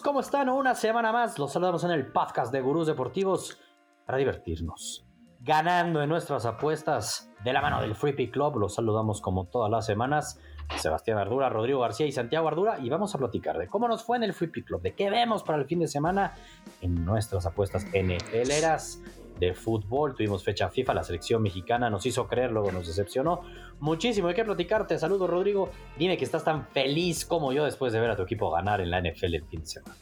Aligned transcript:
¿cómo 0.00 0.20
están? 0.20 0.48
Una 0.48 0.74
semana 0.74 1.12
más. 1.12 1.38
Los 1.38 1.52
saludamos 1.52 1.84
en 1.84 1.90
el 1.90 2.10
podcast 2.10 2.52
de 2.52 2.60
Gurús 2.60 2.86
Deportivos 2.86 3.58
para 4.04 4.18
divertirnos. 4.18 5.06
Ganando 5.40 6.02
en 6.02 6.08
nuestras 6.08 6.44
apuestas 6.44 7.30
de 7.44 7.52
la 7.52 7.60
mano 7.60 7.80
del 7.80 7.94
Free 7.94 8.12
Pick 8.12 8.32
Club. 8.32 8.56
Los 8.56 8.74
saludamos 8.74 9.20
como 9.20 9.46
todas 9.46 9.70
las 9.70 9.86
semanas. 9.86 10.40
Sebastián 10.76 11.18
Ardura, 11.18 11.48
Rodrigo 11.48 11.80
García 11.80 12.06
y 12.06 12.12
Santiago 12.12 12.48
Ardura. 12.48 12.78
Y 12.80 12.88
vamos 12.88 13.14
a 13.14 13.18
platicar 13.18 13.58
de 13.58 13.68
cómo 13.68 13.86
nos 13.86 14.02
fue 14.02 14.16
en 14.16 14.24
el 14.24 14.32
Free 14.32 14.48
Pick 14.48 14.66
Club, 14.66 14.82
de 14.82 14.94
qué 14.94 15.08
vemos 15.08 15.42
para 15.42 15.58
el 15.58 15.66
fin 15.66 15.78
de 15.78 15.88
semana 15.88 16.34
en 16.80 17.04
nuestras 17.04 17.46
apuestas 17.46 17.86
NFLeras 17.86 19.02
de 19.38 19.54
fútbol. 19.54 20.14
Tuvimos 20.14 20.42
fecha 20.42 20.68
FIFA, 20.68 20.94
la 20.94 21.04
selección 21.04 21.42
mexicana 21.42 21.90
nos 21.90 22.04
hizo 22.06 22.26
creer, 22.26 22.50
luego 22.50 22.72
nos 22.72 22.86
decepcionó. 22.86 23.42
Muchísimo 23.80 24.28
hay 24.28 24.34
que 24.34 24.44
platicarte. 24.44 24.98
Saludos, 24.98 25.28
Rodrigo. 25.28 25.70
Dime 25.98 26.16
que 26.16 26.24
estás 26.24 26.44
tan 26.44 26.66
feliz 26.68 27.24
como 27.24 27.52
yo 27.52 27.64
después 27.64 27.92
de 27.92 28.00
ver 28.00 28.10
a 28.10 28.16
tu 28.16 28.22
equipo 28.22 28.50
ganar 28.50 28.80
en 28.80 28.90
la 28.90 29.00
NFL 29.00 29.34
el 29.34 29.44
fin 29.44 29.60
de 29.60 29.66
semana. 29.66 29.96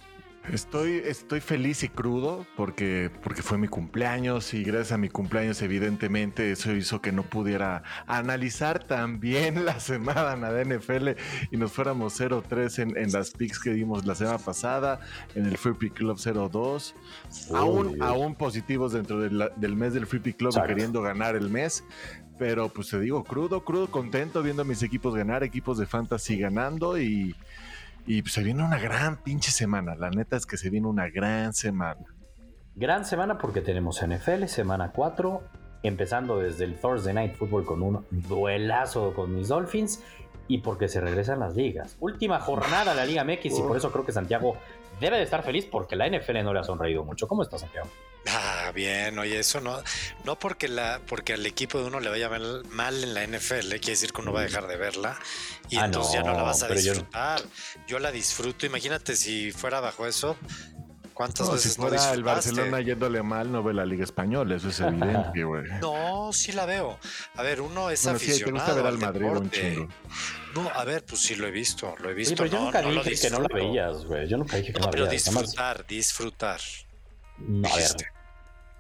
Estoy, 0.53 1.03
estoy 1.07 1.41
feliz 1.41 1.83
y 1.85 1.89
crudo 1.89 2.47
porque, 2.55 3.11
porque 3.23 3.43
fue 3.43 3.57
mi 3.57 3.67
cumpleaños 3.67 4.53
y 4.53 4.63
gracias 4.63 4.93
a 4.93 4.99
mi 4.99 5.09
cumpleaños 5.09 5.63
evidentemente 5.63 6.53
eso 6.53 6.73
hizo 6.73 7.01
que 7.01 7.13
no 7.13 7.23
pudiera 7.23 7.83
analizar 8.07 8.85
tan 8.85 9.21
bien 9.21 9.65
la 9.65 9.81
semana 9.81 10.53
de 10.53 10.77
NFL 10.77 11.09
y 11.51 11.57
nos 11.57 11.73
fuéramos 11.73 12.21
0-3 12.21 12.83
en, 12.83 12.97
en, 12.97 13.13
las 13.13 13.31
picks 13.31 13.59
que 13.59 13.71
dimos 13.71 14.05
la 14.05 14.15
semana 14.15 14.39
pasada, 14.39 15.01
en 15.35 15.47
el 15.47 15.57
Free 15.57 15.75
Pick 15.75 15.95
Club 15.95 16.19
0-2, 16.19 16.95
aún, 17.55 18.03
aún 18.03 18.35
positivos 18.35 18.93
dentro 18.93 19.21
de 19.21 19.31
la, 19.31 19.49
del 19.57 19.77
mes 19.77 19.95
del 19.95 20.07
Free 20.07 20.21
Pick 20.21 20.37
Club 20.37 20.55
queriendo 20.67 21.01
ganar 21.01 21.37
el 21.37 21.49
mes, 21.49 21.85
pero 22.39 22.69
pues 22.69 22.91
te 22.91 23.01
digo, 23.01 23.25
crudo, 23.25 23.65
crudo, 23.65 23.91
contento 23.91 24.43
viendo 24.43 24.63
a 24.63 24.65
mis 24.67 24.83
equipos 24.83 25.15
ganar, 25.15 25.43
equipos 25.43 25.79
de 25.79 25.87
fantasy 25.87 26.37
ganando 26.37 26.99
y... 26.99 27.35
Y 28.07 28.23
pues, 28.23 28.35
se 28.35 28.43
viene 28.43 28.63
una 28.63 28.79
gran 28.79 29.23
pinche 29.23 29.51
semana. 29.51 29.95
La 29.95 30.11
neta 30.11 30.37
es 30.37 30.47
que 30.47 30.57
se 30.57 30.71
viene 30.71 30.87
una 30.87 31.09
gran 31.09 31.55
semana. 31.55 32.05
Gran 32.77 33.05
semana 33.05 33.39
porque 33.39 33.61
tenemos 33.61 34.05
NFL, 34.05 34.47
semana 34.47 34.91
4, 34.93 35.43
empezando 35.85 36.39
desde 36.39 36.65
el 36.65 36.75
Thursday 36.75 37.15
Night 37.15 37.37
Football 37.37 37.65
con 37.65 37.83
un 37.83 38.05
duelazo 38.11 39.15
con 39.15 39.35
mis 39.35 39.49
Dolphins 39.49 40.03
y 40.49 40.59
porque 40.59 40.89
se 40.89 41.01
regresan 41.01 41.41
las 41.41 41.55
ligas. 41.55 41.97
Última 42.01 42.41
jornada 42.41 42.91
de 42.91 42.97
la 42.97 43.07
Liga 43.07 43.25
MX 43.25 43.59
y 43.59 43.63
por 43.63 43.77
eso 43.77 43.91
creo 43.93 44.05
que 44.05 44.13
Santiago 44.13 44.57
debe 45.01 45.17
de 45.17 45.23
estar 45.23 45.43
feliz 45.43 45.67
porque 45.67 45.97
la 45.97 46.09
NFL 46.09 46.43
no 46.43 46.53
le 46.53 46.61
ha 46.61 46.65
sonreído 46.65 47.05
mucho. 47.05 47.29
¿Cómo 47.29 47.43
está 47.43 47.59
Santiago? 47.59 47.89
Ah, 48.27 48.73
bien, 48.75 49.19
oye, 49.19 49.39
eso 49.39 49.61
no, 49.61 49.83
no 50.25 50.39
porque 50.39 50.69
la, 50.69 51.01
porque 51.07 51.35
al 51.35 51.45
equipo 51.45 51.79
de 51.79 51.87
uno 51.87 52.01
le 52.01 52.09
vaya 52.09 52.29
mal, 52.29 52.65
mal 52.71 53.05
en 53.05 53.15
la 53.15 53.27
NFL, 53.27 53.69
quiere 53.69 53.91
decir 53.91 54.13
que 54.13 54.23
uno 54.23 54.33
va 54.33 54.41
a 54.41 54.45
dejar 54.45 54.67
de 54.67 54.77
verla 54.77 55.19
y 55.69 55.77
ah, 55.77 55.85
entonces 55.85 56.15
no, 56.21 56.25
ya 56.25 56.31
no 56.31 56.37
la 56.37 56.43
vas 56.43 56.63
a 56.63 56.69
disfrutar. 56.69 57.41
Yo... 57.41 57.47
yo... 57.87 57.99
la 57.99 58.11
disfruto, 58.11 58.65
imagínate 58.67 59.15
si 59.17 59.53
fuera 59.53 59.81
bajo 59.81 60.07
eso, 60.07 60.39
¿Cuántas 61.15 61.47
no, 61.47 61.53
veces 61.53 61.75
si 61.75 61.81
fuera 61.81 62.13
el 62.13 62.25
Barcelona 62.25 62.81
yéndole 62.81 63.23
mal, 63.23 63.51
no 63.51 63.63
ve 63.63 63.73
la 63.73 63.87
Liga 63.87 64.03
Española, 64.03 64.57
eso 64.57 64.69
es 64.69 64.81
evidente, 64.81 65.45
güey. 65.45 65.63
No, 65.81 66.33
sí 66.33 66.51
la 66.51 66.67
veo. 66.67 66.99
A 67.37 67.43
ver, 67.43 67.61
uno 67.61 67.89
es 67.89 68.03
bueno, 68.03 68.17
aficionado. 68.17 68.39
Sí, 68.39 68.45
te 68.45 68.51
gusta 68.51 68.75
ver 68.75 68.87
al 68.87 68.99
Madrid 68.99 69.27
deporte. 69.27 69.45
un 69.45 69.51
chingo. 69.51 69.89
No, 70.57 70.71
a 70.71 70.85
ver, 70.85 71.05
pues 71.05 71.21
sí 71.23 71.37
lo 71.37 71.47
he 71.47 71.53
visto, 71.53 71.95
lo 72.01 72.11
he 72.11 72.15
visto. 72.15 72.31
Sí, 72.31 72.37
pero 72.37 72.51
yo 72.51 72.59
no, 72.59 72.65
nunca 72.65 72.83
no 72.83 72.91
dije 72.91 73.21
que 73.21 73.31
no 73.31 73.41
la 73.41 73.49
veías, 73.49 74.05
güey. 74.05 74.29
Yo 74.29 74.37
nunca 74.37 74.57
dije 74.57 74.73
que 74.73 74.81
no, 74.81 74.87
no 74.87 74.87
la 74.87 74.91
pero 74.91 75.07
veías. 75.07 75.25
disfrutar, 75.25 75.77
Además, 75.77 75.89
disfrutar. 75.89 76.61
No, 77.39 77.69
a 77.69 77.77
ver, 77.77 77.91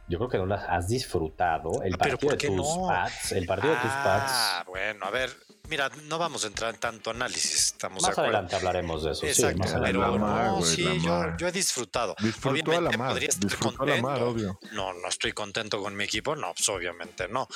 yo 0.08 0.18
creo 0.18 0.28
que 0.28 0.38
no 0.38 0.46
las 0.46 0.64
has 0.68 0.88
disfrutado. 0.88 1.82
El 1.82 1.96
partido 1.96 2.30
de 2.30 2.36
tus 2.36 2.56
no? 2.56 2.86
Pats, 2.88 3.32
el 3.32 3.46
partido 3.46 3.72
ah, 3.72 3.76
de 3.76 3.82
tus 3.82 3.90
Pats. 3.90 4.32
Ah, 4.34 4.64
bueno, 4.66 5.06
a 5.06 5.10
ver, 5.10 5.30
mira, 5.68 5.88
no 6.08 6.18
vamos 6.18 6.44
a 6.44 6.48
entrar 6.48 6.74
en 6.74 6.80
tanto 6.80 7.10
análisis, 7.10 7.66
estamos 7.66 8.02
más 8.02 8.08
de 8.10 8.12
acuerdo. 8.12 8.30
adelante 8.30 8.56
hablaremos 8.56 9.02
de 9.04 9.12
eso. 9.12 9.26
Exacto, 9.26 9.48
sí, 9.52 9.58
más 9.58 9.72
pero 9.72 10.02
adelante. 10.04 10.18
Lamar, 10.18 10.46
no, 10.46 10.62
sí, 10.62 11.00
yo, 11.02 11.36
yo 11.38 11.48
he 11.48 11.52
disfrutado. 11.52 12.14
Disfrutó 12.20 12.50
obviamente 12.50 12.76
a 12.76 12.90
la 12.90 12.98
mar, 12.98 13.08
podría 13.10 13.28
estar 13.30 13.42
disfrutó 13.48 13.68
a 13.68 13.76
contento. 13.78 14.02
la 14.02 14.10
mar, 14.10 14.22
obvio. 14.22 14.58
No, 14.72 14.92
no 14.92 15.08
estoy 15.08 15.32
contento 15.32 15.80
con 15.82 15.96
mi 15.96 16.04
equipo, 16.04 16.36
no, 16.36 16.52
pues 16.54 16.68
obviamente 16.68 17.28
no. 17.28 17.48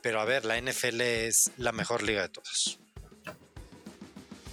Pero 0.00 0.20
a 0.20 0.24
ver, 0.24 0.44
la 0.44 0.60
NFL 0.60 1.00
es 1.00 1.50
la 1.56 1.72
mejor 1.72 2.02
liga 2.02 2.22
de 2.22 2.28
todas. 2.28 2.78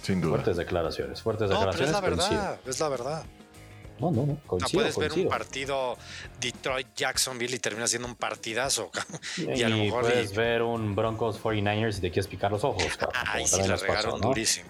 Sin 0.02 0.20
duda. 0.20 0.32
Fuertes 0.32 0.56
declaraciones, 0.58 1.22
fuertes 1.22 1.48
No, 1.48 1.60
pero 1.60 1.72
declaraciones. 1.72 1.88
es 1.88 1.92
la 1.94 2.00
coincido. 2.00 2.40
verdad, 2.42 2.60
es 2.66 2.80
la 2.80 2.88
verdad. 2.88 3.24
No, 4.00 4.10
no, 4.10 4.22
no, 4.22 4.32
No 4.32 4.38
coincido, 4.46 4.80
puedes 4.82 4.96
ver 4.98 5.12
un 5.12 5.28
partido 5.28 5.96
Detroit-Jacksonville 6.40 7.54
y 7.54 7.58
termina 7.58 7.86
siendo 7.86 8.08
un 8.08 8.14
partidazo. 8.16 8.90
Y, 9.36 9.62
a 9.62 9.68
lo 9.68 9.76
mejor 9.76 10.02
puedes 10.02 10.32
y- 10.32 10.36
ver 10.36 10.62
un 10.62 10.94
Broncos 10.94 11.40
49ers 11.42 11.98
y 11.98 12.00
te 12.00 12.10
quieres 12.10 12.26
picar 12.26 12.50
los 12.50 12.64
ojos. 12.64 12.84
cabrón, 12.98 13.22
Ay, 13.26 13.46
sí, 13.46 13.62
la 13.62 13.68
pasó, 13.74 13.86
regaron 13.86 14.20
¿no? 14.20 14.28
durísimo. 14.28 14.68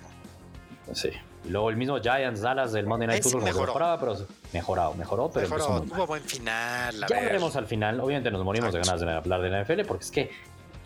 Sí. 0.92 1.08
Y 1.44 1.48
luego 1.50 1.70
el 1.70 1.76
mismo 1.76 1.98
Giants 2.00 2.40
Dallas 2.40 2.72
del 2.72 2.86
Monday 2.86 3.06
Night 3.08 3.22
Football 3.22 3.42
mejoró. 3.44 3.66
mejoraba, 3.66 4.00
pero 4.00 4.26
mejorado, 4.52 4.94
mejoró, 4.94 5.30
pero 5.30 5.48
Mejoró, 5.48 5.82
tuvo 5.82 6.06
buen 6.06 6.22
final. 6.22 7.00
Ya 7.00 7.06
ver. 7.16 7.24
veremos 7.26 7.54
al 7.56 7.66
final. 7.66 8.00
Obviamente 8.00 8.30
nos 8.30 8.42
morimos 8.44 8.72
de 8.72 8.80
ganas 8.80 9.00
de 9.00 9.10
hablar 9.10 9.40
de 9.42 9.50
la 9.50 9.62
NFL 9.64 9.84
porque 9.86 10.04
es 10.04 10.10
que 10.10 10.30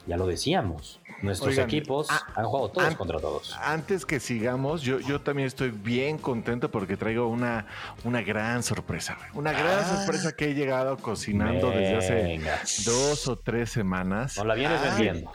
ya 0.08 0.16
lo 0.16 0.26
decíamos. 0.26 1.00
Nuestros 1.22 1.50
Oigan, 1.50 1.66
equipos 1.66 2.06
ah, 2.10 2.22
han 2.36 2.44
jugado 2.46 2.70
todos 2.70 2.88
an- 2.88 2.94
contra 2.94 3.18
todos. 3.20 3.56
Antes 3.62 4.06
que 4.06 4.18
sigamos, 4.20 4.82
yo, 4.82 5.00
yo 5.00 5.20
también 5.20 5.46
estoy 5.46 5.70
bien 5.70 6.16
contento 6.18 6.70
porque 6.70 6.96
traigo 6.96 7.26
una, 7.28 7.66
una 8.04 8.22
gran 8.22 8.62
sorpresa. 8.62 9.16
Una 9.34 9.52
gran 9.52 9.78
Ah. 9.80 9.96
sorpresa 9.96 10.32
que 10.34 10.50
he 10.50 10.54
llegado 10.54 10.96
cocinando 10.96 11.70
desde 11.70 11.96
hace 11.96 12.40
dos 12.84 13.28
o 13.28 13.36
tres 13.38 13.70
semanas. 13.70 14.36
Nos 14.36 14.46
la 14.46 14.54
vienes 14.54 14.80
Ay. 14.82 14.90
vendiendo. 14.90 15.32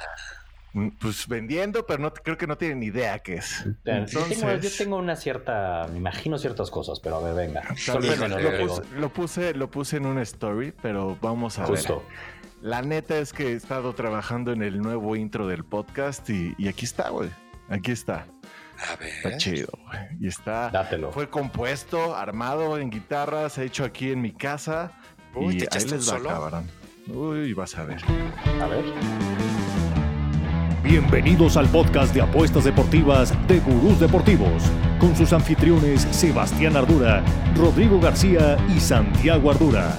Mm, 0.75 0.87
Pues 0.99 1.27
vendiendo, 1.27 1.85
pero 1.85 1.99
no 1.99 2.11
creo 2.11 2.35
que 2.35 2.47
no 2.47 2.57
tienen 2.57 2.79
ni 2.79 2.87
idea 2.87 3.19
qué 3.19 3.35
es. 3.35 3.63
Yo 3.63 3.73
tengo- 3.83 4.07
yo 4.07 4.19
Entonces, 4.25 4.77
tengo 4.77 4.97
una 4.97 5.15
cierta, 5.15 5.87
me 5.91 5.97
imagino 5.99 6.39
ciertas 6.39 6.71
cosas, 6.71 6.99
pero 6.99 7.17
a 7.17 7.19
ver, 7.19 7.35
venga. 7.35 7.61
lo, 7.61 8.57
puse, 8.67 8.81
lo, 8.97 9.09
puse, 9.13 9.53
lo 9.53 9.69
puse 9.69 9.97
en 9.97 10.05
una 10.07 10.23
story, 10.23 10.73
pero 10.81 11.15
vamos 11.21 11.59
a 11.59 11.65
Justo. 11.67 11.97
ver. 11.97 12.32
La 12.63 12.81
neta 12.81 13.17
es 13.17 13.33
que 13.33 13.49
he 13.49 13.53
estado 13.55 13.93
trabajando 13.93 14.53
en 14.53 14.63
el 14.63 14.81
nuevo 14.81 15.17
intro 15.17 15.47
del 15.47 15.65
podcast 15.65 16.29
y, 16.29 16.55
y 16.57 16.69
aquí 16.69 16.85
está, 16.85 17.09
güey. 17.09 17.29
Aquí 17.67 17.91
está. 17.91 18.25
A 18.89 18.95
ver. 18.95 19.09
Está 19.09 19.35
chido, 19.35 19.67
güey. 19.85 19.99
Y 20.21 20.27
está. 20.29 20.69
Dátelo. 20.69 21.11
Fue 21.11 21.29
compuesto, 21.29 22.15
armado 22.15 22.77
en 22.77 22.89
guitarras, 22.89 23.57
hecho 23.57 23.83
aquí 23.83 24.11
en 24.11 24.21
mi 24.21 24.31
casa. 24.31 24.93
Uy, 25.35 25.55
y 25.55 25.57
¿te 25.57 25.77
ahí 25.77 25.83
les 25.83 26.07
va, 26.09 26.17
solo? 26.17 26.29
cabrón. 26.29 26.69
Uy, 27.07 27.51
vas 27.51 27.77
a 27.77 27.83
ver. 27.83 28.01
A 28.61 28.67
ver. 28.67 28.85
Bienvenidos 30.83 31.57
al 31.57 31.67
podcast 31.67 32.13
de 32.13 32.21
apuestas 32.21 32.63
deportivas 32.63 33.33
de 33.49 33.59
Gurús 33.59 33.99
Deportivos, 33.99 34.63
con 35.01 35.13
sus 35.17 35.33
anfitriones 35.33 36.03
Sebastián 36.11 36.77
Ardura, 36.77 37.25
Rodrigo 37.57 37.99
García 37.99 38.55
y 38.73 38.79
Santiago 38.79 39.51
Ardura. 39.51 39.97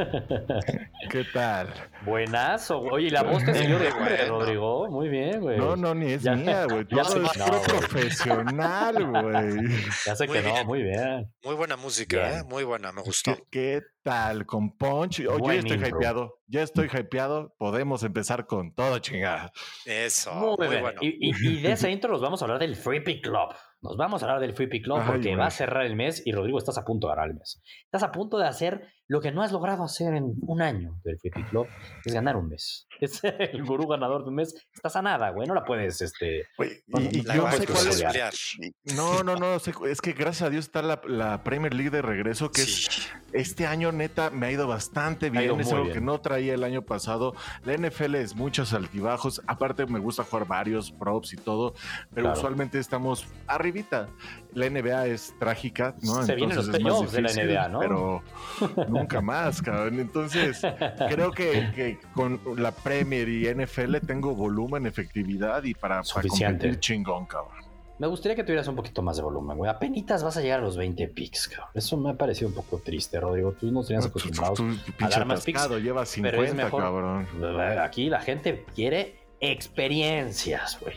¿Qué 1.10 1.24
tal? 1.32 1.68
Buenazo. 2.04 2.78
güey. 2.80 2.92
Oye, 2.92 3.06
¿y 3.06 3.10
la 3.10 3.22
voz 3.22 3.44
te 3.44 3.54
salió 3.54 3.78
de 3.78 3.90
bueno. 3.92 4.38
Rodrigo. 4.38 4.88
Muy 4.90 5.08
bien, 5.08 5.40
güey. 5.40 5.58
No, 5.58 5.76
no, 5.76 5.94
ni 5.94 6.12
es 6.12 6.22
Ya- 6.22 6.34
mía, 6.34 6.64
güey. 6.64 6.86
ya 6.90 7.02
Todo 7.02 7.22
es 7.24 7.36
no, 7.38 7.46
güey. 7.48 7.60
profesional, 7.62 9.06
güey. 9.10 9.68
Ya 10.06 10.16
sé 10.16 10.26
Muy 10.26 10.36
que 10.36 10.42
no, 10.42 10.52
bien. 10.52 10.66
muy 10.66 10.82
bien. 10.82 11.32
Muy 11.44 11.54
buena 11.54 11.76
música, 11.76 12.16
Bien. 12.16 12.40
¿eh? 12.40 12.42
Muy 12.48 12.64
buena, 12.64 12.92
me 12.92 13.02
gustó. 13.02 13.34
¿Qué, 13.34 13.42
qué 13.50 13.80
tal? 14.02 14.46
Con 14.46 14.76
Punch. 14.76 15.20
Oye, 15.20 15.38
Buen 15.38 15.54
ya 15.56 15.60
estoy 15.60 15.76
intro. 15.76 15.96
hypeado. 15.98 16.38
Ya 16.46 16.62
estoy 16.62 16.86
hypeado. 16.92 17.54
Podemos 17.58 18.02
empezar 18.02 18.46
con 18.46 18.74
todo, 18.74 18.98
chingada. 18.98 19.52
Eso, 19.84 20.32
Muy, 20.34 20.56
muy, 20.58 20.68
bien. 20.68 20.80
bueno. 20.82 21.00
Y, 21.02 21.28
y- 21.30 21.58
y 21.58 21.60
de 21.62 21.72
ese 21.72 21.90
intro 21.90 22.10
nos 22.12 22.20
vamos 22.22 22.40
a 22.42 22.44
hablar 22.46 22.58
del 22.60 22.76
Free 22.76 23.00
Pick 23.00 23.22
Club. 23.22 23.54
Nos 23.82 23.96
vamos 23.96 24.22
a 24.22 24.26
hablar 24.26 24.40
del 24.40 24.52
Free 24.54 24.66
Pick 24.68 24.84
Club 24.84 24.98
Ay, 25.00 25.06
porque 25.06 25.28
güey. 25.28 25.36
va 25.36 25.46
a 25.46 25.50
cerrar 25.50 25.86
el 25.86 25.96
mes 25.96 26.22
y 26.26 26.32
Rodrigo, 26.32 26.58
estás 26.58 26.76
a 26.78 26.84
punto 26.84 27.06
de 27.08 27.14
ganar 27.14 27.30
el 27.30 27.36
mes. 27.36 27.62
Estás 27.84 28.02
a 28.02 28.12
punto 28.12 28.36
de 28.38 28.46
hacer 28.46 28.82
lo 29.10 29.20
que 29.20 29.32
no 29.32 29.42
has 29.42 29.50
logrado 29.50 29.82
hacer 29.82 30.14
en 30.14 30.34
un 30.42 30.62
año 30.62 31.00
del 31.02 31.18
Free 31.18 31.32
Pick 31.32 31.50
Club, 31.50 31.66
es 32.04 32.14
ganar 32.14 32.36
un 32.36 32.48
mes. 32.48 32.86
Es 33.00 33.18
el 33.24 33.64
gurú 33.64 33.86
ganador 33.88 34.24
de 34.24 34.28
un 34.28 34.34
mes. 34.34 34.54
Estás 34.74 34.94
a 34.94 35.00
nada, 35.00 35.30
güey. 35.30 35.48
No 35.48 35.54
la 35.54 35.64
puedes, 35.64 36.02
este... 36.02 36.46
Bueno, 36.58 36.74
y, 37.10 37.22
yo 37.24 37.44
verdad 37.44 37.52
sé 37.52 37.66
cuál 37.66 37.88
es. 37.88 38.58
No, 38.94 39.22
no, 39.24 39.36
no. 39.36 39.58
sé- 39.58 39.72
Es 39.86 40.02
que 40.02 40.12
gracias 40.12 40.42
a 40.46 40.50
Dios 40.50 40.66
está 40.66 40.82
la, 40.82 41.00
la 41.06 41.42
Premier 41.42 41.72
League 41.72 41.88
de 41.90 42.02
regreso, 42.02 42.50
que 42.52 42.60
es. 42.60 43.08
Este 43.32 43.66
año, 43.66 43.90
neta, 43.90 44.28
me 44.28 44.46
ha 44.48 44.52
ido 44.52 44.66
bastante 44.68 45.30
bien. 45.30 45.44
ido 45.44 45.58
es 45.60 45.72
algo 45.72 45.84
bien. 45.84 45.94
que 45.94 46.00
no 46.02 46.20
traía 46.20 46.52
el 46.52 46.62
año 46.62 46.82
pasado. 46.82 47.34
La 47.64 47.74
NFL 47.74 48.16
es 48.16 48.36
muchos 48.36 48.74
altibajos. 48.74 49.40
Aparte, 49.46 49.86
me 49.86 49.98
gusta 49.98 50.22
jugar 50.24 50.46
varios 50.46 50.92
props 50.92 51.32
y 51.32 51.36
todo, 51.36 51.72
pero 52.12 52.26
Claro. 52.26 52.38
usualmente 52.38 52.78
estamos 52.78 53.26
arribita. 53.46 54.08
La 54.52 54.68
NBA 54.68 55.06
es 55.06 55.32
trágica, 55.38 55.94
¿no? 56.02 56.22
Se 56.24 56.34
vienen 56.34 56.56
los 56.56 56.66
Entonces 56.66 56.74
es 56.74 56.82
más 56.82 56.92
playoffs 56.92 57.12
de 57.12 57.22
la 57.22 57.28
difícil, 57.28 57.50
NBA, 57.54 57.68
¿no? 57.68 57.78
Pero 57.78 58.22
nunca 59.00 59.20
más, 59.20 59.60
cabrón. 59.62 59.98
Entonces, 60.00 60.60
creo 61.08 61.32
que, 61.32 61.70
que 61.74 61.98
con 62.14 62.40
la 62.56 62.72
Premier 62.72 63.28
y 63.28 63.46
NFL 63.52 63.96
tengo 64.06 64.34
volumen, 64.34 64.86
efectividad 64.86 65.62
y 65.64 65.74
para, 65.74 65.96
para 65.96 66.04
Suficiente. 66.04 66.52
competir 66.66 66.80
chingón, 66.80 67.26
cabrón. 67.26 67.60
Me 67.98 68.06
gustaría 68.06 68.34
que 68.34 68.44
tuvieras 68.44 68.66
un 68.66 68.76
poquito 68.76 69.02
más 69.02 69.16
de 69.18 69.22
volumen, 69.22 69.58
güey. 69.58 69.70
Apenitas 69.70 70.24
vas 70.24 70.34
a 70.38 70.40
llegar 70.40 70.60
a 70.60 70.62
los 70.62 70.74
20 70.78 71.06
picks, 71.08 71.48
cabrón. 71.48 71.68
Eso 71.74 71.98
me 71.98 72.08
ha 72.08 72.14
parecido 72.14 72.48
un 72.48 72.54
poco 72.54 72.78
triste, 72.78 73.20
Rodrigo. 73.20 73.52
Tú 73.52 73.70
nos 73.70 73.88
tenías 73.88 74.06
acostumbrados 74.06 74.56
Tú, 74.56 74.74
tú, 74.74 74.92
pinche 74.96 75.18
dar 75.18 75.26
más 75.26 75.44
picks, 75.44 75.68
llevas 75.82 76.16
pero 76.22 76.42
es 76.42 76.50
50, 76.50 76.64
mejor- 76.64 76.82
cabrón. 76.82 77.78
Aquí 77.78 78.08
la 78.08 78.20
gente 78.20 78.64
quiere 78.74 79.18
experiencias, 79.40 80.78
güey. 80.80 80.94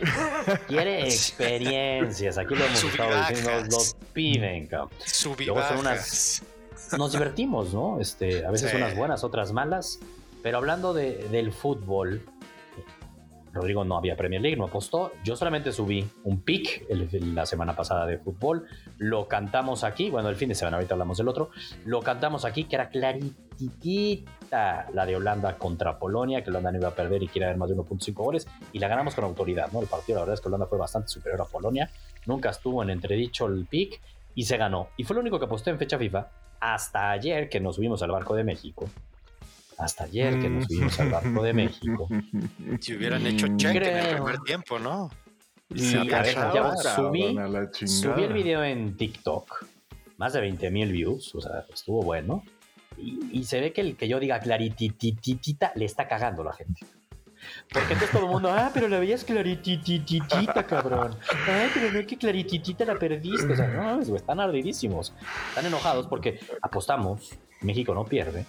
Quiere 0.66 1.04
experiencias. 1.04 2.38
Aquí 2.38 2.54
lo 2.54 2.64
hemos 2.64 2.82
estado 2.84 3.10
diciendo, 3.28 3.66
los 3.70 3.96
piden, 4.12 4.66
cabrón. 4.66 4.90
Luego 5.44 5.62
son 5.62 5.78
unas. 5.78 6.42
Nos 6.98 7.12
divertimos, 7.12 7.74
¿no? 7.74 8.00
Este, 8.00 8.44
a 8.44 8.50
veces 8.50 8.72
unas 8.74 8.96
buenas, 8.96 9.24
otras 9.24 9.52
malas. 9.52 10.00
Pero 10.42 10.58
hablando 10.58 10.92
de, 10.92 11.28
del 11.30 11.52
fútbol, 11.52 12.22
Rodrigo 13.54 13.84
no 13.84 13.96
había 13.96 14.16
Premier 14.16 14.42
League, 14.42 14.56
no 14.56 14.64
apostó. 14.64 15.12
Yo 15.22 15.36
solamente 15.36 15.72
subí 15.72 16.04
un 16.24 16.40
pick 16.40 16.86
la 16.90 17.46
semana 17.46 17.76
pasada 17.76 18.04
de 18.04 18.18
fútbol. 18.18 18.66
Lo 18.98 19.28
cantamos 19.28 19.84
aquí. 19.84 20.10
Bueno, 20.10 20.28
el 20.28 20.36
fin 20.36 20.48
de 20.48 20.56
semana, 20.56 20.76
ahorita 20.76 20.94
hablamos 20.94 21.18
del 21.18 21.28
otro. 21.28 21.50
Lo 21.86 22.02
cantamos 22.02 22.44
aquí, 22.44 22.64
que 22.64 22.74
era 22.74 22.88
claritita 22.88 24.88
la 24.92 25.06
de 25.06 25.16
Holanda 25.16 25.56
contra 25.56 25.98
Polonia, 25.98 26.42
que 26.42 26.50
Holanda 26.50 26.72
no 26.72 26.78
iba 26.78 26.88
a 26.88 26.94
perder 26.94 27.22
y 27.22 27.28
quiere 27.28 27.46
haber 27.46 27.56
más 27.56 27.70
de 27.70 27.76
1.5 27.76 28.12
goles. 28.12 28.48
Y 28.72 28.80
la 28.80 28.88
ganamos 28.88 29.14
con 29.14 29.24
autoridad, 29.24 29.70
¿no? 29.72 29.80
El 29.80 29.86
partido, 29.86 30.16
la 30.16 30.22
verdad 30.22 30.34
es 30.34 30.40
que 30.40 30.48
Holanda 30.48 30.66
fue 30.66 30.78
bastante 30.78 31.08
superior 31.08 31.40
a 31.40 31.44
Polonia. 31.44 31.88
Nunca 32.26 32.50
estuvo 32.50 32.82
en 32.82 32.90
entredicho 32.90 33.46
el 33.46 33.66
pick 33.66 34.00
y 34.34 34.44
se 34.44 34.56
ganó. 34.56 34.88
Y 34.96 35.04
fue 35.04 35.14
lo 35.14 35.20
único 35.20 35.38
que 35.38 35.44
aposté 35.44 35.70
en 35.70 35.78
fecha 35.78 35.96
FIFA 35.96 36.28
hasta 36.72 37.10
ayer 37.10 37.48
que 37.48 37.60
nos 37.60 37.76
subimos 37.76 38.02
al 38.02 38.10
barco 38.10 38.34
de 38.34 38.44
México 38.44 38.88
hasta 39.78 40.04
ayer 40.04 40.38
que 40.40 40.48
nos 40.48 40.68
vimos 40.68 40.98
al 41.00 41.10
barco 41.10 41.42
de 41.42 41.52
México. 41.52 42.08
Si 42.80 42.94
hubieran 42.94 43.26
hecho 43.26 43.46
check 43.56 43.76
en 43.76 43.96
el 43.96 44.14
primer 44.16 44.38
tiempo, 44.40 44.78
¿no? 44.78 45.10
Sí, 45.74 45.96
a 45.96 46.22
ver, 46.22 46.34
subí, 46.94 47.36
subí 47.86 48.22
el 48.22 48.32
video 48.32 48.62
en 48.62 48.96
TikTok, 48.96 49.64
más 50.18 50.32
de 50.34 50.40
20 50.40 50.70
mil 50.70 50.92
views, 50.92 51.34
o 51.34 51.40
sea, 51.40 51.64
estuvo 51.72 52.02
bueno. 52.02 52.44
Y, 52.96 53.42
se 53.44 53.60
ve 53.60 53.72
que 53.72 53.80
el 53.80 53.96
que 53.96 54.06
yo 54.06 54.20
diga 54.20 54.38
claritititita 54.38 55.72
le 55.74 55.84
está 55.84 56.06
cagando 56.06 56.44
la 56.44 56.52
gente. 56.52 56.86
Porque 57.72 57.92
entonces 57.92 58.10
todo 58.10 58.24
el 58.24 58.30
mundo, 58.30 58.50
ah, 58.50 58.70
pero 58.72 58.88
la 58.88 58.98
veías 58.98 59.24
claritititita, 59.24 60.66
cabrón. 60.66 61.16
Ay, 61.46 61.70
pero 61.72 61.92
no 61.92 61.98
es 61.98 62.06
que 62.06 62.16
clarititita 62.16 62.84
la 62.84 62.96
perdiste. 62.96 63.52
O 63.52 63.56
sea, 63.56 63.68
no, 63.68 64.00
están 64.00 64.40
ardidísimos. 64.40 65.12
Están 65.48 65.66
enojados 65.66 66.06
porque 66.06 66.40
apostamos, 66.62 67.34
México 67.60 67.94
no 67.94 68.04
pierde 68.04 68.46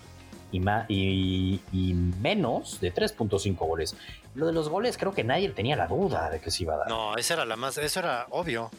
y, 0.87 1.61
y, 1.71 1.93
menos 1.93 2.79
de 2.79 2.93
3.5 2.93 3.57
goles. 3.57 3.95
Lo 4.33 4.45
de 4.45 4.53
los 4.53 4.69
goles 4.69 4.97
creo 4.97 5.13
que 5.13 5.23
nadie 5.23 5.49
tenía 5.49 5.75
la 5.75 5.87
duda 5.87 6.29
de 6.29 6.39
que 6.39 6.51
se 6.51 6.63
iba 6.63 6.75
a 6.75 6.77
dar. 6.77 6.89
No, 6.89 7.15
esa 7.17 7.35
era 7.35 7.45
la 7.45 7.55
más, 7.55 7.77
eso 7.77 7.99
era 7.99 8.27
obvio. 8.29 8.69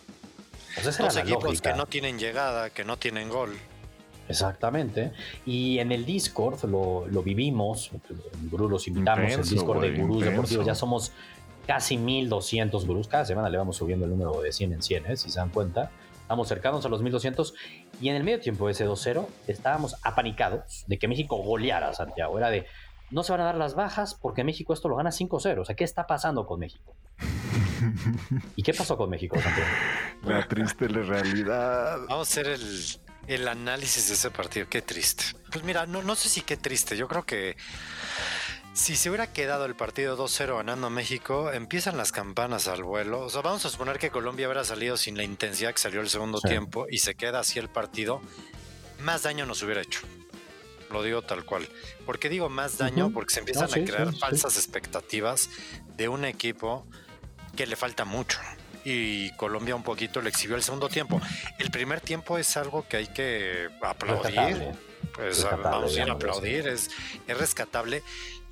Pues 0.75 0.99
Dos 0.99 1.17
equipos 1.17 1.61
que 1.61 1.73
no 1.73 1.87
tienen 1.87 2.19
llegada, 2.19 2.71
que 2.71 2.85
no 2.85 2.99
tienen 2.99 3.29
gol. 3.31 3.57
Exactamente. 4.29 5.13
Y 5.45 5.79
en 5.79 5.93
el 5.93 6.05
Discord 6.05 6.65
lo, 6.65 7.07
lo 7.07 7.23
vivimos, 7.23 7.91
Gurú 8.51 8.69
los 8.69 8.89
invitamos, 8.89 9.33
el 9.33 9.43
Discord 9.43 9.83
de 9.83 9.97
Gurús 9.97 10.25
Deportivos, 10.25 10.67
ya 10.67 10.75
somos 10.75 11.13
casi 11.67 11.97
1200 11.97 12.87
gurús, 12.87 13.09
cada 13.09 13.25
semana 13.25 13.51
le 13.51 13.59
vamos 13.59 13.77
subiendo 13.77 14.05
el 14.05 14.13
número 14.13 14.41
de 14.41 14.53
100 14.53 14.75
en 14.75 14.83
100, 14.83 15.07
¿eh? 15.07 15.17
si 15.17 15.31
se 15.31 15.39
dan 15.39 15.51
cuenta. 15.51 15.91
Estamos 16.23 16.49
cercanos 16.49 16.85
a 16.85 16.89
los 16.89 17.03
1200 17.03 17.55
y 18.01 18.09
en 18.09 18.17
el 18.17 18.25
medio 18.25 18.41
tiempo 18.41 18.67
de 18.67 18.73
ese 18.73 18.87
2-0 18.87 19.27
estábamos 19.47 19.97
apanicados 20.03 20.85
de 20.89 20.99
que 20.99 21.07
México 21.07 21.37
goleara 21.37 21.91
a 21.91 21.95
Santiago. 21.95 22.37
Era 22.37 22.51
de, 22.51 22.67
no 23.11 23.23
se 23.23 23.31
van 23.31 23.43
a 23.43 23.45
dar 23.45 23.55
las 23.55 23.77
bajas 23.77 24.15
porque 24.15 24.43
México 24.43 24.73
esto 24.73 24.89
lo 24.89 24.97
gana 24.97 25.11
5-0. 25.11 25.61
O 25.61 25.65
sea, 25.65 25.77
¿qué 25.77 25.85
está 25.85 26.09
pasando 26.09 26.45
con 26.45 26.59
México? 26.59 26.97
¿Y 28.57 28.63
qué 28.65 28.75
pasó 28.75 28.97
con 28.97 29.09
México, 29.09 29.37
Santiago? 29.41 29.69
La 30.25 30.49
triste 30.49 30.89
realidad. 30.89 31.99
Vamos 32.09 32.29
a 32.37 32.41
hacer 32.41 32.47
el, 32.49 32.61
el 33.27 33.49
análisis 33.49 34.09
de 34.09 34.15
ese 34.15 34.31
partido. 34.31 34.69
Qué 34.69 34.83
triste. 34.83 35.25
Pues 35.51 35.65
mira, 35.65 35.87
no, 35.87 36.03
no 36.03 36.15
sé 36.15 36.29
si 36.29 36.43
qué 36.43 36.57
triste. 36.57 36.97
Yo 36.97 37.09
creo 37.09 37.25
que 37.25 37.57
si 38.77 38.95
se 38.95 39.09
hubiera 39.09 39.33
quedado 39.33 39.65
el 39.65 39.75
partido 39.75 40.19
2-0 40.19 40.57
ganando 40.59 40.91
México, 40.91 41.51
empiezan 41.51 41.97
las 41.97 42.13
campanas 42.13 42.69
al 42.69 42.85
vuelo. 42.85 43.21
O 43.21 43.31
sea, 43.31 43.41
vamos 43.41 43.65
a 43.65 43.71
suponer 43.71 43.99
que 43.99 44.11
Colombia 44.11 44.47
hubiera 44.47 44.65
salido 44.65 44.97
sin 44.97 45.17
la 45.17 45.23
intensidad 45.23 45.73
que 45.73 45.79
salió 45.79 46.01
el 46.01 46.11
segundo 46.11 46.41
tiempo 46.41 46.87
y 46.91 46.99
se 46.99 47.15
queda 47.15 47.41
así 47.41 47.59
el 47.59 47.69
partido, 47.69 48.21
más 49.01 49.23
daño 49.23 49.47
nos 49.47 49.63
hubiera 49.63 49.81
hecho. 49.81 50.01
Lo 50.91 51.03
digo 51.03 51.23
tal 51.23 51.45
cual. 51.45 51.69
¿Por 52.05 52.19
qué 52.19 52.29
digo 52.29 52.49
más 52.49 52.79
daño? 52.79 53.11
Porque 53.13 53.33
se 53.35 53.41
empiezan 53.41 53.71
a 53.71 53.85
crear 53.85 54.15
falsas 54.15 54.57
expectativas 54.57 55.49
de 55.97 56.09
un 56.09 56.25
equipo 56.25 56.87
que 57.57 57.67
le 57.67 57.77
falta 57.77 58.05
mucho. 58.05 58.39
Y 58.89 59.31
Colombia 59.33 59.75
un 59.75 59.83
poquito 59.83 60.23
le 60.23 60.29
exhibió 60.29 60.55
el 60.55 60.63
segundo 60.63 60.89
tiempo. 60.89 61.21
El 61.59 61.73
primer 61.73 62.01
tiempo 62.01 62.39
es 62.39 62.57
algo 62.57 62.87
que 62.89 62.99
hay 62.99 63.07
que 63.09 63.69
aplaudir. 63.83 64.73
Pues, 65.13 65.45
vamos 65.63 65.97
a 65.97 66.03
ir 66.03 66.11
a 66.11 66.13
aplaudir, 66.13 66.69
es, 66.69 66.91
es 67.27 67.39
rescatable 67.39 68.03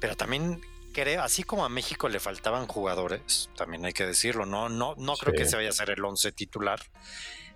pero 0.05 0.17
también 0.17 0.61
creo, 0.93 1.23
así 1.23 1.45
como 1.45 1.65
a 1.65 1.71
México 1.71 2.11
le 2.11 2.21
faltaban 2.21 2.67
jugadores, 2.67 3.49
también 3.57 3.87
hay 3.87 3.95
que 3.95 4.05
decirlo, 4.05 4.45
no, 4.45 4.69
no, 4.69 4.95
no 4.99 5.15
creo 5.17 5.33
que 5.33 5.47
se 5.47 5.57
vaya 5.57 5.71
a 5.71 5.73
ser 5.73 5.89
el 5.89 6.05
11 6.05 6.33
titular. 6.33 6.79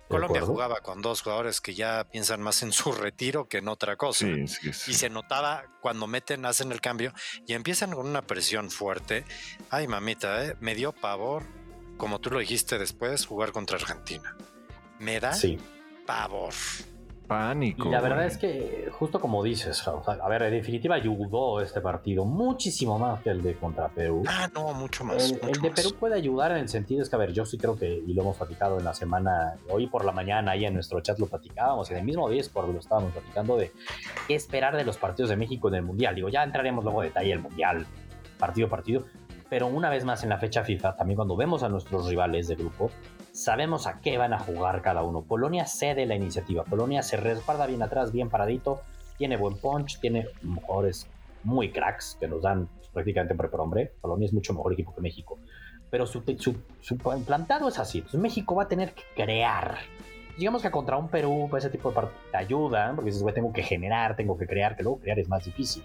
Colombia 0.07 0.41
jugaba 0.41 0.81
con 0.81 1.03
dos 1.03 1.21
jugadores 1.21 1.61
que 1.61 1.75
ya 1.75 2.07
piensan 2.09 2.41
más 2.41 2.63
en 2.63 2.71
su 2.71 2.91
retiro 2.91 3.47
que 3.47 3.59
en 3.59 3.67
otra 3.67 3.97
cosa. 3.97 4.25
y 4.27 4.47
se 4.47 5.09
notaba 5.11 5.65
cuando 5.81 6.07
meten, 6.07 6.43
hacen 6.47 6.71
el 6.71 6.81
cambio 6.81 7.13
y 7.45 7.53
empiezan 7.53 7.91
con 7.91 8.07
una 8.07 8.23
presión 8.23 8.71
fuerte. 8.71 9.25
Ay, 9.69 9.87
mamita, 9.87 10.43
¿eh? 10.43 10.55
me 10.59 10.73
dio 10.73 10.91
pavor, 10.91 11.43
como 11.99 12.19
tú 12.19 12.31
lo 12.31 12.39
dijiste 12.39 12.79
después, 12.79 13.27
jugar 13.27 13.51
contra 13.51 13.77
Argentina. 13.77 14.35
Me 14.97 15.19
da 15.19 15.33
pavor 16.07 16.53
pánico. 17.27 17.87
Y 17.87 17.91
la 17.91 18.01
verdad 18.01 18.25
es 18.25 18.37
que, 18.37 18.89
justo 18.91 19.19
como 19.19 19.43
dices, 19.43 19.87
a 19.87 20.27
ver, 20.27 20.41
en 20.41 20.53
definitiva 20.53 20.95
ayudó 20.95 21.61
este 21.61 21.81
partido 21.81 22.25
muchísimo 22.25 22.97
más 22.97 23.21
que 23.21 23.29
el 23.29 23.43
de 23.43 23.53
contra 23.53 23.89
Perú. 23.89 24.23
Ah, 24.27 24.49
no, 24.55 24.73
mucho 24.73 25.03
más. 25.03 25.31
El, 25.31 25.61
de 25.61 25.69
Perú 25.69 25.93
puede 25.99 26.15
ayudar 26.15 26.51
en 26.51 26.57
el 26.57 26.69
sentido, 26.69 27.03
es 27.03 27.09
que, 27.09 27.15
a 27.15 27.19
ver, 27.19 27.33
yo 27.33 27.45
sí 27.45 27.57
creo 27.57 27.77
que, 27.77 27.87
y 27.87 28.13
lo 28.13 28.23
hemos 28.23 28.37
platicado 28.37 28.79
en 28.79 28.85
la 28.85 28.95
semana, 28.95 29.57
hoy 29.69 29.87
por 29.87 30.03
la 30.05 30.11
mañana, 30.11 30.51
ahí 30.51 30.65
en 30.65 30.73
nuestro 30.73 31.01
chat 31.01 31.19
lo 31.19 31.27
platicábamos, 31.27 31.91
en 31.91 31.97
el 31.97 32.03
mismo 32.03 32.29
por 32.51 32.67
lo 32.67 32.79
estábamos 32.79 33.11
platicando 33.11 33.57
de 33.57 33.71
qué 34.27 34.35
esperar 34.35 34.75
de 34.75 34.85
los 34.85 34.97
partidos 34.97 35.29
de 35.29 35.35
México 35.35 35.67
en 35.67 35.75
el 35.75 35.83
Mundial. 35.83 36.15
Digo, 36.15 36.29
ya 36.29 36.43
entraremos 36.43 36.83
luego 36.83 37.03
en 37.03 37.09
detalle 37.09 37.33
el 37.33 37.39
Mundial, 37.39 37.85
partido 38.39 38.67
a 38.67 38.69
partido, 38.69 39.05
pero 39.49 39.67
una 39.67 39.89
vez 39.89 40.05
más 40.05 40.23
en 40.23 40.29
la 40.29 40.37
fecha 40.37 40.63
FIFA, 40.63 40.95
también 40.95 41.15
cuando 41.15 41.35
vemos 41.35 41.63
a 41.63 41.69
nuestros 41.69 42.07
rivales 42.07 42.47
de 42.47 42.55
grupo, 42.55 42.91
sabemos 43.31 43.87
a 43.87 43.99
qué 43.99 44.17
van 44.17 44.33
a 44.33 44.39
jugar 44.39 44.81
cada 44.81 45.03
uno. 45.03 45.23
Polonia 45.23 45.65
cede 45.65 46.05
la 46.05 46.15
iniciativa, 46.15 46.63
Polonia 46.63 47.01
se 47.01 47.17
resguarda 47.17 47.65
bien 47.65 47.81
atrás, 47.81 48.11
bien 48.11 48.29
paradito, 48.29 48.81
tiene 49.17 49.37
buen 49.37 49.57
punch, 49.57 49.99
tiene 49.99 50.27
jugadores 50.61 51.07
muy 51.43 51.71
cracks 51.71 52.17
que 52.19 52.27
nos 52.27 52.41
dan 52.41 52.69
prácticamente 52.93 53.33
hombre 53.33 53.49
por 53.49 53.61
hombre. 53.61 53.91
Polonia 54.01 54.25
es 54.25 54.33
mucho 54.33 54.53
mejor 54.53 54.73
equipo 54.73 54.93
que 54.93 55.01
México. 55.01 55.39
Pero 55.89 56.05
su, 56.05 56.23
su, 56.79 56.97
plantado 56.97 57.67
es 57.67 57.79
así. 57.79 57.99
Entonces 57.99 58.19
México 58.19 58.55
va 58.55 58.63
a 58.63 58.67
tener 58.67 58.93
que 58.93 59.03
crear. 59.15 59.77
Digamos 60.37 60.61
que 60.61 60.71
contra 60.71 60.97
un 60.97 61.09
Perú, 61.09 61.47
pues, 61.49 61.65
ese 61.65 61.71
tipo 61.71 61.89
de 61.89 61.95
partidos 61.95 62.31
te 62.31 62.37
ayuda, 62.37 62.93
porque 62.95 63.07
dices, 63.07 63.23
güey, 63.23 63.33
tengo 63.33 63.51
que 63.51 63.63
generar, 63.63 64.15
tengo 64.15 64.37
que 64.37 64.45
crear, 64.45 64.75
que 64.75 64.83
luego 64.83 64.99
crear 64.99 65.19
es 65.19 65.27
más 65.27 65.43
difícil. 65.43 65.83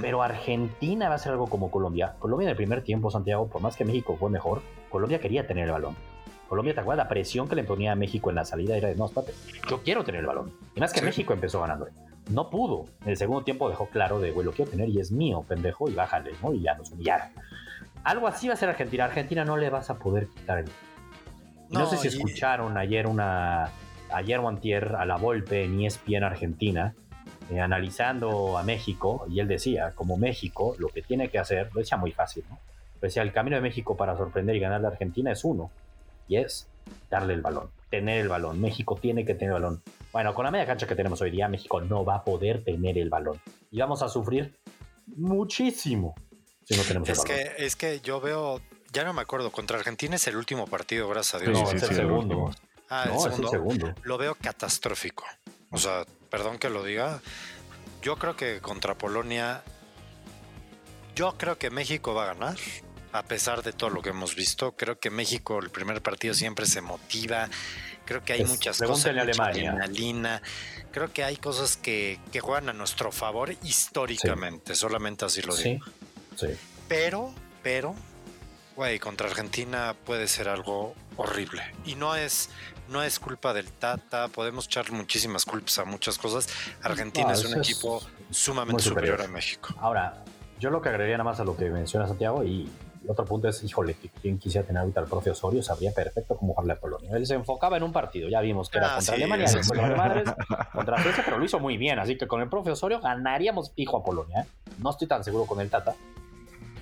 Pero 0.00 0.22
Argentina 0.22 1.08
va 1.08 1.16
a 1.16 1.18
ser 1.18 1.32
algo 1.32 1.48
como 1.48 1.70
Colombia. 1.70 2.14
Colombia 2.18 2.46
en 2.46 2.50
el 2.50 2.56
primer 2.56 2.82
tiempo, 2.82 3.10
Santiago, 3.10 3.48
por 3.48 3.60
más 3.60 3.76
que 3.76 3.84
México 3.84 4.16
fue 4.18 4.30
mejor, 4.30 4.62
Colombia 4.90 5.20
quería 5.20 5.46
tener 5.46 5.64
el 5.66 5.72
balón. 5.72 5.96
Colombia, 6.48 6.74
¿te 6.74 6.80
acuerdas? 6.80 7.04
La 7.04 7.08
presión 7.08 7.48
que 7.48 7.56
le 7.56 7.64
ponía 7.64 7.92
a 7.92 7.94
México 7.96 8.30
en 8.30 8.36
la 8.36 8.44
salida 8.44 8.76
era 8.76 8.88
de, 8.88 8.94
no, 8.94 9.06
espérate, 9.06 9.34
yo 9.68 9.82
quiero 9.82 10.04
tener 10.04 10.20
el 10.20 10.26
balón. 10.26 10.52
Y 10.74 10.80
más 10.80 10.92
que 10.92 11.02
México 11.02 11.32
empezó 11.32 11.60
ganando. 11.60 11.88
No 12.30 12.50
pudo. 12.50 12.86
En 13.02 13.10
el 13.10 13.16
segundo 13.16 13.42
tiempo 13.42 13.68
dejó 13.68 13.86
claro 13.88 14.20
de, 14.20 14.32
güey, 14.32 14.44
lo 14.44 14.52
quiero 14.52 14.70
tener 14.70 14.88
y 14.88 15.00
es 15.00 15.10
mío, 15.10 15.44
pendejo, 15.46 15.88
y 15.88 15.94
bájale, 15.94 16.32
¿no? 16.42 16.52
Y 16.52 16.62
ya 16.62 16.74
nos 16.74 16.90
humillaron. 16.90 17.28
Algo 18.04 18.28
así 18.28 18.48
va 18.48 18.54
a 18.54 18.56
ser 18.56 18.68
Argentina. 18.68 19.04
Argentina 19.04 19.44
no 19.44 19.56
le 19.56 19.70
vas 19.70 19.90
a 19.90 19.98
poder 19.98 20.28
quitar 20.28 20.58
el... 20.58 20.66
no, 21.70 21.86
sé 21.86 21.96
si 21.96 22.08
escucharon 22.08 22.76
ayer 22.78 23.06
una... 23.06 23.70
Ayer 24.12 24.38
o 24.38 24.48
antier 24.48 24.94
a 24.94 25.04
la 25.04 25.16
Volpe 25.16 25.64
en 25.64 25.80
ESPN 25.80 26.22
Argentina, 26.22 26.94
eh, 27.50 27.60
analizando 27.60 28.58
a 28.58 28.62
México, 28.62 29.26
y 29.30 29.40
él 29.40 29.48
decía, 29.48 29.92
como 29.94 30.16
México, 30.16 30.74
lo 30.78 30.88
que 30.88 31.02
tiene 31.02 31.28
que 31.28 31.38
hacer, 31.38 31.70
lo 31.72 31.80
decía 31.80 31.96
muy 31.96 32.12
fácil, 32.12 32.44
¿no? 32.48 32.58
Decía, 33.00 33.22
el 33.22 33.32
camino 33.32 33.56
de 33.56 33.62
México 33.62 33.96
para 33.96 34.16
sorprender 34.16 34.56
y 34.56 34.60
ganar 34.60 34.84
a 34.84 34.88
Argentina 34.88 35.30
es 35.30 35.44
uno, 35.44 35.70
y 36.28 36.36
es 36.36 36.68
darle 37.10 37.34
el 37.34 37.42
balón, 37.42 37.70
tener 37.90 38.20
el 38.20 38.28
balón. 38.28 38.60
México 38.60 38.96
tiene 39.00 39.24
que 39.24 39.34
tener 39.34 39.54
el 39.54 39.62
balón. 39.62 39.82
Bueno, 40.12 40.34
con 40.34 40.44
la 40.44 40.50
media 40.50 40.66
cancha 40.66 40.86
que 40.86 40.94
tenemos 40.94 41.20
hoy 41.20 41.30
día, 41.30 41.48
México 41.48 41.80
no 41.80 42.04
va 42.04 42.16
a 42.16 42.24
poder 42.24 42.64
tener 42.64 42.98
el 42.98 43.10
balón. 43.10 43.40
Y 43.70 43.78
vamos 43.78 44.02
a 44.02 44.08
sufrir 44.08 44.54
muchísimo 45.16 46.14
si 46.64 46.76
no 46.76 46.82
tenemos 46.82 47.08
es 47.08 47.18
el 47.18 47.24
balón. 47.28 47.44
Que, 47.56 47.64
es 47.64 47.76
que 47.76 48.00
yo 48.00 48.20
veo, 48.20 48.60
ya 48.92 49.04
no 49.04 49.12
me 49.12 49.22
acuerdo, 49.22 49.52
contra 49.52 49.78
Argentina 49.78 50.16
es 50.16 50.26
el 50.26 50.36
último 50.36 50.66
partido, 50.66 51.08
gracias 51.08 51.34
a 51.34 51.44
Dios. 51.44 51.52
No, 51.52 51.70
es 51.70 51.82
el 51.82 51.94
segundo. 51.94 52.50
Ah, 52.88 53.04
el, 53.04 53.10
segundo. 53.10 53.28
es 53.28 53.38
el 53.38 53.48
segundo. 53.48 53.94
Lo 54.02 54.18
veo 54.18 54.34
catastrófico. 54.34 55.24
O 55.70 55.78
sea, 55.78 56.04
perdón 56.36 56.58
que 56.58 56.68
lo 56.68 56.84
diga. 56.84 57.22
Yo 58.02 58.16
creo 58.16 58.36
que 58.36 58.60
contra 58.60 58.94
Polonia, 58.94 59.62
yo 61.14 61.38
creo 61.38 61.56
que 61.56 61.70
México 61.70 62.12
va 62.12 62.24
a 62.24 62.34
ganar 62.34 62.56
a 63.12 63.22
pesar 63.22 63.62
de 63.62 63.72
todo 63.72 63.88
lo 63.88 64.02
que 64.02 64.10
hemos 64.10 64.34
visto. 64.34 64.72
Creo 64.72 64.98
que 64.98 65.08
México, 65.08 65.58
el 65.58 65.70
primer 65.70 66.02
partido 66.02 66.34
siempre 66.34 66.66
se 66.66 66.82
motiva. 66.82 67.48
Creo 68.04 68.22
que 68.22 68.34
hay 68.34 68.44
muchas 68.44 68.76
cosas. 68.78 69.06
En 69.06 69.18
Alemania. 69.18 70.42
Creo 70.92 71.10
que 71.10 71.24
hay 71.24 71.38
cosas 71.38 71.78
que, 71.78 72.20
juegan 72.38 72.68
a 72.68 72.74
nuestro 72.74 73.12
favor 73.12 73.56
históricamente. 73.62 74.74
Solamente 74.74 75.24
así 75.24 75.40
lo 75.40 75.56
digo. 75.56 75.86
Sí. 76.36 76.48
Pero, 76.86 77.32
pero, 77.62 77.94
güey, 78.76 78.98
contra 78.98 79.30
Argentina 79.30 79.96
puede 80.04 80.28
ser 80.28 80.50
algo 80.50 80.94
horrible. 81.16 81.62
Y 81.86 81.94
no 81.94 82.14
es, 82.14 82.50
no 82.88 83.02
es 83.02 83.18
culpa 83.18 83.52
del 83.52 83.70
Tata, 83.72 84.28
podemos 84.28 84.66
echar 84.66 84.90
muchísimas 84.92 85.44
culpas 85.44 85.78
a 85.78 85.84
muchas 85.84 86.18
cosas. 86.18 86.48
Argentina 86.82 87.32
es 87.32 87.44
un 87.44 87.58
equipo 87.58 88.02
sumamente 88.30 88.82
superior. 88.82 89.20
a 89.20 89.28
México. 89.28 89.74
Ahora, 89.78 90.24
yo 90.58 90.70
lo 90.70 90.80
que 90.80 90.88
agregaría 90.88 91.16
nada 91.18 91.30
más 91.30 91.40
a 91.40 91.44
lo 91.44 91.56
que 91.56 91.68
menciona 91.70 92.06
Santiago 92.06 92.44
y 92.44 92.68
otro 93.08 93.24
punto 93.24 93.48
es, 93.48 93.62
híjole, 93.62 93.94
que 93.94 94.08
quien 94.08 94.38
quisiera 94.38 94.66
tener 94.66 94.80
ahorita 94.80 95.00
al 95.00 95.06
profe 95.06 95.30
Osorio 95.30 95.62
sabría 95.62 95.92
perfecto 95.92 96.36
cómo 96.36 96.54
jugarle 96.54 96.72
a 96.72 96.80
Polonia. 96.80 97.10
Él 97.14 97.26
se 97.26 97.34
enfocaba 97.34 97.76
en 97.76 97.82
un 97.82 97.92
partido, 97.92 98.28
ya 98.28 98.40
vimos 98.40 98.68
que 98.68 98.78
era 98.78 98.92
ah, 98.92 98.96
contra 98.96 99.14
Alemania, 99.14 99.46
contra 100.72 101.02
Suecia, 101.02 101.22
pero 101.24 101.38
lo 101.38 101.44
hizo 101.44 101.60
muy 101.60 101.76
bien, 101.76 101.98
así 101.98 102.16
que 102.16 102.26
con 102.26 102.40
el 102.40 102.48
profe 102.48 102.70
Osorio 102.70 103.00
ganaríamos 103.00 103.72
fijo 103.72 103.98
a 103.98 104.04
Polonia. 104.04 104.40
¿eh? 104.40 104.46
No 104.78 104.90
estoy 104.90 105.06
tan 105.06 105.22
seguro 105.22 105.46
con 105.46 105.60
el 105.60 105.70
Tata, 105.70 105.94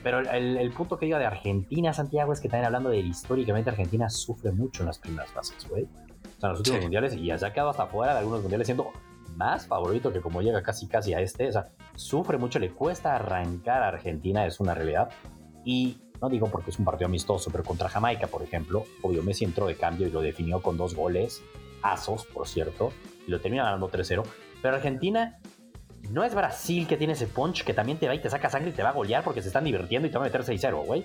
pero 0.05 0.21
el, 0.21 0.71
punto 0.73 0.99
que 0.99 1.07
diga 1.07 1.19
de 1.19 1.25
Argentina, 1.25 1.95
Santiago, 1.95 2.35
es 2.35 2.41
que 2.41 2.51
también 2.51 2.67
hablando 2.67 2.91
de 2.91 2.99
históricamente 2.99 3.71
Argentina 3.71 4.11
sufre 4.11 4.53
mucho 4.53 4.83
en 4.83 4.89
las 4.89 4.99
primeras 4.99 5.31
fases, 5.31 5.67
güey. 5.67 5.85
O 5.85 6.41
sea, 6.41 6.49
en 6.49 6.51
los 6.51 6.59
últimos 6.59 6.83
mundiales 6.83 7.15
y 7.15 7.25
ya 7.25 7.37
ha 7.37 7.53
quedado 7.55 7.71
hasta 7.71 7.87
fuera 7.87 8.13
de 8.13 8.19
algunos 8.19 8.43
mundiales 8.43 8.67
siendo 8.67 8.93
más 9.35 9.67
favorito 9.67 10.13
que 10.13 10.21
como 10.21 10.43
llega 10.43 10.63
casi 10.63 10.89
casi 10.89 11.15
a 11.15 11.21
este. 11.21 11.49
O 11.49 11.53
sea, 11.53 11.71
sufre 11.95 12.37
mucho, 12.37 12.59
le 12.59 12.71
cuesta 12.71 13.17
arrancar 13.17 13.83
a 13.83 13.89
Argentina, 13.89 14.45
es 14.45 14.61
una 14.61 14.75
realidad. 14.75 15.09
Y 15.65 15.97
no 16.21 16.29
digo 16.29 16.49
porque 16.49 16.69
es 16.69 16.79
un 16.79 16.85
partido 16.85 17.07
amistoso, 17.07 17.51
pero 17.51 17.65
contra 17.65 17.89
Jamaica, 17.89 18.27
por 18.27 18.43
ejemplo, 18.43 18.85
obvio 19.01 19.23
Messi 19.23 19.47
entró 19.47 19.67
de 19.67 19.77
cambio 19.77 20.07
y 20.07 20.11
lo 20.11 20.21
definió 20.21 20.61
con 20.61 20.77
dos 20.77 20.95
goles, 20.95 21.43
asos, 21.83 22.27
por 22.27 22.47
cierto, 22.47 22.93
y 23.27 23.31
lo 23.31 23.41
termina 23.41 23.65
ganando 23.65 23.91
3-0. 23.91 24.23
Pero 24.61 24.77
Argentina 24.77 25.39
no 26.15 26.23
es 26.23 26.33
Brasil 26.33 26.87
que 26.87 26.97
tiene 26.97 27.15
ese 27.15 27.27
punch 27.27 27.65
que 27.65 27.75
también 27.75 27.99
te 27.99 28.07
va 28.07 28.15
y 28.15 28.21
te 28.21 28.31
saca 28.31 28.49
sangre 28.49 28.71
y 28.71 28.73
te 28.73 28.85
va 28.85 28.91
a 28.91 28.93
golear 28.93 29.25
porque 29.25 29.43
se 29.43 29.49
están 29.49 29.65
divirtiendo 29.65 30.07
y 30.07 30.13
te 30.13 30.17
va 30.17 30.25
a 30.25 30.29
meter 30.29 30.43
6-0, 30.43 30.87
güey. 30.87 31.05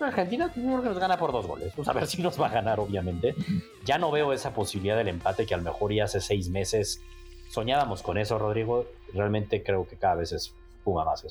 Argentina 0.00 0.50
nos 0.56 0.98
gana 0.98 1.16
por 1.16 1.30
dos 1.30 1.46
goles. 1.46 1.72
Vamos 1.76 1.86
a 1.86 1.92
ver 1.92 2.06
si 2.08 2.20
nos 2.20 2.40
va 2.40 2.46
a 2.46 2.50
ganar, 2.50 2.80
obviamente. 2.80 3.36
Ya 3.84 3.96
no 3.98 4.10
veo 4.10 4.32
esa 4.32 4.52
posibilidad 4.52 4.96
del 4.96 5.06
empate 5.06 5.46
que 5.46 5.54
a 5.54 5.56
lo 5.56 5.62
mejor 5.62 5.92
ya 5.92 6.04
hace 6.04 6.20
seis 6.20 6.48
meses 6.48 7.00
soñábamos 7.48 8.02
con 8.02 8.18
eso, 8.18 8.38
Rodrigo. 8.38 8.86
Realmente 9.14 9.62
creo 9.62 9.86
que 9.86 9.96
cada 9.96 10.16
vez 10.16 10.32
es 10.32 10.52
Puma 10.90 11.04
más. 11.04 11.24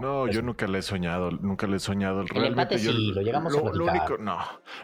No, 0.00 0.26
yo 0.26 0.42
nunca 0.42 0.66
le 0.66 0.78
he 0.78 0.82
soñado, 0.82 1.30
nunca 1.30 1.66
le 1.66 1.76
he 1.76 1.80
soñado. 1.80 2.24
El 2.34 2.44
empate 2.44 2.78
sí, 2.78 3.12
lo 3.12 3.22
llegamos 3.22 3.56
a 3.56 3.60
lo 3.60 3.84
único, 3.84 4.18
no, 4.18 4.38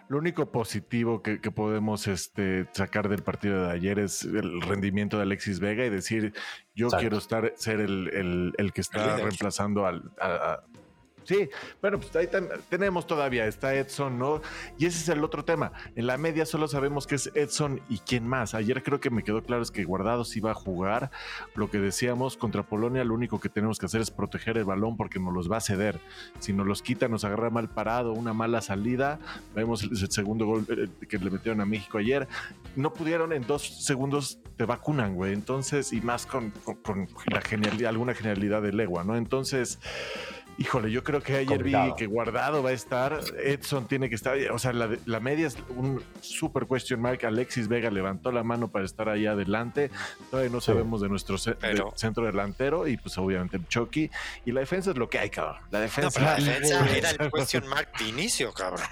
lo 0.09 0.19
único 0.19 0.53
positivo 0.53 1.23
que, 1.23 1.39
podemos 1.51 2.07
este, 2.07 2.69
sacar 2.73 3.09
del 3.09 3.23
partido 3.23 3.67
de 3.67 3.73
ayer 3.73 3.99
es 3.99 4.23
el 4.23 4.61
rendimiento 4.63 5.17
de 5.17 5.25
Alexis 5.25 5.59
Vega 5.59 5.85
y 5.85 5.91
decir, 5.91 6.35
yo 6.75 6.89
quiero 6.89 7.19
estar, 7.19 7.53
ser 7.57 7.81
el, 7.81 8.53
el, 8.57 8.73
que 8.73 8.81
está 8.81 9.17
reemplazando 9.17 9.87
al, 9.87 10.13
a, 10.21 10.61
Sí, 11.27 11.49
bueno, 11.83 11.99
pues 11.99 12.15
ahí 12.15 12.29
tenemos 12.71 13.05
todavía, 13.05 13.47
está 13.47 13.75
Edson, 13.75 14.17
¿no? 14.17 14.41
Y 14.79 14.87
ese 14.87 14.99
es 14.99 15.09
el 15.09 15.25
otro 15.25 15.45
tema. 15.45 15.73
En 15.97 16.07
la 16.07 16.17
media 16.19 16.47
solo 16.47 16.69
sabemos 16.69 17.09
que 17.09 17.17
es 17.17 17.33
Edson 17.35 17.81
y 17.89 17.99
quién 17.99 18.29
más. 18.29 18.55
Ayer 18.55 18.81
creo 18.85 19.01
que 19.01 19.11
me 19.11 19.25
quedó 19.25 19.43
claro 19.43 19.61
es 19.61 19.73
que 19.73 19.83
Guardados 19.83 20.37
iba 20.37 20.53
a 20.53 20.55
jugar. 20.55 21.11
Lo 21.57 21.69
que 21.69 21.81
decíamos 21.81 22.37
contra 22.37 22.63
Polonia, 22.63 23.03
lo 23.03 23.15
único 23.15 23.41
que 23.41 23.49
tenemos 23.49 23.81
que 23.81 23.87
hacer 23.87 24.03
es 24.03 24.13
proteger 24.13 24.57
el 24.57 24.65
balón 24.65 24.97
porque 24.97 25.19
nos 25.19 25.35
los 25.35 25.51
va 25.51 25.57
a 25.57 25.61
ceder. 25.61 25.99
Si 26.39 26.53
nos 26.53 26.65
los 26.65 26.81
quita, 26.81 27.09
nos 27.09 27.25
agarra 27.25 27.51
mal 27.51 27.69
parado, 27.71 28.13
una 28.13 28.33
mala 28.33 28.61
salida. 28.61 29.19
Vemos 29.53 29.83
el, 29.83 29.97
segundo 29.97 30.47
gol 30.47 30.65
que 31.09 31.19
le 31.19 31.31
metieron 31.31 31.61
a 31.61 31.67
México 31.67 31.99
ayer. 31.99 32.29
No 32.77 32.93
pudieron 32.93 33.33
en 33.33 33.45
dos 33.45 33.85
segundos 33.85 34.39
te 34.57 34.65
vacunan, 34.65 35.17
güey. 35.17 35.33
Entonces, 35.33 35.93
y 35.93 36.01
más 36.01 36.25
con, 36.25 36.53
con 36.83 37.09
la 37.27 37.41
genialidad, 37.41 37.91
alguna 37.91 38.15
genialidad 38.15 38.63
de 38.63 38.73
legua, 38.73 39.05
¿no? 39.05 39.17
Entonces, 39.17 39.81
Híjole, 40.59 40.91
yo 40.91 41.05
creo 41.05 41.23
que 41.23 41.37
ayer 41.37 41.63
vi 41.63 41.75
que 41.99 42.07
Guardado 42.07 42.63
va 42.63 42.71
a 42.71 42.73
estar, 42.73 43.21
Edson 43.45 43.87
tiene 43.87 44.09
que 44.09 44.15
estar, 44.15 44.39
o 44.51 44.59
sea, 44.59 44.73
la, 44.73 45.21
media 45.21 45.47
es 45.49 45.59
un 45.69 46.03
super 46.23 46.67
question 46.67 47.01
mark. 47.01 47.27
Alexis 47.27 47.69
Vega 47.69 47.91
levantó 47.91 48.33
la 48.33 48.43
mano 48.43 48.69
para 48.69 48.87
estar 48.87 49.09
ahí 49.11 49.27
adelante. 49.27 49.91
Todavía 50.31 50.51
no 50.51 50.63
sabemos 50.63 51.03
de 51.03 51.09
nuestro 51.11 51.37
centro 51.37 52.25
delantero 52.25 52.87
y 52.87 52.97
pues 52.97 53.19
obviamente 53.19 53.59
el 53.59 53.69
Chucky. 53.69 54.11
Y 54.47 54.53
la 54.53 54.61
defensa 54.61 54.93
es 54.93 54.97
lo 54.97 55.11
que 55.11 55.19
hay, 55.19 55.29
cabrón. 55.29 55.61
La 55.71 55.81
defensa, 55.81 56.21
la 56.21 56.37
defensa 56.37 56.97
era 56.97 57.11
el 57.11 57.31
question 57.31 57.67
mark 57.69 57.93
de 57.99 58.09
inicio, 58.09 58.53
cabrón. 58.53 58.87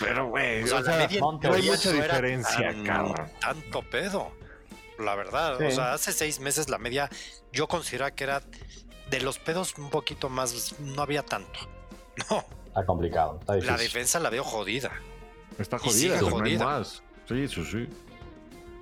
Pero, 0.00 0.28
güey, 0.28 0.62
o 0.62 0.82
sea, 0.82 1.08
no 1.20 1.52
hay 1.52 1.62
mucha 1.62 1.92
diferencia, 1.92 2.74
cabrón. 2.86 3.28
Tanto 3.38 3.82
pedo, 3.82 4.32
la 4.98 5.14
verdad. 5.14 5.60
O 5.60 5.70
sea, 5.70 5.92
hace 5.92 6.12
seis 6.12 6.40
meses 6.40 6.70
la 6.70 6.78
media 6.78 7.10
yo 7.52 7.68
consideraba 7.68 8.12
que 8.12 8.24
era 8.24 8.42
de 9.12 9.20
los 9.20 9.38
pedos 9.38 9.74
un 9.78 9.90
poquito 9.90 10.28
más, 10.28 10.74
no 10.80 11.02
había 11.02 11.22
tanto. 11.22 11.60
No. 12.28 12.44
Está 12.66 12.84
complicado, 12.84 13.38
está. 13.40 13.56
La 13.56 13.78
defensa 13.78 14.20
la 14.20 14.28
veo 14.28 14.44
jodida. 14.44 14.92
Está 15.58 15.78
jodida, 15.78 16.20
no 16.20 16.42
hay 16.42 16.58
más. 16.58 17.02
Sí, 17.26 17.44
eso 17.44 17.64
sí. 17.64 17.88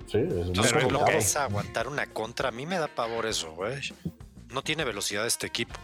Sí, 0.07 0.17
es 0.17 0.71
Pero 0.73 0.89
lo 0.89 1.05
que 1.05 1.17
es 1.17 1.37
aguantar 1.37 1.87
una 1.87 2.07
contra, 2.07 2.49
a 2.49 2.51
mí 2.51 2.65
me 2.65 2.77
da 2.77 2.89
pavor 2.89 3.25
eso, 3.25 3.53
güey. 3.53 3.79
No 4.49 4.63
tiene 4.63 4.83
velocidad 4.83 5.25
este 5.25 5.47
equipo. 5.47 5.75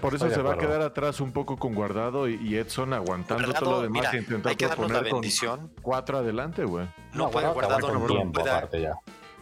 por 0.00 0.14
eso 0.14 0.30
se 0.30 0.40
va 0.40 0.54
a 0.54 0.58
quedar 0.58 0.80
atrás 0.80 1.20
un 1.20 1.32
poco 1.32 1.58
con 1.58 1.74
Guardado 1.74 2.26
y 2.26 2.56
Edson 2.56 2.94
aguantando 2.94 3.52
todo 3.52 3.70
lo 3.70 3.82
demás 3.82 4.14
e 4.14 4.18
intentar 4.18 4.76
poner 4.76 5.10
con 5.10 5.22
cuatro 5.82 6.18
adelante, 6.18 6.64
güey. 6.64 6.86
No, 7.12 7.24
no, 7.24 7.30
puede 7.30 7.48
Guardado 7.48 7.92
no, 7.92 8.06
tiempo, 8.06 8.40
aparte 8.40 8.80
ya 8.80 8.94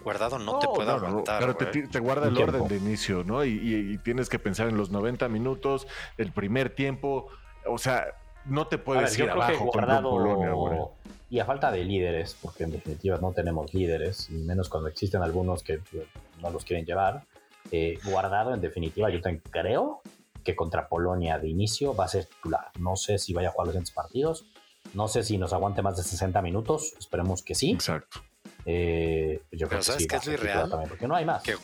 guardado 0.07 0.39
no, 0.39 0.61
te 0.61 0.69
puede 0.69 0.89
aguantar. 0.89 1.41
pero 1.41 1.57
te, 1.57 1.99
guarda 1.99 2.29
el 2.29 2.39
orden 2.39 2.69
de 2.69 2.77
inicio, 2.77 3.25
¿no? 3.25 3.45
Y, 3.45 3.99
tienes 4.05 4.29
que 4.29 4.39
pensar 4.39 4.69
en 4.69 4.77
los 4.77 4.91
90 4.91 5.29
minutos, 5.29 5.89
el 6.17 6.31
primer 6.31 6.71
tiempo. 6.71 7.27
O 7.67 7.77
sea, 7.77 8.07
no 8.45 8.69
te 8.69 8.79
puedes 8.79 9.19
ir 9.19 9.29
abajo 9.29 9.65
guardado, 9.65 10.93
Y 11.29 11.41
a 11.41 11.45
falta 11.45 11.73
de 11.73 11.83
líderes, 11.83 12.37
porque 12.41 12.63
en 12.63 12.71
definitiva 12.71 13.19
no 13.21 13.33
tenemos 13.33 13.75
líderes, 13.75 14.31
y 14.31 14.35
menos 14.35 14.69
cuando 14.69 14.89
existen 14.89 15.23
algunos 15.23 15.65
que 15.65 15.81
no 16.41 16.51
los 16.51 16.65
quieren 16.65 16.87
llevar. 16.87 17.25
Eh, 17.73 17.99
guardado, 18.05 18.55
en 18.55 18.61
definitiva, 18.61 19.11
yo 19.11 19.19
creo 19.51 20.03
que 20.45 20.55
contra 20.55 20.89
Polonia 20.89 21.41
de 21.41 21.49
inicio 21.49 21.97
va 21.97 22.05
a 22.05 22.09
ser 22.09 22.27
titular. 22.27 22.71
No 22.79 22.95
sé 22.95 23.19
si 23.19 23.35
vaya 23.35 23.49
a 23.49 23.51
jugar 23.51 23.67
los 23.67 23.73
siguientes 23.73 23.93
partidos. 23.93 24.45
No 24.95 25.09
sé 25.09 25.25
si 25.25 25.37
nos 25.37 25.53
aguante 25.53 25.83
más 25.83 25.97
de 25.97 26.05
60 26.05 26.41
minutos. 26.43 26.95
Esperemos 26.97 27.43
que 27.43 27.57
sí. 27.57 27.73
Exacto. 27.73 28.21
Eh, 28.67 29.41
yo 29.53 29.69
Pero 29.69 29.83
¿sabes 29.83 30.07
qué 30.07 30.17
es 30.17 30.27
lo 30.27 30.33
irreal? 30.33 30.69
porque 30.89 31.07
no 31.07 31.15
hay 31.15 31.25
más. 31.25 31.43
Que, 31.43 31.57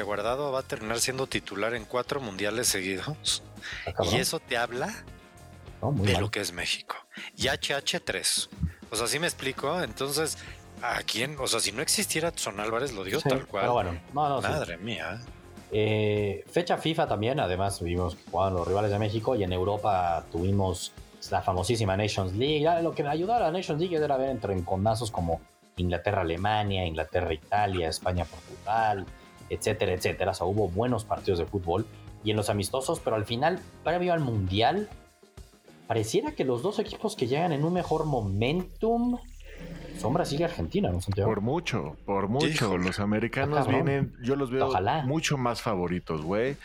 Guardado 0.00 0.52
va 0.52 0.60
a 0.60 0.62
terminar 0.62 1.00
siendo 1.00 1.26
titular 1.26 1.74
en 1.74 1.84
cuatro 1.84 2.20
mundiales 2.20 2.68
seguidos. 2.68 3.42
Ah, 3.84 4.04
y 4.12 4.14
eso 4.14 4.38
te 4.38 4.56
habla 4.56 4.94
de 5.82 6.20
lo 6.20 6.30
que 6.30 6.38
es 6.38 6.52
México. 6.52 6.94
Y 7.36 7.46
HH3. 7.46 8.48
O 8.92 8.96
sea, 8.96 9.08
¿sí 9.08 9.18
me 9.18 9.26
explico? 9.26 9.82
Entonces, 9.82 10.38
¿a 10.82 11.02
quién? 11.02 11.36
O 11.40 11.48
sea, 11.48 11.58
si 11.58 11.72
no 11.72 11.82
existiera 11.82 12.32
Son 12.36 12.60
Álvarez, 12.60 12.92
lo 12.92 13.02
digo 13.02 13.20
tal 13.20 13.44
cual. 13.46 13.70
bueno, 13.70 14.00
Madre 14.12 14.76
mía. 14.76 15.20
Eh, 15.72 16.44
fecha 16.48 16.78
FIFA 16.78 17.08
también, 17.08 17.40
además 17.40 17.82
vimos 17.82 18.14
que 18.14 18.30
jugaban 18.30 18.54
los 18.54 18.68
rivales 18.68 18.90
de 18.90 18.98
México 18.98 19.34
y 19.34 19.42
en 19.42 19.52
Europa 19.52 20.24
tuvimos 20.30 20.92
la 21.30 21.42
famosísima 21.42 21.96
Nations 21.96 22.34
League. 22.34 22.82
Lo 22.82 22.94
que 22.94 23.02
me 23.02 23.10
ayudara 23.10 23.46
a 23.46 23.50
la 23.50 23.58
Nations 23.58 23.80
League 23.80 23.96
era 23.96 24.16
ver 24.16 24.30
entre 24.30 24.54
enconazos 24.54 25.10
como 25.10 25.40
Inglaterra-Alemania, 25.82 26.86
Inglaterra-Italia, 26.86 27.88
España-Portugal, 27.88 29.06
etcétera, 29.50 29.92
etcétera. 29.92 30.32
O 30.32 30.34
sea, 30.34 30.46
hubo 30.46 30.68
buenos 30.68 31.04
partidos 31.04 31.38
de 31.38 31.46
fútbol 31.46 31.86
y 32.24 32.30
en 32.30 32.36
los 32.36 32.50
amistosos, 32.50 33.00
pero 33.00 33.16
al 33.16 33.24
final, 33.24 33.60
previo 33.84 34.12
al 34.12 34.20
Mundial, 34.20 34.88
pareciera 35.86 36.32
que 36.32 36.44
los 36.44 36.62
dos 36.62 36.78
equipos 36.78 37.16
que 37.16 37.26
llegan 37.26 37.52
en 37.52 37.64
un 37.64 37.72
mejor 37.72 38.04
momentum 38.04 39.18
son 39.98 40.14
Brasil 40.14 40.40
y 40.40 40.44
Argentina, 40.44 40.90
¿no, 40.90 41.00
Santiago? 41.00 41.28
Por 41.28 41.40
mucho, 41.40 41.96
por 42.04 42.28
mucho. 42.28 42.78
Los 42.78 43.00
americanos 43.00 43.66
vienen, 43.66 44.14
yo 44.22 44.36
los 44.36 44.50
veo 44.50 44.70
mucho 45.04 45.36
más 45.36 45.60
favoritos, 45.60 46.22
güey. 46.22 46.56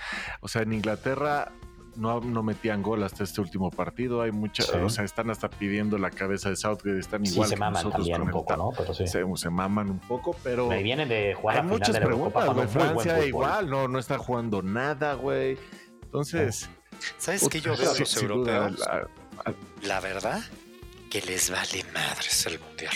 O 0.42 0.48
sea, 0.48 0.62
en 0.62 0.74
Inglaterra 0.74 1.52
no, 1.96 2.20
no 2.22 2.44
metían 2.44 2.82
gol 2.82 3.04
hasta 3.04 3.24
este 3.24 3.42
último 3.42 3.70
partido. 3.70 4.22
Hay 4.22 4.32
mucha, 4.32 4.64
o 4.84 4.90
sea, 4.90 5.04
están 5.04 5.30
hasta 5.30 5.50
pidiendo 5.50 5.98
la 5.98 6.10
cabeza 6.10 6.50
de 6.50 6.56
Southgate, 6.56 7.00
están 7.00 7.26
igual. 7.26 7.48
Sí, 7.48 7.56
se 7.56 7.60
maman 7.60 7.90
también 7.90 8.22
un 8.22 8.32
poco, 8.32 8.56
¿no? 8.56 8.70
Pero 8.78 8.94
sí. 8.94 9.06
se, 9.08 9.50
maman 9.50 9.90
un 9.90 10.00
poco, 10.00 10.36
pero. 10.44 10.68
Me 10.68 10.84
vienen 10.84 11.10
de 11.10 11.34
jugar 11.34 11.58
Hay 11.58 11.64
muchas 11.64 12.00
preguntas, 12.00 12.54
güey. 12.54 12.68
Francia 12.68 13.26
igual, 13.26 13.70
no, 13.70 13.88
no 13.88 14.00
está 14.00 14.18
jugando 14.18 14.62
nada, 14.62 15.14
güey. 15.14 15.58
Entonces. 16.04 16.70
¿Sabes 17.18 17.48
qué 17.50 17.60
yo 17.60 17.76
veo 17.76 17.92
a 17.92 18.00
los 18.00 18.18
europeos? 18.22 18.80
la 19.82 20.00
verdad, 20.00 20.42
que 21.10 21.22
les 21.22 21.50
vale 21.50 21.84
madres 21.94 22.46
el 22.46 22.60
mundial. 22.60 22.94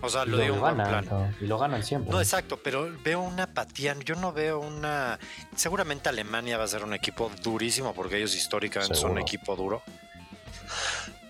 O 0.00 0.08
sea, 0.08 0.24
lo, 0.24 0.38
digo 0.38 0.68
en 0.68 0.76
plan. 0.76 1.36
Y 1.40 1.46
lo 1.46 1.58
ganan 1.58 1.82
siempre. 1.82 2.12
No, 2.12 2.20
exacto, 2.20 2.58
pero 2.62 2.88
veo 3.02 3.20
una 3.20 3.44
apatía. 3.44 3.96
Yo 4.04 4.14
no 4.14 4.32
veo 4.32 4.60
una. 4.60 5.18
Seguramente 5.56 6.08
Alemania 6.08 6.58
va 6.58 6.64
a 6.64 6.68
ser 6.68 6.84
un 6.84 6.94
equipo 6.94 7.30
durísimo 7.42 7.94
porque 7.94 8.16
ellos 8.16 8.34
históricamente 8.34 8.94
son 8.94 9.12
un 9.12 9.18
equipo 9.18 9.56
duro. 9.56 9.82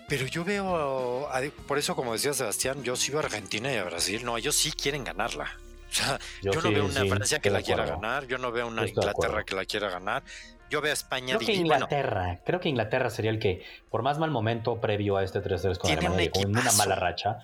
Pero 0.07 0.25
yo 0.25 0.43
veo. 0.43 1.29
Por 1.67 1.77
eso, 1.77 1.95
como 1.95 2.13
decía 2.13 2.33
Sebastián, 2.33 2.83
yo 2.83 2.95
sí 2.95 3.11
veo 3.11 3.21
a 3.21 3.23
Argentina 3.23 3.71
y 3.71 3.77
a 3.77 3.83
Brasil. 3.83 4.25
No, 4.25 4.37
ellos 4.37 4.55
sí 4.55 4.71
quieren 4.71 5.03
ganarla. 5.03 5.45
O 5.89 5.93
sea, 5.93 6.19
yo, 6.41 6.51
no 6.51 6.71
veo 6.71 6.85
una 6.85 7.05
Francia 7.05 7.39
que 7.39 7.49
la 7.49 7.61
quiera 7.61 7.85
ganar. 7.85 8.27
Yo 8.27 8.37
no 8.37 8.51
veo 8.51 8.67
una 8.67 8.87
Inglaterra 8.87 9.43
que 9.43 9.55
la 9.55 9.65
quiera 9.65 9.89
ganar. 9.89 10.23
Yo 10.69 10.81
veo 10.81 10.91
a 10.91 10.93
España. 10.93 11.35
Creo 11.35 11.47
que 11.47 11.55
Inglaterra, 11.55 12.41
creo 12.45 12.59
que 12.59 12.69
Inglaterra 12.69 13.09
sería 13.09 13.31
el 13.31 13.39
que, 13.39 13.65
por 13.89 14.03
más 14.03 14.19
mal 14.19 14.29
momento 14.29 14.79
previo 14.79 15.17
a 15.17 15.23
este 15.23 15.41
3-3 15.41 15.77
con 15.77 15.91
Alemania, 15.91 16.31
con 16.31 16.45
una 16.45 16.71
mala 16.73 16.95
racha, 16.95 17.39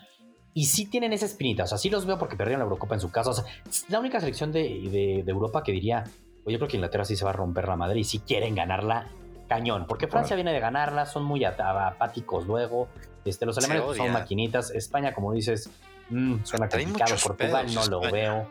y 0.57 0.67
sí 0.67 0.85
tienen 0.85 1.12
esa 1.12 1.25
espinita, 1.25 1.65
o 1.65 1.67
sea, 1.67 1.77
sí 1.77 1.89
los 1.89 2.05
veo 2.05 2.17
porque 2.17 2.38
perdieron 2.38 2.59
la 2.59 2.63
Eurocopa 2.63 2.95
en 2.95 3.01
su 3.01 3.12
casa. 3.12 3.29
O 3.29 3.33
sea, 3.33 3.43
es 3.69 3.89
la 3.89 4.00
única 4.00 4.21
selección 4.21 4.53
de, 4.53 5.19
Europa 5.27 5.63
que 5.63 5.74
diría, 5.74 6.05
oye, 6.45 6.53
yo 6.53 6.59
creo 6.59 6.69
que 6.69 6.77
Inglaterra 6.77 7.03
sí 7.03 7.17
se 7.17 7.25
va 7.25 7.31
a 7.31 7.33
romper 7.33 7.67
la 7.67 7.75
madre 7.75 8.00
y 8.00 8.05
si 8.05 8.19
quieren 8.19 8.55
ganarla, 8.55 9.09
cañón. 9.50 9.85
Porque 9.85 10.07
Francia 10.07 10.33
viene 10.38 10.53
de 10.53 10.62
ganarla, 10.62 11.07
son 11.07 11.25
muy 11.25 11.43
apáticos 11.43 12.47
luego. 12.47 12.88
Este, 13.25 13.45
los 13.45 13.57
alemanes 13.57 13.97
son 13.97 14.13
maquinitas. 14.13 14.71
España, 14.71 15.13
como 15.13 15.33
dices, 15.33 15.69
mm, 16.09 16.45
suena 16.45 16.69
complicado. 16.69 17.15
Portugal 17.21 17.67
no 17.74 17.85
lo 17.88 18.00
veo. 18.00 18.47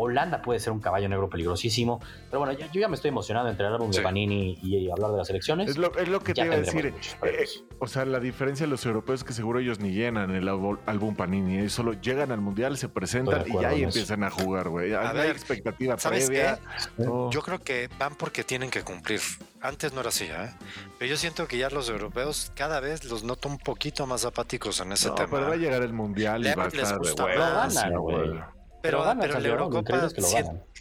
Holanda 0.00 0.40
puede 0.40 0.60
ser 0.60 0.72
un 0.72 0.80
caballo 0.80 1.08
negro 1.08 1.28
peligrosísimo. 1.28 2.00
Pero 2.30 2.40
bueno, 2.40 2.58
yo, 2.58 2.66
ya 2.72 2.88
me 2.88 2.94
estoy 2.94 3.10
emocionado 3.10 3.48
entre 3.48 3.66
el 3.66 3.74
álbum 3.74 3.90
de 3.90 4.00
Panini 4.00 4.58
y, 4.62 4.90
hablar 4.90 5.10
de 5.10 5.18
las 5.18 5.28
elecciones. 5.28 5.68
Es 5.68 5.76
lo, 5.76 5.92
que 6.20 6.32
te 6.32 6.44
iba 6.44 6.54
a 6.54 6.58
decir. 6.58 6.86
Eh, 6.86 6.94
eh, 7.22 7.46
o 7.78 7.86
sea, 7.86 8.06
la 8.06 8.18
diferencia 8.18 8.64
de 8.64 8.70
los 8.70 8.84
europeos 8.86 9.20
es 9.20 9.24
que 9.24 9.34
seguro 9.34 9.58
ellos 9.58 9.78
ni 9.78 9.92
llenan 9.92 10.30
el 10.30 10.48
álbum 10.48 11.14
Panini. 11.14 11.58
Ellos 11.58 11.74
solo 11.74 11.92
llegan 11.92 12.32
al 12.32 12.40
mundial, 12.40 12.78
se 12.78 12.88
presentan 12.88 13.44
y 13.46 13.64
ahí 13.64 13.82
empiezan 13.82 14.24
a 14.24 14.30
jugar, 14.30 14.70
güey. 14.70 14.94
Hay 14.94 15.28
expectativa 15.28 15.96
previa. 15.96 16.58
Yo 16.98 17.42
creo 17.42 17.58
que 17.58 17.88
van 17.98 18.14
porque 18.14 18.42
tienen 18.42 18.70
que 18.70 18.82
cumplir. 18.82 19.20
Antes 19.62 19.92
no 19.92 20.00
era 20.00 20.08
así, 20.08 20.24
¿eh? 20.24 20.50
Pero 20.98 21.10
yo 21.10 21.18
siento 21.18 21.46
que 21.46 21.58
ya 21.58 21.68
los 21.68 21.90
europeos 21.90 22.50
cada 22.54 22.80
vez 22.80 23.04
los 23.04 23.24
noto 23.24 23.46
un 23.48 23.58
poquito 23.58 24.06
más 24.06 24.24
apáticos 24.24 24.80
en 24.80 24.92
ese 24.92 25.10
tema. 25.10 25.28
Pero 25.30 25.48
va 25.48 25.52
a 25.52 25.56
llegar 25.56 25.82
el 25.82 25.92
mundial 25.92 26.46
y 26.46 26.54
va 26.54 26.64
a 26.64 26.68
estar 26.68 26.98
de 26.98 27.96
güey. 27.96 28.40
Pero, 28.82 29.04
pero, 29.20 29.40
la 29.40 29.48
Eurocopa 29.48 30.08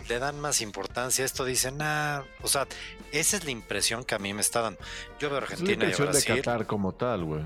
le 0.07 0.19
dan 0.19 0.39
más 0.39 0.61
importancia. 0.61 1.25
Esto 1.25 1.43
dicen, 1.43 1.77
nah, 1.77 2.21
o 2.41 2.47
sea, 2.47 2.65
esa 3.11 3.37
es 3.37 3.43
la 3.43 3.51
impresión 3.51 4.03
que 4.05 4.15
a 4.15 4.19
mí 4.19 4.33
me 4.33 4.41
está 4.41 4.61
dando. 4.61 4.79
Yo 5.19 5.29
veo 5.29 5.39
Argentina 5.39 5.85
es 5.85 5.99
la 5.99 6.05
impresión 6.05 6.37
de 6.37 6.41
Qatar 6.41 6.65
como 6.65 6.93
tal, 6.93 7.25
güey. 7.25 7.41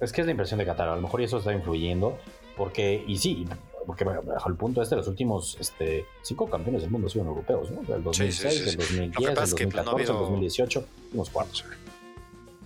Es 0.00 0.12
que 0.12 0.20
es 0.20 0.26
la 0.26 0.30
impresión 0.30 0.58
de 0.58 0.66
Qatar. 0.66 0.88
A 0.88 0.96
lo 0.96 1.02
mejor 1.02 1.22
eso 1.22 1.38
está 1.38 1.52
influyendo. 1.52 2.18
Porque, 2.56 3.04
y 3.06 3.18
sí, 3.18 3.46
porque 3.86 4.04
bajo 4.04 4.48
el 4.48 4.56
punto 4.56 4.80
este, 4.80 4.96
los 4.96 5.08
últimos 5.08 5.58
este, 5.60 6.06
cinco 6.22 6.48
campeones 6.48 6.82
del 6.82 6.90
mundo 6.90 7.06
han 7.06 7.10
sido 7.10 7.26
europeos, 7.26 7.70
¿no? 7.70 7.82
Del 7.82 8.02
2006, 8.02 8.64
del 8.64 8.76
2010, 8.76 9.26
del 9.26 9.34
2014, 9.34 9.98
del 9.98 10.06
2018, 10.06 10.84
últimos 11.04 11.30
cuatro. 11.30 11.64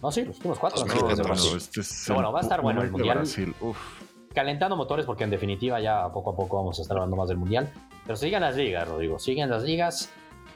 No, 0.00 0.12
sí, 0.12 0.25
los 0.25 0.37
últimos 0.37 0.59
cuatro. 0.59 0.87
No, 0.87 0.94
no, 0.94 1.56
este 1.56 2.12
bueno, 2.12 2.32
va 2.32 2.38
a 2.38 2.42
estar 2.42 2.62
bueno 2.62 2.82
el 2.82 2.90
mundial. 2.90 3.18
Brasil, 3.18 3.54
uf 3.61 3.76
calentando 4.35 4.77
motores 4.77 5.07
porque 5.07 5.25
en 5.25 5.31
definitiva 5.31 5.81
ya 5.81 6.09
poco 6.13 6.31
a 6.31 6.37
poco 6.37 6.57
vamos 6.57 6.79
a 6.79 6.83
estar 6.83 6.97
hablando 6.97 7.17
más 7.17 7.29
del 7.29 7.39
mundial. 7.39 7.73
Pero 8.05 8.17
siguen 8.17 8.43
las 8.43 8.57
ligas, 8.57 8.89
Rodrigo, 8.89 9.19
siguen 9.19 9.51
las 9.51 9.63
ligas 9.63 10.11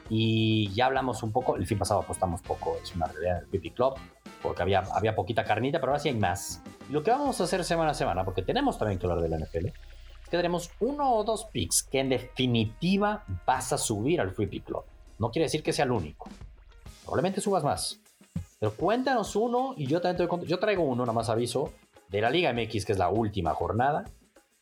y 0.09 0.71
ya 0.73 0.85
hablamos 0.85 1.23
un 1.23 1.31
poco, 1.31 1.55
el 1.55 1.65
fin 1.65 1.77
pasado 1.77 2.01
apostamos 2.01 2.41
poco, 2.41 2.77
es 2.81 2.95
una 2.95 3.07
realidad 3.07 3.39
del 3.39 3.47
Pipi 3.47 3.71
Club, 3.71 3.95
porque 4.41 4.61
había, 4.61 4.83
había 4.93 5.15
poquita 5.15 5.43
carnita, 5.43 5.79
pero 5.79 5.91
ahora 5.91 5.99
sí 5.99 6.09
hay 6.09 6.15
más. 6.15 6.61
Y 6.89 6.93
lo 6.93 7.03
que 7.03 7.11
vamos 7.11 7.39
a 7.41 7.45
hacer 7.45 7.63
semana 7.63 7.91
a 7.91 7.93
semana, 7.93 8.23
porque 8.23 8.43
tenemos 8.43 8.77
también 8.77 8.99
que 8.99 9.07
hablar 9.07 9.21
de 9.21 9.29
la 9.29 9.37
NFL, 9.37 9.67
es 9.67 10.29
que 10.29 10.37
tenemos 10.37 10.71
uno 10.79 11.11
o 11.13 11.23
dos 11.23 11.45
picks 11.45 11.83
que 11.83 11.99
en 11.99 12.09
definitiva 12.09 13.23
vas 13.45 13.73
a 13.73 13.77
subir 13.77 14.21
al 14.21 14.31
Free 14.31 14.47
Pick 14.47 14.65
Club. 14.65 14.83
No 15.17 15.31
quiere 15.31 15.45
decir 15.45 15.63
que 15.63 15.73
sea 15.73 15.85
el 15.85 15.91
único. 15.91 16.29
Probablemente 17.03 17.41
subas 17.41 17.63
más. 17.63 17.99
Pero 18.59 18.73
cuéntanos 18.73 19.35
uno 19.35 19.73
y 19.77 19.85
yo 19.85 20.01
también 20.01 20.27
te 20.27 20.47
Yo 20.47 20.59
traigo 20.59 20.83
uno, 20.83 21.03
nada 21.03 21.13
más 21.13 21.29
aviso, 21.29 21.71
de 22.09 22.21
la 22.21 22.29
Liga 22.29 22.53
MX, 22.53 22.85
que 22.85 22.91
es 22.91 22.97
la 22.97 23.09
última 23.09 23.53
jornada. 23.53 24.05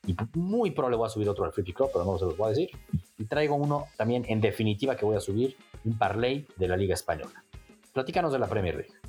Y 0.05 0.15
muy 0.33 0.71
probable 0.71 0.97
voy 0.97 1.07
a 1.07 1.09
subir 1.09 1.29
otro 1.29 1.45
al 1.45 1.53
Free 1.53 1.71
Club, 1.73 1.89
pero 1.93 2.03
no 2.03 2.17
se 2.17 2.25
los 2.25 2.35
voy 2.35 2.47
a 2.47 2.49
decir. 2.49 2.69
Y 3.17 3.25
traigo 3.25 3.55
uno 3.55 3.85
también 3.95 4.25
en 4.27 4.41
definitiva 4.41 4.95
que 4.95 5.05
voy 5.05 5.15
a 5.15 5.21
subir, 5.21 5.55
un 5.85 5.97
parlay 5.97 6.45
de 6.57 6.67
la 6.67 6.75
Liga 6.75 6.93
Española. 6.93 7.43
Platícanos 7.93 8.33
de 8.33 8.39
la 8.39 8.47
Premier 8.47 8.75
League. 8.75 9.02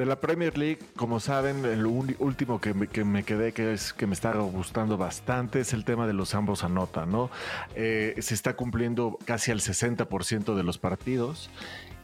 De 0.00 0.06
la 0.06 0.18
Premier 0.18 0.56
League, 0.56 0.78
como 0.96 1.20
saben, 1.20 1.66
el 1.66 1.84
último 1.84 2.58
que 2.58 2.72
me, 2.72 2.88
quedé, 2.88 3.52
que 3.52 3.74
es 3.74 3.92
que 3.92 4.06
me 4.06 4.14
está 4.14 4.32
gustando 4.32 4.96
bastante, 4.96 5.60
es 5.60 5.74
el 5.74 5.84
tema 5.84 6.06
de 6.06 6.14
los 6.14 6.34
ambos 6.34 6.64
anotan, 6.64 7.12
¿no? 7.12 7.30
Eh, 7.74 8.14
se 8.18 8.32
está 8.32 8.56
cumpliendo 8.56 9.18
casi 9.26 9.50
al 9.50 9.60
60% 9.60 10.54
de 10.54 10.62
los 10.62 10.78
partidos 10.78 11.50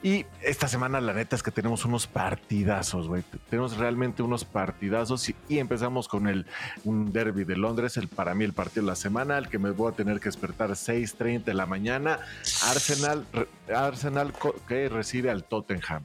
y 0.02 0.26
esta 0.42 0.68
semana, 0.68 1.00
la 1.00 1.14
neta 1.14 1.36
es 1.36 1.42
que 1.42 1.50
tenemos 1.50 1.84
unos 1.84 2.06
partidazos, 2.06 3.08
güey. 3.08 3.24
Tenemos 3.48 3.78
realmente 3.78 4.22
unos 4.22 4.44
partidazos 4.44 5.30
y, 5.48 5.58
empezamos 5.58 6.06
con 6.06 6.28
el 6.28 6.46
un 6.84 7.12
derby 7.12 7.44
de 7.44 7.56
Londres, 7.56 7.96
el 7.96 8.08
para 8.08 8.34
mí 8.34 8.44
el 8.44 8.52
partido 8.52 8.82
de 8.82 8.90
la 8.90 8.96
semana, 8.96 9.38
el 9.38 9.48
que 9.48 9.58
me 9.58 9.70
voy 9.70 9.90
a 9.90 9.96
tener 9.96 10.20
que 10.20 10.26
despertar 10.26 10.76
6:30 10.76 11.44
de 11.44 11.54
la 11.54 11.64
mañana. 11.64 12.20
Arsenal, 12.68 13.26
Arsenal 13.74 14.34
que 14.68 14.88
recibe 14.90 15.30
al 15.30 15.44
Tottenham. 15.44 16.04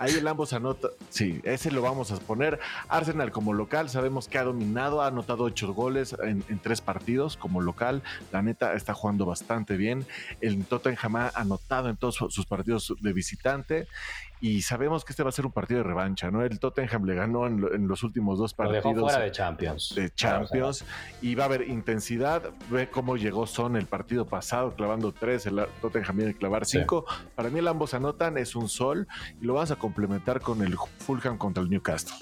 Ahí 0.00 0.14
el 0.14 0.26
ambos 0.28 0.54
anota. 0.54 0.88
Sí, 1.10 1.42
ese 1.44 1.70
lo 1.70 1.82
vamos 1.82 2.10
a 2.10 2.16
poner. 2.16 2.58
Arsenal 2.88 3.30
como 3.30 3.52
local, 3.52 3.90
sabemos 3.90 4.28
que 4.28 4.38
ha 4.38 4.44
dominado, 4.44 5.02
ha 5.02 5.08
anotado 5.08 5.44
ocho 5.44 5.74
goles 5.74 6.16
en, 6.24 6.42
tres 6.60 6.80
partidos 6.80 7.36
como 7.36 7.60
local. 7.60 8.02
La 8.32 8.40
neta 8.40 8.72
está 8.72 8.94
jugando 8.94 9.26
bastante 9.26 9.76
bien. 9.76 10.06
El 10.40 10.64
Tottenham 10.64 11.16
ha 11.16 11.28
anotado 11.34 11.90
en 11.90 11.98
todos 11.98 12.14
sus 12.14 12.46
partidos 12.46 12.94
de 12.98 13.12
visitante 13.12 13.88
y 14.40 14.62
sabemos 14.62 15.04
que 15.04 15.12
este 15.12 15.22
va 15.22 15.28
a 15.28 15.32
ser 15.32 15.44
un 15.44 15.52
partido 15.52 15.78
de 15.78 15.84
revancha, 15.84 16.30
¿no? 16.30 16.42
El 16.42 16.58
Tottenham 16.58 17.04
le 17.04 17.14
ganó 17.14 17.46
en, 17.46 17.86
los 17.86 18.02
últimos 18.02 18.38
dos 18.38 18.54
partidos. 18.54 18.84
Lo 18.84 18.90
dejó 18.90 19.08
fuera 19.08 19.24
de 19.24 19.30
Champions. 19.30 19.94
De 19.94 20.10
Champions. 20.14 20.84
Y 21.20 21.34
va 21.34 21.44
a 21.44 21.46
haber 21.46 21.68
intensidad. 21.68 22.42
Ve 22.70 22.88
cómo 22.88 23.16
llegó 23.16 23.46
Son 23.46 23.76
el 23.76 23.86
partido 23.86 24.26
pasado, 24.26 24.74
clavando 24.74 25.12
tres. 25.12 25.46
El 25.46 25.66
Tottenham 25.80 26.16
viene 26.16 26.30
a 26.32 26.34
clavar 26.34 26.64
cinco. 26.64 27.04
Para 27.34 27.50
mí, 27.50 27.58
el 27.58 27.68
ambos 27.68 27.92
anotan, 27.92 28.38
es 28.38 28.56
un 28.56 28.68
sol. 28.68 29.06
Y 29.40 29.44
lo 29.44 29.54
vas 29.54 29.70
a 29.70 29.76
complementar 29.76 30.40
con 30.40 30.62
el 30.62 30.76
Fulham 30.98 31.36
contra 31.36 31.62
el 31.62 31.68
Newcastle. 31.68 32.14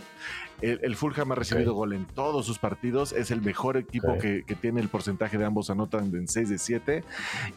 El, 0.60 0.96
Fulham 0.96 1.32
ha 1.32 1.34
recibido 1.34 1.74
gol 1.74 1.92
en 1.92 2.04
todos 2.06 2.46
sus 2.46 2.58
partidos. 2.58 3.12
Es 3.12 3.30
el 3.30 3.42
mejor 3.42 3.76
equipo 3.76 4.18
que, 4.18 4.44
tiene 4.60 4.80
el 4.80 4.88
porcentaje 4.88 5.38
de 5.38 5.44
ambos 5.44 5.70
anotan 5.70 6.14
en 6.14 6.26
6 6.26 6.48
de 6.48 6.58
7 6.58 7.04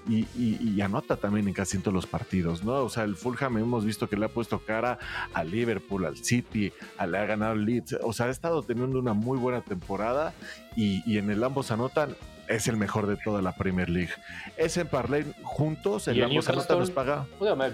y, 0.08 0.82
anota 0.82 1.16
también 1.16 1.48
en 1.48 1.54
casi 1.54 1.78
todos 1.78 1.94
los 1.94 2.08
partidos, 2.08 2.64
¿no? 2.64 2.74
O 2.84 2.90
sea, 2.90 3.04
el 3.04 3.16
Fulham 3.16 3.58
hemos 3.58 3.86
visto 3.86 4.10
que 4.10 4.18
le 4.18 4.26
ha 4.26 4.30
puesto 4.30 4.60
cara 4.60 5.00
al 5.34 5.52
Liverpool, 5.52 6.06
al 6.06 6.18
City, 6.18 6.72
le 7.08 7.18
ha 7.18 7.26
ganado 7.26 7.54
el 7.54 7.66
Leeds. 7.66 7.98
O 8.04 8.14
sea, 8.14 8.28
ha 8.28 8.30
estado 8.30 8.64
teniendo 8.64 9.00
una 9.00 9.14
muy 9.14 9.38
buena 9.38 9.62
temporada 9.62 10.34
y, 10.76 11.04
y 11.12 11.18
en 11.18 11.30
el 11.30 11.44
ambos 11.44 11.72
anotan 11.72 12.16
es 12.52 12.68
el 12.68 12.78
mejor 12.78 13.08
de 13.08 13.18
toda 13.18 13.42
la 13.42 13.56
Premier 13.56 13.90
League. 13.90 14.12
Es 14.58 14.78
en 14.78 14.88
Parlay 14.88 15.26
juntos, 15.44 16.08
el, 16.08 16.22
el 16.22 16.30
Newcastle 16.30 16.78
nos 16.78 16.92
paga. 16.92 17.28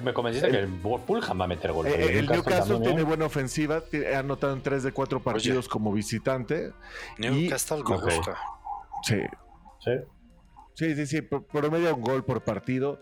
me, 0.03 0.13
convenciste 0.13 0.49
que 0.49 0.59
el 0.59 0.67
Fulham 0.67 1.39
va 1.39 1.45
a 1.45 1.47
meter 1.47 1.71
gol. 1.71 1.87
Eh, 1.87 2.19
el, 2.19 2.27
Newcastle, 2.27 2.79
tiene 2.79 3.01
¿eh? 3.01 3.03
buena 3.03 3.25
ofensiva, 3.25 3.83
ha 4.13 4.19
anotado 4.19 4.53
en 4.53 4.61
3 4.61 4.83
de 4.83 4.91
4 4.91 5.21
partidos 5.21 5.67
como 5.67 5.91
visitante. 5.91 6.71
Newcastle 7.17 7.83
me 7.87 7.97
gusta. 7.97 8.37
Sí. 9.03 9.21
Sí. 9.79 9.91
Sí, 10.73 10.95
sí, 10.95 11.07
sí, 11.07 11.21
promedio 11.21 11.95
un 11.95 12.01
gol 12.01 12.23
por 12.23 12.43
partido. 12.43 12.99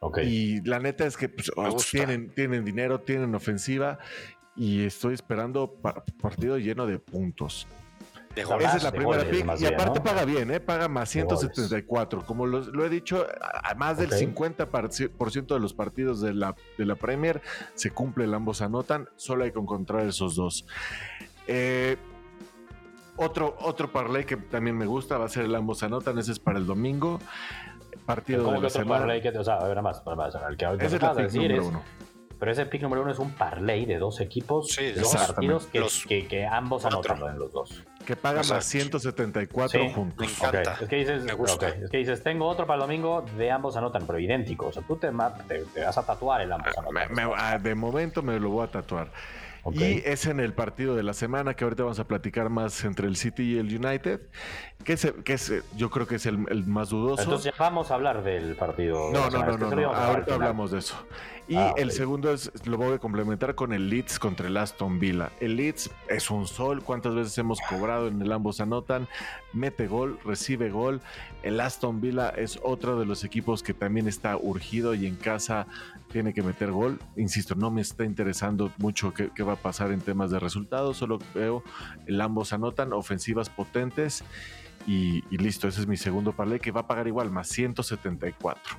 Okay. 0.00 0.28
Y 0.28 0.60
la 0.60 0.78
neta 0.78 1.06
es 1.06 1.16
que 1.16 1.28
pues, 1.28 1.50
tienen, 1.90 2.30
tienen 2.30 2.64
dinero, 2.64 3.00
tienen 3.00 3.34
ofensiva 3.34 3.98
y 4.54 4.84
estoy 4.84 5.14
esperando 5.14 5.80
partido 6.20 6.58
lleno 6.58 6.86
de 6.86 6.98
puntos. 6.98 7.66
Esa 8.34 8.76
es 8.76 8.82
la 8.82 8.92
primera 8.92 9.24
pick. 9.28 9.60
y 9.60 9.66
aparte 9.66 10.00
paga 10.00 10.24
bien, 10.24 10.50
¿eh? 10.50 10.60
paga 10.60 10.88
más 10.88 11.08
174. 11.10 12.24
Como 12.24 12.46
lo, 12.46 12.84
he 12.84 12.88
dicho, 12.88 13.26
a 13.40 13.74
más 13.74 13.98
del 13.98 14.10
50% 14.10 15.46
de 15.46 15.60
los 15.60 15.74
partidos 15.74 16.20
de 16.20 16.34
la, 16.34 16.54
de 16.76 16.86
la 16.86 16.94
Premier 16.94 17.40
se 17.74 17.90
cumple 17.90 18.24
el 18.24 18.34
ambos 18.34 18.62
anotan. 18.62 19.08
Solo 19.16 19.44
hay 19.44 19.52
que 19.52 19.58
encontrar 19.58 20.06
esos 20.06 20.36
dos. 20.36 20.66
Eh, 21.46 21.96
otro, 23.16 23.56
otro 23.60 23.90
parlay 23.90 24.24
que 24.24 24.36
también 24.36 24.76
me 24.76 24.86
gusta 24.86 25.18
va 25.18 25.24
a 25.24 25.28
ser 25.28 25.44
el 25.44 25.54
ambos 25.54 25.82
anotan. 25.82 26.18
Ese 26.18 26.32
es 26.32 26.38
para 26.38 26.58
el 26.58 26.66
domingo. 26.66 27.18
Partido 28.06 28.52
de 28.52 28.60
la 28.60 28.70
semana. 28.70 29.20
Que 29.20 29.30
o 29.30 29.44
sea, 29.44 29.56
a 29.56 29.68
ver, 29.68 29.82
más, 29.82 30.02
más, 30.06 30.34
el 30.48 30.56
que, 30.56 30.64
Ese 30.80 30.96
es 30.96 31.16
decir 31.16 31.52
es, 31.52 31.64
uno 31.64 31.82
pero 32.38 32.52
ese 32.52 32.66
pick 32.66 32.82
número 32.82 33.02
uno 33.02 33.10
es 33.10 33.18
un 33.18 33.32
parlay 33.32 33.84
de 33.84 33.98
dos 33.98 34.20
equipos, 34.20 34.78
dos 34.96 35.14
partidos 35.14 35.66
que, 35.66 36.26
que, 36.26 36.46
ambos 36.46 36.84
anotan 36.84 37.18
en 37.22 37.38
los 37.38 37.52
dos. 37.52 37.84
Que 38.06 38.16
pagan 38.16 38.46
más 38.48 38.64
174 38.64 39.90
juntos. 39.90 40.18
Me 40.18 40.26
encanta. 40.26 40.78
Es, 40.80 40.88
que 40.88 40.96
dices, 40.96 41.24
es, 41.26 41.90
que 41.90 41.98
dices, 41.98 42.22
tengo 42.22 42.46
otro 42.46 42.66
para 42.66 42.76
el 42.76 42.88
domingo 42.88 43.24
de 43.36 43.50
ambos 43.50 43.76
anotan, 43.76 44.06
pero 44.06 44.18
idénticos. 44.18 44.68
O 44.68 44.72
sea, 44.72 44.82
tú 44.82 44.96
te, 44.96 45.08
te, 45.48 45.84
vas 45.84 45.98
a 45.98 46.06
tatuar 46.06 46.40
el 46.40 46.52
ambos 46.52 46.76
anotan. 46.78 47.32
Ah, 47.36 47.58
de 47.58 47.74
momento 47.74 48.22
me 48.22 48.38
lo 48.38 48.50
voy 48.50 48.64
a 48.64 48.70
tatuar. 48.70 49.10
Y 49.72 50.02
es 50.04 50.26
en 50.26 50.40
el 50.40 50.52
partido 50.54 50.94
de 50.96 51.02
la 51.02 51.12
semana 51.12 51.54
que 51.54 51.64
ahorita 51.64 51.82
vamos 51.82 51.98
a 51.98 52.06
platicar 52.06 52.48
más 52.48 52.84
entre 52.84 53.06
el 53.06 53.16
City 53.16 53.54
y 53.54 53.58
el 53.58 53.66
United, 53.66 54.20
que 54.84 54.94
es, 54.94 55.12
que 55.24 55.34
es 55.34 55.52
yo 55.76 55.90
creo 55.90 56.06
que 56.06 56.16
es 56.16 56.26
el, 56.26 56.38
más 56.66 56.90
dudoso. 56.90 57.22
Entonces 57.22 57.52
ya 57.52 57.64
vamos 57.64 57.90
a 57.90 57.94
hablar 57.94 58.22
del 58.22 58.56
partido. 58.56 59.10
No, 59.12 59.30
no, 59.30 59.56
no, 59.56 59.56
no, 59.56 59.92
ahorita 59.92 60.34
hablamos 60.34 60.70
de 60.70 60.78
eso. 60.78 60.96
Y 61.48 61.56
ah, 61.56 61.72
el 61.78 61.92
segundo 61.92 62.30
es, 62.30 62.52
lo 62.66 62.76
voy 62.76 62.92
a 62.92 62.98
complementar 62.98 63.54
con 63.54 63.72
el 63.72 63.88
Leeds 63.88 64.18
contra 64.18 64.48
el 64.48 64.56
Aston 64.58 65.00
Villa. 65.00 65.32
El 65.40 65.56
Leeds 65.56 65.90
es 66.06 66.30
un 66.30 66.46
sol, 66.46 66.82
cuántas 66.84 67.14
veces 67.14 67.38
hemos 67.38 67.58
cobrado 67.62 68.08
en 68.08 68.20
el 68.20 68.30
ambos 68.32 68.60
anotan, 68.60 69.08
mete 69.54 69.86
gol, 69.86 70.18
recibe 70.26 70.68
gol. 70.68 71.00
El 71.42 71.58
Aston 71.60 72.02
Villa 72.02 72.28
es 72.28 72.60
otro 72.62 73.00
de 73.00 73.06
los 73.06 73.24
equipos 73.24 73.62
que 73.62 73.72
también 73.72 74.08
está 74.08 74.36
urgido 74.36 74.94
y 74.94 75.06
en 75.06 75.16
casa 75.16 75.66
tiene 76.12 76.34
que 76.34 76.42
meter 76.42 76.70
gol. 76.70 76.98
Insisto, 77.16 77.54
no 77.54 77.70
me 77.70 77.80
está 77.80 78.04
interesando 78.04 78.70
mucho 78.76 79.14
qué, 79.14 79.42
va 79.42 79.54
a 79.54 79.56
pasar 79.58 79.92
en 79.92 80.00
temas 80.00 80.30
de 80.30 80.38
resultados, 80.38 80.96
solo 80.96 81.18
veo 81.34 81.62
el 82.06 82.20
ambos 82.20 82.52
anotan, 82.52 82.92
ofensivas 82.92 83.50
potentes 83.50 84.24
y, 84.86 85.22
listo, 85.36 85.68
ese 85.68 85.82
es 85.82 85.86
mi 85.86 85.96
segundo 85.96 86.32
parlay 86.32 86.60
que 86.60 86.70
va 86.70 86.80
a 86.82 86.86
pagar 86.86 87.06
igual, 87.06 87.30
más 87.30 87.48
174. 87.48 88.76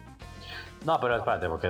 No, 0.85 0.97
pero 0.99 1.17
espérate, 1.17 1.47
porque 1.47 1.69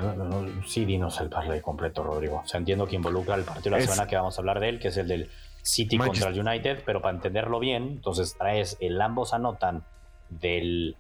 sí 0.66 0.86
dinos 0.86 1.20
el 1.20 1.30
parlay 1.30 1.62
completo, 1.62 2.04
Rodrigo. 2.04 2.42
O 2.44 2.48
sea, 2.48 2.60
entiendo 2.60 2.88
que 2.88 2.96
involucra 2.96 3.36
el 3.36 3.44
partido 3.44 3.76
de 3.76 3.82
la 3.82 3.88
semana 3.88 4.08
que 4.08 4.16
vamos 4.16 4.38
a 4.38 4.42
hablar 4.42 4.60
de 4.60 4.70
él, 4.70 4.80
que 4.80 4.90
es 4.90 4.98
el 4.98 5.08
del 5.08 5.30
City 5.62 5.98
contra 5.98 6.30
el 6.30 6.40
United, 6.40 6.84
pero 6.86 7.02
para 7.02 7.16
entenderlo 7.16 7.60
bien, 7.60 7.84
entonces 7.84 8.36
traes 8.38 8.78
el 8.80 9.02
ambos 9.02 9.34
anotan 9.34 9.84
del 10.30 10.96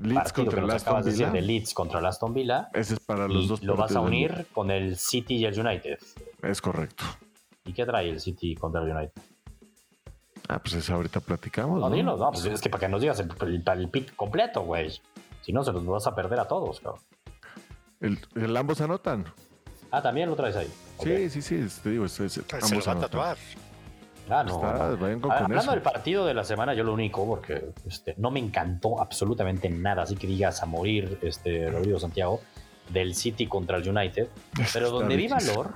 Leeds 0.00 0.32
contra 0.32 0.60
el 0.62 0.70
Aston 0.70 1.04
Villa. 1.04 1.30
de 1.30 1.40
Leeds 1.40 1.74
contra 1.74 2.00
el 2.00 2.06
Aston 2.06 2.34
Villa. 2.34 2.68
Ese 2.74 2.94
es 2.94 3.00
para 3.00 3.28
los 3.28 3.48
dos. 3.48 3.62
Lo 3.62 3.76
vas 3.76 3.94
a 3.94 4.00
unir 4.00 4.46
con 4.52 4.70
el 4.70 4.96
City 4.96 5.36
y 5.36 5.44
el 5.46 5.58
United. 5.58 5.98
Es 6.42 6.60
correcto. 6.60 7.04
¿Y 7.64 7.72
qué 7.72 7.86
trae 7.86 8.10
el 8.10 8.20
City 8.20 8.54
contra 8.54 8.82
el 8.82 8.90
United? 8.90 9.22
Ah, 10.48 10.58
pues 10.58 10.74
eso 10.74 10.94
ahorita 10.94 11.20
platicamos. 11.20 11.80
No, 11.80 11.90
dilo, 11.90 12.16
no, 12.16 12.30
pues 12.30 12.44
es 12.44 12.60
que 12.60 12.68
para 12.68 12.80
que 12.80 12.88
nos 12.88 13.00
digas 13.00 13.18
el, 13.20 13.62
el, 13.66 13.88
pick 13.88 14.14
completo, 14.14 14.62
güey. 14.62 14.90
Si 15.40 15.52
no, 15.52 15.64
se 15.64 15.72
los 15.72 15.84
vas 15.86 16.06
a 16.06 16.14
perder 16.14 16.40
a 16.40 16.48
todos, 16.48 16.80
cabrón. 16.80 17.00
El, 18.00 18.56
ambos 18.56 18.80
anotan. 18.80 19.24
Ah, 19.90 20.02
también 20.02 20.28
lo 20.28 20.36
traes 20.36 20.56
ahí. 20.56 20.70
Sí, 21.00 21.30
sí, 21.30 21.42
sí, 21.42 21.80
te 21.82 21.90
digo, 21.90 22.04
es, 22.04 22.20
es, 22.20 22.42
pues 22.48 22.66
se 22.66 22.76
lo 22.76 22.84
va 22.84 22.92
a 22.92 23.00
tatuar. 23.00 23.36
Ah, 24.28 24.42
no. 24.42 24.62
Hablando 25.30 25.72
del 25.72 25.82
partido 25.82 26.26
de 26.26 26.34
la 26.34 26.44
semana, 26.44 26.74
yo 26.74 26.84
lo 26.84 26.92
único, 26.92 27.26
porque 27.26 27.72
este, 27.86 28.14
no 28.18 28.30
me 28.30 28.40
encantó 28.40 29.00
absolutamente 29.00 29.68
nada, 29.70 30.02
así 30.02 30.16
que 30.16 30.26
digas 30.26 30.62
a 30.62 30.66
morir, 30.66 31.18
este, 31.22 31.70
Rodrigo 31.70 31.98
Santiago, 31.98 32.40
del 32.90 33.14
City 33.14 33.46
contra 33.46 33.78
el 33.78 33.88
United. 33.88 34.28
Pero 34.72 34.90
donde 34.90 35.16
vi 35.16 35.28
valor, 35.28 35.72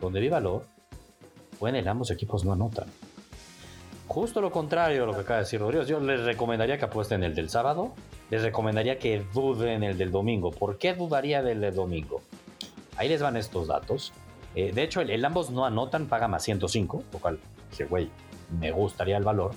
donde 0.00 0.20
vi 0.20 0.28
valor, 0.28 0.66
en 1.68 1.76
el 1.76 1.88
ambos 1.88 2.10
equipos 2.10 2.44
no 2.44 2.52
anotan. 2.52 2.88
Justo 4.08 4.40
lo 4.40 4.50
contrario 4.50 5.02
de 5.02 5.06
lo 5.06 5.14
que 5.14 5.20
acaba 5.20 5.36
de 5.36 5.44
decir 5.44 5.60
Rodrigo. 5.60 5.84
Yo 5.84 6.00
les 6.00 6.20
recomendaría 6.24 6.78
que 6.78 6.84
apuesten 6.84 7.22
el 7.22 7.34
del 7.34 7.48
sábado. 7.48 7.92
Les 8.28 8.42
recomendaría 8.42 8.98
que 8.98 9.24
duden 9.32 9.84
el 9.84 9.96
del 9.96 10.10
domingo. 10.10 10.50
¿Por 10.50 10.78
qué 10.78 10.94
dudaría 10.94 11.42
del, 11.42 11.60
del 11.60 11.74
domingo? 11.74 12.20
Ahí 12.96 13.08
les 13.08 13.22
van 13.22 13.36
estos 13.36 13.68
datos. 13.68 14.12
Eh, 14.54 14.72
de 14.72 14.82
hecho, 14.82 15.00
el, 15.00 15.24
ambos 15.24 15.50
no 15.50 15.64
anotan, 15.64 16.06
paga 16.06 16.28
más 16.28 16.42
105, 16.42 17.04
lo 17.12 17.18
cual 17.18 17.38
dije, 17.70 17.84
güey, 17.84 18.10
me 18.58 18.72
gustaría 18.72 19.16
el 19.16 19.24
valor. 19.24 19.52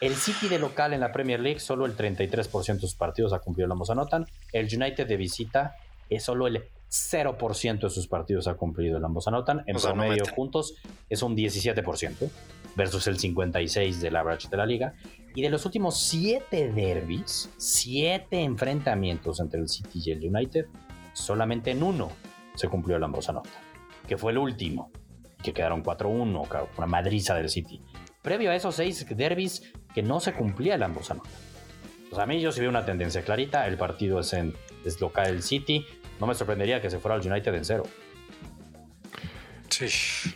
El 0.00 0.14
City 0.16 0.48
de 0.48 0.58
local 0.58 0.92
en 0.92 1.00
la 1.00 1.12
Premier 1.12 1.38
League, 1.38 1.60
solo 1.60 1.86
el 1.86 1.96
33% 1.96 2.74
de 2.74 2.80
sus 2.80 2.94
partidos 2.96 3.32
ha 3.32 3.38
cumplido 3.38 3.66
el 3.66 3.72
ambos 3.72 3.90
anotan. 3.90 4.26
El 4.52 4.66
United 4.66 5.06
de 5.06 5.16
visita 5.16 5.76
es 6.10 6.24
solo 6.24 6.48
el 6.48 6.64
0% 6.92 7.80
de 7.80 7.90
sus 7.90 8.06
partidos 8.06 8.46
ha 8.48 8.54
cumplido 8.54 8.98
el 8.98 9.04
ambos 9.04 9.26
anotan. 9.26 9.64
En 9.66 9.76
promedio 9.76 10.24
puntos 10.36 10.74
es 11.08 11.22
un 11.22 11.36
17% 11.36 12.30
versus 12.76 13.06
el 13.06 13.18
56% 13.18 13.98
del 13.98 14.16
average 14.16 14.48
de 14.48 14.56
la 14.56 14.66
liga. 14.66 14.94
Y 15.34 15.40
de 15.42 15.48
los 15.48 15.64
últimos 15.64 15.98
7 16.00 16.72
derbis, 16.72 17.50
7 17.56 18.42
enfrentamientos 18.42 19.40
entre 19.40 19.60
el 19.60 19.68
City 19.68 20.02
y 20.04 20.10
el 20.10 20.34
United, 20.34 20.66
solamente 21.14 21.70
en 21.70 21.82
uno 21.82 22.10
se 22.54 22.68
cumplió 22.68 22.98
el 22.98 23.04
ambos 23.04 23.28
anotan 23.30 23.72
que 24.06 24.18
fue 24.18 24.32
el 24.32 24.38
último, 24.38 24.90
que 25.42 25.52
quedaron 25.52 25.82
4-1, 25.82 26.68
una 26.76 26.86
madriza 26.86 27.34
del 27.34 27.48
City. 27.48 27.80
Previo 28.22 28.50
a 28.50 28.54
esos 28.54 28.74
seis 28.74 29.06
derbis 29.16 29.72
que 29.94 30.02
no 30.02 30.20
se 30.20 30.32
cumplía 30.32 30.74
el 30.74 30.82
ambos 30.82 31.10
anotan. 31.10 31.32
Pues 32.10 32.20
a 32.20 32.26
mí 32.26 32.40
yo 32.40 32.52
sí 32.52 32.60
veo 32.60 32.70
una 32.70 32.84
tendencia 32.84 33.22
clarita, 33.22 33.66
el 33.66 33.78
partido 33.78 34.20
es 34.20 34.32
en 34.34 34.54
es 34.84 35.00
local 35.00 35.26
del 35.26 35.42
City, 35.42 35.86
no 36.22 36.28
me 36.28 36.36
sorprendería 36.36 36.80
que 36.80 36.88
se 36.88 37.00
fuera 37.00 37.16
al 37.16 37.28
United 37.28 37.52
en 37.52 37.64
cero. 37.64 37.82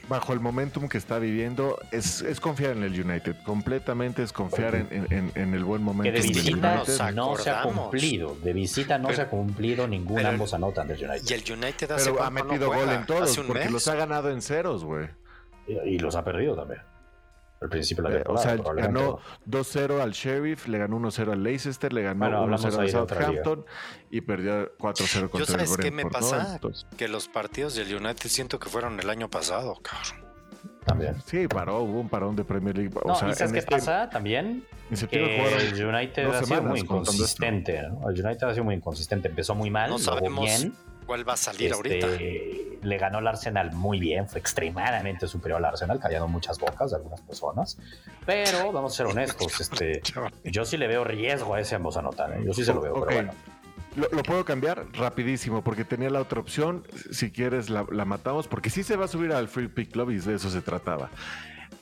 Bajo 0.09 0.33
el 0.33 0.41
momentum 0.41 0.89
que 0.89 0.99
está 0.99 1.21
viviendo, 1.21 1.79
es, 1.93 2.25
confiar 2.41 2.73
en 2.73 2.83
el 2.83 3.01
United. 3.01 3.37
Completamente 3.45 4.25
es 4.25 4.33
confiar 4.33 4.75
en, 4.75 5.55
el 5.55 5.63
buen 5.63 5.85
momento. 5.85 6.13
Que 6.13 6.21
de 6.21 6.27
visita 6.27 7.13
no 7.13 7.37
se 7.37 7.51
ha 7.51 7.63
cumplido. 7.63 8.35
De 8.43 8.53
visita 8.53 8.99
no 8.99 9.13
se 9.13 9.23
ha 9.23 9.29
cumplido 9.29 9.87
ningún 9.87 10.27
ambos 10.27 10.55
anotan 10.55 10.89
del 10.89 11.09
United. 11.09 11.25
Y 11.31 11.35
el 11.35 11.53
United 11.57 11.91
ha 12.21 12.31
metido 12.31 12.67
gol 12.67 12.91
en 12.91 13.07
todos 13.07 13.39
porque 13.39 13.71
los 13.71 13.87
ha 13.87 13.95
ganado 13.95 14.29
en 14.31 14.43
ceros, 14.43 14.83
güey. 14.83 15.07
y 15.69 16.01
los 16.01 16.17
ha 16.17 16.25
perdido 16.25 16.57
también 16.57 16.81
al 17.61 17.69
principio 17.69 18.05
de 18.05 18.11
la 18.11 18.17
eh, 18.17 18.23
temporada. 18.23 18.55
O 18.55 18.65
sea, 18.65 18.75
ganó 18.75 19.19
2-0 19.49 20.01
al 20.01 20.13
Sheriff, 20.13 20.69
le 20.69 20.79
ganó 20.79 20.99
1-0 20.99 21.33
al 21.33 21.43
Leicester, 21.43 21.93
le 21.93 22.03
ganó 22.03 22.47
1-0 22.47 22.79
al 22.79 22.91
Southampton 22.91 23.65
y 24.11 24.21
perdió 24.21 24.77
4-0 24.77 25.31
contra 25.31 25.39
¿Yo 25.39 25.47
sabes 25.47 25.77
qué 25.77 25.91
me 25.91 26.07
pasa? 26.07 26.61
Que 26.97 27.09
los 27.09 27.29
partidos 27.29 27.75
del 27.75 27.95
United 27.95 28.29
siento 28.29 28.59
que 28.59 28.69
fueron 28.69 29.01
el 29.01 29.09
año 29.11 29.29
pasado, 29.31 29.79
cabrón. 29.83 30.27
También. 30.85 31.17
Sí, 31.25 31.49
paró, 31.49 31.81
hubo 31.81 32.01
un 32.01 32.09
parón 32.09 32.37
de 32.37 32.45
Premier 32.45 32.77
League. 32.77 32.93
O 33.03 33.15
sea, 33.17 33.29
¿y 33.29 33.35
sabes 33.35 33.53
qué 33.53 33.59
este 33.59 33.71
pasa 33.73 34.09
también? 34.09 34.65
Que 35.11 35.45
el 35.45 35.85
United 35.85 36.27
ha 36.27 36.45
sido 36.45 36.63
muy 36.63 36.81
inconsistente. 36.81 37.83
¿no? 37.83 38.09
El 38.09 38.25
United 38.25 38.47
ha 38.47 38.53
sido 38.53 38.65
muy 38.65 38.77
inconsistente. 38.77 39.29
Empezó 39.29 39.57
muy 39.57 39.69
mal, 39.69 39.91
no 39.91 39.99
luego 39.99 40.43
bien 40.43 40.73
¿Cuál 41.07 41.29
va 41.29 41.35
a 41.35 41.37
salir 41.37 41.73
ahorita? 41.73 42.07
Este, 42.07 42.79
le 42.83 42.99
ganó 42.99 43.21
el 43.21 43.27
Arsenal 43.27 43.73
muy 43.73 43.99
bien, 43.99 44.29
fue 44.29 44.41
extremadamente 44.41 45.27
superior 45.27 45.59
al 45.59 45.67
Arsenal, 45.67 45.99
callando 45.99 46.29
muchas 46.29 46.59
bocas 46.59 46.91
de 46.91 46.97
algunas 46.97 47.21
personas. 47.23 47.79
Pero 48.25 48.73
vamos 48.73 48.93
a 48.93 48.97
ser 48.97 49.07
honestos, 49.07 49.61
este, 49.61 50.03
yo 50.45 50.65
sí 50.65 50.77
le 50.77 50.87
veo 50.87 51.05
riesgo 51.05 51.55
a 51.55 51.61
ese 51.61 51.77
ambos 51.77 51.97
anotan, 51.97 52.33
¿eh? 52.33 52.45
yo 52.45 52.53
sí 52.53 52.65
se 52.65 52.75
lo 52.75 52.81
veo, 52.81 52.95
pero 53.05 53.15
bueno. 53.15 53.33
Lo, 53.97 54.23
puedo 54.25 54.45
cambiar 54.45 54.85
rapidísimo 54.93 55.65
porque 55.65 55.87
tenía 55.87 56.11
la 56.11 56.21
otra 56.21 56.39
opción. 56.39 56.87
Si 57.13 57.31
quieres, 57.31 57.71
la, 57.71 57.87
la, 57.91 58.05
matamos 58.05 58.47
porque 58.47 58.69
sí 58.69 58.83
se 58.83 58.95
va 58.95 59.07
a 59.07 59.09
subir 59.09 59.33
al 59.33 59.49
Free 59.49 59.69
Pick 59.69 59.93
Club 59.93 60.11
y 60.11 60.19
de 60.19 60.35
eso 60.35 60.51
se 60.51 60.61
trataba. 60.61 61.09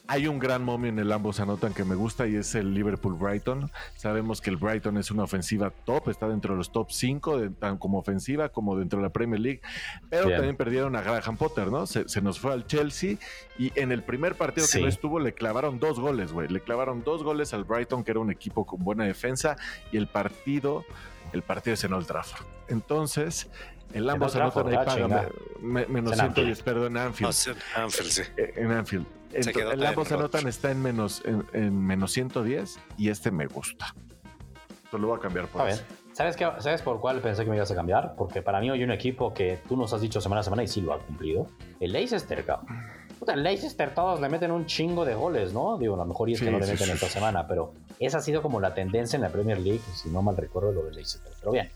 Hay 0.07 0.27
un 0.27 0.38
gran 0.38 0.62
momio 0.62 0.90
en 0.90 0.99
el 0.99 1.11
ambos 1.12 1.40
anotan 1.40 1.73
que 1.73 1.83
me 1.83 1.95
gusta 1.95 2.27
y 2.27 2.37
es 2.37 2.55
el 2.55 2.75
Liverpool 2.75 3.14
Brighton. 3.14 3.71
Sabemos 3.97 4.43
que 4.43 4.51
el 4.51 4.59
Brighton 4.59 4.99
es 4.99 5.11
una 5.11 5.23
ofensiva 5.23 5.71
top, 5.71 6.11
está 6.11 6.29
dentro 6.29 6.53
de 6.53 6.59
los 6.59 6.73
top 6.73 6.90
5, 6.90 7.53
tan 7.59 7.79
como 7.79 7.99
ofensiva 7.99 8.51
como 8.51 8.77
dentro 8.77 8.99
de 8.99 9.05
la 9.05 9.09
Premier 9.09 9.40
League, 9.40 9.62
pero 10.11 10.29
también 10.29 10.57
perdieron 10.57 10.95
a 10.95 11.01
Graham 11.01 11.38
Potter, 11.38 11.69
¿no? 11.69 11.87
Se, 11.87 12.21
nos 12.21 12.38
fue 12.38 12.53
al 12.53 12.67
Chelsea 12.67 13.17
y 13.59 13.73
en 13.81 13.93
el 13.93 14.03
primer 14.03 14.35
partido 14.35 14.67
que 14.71 14.81
no 14.81 14.88
estuvo 14.88 15.19
le 15.21 15.33
clavaron 15.33 15.79
dos 15.79 15.99
goles, 15.99 16.33
güey. 16.33 16.49
Le 16.49 16.61
clavaron 16.61 17.03
dos 17.03 17.23
goles 17.23 17.55
al 17.55 17.64
Brighton, 17.64 18.05
que 18.05 18.11
era 18.11 18.21
un 18.21 18.31
equipo 18.31 18.67
con 18.67 18.85
buena 18.85 19.05
defensa, 19.05 19.57
y 19.90 19.97
el 19.97 20.07
partido, 20.07 20.85
el 21.33 21.40
partido 21.40 21.75
es 21.75 21.85
en 21.85 21.95
Old 21.95 22.07
Trafford. 22.07 22.45
Entonces, 22.69 23.49
el 23.95 24.11
ambos 24.11 24.37
anotan 24.37 24.69
ahí 24.69 24.85
paga 24.85 25.29
menos 25.62 26.14
110, 26.14 26.62
perdón, 26.62 26.99
en 26.99 27.05
Anfield. 27.05 27.35
en 27.49 27.83
Anfield, 27.83 28.11
sí. 28.11 28.23
Eh, 28.37 28.53
en 28.57 28.71
Anfield 28.71 29.07
el 29.35 29.87
ambos 29.87 30.12
anotan 30.12 30.47
está 30.49 30.70
en 30.70 30.83
menos, 30.83 31.23
en, 31.53 31.87
menos 31.87 32.12
110 32.12 32.79
y 32.97 33.09
este 33.09 33.31
me 33.31 33.47
gusta. 33.47 33.94
Entonces 34.85 35.01
lo 35.01 35.09
voy 35.09 35.18
a 35.18 35.20
cambiar 35.20 35.47
por 35.49 35.62
a 35.62 35.75
¿Sabes, 36.12 36.37
qué, 36.37 36.49
¿Sabes 36.61 36.81
por 36.81 37.01
cuál 37.01 37.20
pensé 37.20 37.42
que 37.42 37.51
me 37.51 37.57
ibas 37.57 37.73
a 37.73 37.75
cambiar? 37.75 38.14
Porque 38.14 38.40
para 38.40 38.61
mí 38.61 38.70
hay 38.70 38.85
un 38.85 38.92
equipo 38.92 39.35
que 39.35 39.59
tú 39.68 39.77
nos 39.77 39.92
has 39.92 40.01
dicho 40.01 40.20
semana 40.20 40.42
a 40.42 40.44
semana 40.44 40.62
y 40.62 40.68
sí 40.68 40.81
lo 40.81 40.92
ha 40.92 41.01
cumplido. 41.01 41.49
El 41.81 41.92
Leicester, 41.92 42.44
cabrón. 42.44 42.68
el 43.27 43.42
Leicester 43.42 43.92
todos 43.92 44.20
le 44.20 44.29
meten 44.29 44.53
un 44.53 44.64
chingo 44.66 45.05
de 45.05 45.16
goles, 45.16 45.53
¿no? 45.53 45.77
Digo, 45.77 45.94
a 45.94 45.99
lo 45.99 46.05
mejor 46.05 46.31
y 46.31 46.35
es 46.35 46.40
que 46.40 46.53
no 46.53 46.61
le 46.61 46.68
meten 46.68 46.88
esta 46.88 47.09
semana, 47.09 47.49
pero 47.49 47.75
esa 47.99 48.18
ha 48.18 48.20
sido 48.20 48.42
como 48.42 48.61
la 48.61 48.75
tendencia 48.75 49.16
en 49.16 49.23
la 49.23 49.31
Premier 49.31 49.59
League, 49.59 49.83
si 49.97 50.09
no 50.09 50.23
mal 50.23 50.37
recuerdo 50.37 50.70
lo 50.70 50.85
del 50.85 50.94
Leicester. 50.94 51.33
Pero 51.40 51.51
bien, 51.51 51.68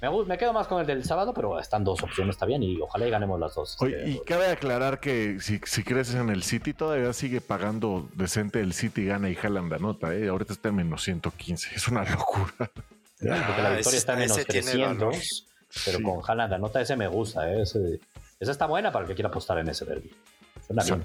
me, 0.00 0.38
quedo 0.38 0.52
más 0.52 0.66
con 0.66 0.80
el 0.80 0.86
del 0.86 1.04
sábado, 1.04 1.34
pero 1.34 1.58
están 1.58 1.84
dos 1.84 2.02
opciones, 2.02 2.36
está 2.36 2.46
bien, 2.46 2.62
y 2.62 2.80
ojalá 2.80 3.06
y 3.06 3.10
ganemos 3.10 3.38
las 3.38 3.54
dos. 3.54 3.76
Este, 3.82 4.10
y 4.10 4.18
cabe 4.20 4.46
aclarar 4.46 4.98
que 4.98 5.38
si, 5.40 5.58
creces 5.58 6.14
en 6.14 6.30
el 6.30 6.42
City, 6.42 6.72
todavía 6.72 7.12
sigue 7.12 7.40
pagando 7.40 8.08
decente 8.14 8.60
el 8.60 8.72
City, 8.72 9.04
gana 9.04 9.28
y 9.28 9.34
jalan 9.34 9.68
la 9.68 9.78
nota, 9.78 10.14
¿eh? 10.14 10.28
Ahorita 10.28 10.54
está 10.54 10.70
en 10.70 10.76
menos 10.76 11.02
115, 11.02 11.74
es 11.74 11.88
una 11.88 12.04
locura. 12.10 12.52
porque 12.56 13.26
la 13.26 13.68
ah, 13.68 13.74
victoria 13.74 13.98
está 13.98 14.12
en 14.14 14.18
menos 14.20 14.44
300, 14.46 15.46
pero 15.84 16.02
con 16.02 16.20
Haaland 16.26 16.52
la 16.52 16.58
nota 16.58 16.80
ese 16.80 16.96
me 16.96 17.06
gusta, 17.06 17.52
¿eh? 17.52 17.62
esa 17.62 18.52
está 18.52 18.66
buena 18.66 18.90
para 18.90 19.04
el 19.04 19.08
que 19.08 19.14
quiera 19.14 19.28
apostar 19.28 19.58
en 19.58 19.68
ese 19.68 19.84
derby. 19.84 20.10
Suena 20.66 20.82
bien. 20.82 21.04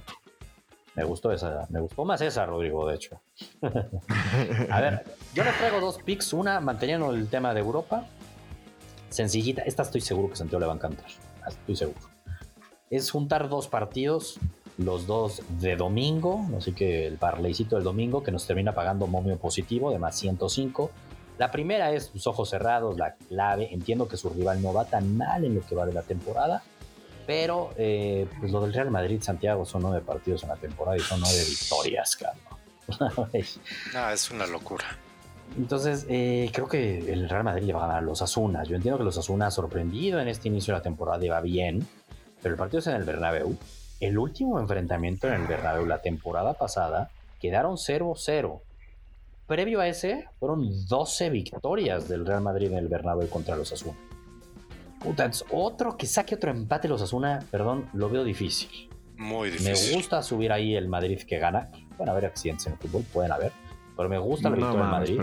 Me 0.95 1.03
gustó 1.03 1.33
esa, 1.33 1.67
me 1.69 1.81
gustó 1.81 2.05
más 2.05 2.21
esa, 2.21 2.45
Rodrigo, 2.45 2.87
de 2.87 2.95
hecho. 2.95 3.19
a 4.71 4.79
ver, 4.79 5.03
yo 5.33 5.43
les 5.43 5.57
traigo 5.57 5.81
dos 5.81 5.97
picks, 6.01 6.31
una 6.31 6.61
manteniendo 6.61 7.11
el 7.11 7.27
tema 7.27 7.53
de 7.53 7.59
Europa 7.59 8.07
sencillita. 9.15 9.61
Esta 9.63 9.83
estoy 9.83 10.01
seguro 10.01 10.29
que 10.29 10.35
Santiago 10.35 10.59
le 10.59 10.67
va 10.67 10.73
a 10.73 10.75
encantar. 10.75 11.05
Estoy 11.47 11.75
seguro. 11.75 11.99
Es 12.89 13.09
juntar 13.11 13.49
dos 13.49 13.67
partidos 13.67 14.39
los 14.77 15.07
dos 15.07 15.41
de 15.59 15.75
domingo, 15.75 16.45
así 16.57 16.73
que 16.73 17.07
el 17.07 17.17
parleycito 17.17 17.75
del 17.75 17.85
domingo 17.85 18.23
que 18.23 18.31
nos 18.31 18.45
termina 18.45 18.73
pagando 18.73 19.07
momio 19.07 19.37
positivo 19.37 19.91
de 19.91 19.99
más 19.99 20.17
105. 20.17 20.91
La 21.37 21.51
primera 21.51 21.91
es 21.91 22.05
sus 22.05 22.27
ojos 22.27 22.49
cerrados, 22.49 22.97
la 22.97 23.15
clave. 23.15 23.73
Entiendo 23.73 24.07
que 24.07 24.17
su 24.17 24.29
rival 24.29 24.61
no 24.61 24.73
va 24.73 24.85
tan 24.85 25.17
mal 25.17 25.45
en 25.45 25.55
lo 25.55 25.61
que 25.61 25.75
va 25.75 25.85
de 25.85 25.93
la 25.93 26.01
temporada, 26.01 26.63
pero 27.25 27.71
eh, 27.77 28.27
pues 28.39 28.51
lo 28.51 28.61
del 28.61 28.73
Real 28.73 28.91
Madrid, 28.91 29.21
Santiago, 29.21 29.65
son 29.65 29.83
nueve 29.83 30.01
partidos 30.05 30.43
en 30.43 30.49
la 30.49 30.55
temporada 30.55 30.97
y 30.97 31.01
son 31.01 31.21
nueve 31.21 31.43
victorias, 31.47 32.15
cabrón. 32.15 32.55
no, 33.93 34.09
es 34.09 34.31
una 34.31 34.45
locura. 34.45 34.85
Entonces, 35.57 36.05
eh, 36.09 36.49
creo 36.53 36.67
que 36.67 37.11
el 37.11 37.29
Real 37.29 37.43
Madrid 37.43 37.73
va 37.73 37.85
a 37.85 37.87
ganar 37.87 38.03
los 38.03 38.21
Asunas. 38.21 38.67
Yo 38.67 38.75
entiendo 38.75 38.97
que 38.97 39.05
los 39.05 39.17
Asunas, 39.17 39.53
sorprendido 39.53 40.19
en 40.19 40.27
este 40.27 40.49
inicio 40.49 40.73
de 40.73 40.79
la 40.79 40.83
temporada, 40.83 41.19
va 41.29 41.41
bien, 41.41 41.87
pero 42.41 42.53
el 42.53 42.59
partido 42.59 42.79
es 42.79 42.87
en 42.87 42.95
el 42.95 43.03
Bernabéu. 43.03 43.57
El 43.99 44.17
último 44.17 44.59
enfrentamiento 44.59 45.27
en 45.27 45.33
el 45.33 45.47
Bernabéu 45.47 45.85
la 45.85 46.01
temporada 46.01 46.53
pasada 46.53 47.09
quedaron 47.39 47.77
0-0. 47.77 48.61
Previo 49.47 49.79
a 49.79 49.87
ese, 49.87 50.27
fueron 50.39 50.87
12 50.87 51.29
victorias 51.29 52.09
del 52.09 52.25
Real 52.25 52.41
Madrid 52.41 52.71
en 52.71 52.79
el 52.79 52.87
Bernabéu 52.87 53.29
contra 53.29 53.55
los 53.55 53.71
Asuna. 53.71 53.97
Puta, 54.99 55.29
otro 55.51 55.95
que 55.97 56.07
saque 56.07 56.35
otro 56.35 56.51
empate 56.51 56.87
los 56.87 57.01
Asuna, 57.01 57.45
perdón, 57.51 57.87
lo 57.93 58.09
veo 58.09 58.23
difícil. 58.23 58.89
Muy 59.17 59.51
difícil. 59.51 59.91
Me 59.91 59.95
gusta 59.95 60.21
subir 60.23 60.51
ahí 60.51 60.75
el 60.75 60.87
Madrid 60.87 61.21
que 61.21 61.37
gana. 61.37 61.69
Pueden 61.95 62.09
haber 62.09 62.25
accidentes 62.25 62.67
en 62.67 62.73
el 62.73 62.79
fútbol, 62.79 63.03
pueden 63.13 63.31
haber. 63.31 63.51
Pero 63.95 64.09
me 64.09 64.17
gusta 64.17 64.49
la 64.49 64.55
victoria 64.55 64.81
del 64.81 64.89
Madrid. 64.89 65.21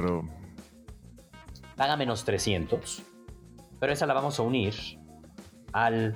Paga 1.76 1.96
menos 1.96 2.24
300. 2.24 3.02
Pero 3.80 3.92
esa 3.92 4.06
la 4.06 4.14
vamos 4.14 4.38
a 4.38 4.42
unir 4.42 4.74
al 5.72 6.14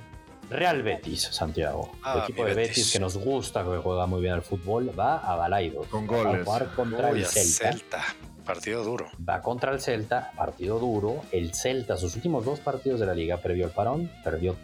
Real 0.49 0.81
Betis, 0.81 1.23
Santiago. 1.23 1.91
el 1.93 1.99
ah, 2.03 2.19
equipo 2.23 2.45
de 2.45 2.53
Betis. 2.53 2.91
que 2.91 2.99
nos 2.99 3.17
gusta, 3.17 3.63
que 3.63 3.77
juega 3.77 4.05
muy 4.05 4.21
bien 4.21 4.33
al 4.33 4.41
fútbol, 4.41 4.97
va 4.97 5.17
a 5.17 5.35
Balaidos. 5.35 5.87
Con 5.87 6.07
goles. 6.07 6.25
Va 6.25 6.41
a 6.41 6.43
jugar 6.43 6.75
contra 6.75 7.09
el 7.09 7.25
Celta. 7.25 8.03
Partido 8.45 8.83
duro. 8.83 9.07
Va 9.27 9.41
contra 9.41 9.73
el 9.73 9.81
Celta, 9.81 10.31
partido 10.37 10.79
duro. 10.79 11.21
El 11.33 11.53
Celta, 11.53 11.97
sus 11.97 12.15
últimos 12.15 12.45
dos 12.45 12.61
partidos 12.61 13.01
de 13.01 13.05
la 13.05 13.13
liga, 13.13 13.37
previo 13.37 13.65
al 13.65 13.71
parón, 13.71 14.09
perdió 14.23 14.55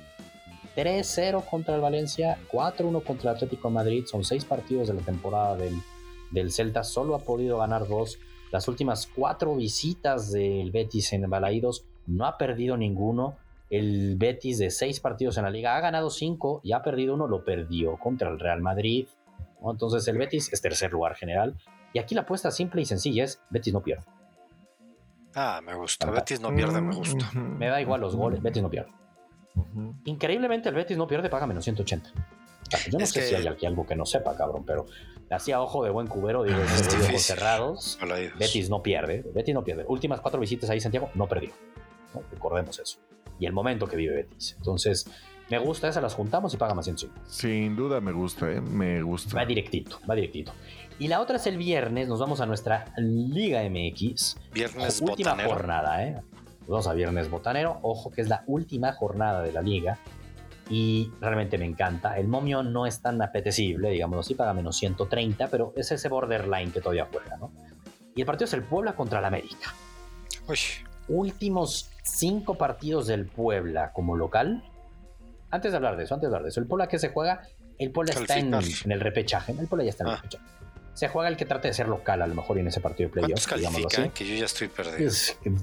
3-0 0.77 1.43
contra 1.45 1.75
el 1.75 1.81
Valencia, 1.81 2.37
4-1 2.49 3.03
contra 3.03 3.31
el 3.31 3.35
Atlético 3.35 3.67
de 3.67 3.73
Madrid. 3.73 4.05
Son 4.05 4.23
seis 4.23 4.45
partidos 4.45 4.87
de 4.87 4.93
la 4.93 5.01
temporada 5.01 5.57
del, 5.57 5.75
del 6.33 6.51
Celta. 6.51 6.83
Solo 6.83 7.15
ha 7.15 7.19
podido 7.19 7.59
ganar 7.59 7.87
dos. 7.87 8.19
Las 8.51 8.67
últimas 8.67 9.07
cuatro 9.07 9.55
visitas 9.55 10.31
del 10.31 10.71
Betis 10.71 11.13
en 11.13 11.29
Balaidos 11.29 11.85
no 12.05 12.25
ha 12.25 12.37
perdido 12.37 12.75
ninguno 12.77 13.37
el 13.73 14.17
Betis 14.17 14.59
de 14.59 14.69
seis 14.69 14.99
partidos 14.99 15.37
en 15.37 15.45
la 15.45 15.49
liga 15.49 15.75
ha 15.75 15.79
ganado 15.79 16.11
cinco 16.11 16.61
y 16.63 16.73
ha 16.73 16.83
perdido 16.83 17.15
uno, 17.15 17.27
lo 17.27 17.43
perdió 17.43 17.97
contra 17.97 18.29
el 18.29 18.39
Real 18.39 18.61
Madrid. 18.61 19.07
Entonces 19.65 20.07
el 20.07 20.19
Betis 20.19 20.53
es 20.53 20.61
tercer 20.61 20.91
lugar 20.91 21.15
general. 21.15 21.55
Y 21.91 21.97
aquí 21.97 22.13
la 22.13 22.21
apuesta 22.21 22.51
simple 22.51 22.83
y 22.83 22.85
sencilla 22.85 23.23
es 23.23 23.41
Betis 23.49 23.73
no 23.73 23.81
pierde. 23.81 24.03
Ah, 25.33 25.59
me 25.65 25.73
gusta. 25.73 26.07
Betis 26.11 26.39
no 26.39 26.53
pierde, 26.53 26.81
me 26.81 26.93
gusta. 26.93 27.31
Me 27.33 27.67
da 27.67 27.81
igual 27.81 28.01
los 28.01 28.15
goles, 28.15 28.43
Betis 28.43 28.61
no 28.61 28.69
pierde. 28.69 28.91
Increíblemente 30.05 30.69
el 30.69 30.75
Betis 30.75 30.95
no 30.95 31.07
pierde, 31.07 31.31
paga 31.31 31.47
menos 31.47 31.63
180. 31.63 32.11
Yo 32.91 32.99
no 32.99 33.05
sé 33.07 33.23
si 33.23 33.33
hay 33.33 33.47
aquí 33.47 33.65
algo 33.65 33.87
que 33.87 33.95
no 33.95 34.05
sepa, 34.05 34.37
cabrón, 34.37 34.65
pero 34.67 34.85
hacía 35.33 35.61
ojo 35.61 35.83
de 35.83 35.89
buen 35.89 36.07
cubero, 36.07 36.43
digo, 36.43 36.57
ojos 36.59 37.21
cerrados. 37.21 37.99
Betis 38.37 38.69
no 38.69 38.81
pierde, 38.81 39.23
Betis 39.33 39.53
no 39.53 39.63
pierde. 39.63 39.85
Últimas 39.87 40.21
cuatro 40.21 40.39
visitas 40.39 40.69
ahí, 40.69 40.79
Santiago, 40.79 41.09
no 41.15 41.27
perdió. 41.27 41.51
Recordemos 42.31 42.79
eso 42.79 42.99
y 43.39 43.45
el 43.45 43.53
momento 43.53 43.87
que 43.87 43.97
vive 43.97 44.15
Betis. 44.15 44.55
Entonces, 44.57 45.05
me 45.49 45.57
gusta, 45.59 45.87
esas 45.87 46.01
las 46.01 46.13
juntamos 46.13 46.53
y 46.53 46.57
paga 46.57 46.73
más 46.73 46.85
105. 46.85 47.13
Sin 47.27 47.75
duda 47.75 47.99
me 48.01 48.11
gusta, 48.11 48.51
¿eh? 48.51 48.61
me 48.61 49.01
gusta. 49.01 49.35
Va 49.35 49.45
directito, 49.45 49.99
va 50.09 50.15
directito. 50.15 50.53
Y 50.99 51.07
la 51.07 51.19
otra 51.19 51.37
es 51.37 51.47
el 51.47 51.57
viernes, 51.57 52.07
nos 52.07 52.19
vamos 52.19 52.39
a 52.39 52.45
nuestra 52.45 52.93
Liga 52.97 53.61
MX. 53.63 54.37
Viernes 54.53 55.01
Última 55.01 55.35
jornada, 55.43 56.05
¿eh? 56.05 56.21
vamos 56.67 56.87
a 56.87 56.93
Viernes 56.93 57.29
Botanero. 57.29 57.79
Ojo 57.81 58.11
que 58.11 58.21
es 58.21 58.29
la 58.29 58.43
última 58.47 58.93
jornada 58.93 59.41
de 59.41 59.51
la 59.51 59.61
liga. 59.61 59.99
Y 60.69 61.11
realmente 61.19 61.57
me 61.57 61.65
encanta. 61.65 62.17
El 62.17 62.27
momio 62.27 62.63
no 62.63 62.85
es 62.85 63.01
tan 63.01 63.21
apetecible, 63.21 63.89
digamos 63.89 64.19
así, 64.19 64.33
paga 64.33 64.53
menos 64.53 64.77
130, 64.77 65.47
pero 65.47 65.73
es 65.75 65.91
ese 65.91 66.07
borderline 66.09 66.71
que 66.71 66.79
todavía 66.79 67.07
juega, 67.11 67.37
¿no? 67.37 67.51
Y 68.15 68.21
el 68.21 68.25
partido 68.25 68.45
es 68.45 68.53
el 68.53 68.63
Puebla 68.63 68.95
contra 68.95 69.19
el 69.19 69.25
América. 69.25 69.73
Uy. 70.47 70.57
Últimos 71.07 71.89
cinco 72.03 72.55
partidos 72.55 73.07
del 73.07 73.25
Puebla 73.25 73.91
como 73.91 74.15
local. 74.15 74.63
Antes 75.49 75.71
de 75.71 75.77
hablar 75.77 75.97
de 75.97 76.03
eso, 76.03 76.13
antes 76.13 76.29
de 76.29 76.35
hablar 76.35 76.43
de 76.43 76.49
eso, 76.49 76.59
el 76.59 76.67
Puebla 76.67 76.87
que 76.87 76.99
se 76.99 77.09
juega, 77.09 77.41
el 77.77 77.91
Puebla 77.91 78.13
está 78.13 78.37
en, 78.37 78.53
el 78.53 78.99
repechaje, 78.99 79.51
el 79.51 79.67
Puebla 79.67 79.83
ya 79.83 79.89
está 79.89 80.03
en 80.03 80.09
el 80.09 80.15
ah. 80.15 80.17
repechaje. 80.17 80.45
Se 80.93 81.07
juega 81.07 81.27
el 81.27 81.37
que 81.37 81.45
trate 81.45 81.69
de 81.69 81.73
ser 81.73 81.87
local, 81.87 82.21
a 82.21 82.27
lo 82.27 82.35
mejor 82.35 82.59
en 82.59 82.67
ese 82.67 82.79
partido 82.79 83.09
de 83.09 83.13
playoff. 83.13 83.47
Que 84.13 84.27
yo 84.27 84.35
ya 84.35 84.45
estoy 84.45 84.67
perdido. 84.67 85.11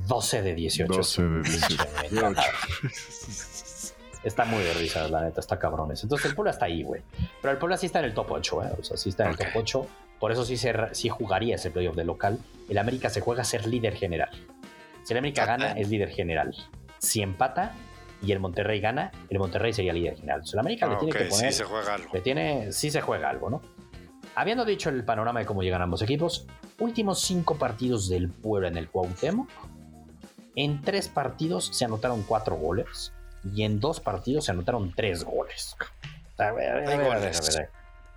12 0.08 0.42
de 0.42 0.54
18. 0.54 0.92
12 0.92 1.22
de 1.22 1.42
18. 1.42 2.34
está 4.22 4.44
muy 4.44 4.62
de 4.62 4.74
risa, 4.74 5.08
la 5.08 5.22
neta, 5.22 5.40
está 5.40 5.58
cabrones. 5.58 6.02
Entonces 6.02 6.28
el 6.28 6.34
Puebla 6.34 6.50
está 6.50 6.66
ahí, 6.66 6.82
güey. 6.82 7.02
Pero 7.40 7.52
el 7.52 7.58
Puebla 7.58 7.76
sí 7.76 7.86
está 7.86 8.00
en 8.00 8.06
el 8.06 8.14
top 8.14 8.30
8, 8.30 8.64
¿eh? 8.64 8.70
O 8.78 8.84
sea, 8.84 8.96
sí 8.96 9.10
está 9.10 9.24
en 9.24 9.30
el 9.30 9.36
top 9.36 9.48
8. 9.54 9.86
Por 10.18 10.32
eso 10.32 10.44
sí, 10.44 10.56
se, 10.56 10.74
sí 10.92 11.08
jugaría 11.08 11.54
ese 11.54 11.70
playoff 11.70 11.96
de 11.96 12.04
local. 12.04 12.38
El 12.68 12.78
América 12.78 13.08
se 13.08 13.20
juega 13.20 13.42
a 13.42 13.44
ser 13.44 13.66
líder 13.66 13.94
general. 13.94 14.30
Si 15.02 15.14
el 15.14 15.18
América 15.18 15.46
gana, 15.46 15.72
es 15.72 15.88
líder 15.88 16.10
general. 16.10 16.54
Si 16.98 17.22
empata 17.22 17.72
y 18.22 18.32
el 18.32 18.40
Monterrey 18.40 18.80
gana, 18.80 19.12
el 19.30 19.38
Monterrey 19.38 19.72
sería 19.72 19.92
líder 19.92 20.16
general. 20.16 20.46
Si 20.46 20.52
el 20.52 20.58
América 20.58 20.86
le 20.86 20.96
tiene 20.96 21.12
que 21.12 21.24
poner. 21.24 21.52
Sí 21.52 21.58
se 21.58 21.64
juega 21.64 21.94
algo. 21.94 22.10
Le 22.12 22.20
tiene, 22.20 22.72
sí 22.72 22.90
se 22.90 23.00
juega 23.00 23.30
algo, 23.30 23.48
¿no? 23.48 23.62
Habiendo 24.34 24.64
dicho 24.64 24.90
el 24.90 25.04
panorama 25.04 25.40
de 25.40 25.46
cómo 25.46 25.62
llegan 25.62 25.82
ambos 25.82 26.02
equipos, 26.02 26.46
últimos 26.78 27.20
cinco 27.22 27.56
partidos 27.56 28.08
del 28.08 28.28
Puebla 28.28 28.68
en 28.68 28.76
el 28.76 28.88
Cuauhtémoc. 28.88 29.48
En 30.54 30.82
tres 30.82 31.08
partidos 31.08 31.70
se 31.72 31.86
anotaron 31.86 32.22
cuatro 32.22 32.56
goles 32.56 33.12
y 33.54 33.62
en 33.62 33.80
dos 33.80 34.00
partidos 34.00 34.44
se 34.46 34.52
anotaron 34.52 34.92
tres 34.94 35.24
goles. 35.24 35.76
Hay 36.38 36.98
goles. 36.98 37.60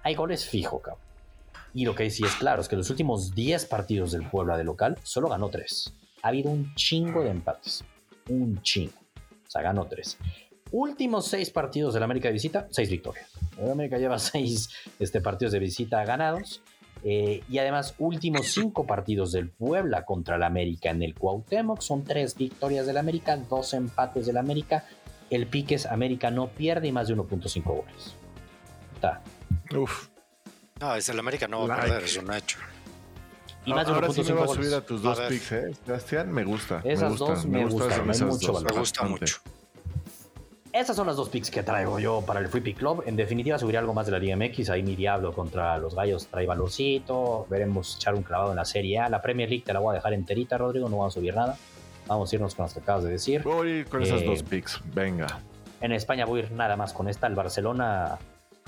Hay 0.03 0.15
goles 0.15 0.45
fijo, 0.45 0.79
cabrón. 0.81 1.01
Y 1.73 1.85
lo 1.85 1.95
que 1.95 2.09
sí 2.09 2.23
es 2.23 2.35
claro 2.35 2.61
es 2.61 2.67
que 2.67 2.75
los 2.75 2.89
últimos 2.89 3.33
10 3.33 3.65
partidos 3.65 4.11
del 4.11 4.29
Puebla 4.29 4.57
de 4.57 4.63
local 4.63 4.97
solo 5.03 5.27
ganó 5.27 5.49
tres 5.49 5.91
ha 6.23 6.29
habido 6.29 6.49
un 6.49 6.73
chingo 6.73 7.21
de 7.21 7.29
empates. 7.29 7.83
Un 8.29 8.61
chingo. 8.61 8.93
O 9.45 9.51
sea, 9.51 9.61
ganó 9.61 9.85
tres. 9.85 10.17
Últimos 10.71 11.27
seis 11.27 11.51
partidos 11.51 11.93
del 11.93 12.01
América 12.01 12.29
de 12.29 12.33
visita, 12.33 12.67
seis 12.71 12.89
victorias. 12.89 13.29
El 13.59 13.69
América 13.69 13.97
lleva 13.99 14.17
seis 14.19 14.69
este, 14.99 15.21
partidos 15.21 15.51
de 15.51 15.59
visita 15.59 16.03
ganados. 16.05 16.61
Eh, 17.03 17.43
y 17.49 17.57
además, 17.57 17.95
últimos 17.99 18.47
cinco 18.47 18.87
partidos 18.87 19.33
del 19.33 19.49
Puebla 19.49 20.05
contra 20.05 20.37
el 20.37 20.43
América 20.43 20.89
en 20.89 21.03
el 21.03 21.13
Cuauhtémoc. 21.13 21.81
Son 21.81 22.05
tres 22.05 22.35
victorias 22.35 22.87
del 22.87 22.97
América, 22.97 23.35
dos 23.35 23.73
empates 23.73 24.25
del 24.25 24.37
América. 24.37 24.85
El 25.29 25.47
Piques 25.47 25.85
América 25.85 26.31
no 26.31 26.47
pierde 26.47 26.87
y 26.87 26.91
más 26.91 27.07
de 27.07 27.15
1.5 27.15 27.63
goles. 27.63 28.15
Está. 28.95 29.21
Uf. 29.75 30.07
No, 30.79 30.95
es 30.95 31.07
el 31.09 31.19
América 31.19 31.47
no 31.47 31.67
va 31.67 31.75
a 31.75 31.81
perder, 31.81 32.03
es 32.03 32.17
un 32.17 32.33
hecho. 32.33 32.59
Y 33.65 33.73
más 33.73 33.87
de 33.87 33.93
Ahora 33.93 34.09
sí 34.11 34.23
me 34.23 34.33
voy 34.33 34.43
a 34.43 34.47
subir 34.47 34.73
a 34.73 34.81
tus 34.81 35.01
dos 35.01 35.19
picks, 35.21 35.51
¿eh? 35.53 35.73
Sebastián, 35.85 36.31
me 36.31 36.43
gusta. 36.43 36.81
Esas 36.83 37.11
me 37.11 37.17
dos 37.17 37.45
me, 37.45 37.65
gustan, 37.65 38.07
me, 38.07 38.17
mucho 38.25 38.61
me 38.61 38.77
gusta 38.77 39.03
mucho. 39.03 39.37
Esas 40.73 40.95
son 40.95 41.05
las 41.05 41.15
dos 41.15 41.29
picks 41.29 41.51
que 41.51 41.61
traigo 41.61 41.99
yo 41.99 42.23
para 42.25 42.39
el 42.39 42.47
Free 42.47 42.61
Pick 42.61 42.79
Club. 42.79 43.03
En 43.05 43.15
definitiva, 43.15 43.59
subiré 43.59 43.77
algo 43.77 43.93
más 43.93 44.07
de 44.07 44.11
la 44.11 44.19
Liga 44.19 44.35
MX. 44.35 44.71
Ahí 44.71 44.81
mi 44.81 44.95
Diablo 44.95 45.31
contra 45.31 45.77
los 45.77 45.93
Gallos 45.93 46.27
trae 46.27 46.47
valorcito. 46.47 47.45
Veremos 47.47 47.95
echar 47.95 48.15
un 48.15 48.23
clavado 48.23 48.49
en 48.49 48.55
la 48.55 48.65
Serie 48.65 48.97
A. 48.97 49.07
La 49.07 49.21
Premier 49.21 49.47
League 49.47 49.63
te 49.63 49.71
la 49.71 49.79
voy 49.79 49.91
a 49.91 49.95
dejar 49.97 50.13
enterita, 50.13 50.57
Rodrigo. 50.57 50.89
No 50.89 50.97
vamos 50.97 51.13
a 51.15 51.19
subir 51.19 51.35
nada. 51.35 51.57
Vamos 52.07 52.31
a 52.31 52.35
irnos 52.35 52.55
con 52.55 52.63
las 52.63 52.73
que 52.73 52.79
acabas 52.79 53.03
de 53.03 53.11
decir. 53.11 53.41
Voy 53.43 53.67
a 53.67 53.75
ir 53.79 53.85
con 53.87 54.01
esas 54.01 54.21
eh, 54.21 54.25
dos 54.25 54.43
picks. 54.43 54.81
Venga. 54.93 55.39
En 55.81 55.91
España 55.91 56.25
voy 56.25 56.41
a 56.41 56.43
ir 56.43 56.51
nada 56.51 56.75
más 56.75 56.93
con 56.93 57.07
esta. 57.07 57.27
El 57.27 57.35
Barcelona 57.35 58.17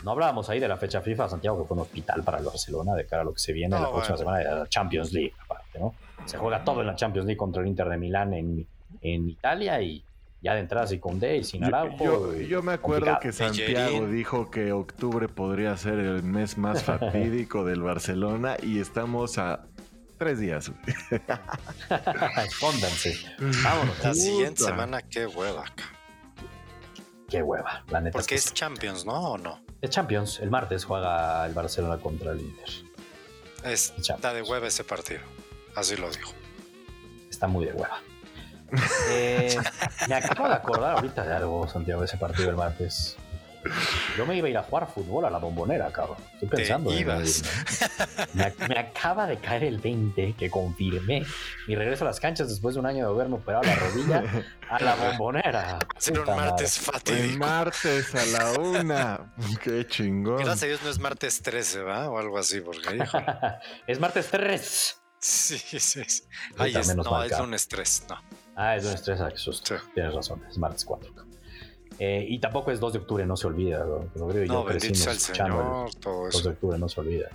no 0.04 0.12
hablábamos 0.12 0.50
ahí 0.50 0.60
de 0.60 0.68
la 0.68 0.78
fecha 0.78 1.02
FIFA, 1.02 1.30
Santiago, 1.30 1.62
que 1.62 1.68
fue 1.68 1.76
un 1.76 1.82
hospital 1.82 2.24
para 2.24 2.38
el 2.38 2.46
Barcelona 2.46 2.94
de 2.94 3.06
cara 3.06 3.22
a 3.22 3.26
lo 3.26 3.34
que 3.34 3.40
se 3.40 3.54
viene 3.54 3.80
la 3.80 3.90
próxima 3.90 4.18
semana 4.18 4.38
de 4.38 4.44
la 4.46 4.68
Champions 4.68 5.12
League, 5.14 5.34
aparte, 5.44 5.80
¿no? 5.80 5.96
Se 6.26 6.38
juega 6.38 6.64
todo 6.64 6.82
en 6.82 6.88
la 6.88 6.96
Champions 6.96 7.26
League 7.26 7.38
contra 7.38 7.62
el 7.62 7.68
Inter 7.68 7.90
de 7.90 7.98
Milán 7.98 8.34
en, 8.34 8.68
en 9.02 9.30
Italia 9.30 9.82
y 9.82 10.04
ya 10.42 10.54
de 10.54 10.60
entrada 10.60 10.86
sin 10.86 11.00
Conde 11.00 11.38
y 11.38 11.44
sin 11.44 11.64
Araujo. 11.64 12.36
Yo, 12.36 12.62
me 12.62 12.74
acuerdo 12.74 13.18
que 13.20 13.32
Santiago 13.32 14.08
dijo 14.08 14.52
que 14.52 14.72
octubre 14.72 15.28
podría 15.28 15.76
ser 15.76 15.98
el 15.98 16.22
mes 16.22 16.58
más 16.58 16.84
fatídico 16.86 17.66
del 17.66 17.82
Barcelona 17.82 18.58
y 18.62 18.80
estamos 18.80 19.40
a 19.40 19.66
tres 20.18 20.40
días. 20.40 20.72
Escóndanse. 22.46 23.18
Vámonos. 23.64 24.04
La 24.04 24.14
siguiente 24.14 24.64
semana, 24.64 25.02
qué 25.02 25.26
hueva. 25.26 25.66
Qué 27.30 27.42
hueva, 27.42 27.84
la 27.90 28.02
neta. 28.02 28.14
Porque 28.14 28.36
es, 28.36 28.54
Champions, 28.54 29.06
¿no? 29.06 29.32
¿O 29.32 29.38
no? 29.38 29.62
Es 29.82 29.90
Champions. 29.90 30.40
El 30.40 30.52
martes 30.52 30.86
juega 30.86 31.46
el 31.46 31.54
Barcelona 31.54 31.98
contra 31.98 32.32
el 32.32 32.42
Inter. 32.42 32.70
está 33.64 34.34
de 34.34 34.42
hueva 34.42 34.68
ese 34.68 34.84
partido. 34.84 35.22
Así 35.76 35.96
lo 35.96 36.10
dijo. 36.10 36.34
Está 37.30 37.48
muy 37.48 37.66
de 37.66 37.74
hueva. 37.74 38.00
Eh, 39.10 39.56
me 40.10 40.16
acabo 40.16 40.50
de 40.50 40.56
acordar 40.56 40.96
ahorita 40.96 41.24
de 41.24 41.34
algo, 41.34 41.68
Santiago, 41.68 42.02
de 42.02 42.08
ese 42.08 42.18
partido 42.18 42.48
del 42.48 42.56
martes. 42.56 43.16
Yo 44.18 44.26
me 44.26 44.36
iba 44.38 44.48
a 44.48 44.50
ir 44.50 44.58
a 44.58 44.64
jugar 44.64 44.88
fútbol 44.88 45.26
a 45.26 45.30
la 45.30 45.38
bombonera, 45.38 45.92
cabrón. 45.92 46.18
Estoy 46.34 46.50
pensando. 46.50 46.92
en 46.92 47.00
ibas. 47.00 47.44
Me, 48.34 48.54
me, 48.68 48.80
acaba 48.80 49.28
de 49.28 49.38
caer 49.38 49.64
el 49.64 49.80
20 49.80 50.36
que 50.38 50.50
confirmé 50.50 51.24
mi 51.68 51.76
regreso 51.76 52.04
a 52.04 52.08
las 52.08 52.20
canchas 52.20 52.50
después 52.50 52.76
de 52.76 52.82
un 52.82 52.86
año 52.86 53.06
de 53.06 53.12
haberme 53.12 53.36
operado 53.36 53.64
la 53.64 53.76
rodilla 53.76 54.24
a 54.70 54.84
la 54.84 54.96
bombonera. 54.96 55.80
Ser 55.98 56.20
un 56.20 56.36
martes 56.36 56.80
fatídico. 56.80 57.24
El 57.24 57.38
martes 57.38 58.16
a 58.16 58.26
la 58.26 58.60
una. 58.60 59.34
Qué 59.64 59.86
chingón. 59.88 60.38
Gracias 60.38 60.64
a 60.64 60.66
Dios 60.68 60.84
no 60.84 60.90
es 60.90 61.00
martes 61.00 61.42
13, 61.42 61.82
¿va? 61.82 62.10
O 62.10 62.20
algo 62.20 62.38
así, 62.38 62.62
porque 62.62 63.04
es 63.88 64.00
martes 64.00 64.30
3. 64.30 65.02
Sí, 65.20 65.58
sí. 65.58 65.80
sí. 65.80 66.24
Ay, 66.58 66.76
es, 66.76 66.96
no, 66.96 67.24
es 67.24 67.40
un 67.40 67.54
estrés, 67.54 68.06
no. 68.08 68.22
Ah, 68.56 68.76
es 68.76 68.86
un 68.86 68.94
estrés, 68.94 69.20
ah, 69.22 69.30
qué 69.30 69.38
susto. 69.38 69.76
Tienes 69.94 70.14
razón, 70.14 70.44
es 70.50 70.58
martes 70.58 70.86
4. 70.86 71.25
Eh, 72.00 72.26
y 72.28 72.40
tampoco 72.40 72.72
es 72.72 72.80
2 72.80 72.94
de 72.94 73.00
octubre, 73.00 73.26
no 73.26 73.38
se 73.38 73.48
olvida. 73.48 73.86
Rodrigo 74.16 74.46
y 74.46 74.48
no, 74.48 74.62
yo 74.62 74.66
crecimos 74.66 75.08
escuchando 75.08 75.86
el 75.88 76.32
2 76.32 76.44
de 76.44 76.50
octubre, 76.50 76.78
no 76.78 76.90
se 76.90 77.00
olvida. 77.00 77.30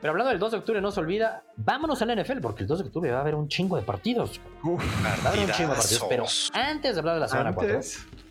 Pero 0.00 0.10
hablando 0.10 0.30
del 0.30 0.38
2 0.38 0.50
de 0.52 0.58
octubre, 0.58 0.80
no 0.80 0.90
se 0.90 1.00
olvida, 1.00 1.42
vámonos 1.56 2.00
al 2.02 2.22
NFL, 2.22 2.40
porque 2.40 2.62
el 2.62 2.68
2 2.68 2.78
de 2.78 2.84
octubre 2.84 3.10
va 3.10 3.18
a 3.18 3.20
haber 3.22 3.34
un 3.34 3.48
chingo 3.48 3.76
de 3.76 3.82
partidos. 3.82 4.40
Uf, 4.62 4.84
va 5.04 5.28
a 5.28 5.32
haber 5.32 5.46
un 5.46 5.50
chingo 5.52 5.70
de 5.70 5.76
partidos. 5.76 6.06
Pero 6.08 6.24
antes 6.52 6.94
de 6.94 6.98
hablar 7.00 7.14
de 7.14 7.20
la 7.20 7.28
semana 7.28 7.54
4, 7.54 7.80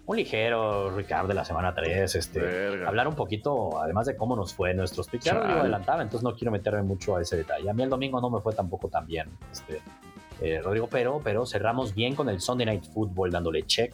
un 0.06 0.16
ligero 0.16 0.96
Ricardo 0.96 1.28
de 1.28 1.34
la 1.34 1.44
semana 1.44 1.74
3, 1.74 2.16
este, 2.16 2.86
hablar 2.86 3.08
un 3.08 3.16
poquito, 3.16 3.82
además 3.82 4.06
de 4.06 4.16
cómo 4.16 4.36
nos 4.36 4.54
fue 4.54 4.74
nuestros 4.74 5.08
picks. 5.08 5.26
Ya 5.26 5.34
lo 5.34 5.44
adelantaba, 5.44 6.04
entonces 6.04 6.24
no 6.24 6.36
quiero 6.36 6.52
meterme 6.52 6.84
mucho 6.84 7.16
a 7.16 7.22
ese 7.22 7.36
detalle. 7.36 7.70
A 7.70 7.74
mí 7.74 7.82
el 7.84 7.90
domingo 7.90 8.22
no 8.22 8.30
me 8.30 8.40
fue 8.42 8.54
tampoco 8.54 8.88
tan 8.88 9.08
bien, 9.08 9.28
este, 9.52 9.82
eh, 10.42 10.62
Rodrigo, 10.62 10.88
pero, 10.88 11.20
pero 11.24 11.46
cerramos 11.46 11.96
bien 11.96 12.16
con 12.16 12.30
el 12.30 12.40
Sunday 12.40 12.68
Night 12.68 12.86
Football 12.94 13.32
dándole 13.32 13.64
check 13.64 13.94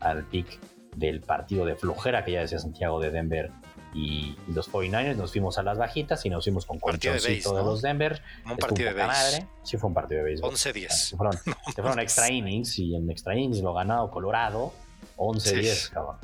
al 0.00 0.24
pick 0.24 0.58
del 0.94 1.20
partido 1.20 1.64
de 1.66 1.76
flojera 1.76 2.24
que 2.24 2.32
ya 2.32 2.40
decía 2.40 2.58
Santiago 2.58 3.00
de 3.00 3.10
Denver 3.10 3.50
y, 3.94 4.36
los 4.48 4.70
49ers. 4.70 5.16
Nos 5.16 5.32
fuimos 5.32 5.58
a 5.58 5.62
las 5.62 5.78
bajitas 5.78 6.24
y 6.26 6.30
nos 6.30 6.44
fuimos 6.44 6.66
con 6.66 6.78
colchoncito 6.78 7.52
de, 7.52 7.58
de, 7.58 7.64
los 7.64 7.82
Denver. 7.82 8.22
Un 8.44 8.56
partido 8.56 8.92
de. 8.92 9.06
Sí, 9.62 9.76
fue 9.76 9.88
un 9.88 9.94
partido 9.94 10.18
de 10.18 10.24
béisbol. 10.24 10.52
11-10. 10.52 10.88
Se 10.88 11.16
fueron, 11.16 11.38
se 11.74 11.82
fueron 11.82 11.98
extra 12.00 12.30
innings 12.30 12.78
y 12.78 12.94
en 12.94 13.10
extra 13.10 13.34
innings 13.34 13.60
lo 13.60 13.74
ganado 13.74 14.10
Colorado. 14.10 14.72
11-10, 15.16 15.90
cabrón. 15.90 16.16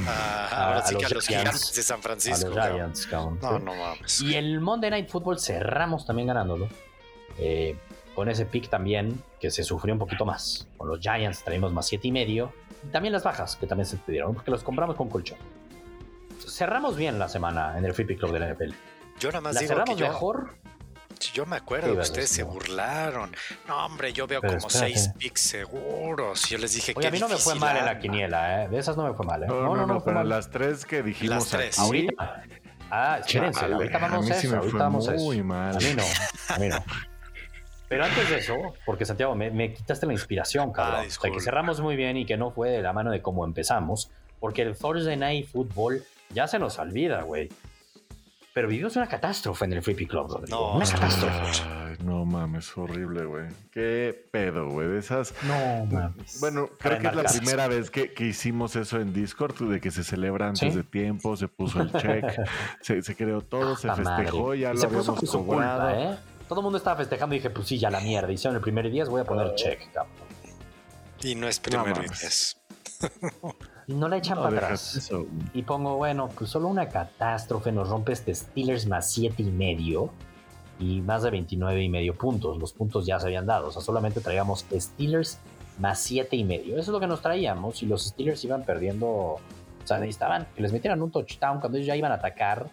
Ah, 0.00 0.48
ahora 0.50 0.86
sí 0.86 0.96
que 0.96 1.06
a 1.06 1.08
los 1.08 1.26
Giants 1.26 1.74
de 1.74 1.82
San 1.82 2.02
Francisco. 2.02 2.46
A 2.46 2.50
los 2.50 2.66
Giants, 2.66 3.06
cabrón. 3.06 3.38
No, 3.40 3.58
no 3.58 3.74
mames. 3.74 4.20
Y 4.20 4.34
el 4.34 4.60
Monday 4.60 4.90
Night 4.90 5.08
Football 5.08 5.38
cerramos 5.38 6.04
también 6.04 6.28
ganándolo. 6.28 6.68
Eh, 7.38 7.76
con 8.14 8.28
ese 8.28 8.46
pick 8.46 8.68
también 8.68 9.22
que 9.40 9.50
se 9.50 9.64
sufrió 9.64 9.94
un 9.94 9.98
poquito 9.98 10.24
más. 10.24 10.66
Con 10.76 10.88
los 10.88 11.00
Giants 11.00 11.42
traímos 11.42 11.72
más 11.72 11.86
siete 11.86 12.08
y 12.08 12.12
medio. 12.12 12.52
Y 12.86 12.88
también 12.90 13.12
las 13.12 13.22
bajas 13.22 13.56
que 13.56 13.66
también 13.66 13.86
se 13.86 13.96
pidieron 13.96 14.34
porque 14.34 14.50
los 14.50 14.62
compramos 14.62 14.96
con 14.96 15.08
colchón. 15.08 15.38
Cerramos 16.46 16.96
bien 16.96 17.18
la 17.18 17.28
semana 17.28 17.78
en 17.78 17.84
el 17.84 17.94
Free 17.94 18.04
Pick 18.04 18.18
Club 18.18 18.32
de 18.32 18.40
la 18.40 18.52
NFL. 18.52 18.72
Yo 19.18 19.28
nada 19.30 19.40
más 19.40 19.54
la 19.54 19.60
digo 19.60 19.72
cerramos 19.72 19.94
que 19.94 20.00
yo, 20.00 20.08
mejor. 20.08 20.54
Yo 21.32 21.46
me 21.46 21.56
acuerdo 21.56 21.94
que 21.94 22.00
ustedes 22.00 22.28
se 22.28 22.42
burlaron. 22.42 23.34
No, 23.66 23.86
hombre, 23.86 24.12
yo 24.12 24.26
veo 24.26 24.42
como 24.42 24.68
seis 24.68 25.10
picks 25.18 25.40
seguros. 25.40 26.48
Yo 26.48 26.58
les 26.58 26.74
dije 26.74 26.94
que. 26.94 27.06
a 27.06 27.10
mí 27.10 27.18
no 27.18 27.28
me 27.28 27.36
fue 27.36 27.54
mal 27.54 27.76
en 27.76 27.86
la 27.86 27.98
quiniela, 27.98 28.64
¿eh? 28.64 28.68
De 28.68 28.78
esas 28.78 28.96
no 28.96 29.04
me 29.08 29.14
fue 29.14 29.24
mal, 29.24 29.42
¿eh? 29.42 29.46
No, 29.46 29.62
no, 29.62 29.76
no, 29.76 29.86
no, 29.86 30.04
pero 30.04 30.22
las 30.24 30.50
tres 30.50 30.84
que 30.84 31.02
dijimos. 31.02 31.36
Las 31.36 31.48
tres. 31.48 31.78
Ahorita. 31.78 32.44
Ah, 32.90 33.18
espérense, 33.18 33.64
ahorita 33.64 33.98
vamos 33.98 34.30
a 34.30 34.36
eso. 34.36 34.56
Ahorita 34.56 34.78
vamos 34.78 35.08
a 35.08 35.14
eso. 35.14 35.44
Mal. 35.44 35.76
A 35.76 35.78
mí 35.78 35.94
no, 35.96 36.04
a 36.54 36.58
mí 36.58 36.68
no. 36.68 36.84
Pero 37.94 38.06
antes 38.06 38.28
de 38.28 38.38
eso, 38.38 38.74
porque 38.84 39.04
Santiago, 39.04 39.36
me, 39.36 39.72
quitaste 39.72 40.04
la 40.04 40.12
inspiración, 40.12 40.72
cabrón. 40.72 41.02
Ah, 41.02 41.06
o 41.06 41.10
sea, 41.10 41.30
que 41.30 41.38
cerramos 41.38 41.80
muy 41.80 41.94
bien 41.94 42.16
y 42.16 42.26
que 42.26 42.36
no 42.36 42.50
fue 42.50 42.70
de 42.70 42.82
la 42.82 42.92
mano 42.92 43.12
de 43.12 43.22
cómo 43.22 43.44
empezamos, 43.44 44.10
porque 44.40 44.62
el 44.62 44.76
Thursday 44.76 45.16
Night 45.16 45.46
Football 45.46 46.02
ya 46.30 46.48
se 46.48 46.58
nos 46.58 46.76
olvida, 46.80 47.22
güey. 47.22 47.50
Pero 48.52 48.66
vivimos 48.66 48.96
una 48.96 49.06
catástrofe 49.06 49.66
en 49.66 49.74
el 49.74 49.82
Free 49.82 49.94
Club, 49.94 50.26
Rodrigo. 50.28 50.58
No, 50.58 50.76
una 50.76 50.84
catástrofe. 50.84 51.62
Ay, 51.68 51.96
no 52.04 52.24
mames, 52.24 52.76
horrible, 52.76 53.26
güey. 53.26 53.46
Qué 53.70 54.26
pedo, 54.32 54.70
güey. 54.70 54.88
De 54.88 54.98
esas. 54.98 55.32
No 55.44 55.86
mames. 55.86 56.40
Bueno, 56.40 56.68
creo 56.76 56.98
que 56.98 57.06
es 57.06 57.14
la 57.14 57.22
primera 57.22 57.68
vez 57.68 57.92
que, 57.92 58.12
hicimos 58.24 58.74
eso 58.74 58.98
en 58.98 59.12
Discord, 59.12 59.70
de 59.70 59.80
que 59.80 59.92
se 59.92 60.02
celebra 60.02 60.48
antes 60.48 60.74
de 60.74 60.82
tiempo, 60.82 61.36
se 61.36 61.46
puso 61.46 61.80
el 61.80 61.92
check, 61.92 62.24
se, 62.80 63.14
creó 63.14 63.40
todo, 63.40 63.76
se 63.76 63.88
festejó, 63.94 64.56
ya 64.56 64.72
lo 64.72 64.80
se 64.80 64.86
habíamos 64.86 65.30
cobrado. 65.30 65.90
¿eh? 65.90 66.18
Todo 66.48 66.60
el 66.60 66.64
mundo 66.64 66.78
estaba 66.78 66.96
festejando 66.96 67.34
y 67.34 67.38
dije, 67.38 67.50
pues 67.50 67.68
sí, 67.68 67.78
ya 67.78 67.90
la 67.90 68.00
mierda. 68.00 68.30
Hicieron 68.30 68.56
el 68.56 68.62
primer 68.62 68.90
día, 68.90 69.04
voy 69.06 69.22
a 69.22 69.24
poner 69.24 69.54
check, 69.54 69.92
cabrón. 69.92 70.14
Y 71.22 71.34
no 71.34 71.48
es 71.48 71.58
primer 71.58 71.98
día. 71.98 72.10
y 73.86 73.94
no 73.94 74.08
la 74.08 74.18
echan 74.18 74.36
para 74.36 74.48
atrás. 74.48 75.10
Y 75.54 75.62
pongo, 75.62 75.96
bueno, 75.96 76.28
pues 76.28 76.50
solo 76.50 76.68
una 76.68 76.88
catástrofe 76.88 77.72
nos 77.72 77.88
rompe 77.88 78.12
este 78.12 78.34
Steelers 78.34 78.86
más 78.86 79.10
siete 79.10 79.42
y 79.42 79.50
medio 79.50 80.10
y 80.78 81.00
más 81.00 81.22
de 81.22 81.30
29 81.30 81.82
y 81.82 81.88
medio 81.88 82.14
puntos. 82.14 82.58
Los 82.58 82.72
puntos 82.72 83.06
ya 83.06 83.18
se 83.18 83.26
habían 83.26 83.46
dado. 83.46 83.68
O 83.68 83.72
sea, 83.72 83.80
solamente 83.82 84.20
traíamos 84.20 84.66
Steelers 84.70 85.38
más 85.78 86.00
siete 86.00 86.36
y 86.36 86.44
medio. 86.44 86.74
Eso 86.74 86.82
es 86.82 86.88
lo 86.88 87.00
que 87.00 87.06
nos 87.06 87.22
traíamos 87.22 87.82
y 87.82 87.86
los 87.86 88.06
Steelers 88.06 88.44
iban 88.44 88.64
perdiendo. 88.64 89.08
O 89.08 89.40
sea, 89.86 89.98
necesitaban 89.98 90.46
que 90.54 90.62
les 90.62 90.72
metieran 90.72 91.02
un 91.02 91.10
touchdown 91.10 91.60
cuando 91.60 91.78
ellos 91.78 91.86
ya 91.86 91.96
iban 91.96 92.12
a 92.12 92.16
atacar. 92.16 92.68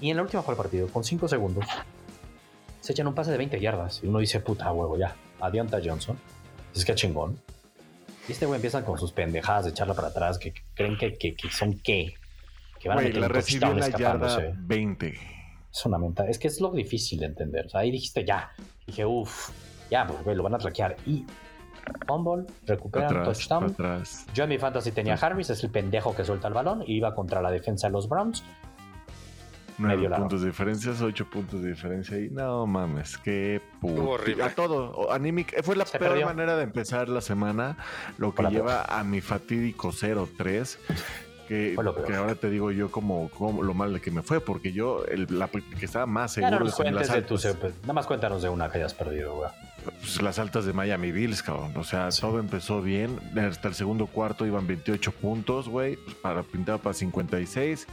Y 0.00 0.10
en 0.10 0.16
la 0.16 0.22
última 0.22 0.42
fue 0.42 0.54
el 0.54 0.58
partido, 0.58 0.88
con 0.88 1.04
cinco 1.04 1.28
segundos, 1.28 1.64
se 2.82 2.92
echan 2.92 3.06
un 3.06 3.14
pase 3.14 3.30
de 3.30 3.38
20 3.38 3.60
yardas 3.60 4.02
y 4.02 4.08
uno 4.08 4.18
dice, 4.18 4.40
puta 4.40 4.72
huevo, 4.72 4.98
ya, 4.98 5.14
adianta 5.40 5.78
Johnson. 5.82 6.18
Es 6.74 6.84
que 6.84 6.94
chingón. 6.94 7.38
Y 8.28 8.32
este 8.32 8.44
güey 8.44 8.56
empiezan 8.56 8.84
con 8.84 8.98
sus 8.98 9.12
pendejadas 9.12 9.64
de 9.66 9.70
echarla 9.70 9.94
para 9.94 10.08
atrás, 10.08 10.36
que 10.36 10.52
creen 10.74 10.96
que, 10.98 11.16
que, 11.16 11.36
son 11.50 11.78
qué. 11.78 12.14
Que 12.80 12.88
van 12.88 12.98
a 12.98 13.02
meter 13.02 13.20
la 13.20 13.28
recibió 13.28 13.70
en 13.70 13.78
la 13.78 13.88
yarda 13.88 14.52
20. 14.56 15.14
Es 15.72 15.86
una 15.86 15.98
menta. 15.98 16.26
Es 16.28 16.38
que 16.38 16.48
es 16.48 16.60
lo 16.60 16.72
difícil 16.72 17.20
de 17.20 17.26
entender. 17.26 17.66
O 17.66 17.68
sea, 17.68 17.80
ahí 17.80 17.92
dijiste 17.92 18.24
ya. 18.24 18.50
Dije, 18.84 19.06
uff, 19.06 19.50
ya, 19.88 20.04
pues 20.06 20.22
güey, 20.24 20.36
lo 20.36 20.42
van 20.42 20.56
a 20.56 20.58
traquear. 20.58 20.96
Y 21.06 21.24
fumble, 22.06 22.46
recuperan 22.66 23.22
touchdown. 23.22 23.64
Atrás. 23.64 24.26
Yo 24.34 24.44
en 24.44 24.50
mi 24.50 24.58
fantasy 24.58 24.90
tenía 24.90 25.14
Harris, 25.14 25.50
es 25.50 25.62
el 25.62 25.70
pendejo 25.70 26.14
que 26.16 26.24
suelta 26.24 26.48
el 26.48 26.54
balón 26.54 26.82
y 26.84 26.96
iba 26.96 27.14
contra 27.14 27.40
la 27.40 27.50
defensa 27.50 27.86
de 27.86 27.92
los 27.92 28.08
Browns. 28.08 28.42
9 29.78 30.10
puntos 30.16 30.40
de 30.40 30.48
diferencia, 30.48 30.92
8 31.00 31.26
puntos 31.30 31.62
de 31.62 31.70
diferencia 31.70 32.18
y 32.18 32.30
no 32.30 32.66
mames, 32.66 33.18
qué 33.18 33.60
puto. 33.80 34.10
horrible. 34.10 34.44
A 34.44 34.54
todo, 34.54 35.12
Animic, 35.12 35.62
fue 35.62 35.76
la 35.76 35.84
peor 35.84 36.24
manera 36.24 36.56
de 36.56 36.64
empezar 36.64 37.08
la 37.08 37.20
semana, 37.20 37.76
lo 38.18 38.34
que 38.34 38.44
lleva 38.44 38.82
a 38.84 39.04
mi 39.04 39.20
fatídico 39.20 39.92
0-3. 39.92 40.78
Que, 41.48 41.76
que, 42.06 42.14
ahora 42.14 42.34
te 42.34 42.48
digo 42.48 42.70
yo 42.70 42.90
como, 42.90 43.28
como, 43.28 43.62
lo 43.62 43.74
mal 43.74 44.00
que 44.00 44.10
me 44.10 44.22
fue, 44.22 44.40
porque 44.40 44.72
yo 44.72 45.04
el, 45.04 45.26
la 45.38 45.48
que 45.48 45.84
estaba 45.84 46.06
más 46.06 46.32
seguro 46.32 46.60
no 46.60 46.64
nada 46.64 47.92
más 47.92 48.06
cuéntanos 48.06 48.42
de 48.42 48.48
una 48.48 48.70
que 48.70 48.78
hayas 48.78 48.94
perdido, 48.94 49.34
güey. 49.34 49.50
Pues, 49.84 50.20
las 50.22 50.38
altas 50.38 50.64
de 50.64 50.72
Miami 50.72 51.12
Bills, 51.12 51.42
cabrón. 51.42 51.72
O 51.76 51.84
sea, 51.84 52.08
todo 52.10 52.38
empezó 52.38 52.82
bien. 52.82 53.18
Hasta 53.36 53.68
el 53.68 53.74
segundo 53.74 54.06
cuarto 54.06 54.46
iban 54.46 54.66
28 54.66 55.12
puntos, 55.12 55.68
güey. 55.68 55.96
Pues, 55.96 56.16
para 56.16 56.42
pintar 56.42 56.80
para 56.80 56.94
56. 56.94 57.86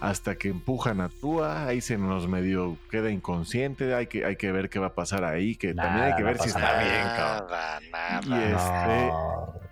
Hasta 0.00 0.36
que 0.36 0.48
empujan 0.48 1.00
a 1.00 1.08
Tua. 1.08 1.66
Ahí 1.66 1.80
se 1.80 1.98
nos 1.98 2.28
medio 2.28 2.76
queda 2.90 3.10
inconsciente. 3.10 3.94
Hay 3.94 4.06
que, 4.06 4.24
hay 4.24 4.36
que 4.36 4.52
ver 4.52 4.70
qué 4.70 4.78
va 4.78 4.88
a 4.88 4.94
pasar 4.94 5.24
ahí. 5.24 5.56
Que 5.56 5.74
también 5.74 6.04
hay 6.04 6.16
que 6.16 6.22
ver 6.22 6.38
si 6.38 6.48
está 6.48 6.78
bien, 6.78 7.02
cabrón. 7.16 7.48
Nada, 7.90 8.20
y 8.26 8.52
este. 8.52 9.63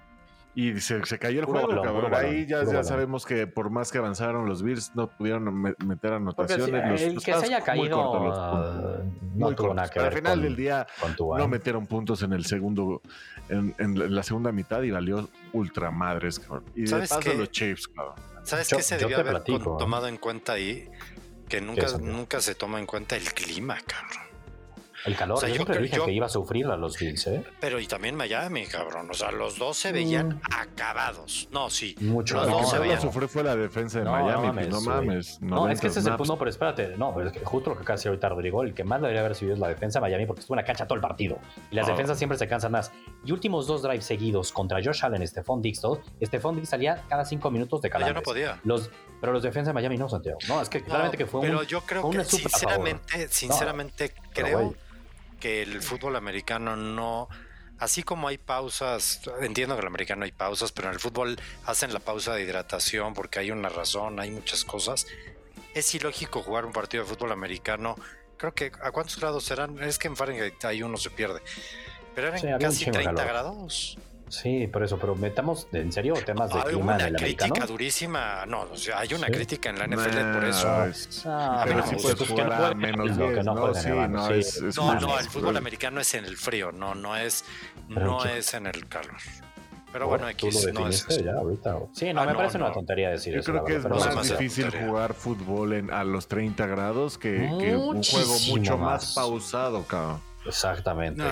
Y 0.55 0.79
se, 0.81 1.01
cayó 1.19 1.41
el 1.41 1.47
juego, 1.47 1.83
cabrón. 1.83 2.15
Ahí 2.15 2.47
ya, 2.47 2.63
ya 2.65 2.85
sabemos 2.85 3.25
que 3.25 3.47
por 3.47 3.71
más 3.71 3.91
que 3.91 3.99
avanzaron 3.99 4.47
los 4.47 4.63
Bills 4.63 4.95
no 4.95 5.09
pudieron 5.09 5.75
meter 5.85 6.13
anotaciones. 6.13 7.01
el 7.01 7.15
que 7.23 7.33
se 7.33 7.47
haya 7.47 7.63
caído 7.63 7.97
no 9.35 9.55
tuvo 9.55 9.73
nada 9.73 9.89
que 9.89 9.99
ver 9.99 10.09
Al 10.09 10.15
final 10.15 10.43
del 10.43 10.57
día 10.57 10.87
no 11.19 11.49
metieron 11.49 11.87
puntos 11.87 12.23
en 12.23 12.35
el 12.35 12.45
segundo, 12.45 13.01
en, 13.49 14.15
la 14.15 14.23
segunda 14.23 14.53
mitad 14.53 14.83
y 14.83 14.91
valió 14.91 15.29
ultramadres, 15.55 16.39
cabrón. 16.39 16.65
Y 16.75 16.85
de 16.85 17.07
paso 17.07 17.33
los 17.35 17.51
Chiefs, 17.51 17.89
cabrón. 17.89 18.15
¿Sabes 18.43 18.69
qué 18.69 18.83
se 18.83 18.99
debió 18.99 19.21
haber 19.21 19.37
¿eh? 19.47 19.61
tomado 19.79 20.09
en 20.09 20.19
cuenta 20.19 20.55
ahí? 20.55 20.89
Que 21.49 21.61
nunca, 21.61 21.87
nunca 21.99 22.41
se 22.41 22.55
toma 22.55 22.79
en 22.79 22.87
cuenta 22.87 23.17
el 23.17 23.33
clima, 23.33 23.79
cabrón. 23.87 24.32
El 25.05 25.17
calor, 25.17 25.41
yo, 25.41 25.53
siempre 25.53 25.79
dije 25.79 25.99
que 26.05 26.13
iba 26.13 26.27
a 26.27 26.29
sufrir 26.29 26.67
a 26.67 26.77
los 26.77 26.97
Bills, 26.97 27.27
¿eh? 27.27 27.45
Pero 27.59 27.81
y 27.81 27.87
también 27.87 28.15
Miami, 28.15 28.67
cabrón. 28.67 29.09
O 29.11 29.15
sea, 29.15 29.33
los 29.33 29.59
dos 29.59 29.77
se 29.77 29.91
veían 29.91 30.29
mm. 30.29 30.41
acabados. 30.57 31.49
No, 31.51 31.71
sí. 31.71 31.97
Mucho. 32.01 32.37
Los 32.37 32.49
dos 32.49 32.71
se 32.71 32.79
veían. 32.79 33.01
sufrió 33.01 33.29
fue 33.29 33.43
la 33.43 33.57
defensa 33.57 33.99
de 33.99 34.05
Miami. 34.05 34.69
No 34.69 34.81
mames. 34.81 35.41
No, 35.41 35.69
es 35.69 35.81
que 35.81 35.89
ese 35.89 36.01
es 36.01 36.07
el 36.07 36.17
punto, 36.17 36.39
pero 36.39 36.51
espérate. 36.51 36.97
No, 36.97 37.13
pero 37.15 37.29
es 37.29 37.33
que 37.33 37.45
justo 37.45 37.71
lo 37.71 37.77
que 37.77 37.83
acaba 37.83 37.95
de 37.95 37.99
decir 37.99 38.09
ahorita 38.11 38.29
Rodrigo, 38.29 38.63
el 38.63 38.75
que 38.75 38.85
más 38.85 39.01
debería 39.01 39.21
haber 39.21 39.35
sido 39.35 39.53
es 39.53 39.59
la 39.59 39.69
defensa 39.69 39.99
de 39.99 40.03
Miami 40.03 40.27
porque 40.27 40.41
estuvo 40.41 40.55
en 40.55 40.61
la 40.61 40.65
cancha 40.65 40.87
todo 40.87 40.95
el 40.95 41.03
partido. 41.03 41.39
Y 41.71 41.77
las 41.77 41.87
defensas 41.87 42.17
siempre 42.17 42.39
se 42.39 42.47
cansan 42.47 42.71
más. 42.71 42.93
Y 43.25 43.33
últimos 43.33 43.67
dos 43.67 43.83
drives 43.83 44.05
seguidos 44.05 44.53
contra 44.53 44.79
Josh 44.83 45.05
Allen, 45.05 45.27
Stephon 45.27 45.61
Dix, 45.61 45.81
todo. 45.81 46.01
Stephon 46.23 46.57
Dix 46.57 46.69
salía 46.69 47.03
cada 47.09 47.25
cinco 47.25 47.51
minutos 47.51 47.83
de 47.83 47.91
cada 47.91 48.07
Yo 48.07 48.15
no 48.15 48.23
podía. 48.23 48.61
Los, 48.63 48.89
pero 49.21 49.33
los 49.33 49.43
defensas 49.43 49.69
de 49.69 49.75
Miami 49.75 49.99
no, 49.99 50.09
Santiago. 50.09 50.39
No, 50.49 50.63
es 50.63 50.69
que 50.69 50.83
claramente 50.83 51.19
que 51.19 51.27
fue 51.27 51.41
un. 51.41 51.47
Pero 51.47 51.63
yo 51.65 51.81
creo 51.81 52.09
que, 52.09 52.25
sinceramente, 52.25 53.29
sinceramente 53.29 54.15
creo 54.33 54.75
que 55.43 55.61
el 55.61 55.83
fútbol 55.83 56.15
americano 56.15 56.77
no 56.77 57.29
así 57.81 58.05
como 58.05 58.29
hay 58.29 58.39
pausas, 58.39 59.23
entiendo 59.41 59.75
que 59.75 59.81
en 59.81 59.87
el 59.87 59.89
americano 59.89 60.25
hay 60.25 60.31
pausas, 60.31 60.71
pero 60.71 60.87
en 60.87 60.95
el 60.95 61.01
fútbol 61.01 61.37
hacen 61.67 61.93
la 61.93 61.99
pausa 61.99 62.33
de 62.33 62.45
hidratación 62.45 63.13
porque 63.13 63.41
hay 63.41 63.51
una 63.51 63.69
razón, 63.69 64.21
hay 64.21 64.31
muchas 64.31 64.65
cosas. 64.65 65.05
Es 65.75 65.93
ilógico 65.97 66.45
jugar 66.45 66.65
un 66.65 66.73
partido 66.73 67.03
de 67.03 67.11
fútbol 67.11 67.33
americano. 67.33 67.97
Creo 68.37 68.55
que 68.55 68.71
a 68.81 68.93
cuántos 68.93 69.19
grados 69.19 69.43
serán, 69.43 69.83
es 69.83 69.99
que 69.99 70.07
en 70.07 70.17
Fahrenheit 70.17 70.65
ahí 70.65 70.85
uno 70.85 70.97
se 70.97 71.11
pierde. 71.11 71.43
Pero 72.15 72.29
eran 72.29 72.61
casi 72.61 72.89
30 72.89 73.25
grados. 73.25 73.99
Sí, 74.33 74.67
por 74.67 74.83
eso, 74.83 74.97
pero 74.99 75.15
metamos 75.15 75.69
en 75.73 75.93
serio 75.93 76.15
temas 76.25 76.51
de 76.55 76.63
clima 76.63 76.97
en 76.97 77.01
el 77.09 77.17
crítica 77.17 77.67
durísima, 77.67 78.47
no, 78.47 78.63
o 78.63 78.77
sea, 78.79 79.01
hay 79.01 79.13
una 79.13 79.27
crítica 79.27 79.69
en 79.69 79.79
la 79.79 79.87
NFL 79.87 80.33
por 80.33 80.45
eso. 80.47 80.69
Ah, 81.27 81.65
pero 81.67 81.87
sí 81.87 81.97
puedes 82.01 82.27
jugar 82.27 82.75
menos 82.75 83.15
no, 83.19 83.31
no, 83.31 83.55
no, 83.55 85.01
no, 85.01 85.19
el 85.19 85.29
fútbol 85.29 85.57
americano 85.59 86.01
es 86.01 86.15
en 86.15 86.25
el 86.25 86.39
frío, 86.39 86.73
no, 86.73 86.95
no 86.95 87.15
es, 87.15 87.45
no 87.89 88.25
es 88.25 88.55
en 88.55 88.69
el 88.69 88.89
calor. 88.89 89.19
Pero 89.93 90.09
bueno, 90.09 90.27
aquí 90.27 90.49
no 90.73 90.89
es 90.89 91.07
ya 91.07 91.35
ahorita. 91.35 91.79
Sí, 91.93 92.15
no, 92.15 92.23
ah, 92.23 92.27
me 92.27 92.35
parece 92.35 92.57
una 92.57 92.73
tontería 92.73 93.11
decir 93.11 93.37
eso. 93.37 93.53
Yo 93.53 93.63
creo 93.63 93.83
que 93.83 93.87
es 93.87 94.07
más 94.07 94.31
difícil 94.31 94.71
jugar 94.71 95.13
fútbol 95.13 95.75
en, 95.75 95.91
a 95.91 96.05
los 96.05 96.27
30 96.29 96.67
grados 96.67 97.19
que, 97.19 97.51
que 97.61 97.77
un 97.77 98.03
juego 98.03 98.35
mucho 98.49 98.79
más 98.79 99.13
pausado, 99.15 99.85
cabrón. 99.85 100.32
Exactamente. 100.47 101.23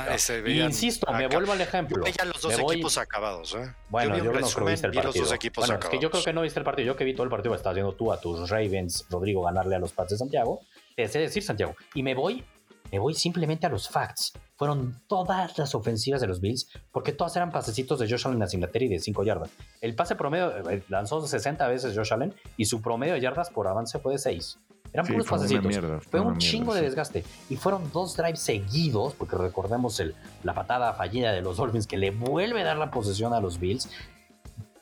insisto, 0.47 1.11
me 1.13 1.27
vuelvo 1.29 1.53
al 1.53 1.61
ejemplo. 1.61 2.05
Yo 2.05 2.25
los 2.25 2.43
dos 2.43 2.59
equipos 2.59 2.99
acabados. 2.99 3.55
¿eh? 3.55 3.75
Bueno, 3.89 4.17
yo, 4.17 4.25
no 4.25 4.33
creo 4.33 4.43
que 4.43 4.71
viste 4.71 4.87
el 4.87 4.93
partido. 4.93 5.25
Los 5.25 5.33
equipos 5.33 5.67
bueno, 5.67 5.81
es 5.83 5.89
que 5.89 5.99
yo 5.99 6.11
creo 6.11 6.25
que 6.25 6.33
no 6.33 6.43
viste 6.43 6.61
el 6.61 6.65
partido. 6.65 6.87
Yo 6.87 6.97
que 6.97 7.05
vi 7.05 7.15
todo 7.15 7.25
el 7.25 7.31
partido, 7.31 7.55
estás 7.55 7.75
viendo 7.75 7.93
tú 7.95 8.13
a 8.13 8.21
tus 8.21 8.49
Ravens, 8.49 9.07
Rodrigo, 9.11 9.43
ganarle 9.43 9.77
a 9.77 9.79
los 9.79 9.93
Pats 9.93 10.11
de 10.11 10.19
Santiago. 10.19 10.61
Te 10.97 11.09
sé 11.09 11.19
decir, 11.19 11.43
Santiago. 11.43 11.75
Y 11.95 12.03
me 12.03 12.15
voy, 12.15 12.45
me 12.91 12.99
voy 12.99 13.15
simplemente 13.15 13.67
a 13.67 13.71
los 13.71 13.89
facts. 13.89 14.33
Fueron 14.57 15.01
todas 15.07 15.57
las 15.59 15.75
ofensivas 15.75 16.21
de 16.21 16.27
los 16.27 16.41
Bills, 16.41 16.69
porque 16.93 17.13
todas 17.13 17.35
eran 17.37 17.51
pasecitos 17.51 17.99
de 17.99 18.09
Josh 18.09 18.27
Allen 18.27 18.43
a 18.43 18.47
Singletary 18.47 18.89
de 18.89 18.99
5 18.99 19.25
yardas. 19.25 19.51
El 19.81 19.95
pase 19.95 20.17
promedio, 20.17 20.71
eh, 20.71 20.83
lanzó 20.89 21.27
60 21.27 21.67
veces 21.69 21.97
Josh 21.97 22.13
Allen 22.13 22.35
y 22.57 22.67
su 22.67 22.83
promedio 22.83 23.15
de 23.15 23.21
yardas 23.21 23.51
por 23.51 23.67
avance 23.69 23.99
fue 23.99 24.13
de 24.13 24.19
6. 24.19 24.59
Eran 24.93 25.07
puros 25.07 25.26
pasecitos. 25.26 26.07
fue, 26.11 26.20
un 26.20 26.38
chingo 26.38 26.74
de 26.74 26.82
desgaste. 26.82 27.24
Y 27.49 27.57
fueron 27.57 27.91
dos 27.93 28.16
drives 28.16 28.41
seguidos, 28.41 29.14
porque 29.14 29.36
recordemos 29.36 30.01
el, 30.01 30.14
la 30.43 30.55
patada 30.55 30.93
fallida 30.95 31.32
de 31.32 31.43
los 31.43 31.57
Dolphins 31.59 31.86
que 31.86 31.97
le 31.97 32.11
vuelve 32.11 32.62
a 32.62 32.64
dar 32.64 32.76
la 32.76 32.91
posesión 32.91 33.32
a 33.32 33.41
los 33.41 33.59
Bills. 33.59 33.88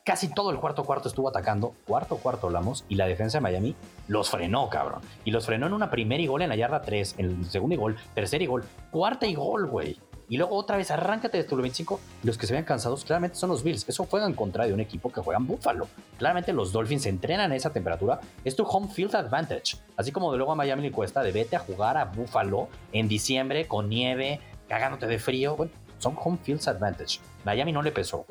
Casi 0.04 0.32
todo 0.32 0.50
el 0.50 0.56
cuarto 0.56 0.84
cuarto 0.84 1.08
estuvo 1.08 1.28
atacando. 1.28 1.74
Cuarto 1.86 2.16
cuarto 2.16 2.46
hablamos. 2.46 2.84
Y 2.88 2.94
la 2.94 3.06
defensa 3.06 3.38
de 3.38 3.42
Miami 3.42 3.76
los 4.06 4.30
frenó, 4.30 4.70
cabrón. 4.70 5.02
Y 5.24 5.30
los 5.30 5.44
frenó 5.44 5.66
en 5.66 5.74
una 5.74 5.90
primera 5.90 6.22
y 6.22 6.26
gol 6.26 6.40
en 6.40 6.48
la 6.48 6.56
yarda 6.56 6.80
3. 6.80 7.16
En 7.18 7.26
el 7.26 7.44
segundo 7.50 7.74
y 7.74 7.78
gol. 7.78 7.96
Tercer 8.14 8.40
y 8.40 8.46
gol. 8.46 8.64
Cuarta 8.90 9.26
y 9.26 9.34
gol, 9.34 9.66
güey 9.66 9.98
y 10.28 10.36
luego 10.36 10.56
otra 10.56 10.76
vez 10.76 10.90
arráncate 10.90 11.38
de 11.38 11.44
tu 11.44 11.56
25. 11.56 12.00
Los 12.22 12.36
que 12.36 12.46
se 12.46 12.52
vean 12.52 12.64
cansados 12.64 13.04
claramente 13.04 13.36
son 13.36 13.50
los 13.50 13.62
Bills. 13.62 13.88
Eso 13.88 14.06
juega 14.08 14.26
en 14.26 14.34
contra 14.34 14.66
de 14.66 14.74
un 14.74 14.80
equipo 14.80 15.10
que 15.10 15.20
juega 15.20 15.38
en 15.38 15.46
Buffalo. 15.46 15.88
Claramente 16.18 16.52
los 16.52 16.72
Dolphins 16.72 17.06
entrenan 17.06 17.50
a 17.52 17.56
esa 17.56 17.70
temperatura. 17.70 18.20
Es 18.44 18.54
tu 18.54 18.64
home 18.64 18.88
field 18.88 19.14
advantage. 19.16 19.78
Así 19.96 20.12
como 20.12 20.30
de 20.30 20.38
luego 20.38 20.52
a 20.52 20.54
Miami 20.54 20.82
le 20.82 20.92
cuesta 20.92 21.22
de 21.22 21.32
vete 21.32 21.56
a 21.56 21.60
jugar 21.60 21.96
a 21.96 22.04
Buffalo 22.04 22.68
en 22.92 23.08
diciembre 23.08 23.66
con 23.66 23.88
nieve, 23.88 24.40
cagándote 24.68 25.06
de 25.06 25.18
frío. 25.18 25.56
Bueno, 25.56 25.72
son 25.98 26.16
home 26.22 26.38
field 26.42 26.68
advantage. 26.68 27.20
Miami 27.44 27.72
no 27.72 27.82
le 27.82 27.92
pesó, 27.92 28.26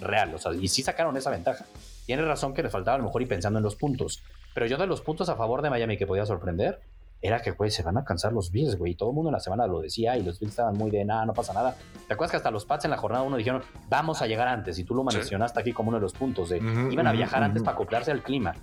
Real, 0.00 0.34
o 0.34 0.38
sea, 0.38 0.52
y 0.54 0.68
sí 0.68 0.82
sacaron 0.82 1.16
esa 1.16 1.30
ventaja. 1.30 1.64
Tienes 2.06 2.26
razón 2.26 2.54
que 2.54 2.62
le 2.62 2.70
faltaba 2.70 2.96
a 2.96 2.98
lo 2.98 3.04
mejor 3.04 3.22
y 3.22 3.26
pensando 3.26 3.58
en 3.58 3.62
los 3.62 3.76
puntos. 3.76 4.22
Pero 4.54 4.66
yo 4.66 4.78
de 4.78 4.86
los 4.86 5.00
puntos 5.00 5.28
a 5.28 5.36
favor 5.36 5.62
de 5.62 5.70
Miami 5.70 5.96
que 5.96 6.06
podía 6.06 6.26
sorprender, 6.26 6.80
era 7.22 7.40
que, 7.40 7.50
güey, 7.50 7.70
se 7.70 7.82
van 7.82 7.98
a 7.98 8.04
cansar 8.04 8.32
los 8.32 8.50
Bills, 8.50 8.76
güey. 8.76 8.94
Todo 8.94 9.10
el 9.10 9.14
mundo 9.14 9.28
en 9.28 9.34
la 9.34 9.40
semana 9.40 9.66
lo 9.66 9.80
decía 9.80 10.16
y 10.16 10.22
los 10.22 10.40
Bills 10.40 10.52
estaban 10.52 10.74
muy 10.76 10.90
de 10.90 11.04
nada, 11.04 11.26
no 11.26 11.34
pasa 11.34 11.52
nada. 11.52 11.76
¿Te 12.06 12.14
acuerdas 12.14 12.30
que 12.30 12.36
hasta 12.38 12.50
los 12.50 12.64
Pats 12.64 12.86
en 12.86 12.90
la 12.90 12.96
jornada 12.96 13.24
uno 13.24 13.36
dijeron, 13.36 13.62
vamos 13.88 14.22
a 14.22 14.26
llegar 14.26 14.48
antes? 14.48 14.78
Y 14.78 14.84
tú 14.84 14.94
lo 14.94 15.04
mencionaste 15.04 15.60
aquí 15.60 15.72
como 15.72 15.90
uno 15.90 15.98
de 15.98 16.02
los 16.02 16.14
puntos 16.14 16.48
de, 16.48 16.58
iban 16.90 17.06
a 17.06 17.12
viajar 17.12 17.42
antes 17.42 17.62
para 17.62 17.74
acoplarse 17.74 18.10
al 18.10 18.22
clima. 18.22 18.54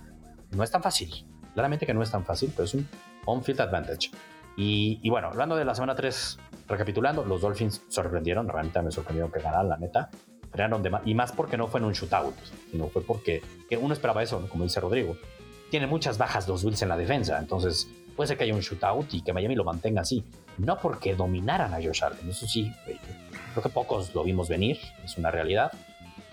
No 0.50 0.64
es 0.64 0.70
tan 0.70 0.82
fácil. 0.82 1.26
Claramente 1.54 1.86
que 1.86 1.94
no 1.94 2.02
es 2.02 2.10
tan 2.10 2.24
fácil, 2.24 2.52
pero 2.54 2.64
es 2.64 2.74
un 2.74 2.88
on-field 3.26 3.60
advantage. 3.60 4.10
Y, 4.60 5.08
bueno, 5.08 5.28
hablando 5.28 5.54
de 5.54 5.64
la 5.64 5.72
semana 5.72 5.94
3, 5.94 6.38
recapitulando, 6.66 7.24
los 7.24 7.40
Dolphins 7.40 7.80
sorprendieron, 7.88 8.48
realmente 8.48 8.82
me 8.82 8.90
sorprendieron 8.90 9.30
que 9.30 9.38
ganaran, 9.38 9.68
la 9.68 9.76
neta. 9.76 10.10
y 11.04 11.14
más 11.14 11.30
porque 11.30 11.56
no 11.56 11.68
fue 11.68 11.78
en 11.78 11.86
un 11.86 11.92
shootout, 11.92 12.34
sino 12.72 12.88
fue 12.88 13.02
porque 13.02 13.40
que 13.68 13.76
uno 13.76 13.94
esperaba 13.94 14.20
eso, 14.20 14.44
como 14.48 14.64
dice 14.64 14.80
Rodrigo. 14.80 15.16
Tiene 15.70 15.86
muchas 15.86 16.18
bajas 16.18 16.48
los 16.48 16.64
Bills 16.64 16.82
en 16.82 16.88
la 16.88 16.96
defensa, 16.96 17.38
entonces 17.38 17.88
Puede 18.18 18.26
ser 18.26 18.36
que 18.36 18.42
haya 18.42 18.54
un 18.54 18.62
shootout 18.62 19.14
y 19.14 19.22
que 19.22 19.32
Miami 19.32 19.54
lo 19.54 19.62
mantenga 19.62 20.00
así. 20.00 20.24
No 20.56 20.76
porque 20.76 21.14
dominaran 21.14 21.72
a 21.72 21.76
Josh 21.76 22.02
Allen, 22.02 22.28
eso 22.28 22.48
sí, 22.48 22.74
creo 23.52 23.62
que 23.62 23.68
pocos 23.68 24.12
lo 24.12 24.24
vimos 24.24 24.48
venir, 24.48 24.76
es 25.04 25.16
una 25.18 25.30
realidad. 25.30 25.70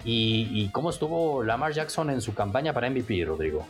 ¿Y, 0.03 0.67
cómo 0.69 0.89
estuvo 0.89 1.43
Lamar 1.43 1.73
Jackson 1.73 2.09
en 2.09 2.21
su 2.21 2.33
campaña 2.33 2.73
para 2.73 2.89
MVP, 2.89 3.23
Rodrigo? 3.25 3.67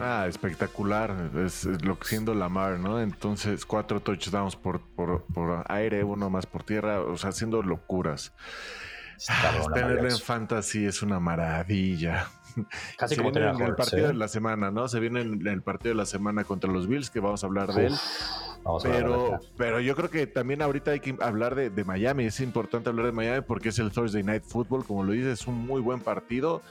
Ah, 0.00 0.26
espectacular, 0.28 1.30
es, 1.46 1.64
lo 1.64 1.96
que 1.96 2.08
siendo 2.08 2.34
Lamar, 2.34 2.80
¿no? 2.80 3.00
Entonces, 3.00 3.64
cuatro 3.64 4.00
touchdowns 4.00 4.56
por, 4.56 4.80
por, 4.80 5.64
aire, 5.68 6.02
uno 6.02 6.28
más 6.30 6.46
por 6.46 6.64
tierra, 6.64 7.02
o 7.02 7.16
sea, 7.16 7.30
haciendo 7.30 7.62
locuras. 7.62 8.32
Ah, 9.28 9.60
tenerlo 9.72 10.10
en 10.10 10.18
fantasy 10.18 10.86
es 10.86 11.02
una 11.02 11.20
maravilla. 11.20 12.26
Casi 12.96 13.16
como 13.16 13.30
en 13.30 13.62
el 13.62 13.74
partido 13.74 14.06
¿eh? 14.06 14.08
de 14.08 14.14
la 14.14 14.28
semana, 14.28 14.70
¿no? 14.70 14.88
Se 14.88 15.00
viene 15.00 15.20
en 15.20 15.46
el 15.46 15.62
partido 15.62 15.90
de 15.90 15.98
la 15.98 16.06
semana 16.06 16.44
contra 16.44 16.70
los 16.70 16.86
Bills, 16.86 17.10
que 17.10 17.20
vamos 17.20 17.42
a 17.42 17.46
hablar 17.46 17.72
de 17.72 17.86
él. 17.86 17.94
pero, 18.82 19.40
pero 19.56 19.80
yo 19.80 19.94
creo 19.96 20.10
que 20.10 20.26
también 20.26 20.62
ahorita 20.62 20.92
hay 20.92 21.00
que 21.00 21.16
hablar 21.20 21.54
de, 21.54 21.84
Miami. 21.84 22.24
Es 22.24 22.40
importante 22.40 22.88
hablar 22.88 23.06
de 23.06 23.12
Miami 23.12 23.42
porque 23.46 23.70
es 23.70 23.78
el 23.78 23.90
Thursday 23.90 24.22
Night 24.22 24.44
Football, 24.44 24.84
como 24.84 25.04
lo 25.04 25.12
dices, 25.12 25.40
es 25.40 25.46
un 25.46 25.66
muy 25.66 25.80
buen 25.80 26.00
partido. 26.00 26.62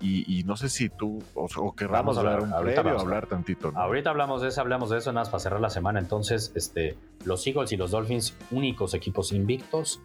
Y, 0.00 0.42
no 0.44 0.54
sé 0.54 0.68
si 0.68 0.90
tú 0.90 1.22
o, 1.34 1.74
querramos 1.74 2.18
hablar 2.18 2.42
un 2.42 2.50
previo 2.50 3.00
hablar 3.00 3.26
tantito. 3.26 3.72
Ahorita 3.74 4.10
hablamos 4.10 4.42
de 4.42 4.48
eso, 4.48 4.60
hablamos 4.60 4.90
de 4.90 4.98
eso, 4.98 5.12
nada 5.12 5.22
más 5.22 5.30
para 5.30 5.40
cerrar 5.40 5.60
la 5.60 5.70
semana. 5.70 5.98
Entonces, 5.98 6.52
este, 6.54 6.98
los 7.24 7.46
Eagles 7.46 7.72
y 7.72 7.78
los 7.78 7.90
Dolphins, 7.90 8.36
únicos 8.50 8.92
equipos 8.92 9.32
invictos. 9.32 10.02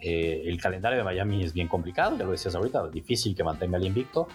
Eh, 0.00 0.42
el 0.46 0.60
calendario 0.60 0.98
de 0.98 1.04
Miami 1.04 1.42
es 1.42 1.52
bien 1.52 1.68
complicado, 1.68 2.16
ya 2.18 2.24
lo 2.24 2.32
decías 2.32 2.54
ahorita, 2.54 2.88
difícil 2.88 3.34
que 3.34 3.44
mantenga 3.44 3.78
el 3.78 3.86
invicto. 3.86 4.28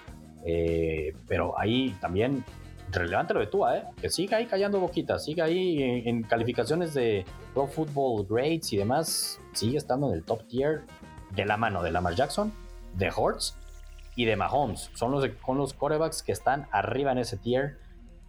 Eh, 0.46 1.14
pero 1.28 1.58
ahí 1.60 1.96
también 2.02 2.44
relevante 2.92 3.34
lo 3.34 3.40
de 3.40 3.48
Tua, 3.48 3.78
¿eh? 3.78 3.84
que 4.00 4.10
siga 4.10 4.38
ahí 4.38 4.46
callando 4.46 4.80
boquitas, 4.80 5.24
siga 5.24 5.46
ahí 5.46 6.04
en, 6.06 6.24
calificaciones 6.24 6.94
de 6.94 7.26
Pro 7.54 7.68
Football 7.68 8.26
Grades 8.30 8.74
y 8.74 8.78
demás, 8.78 9.40
sigue 9.54 9.78
estando 9.78 10.10
en 10.10 10.16
el 10.16 10.24
top 10.24 10.48
tier 10.48 10.82
de 11.32 11.46
la 11.46 11.58
mano 11.58 11.84
de 11.84 11.92
Lamar 11.92 12.16
Jackson, 12.16 12.52
de 12.96 13.10
Hortz 13.16 13.56
y 14.16 14.26
de 14.26 14.36
Mahomes. 14.36 14.92
Son 14.94 15.12
los, 15.12 15.26
con 15.42 15.58
los 15.58 15.74
corebacks 15.74 16.24
que 16.24 16.32
están 16.32 16.68
arriba 16.72 17.12
en 17.12 17.20
ese 17.20 17.38
tier. 17.38 17.78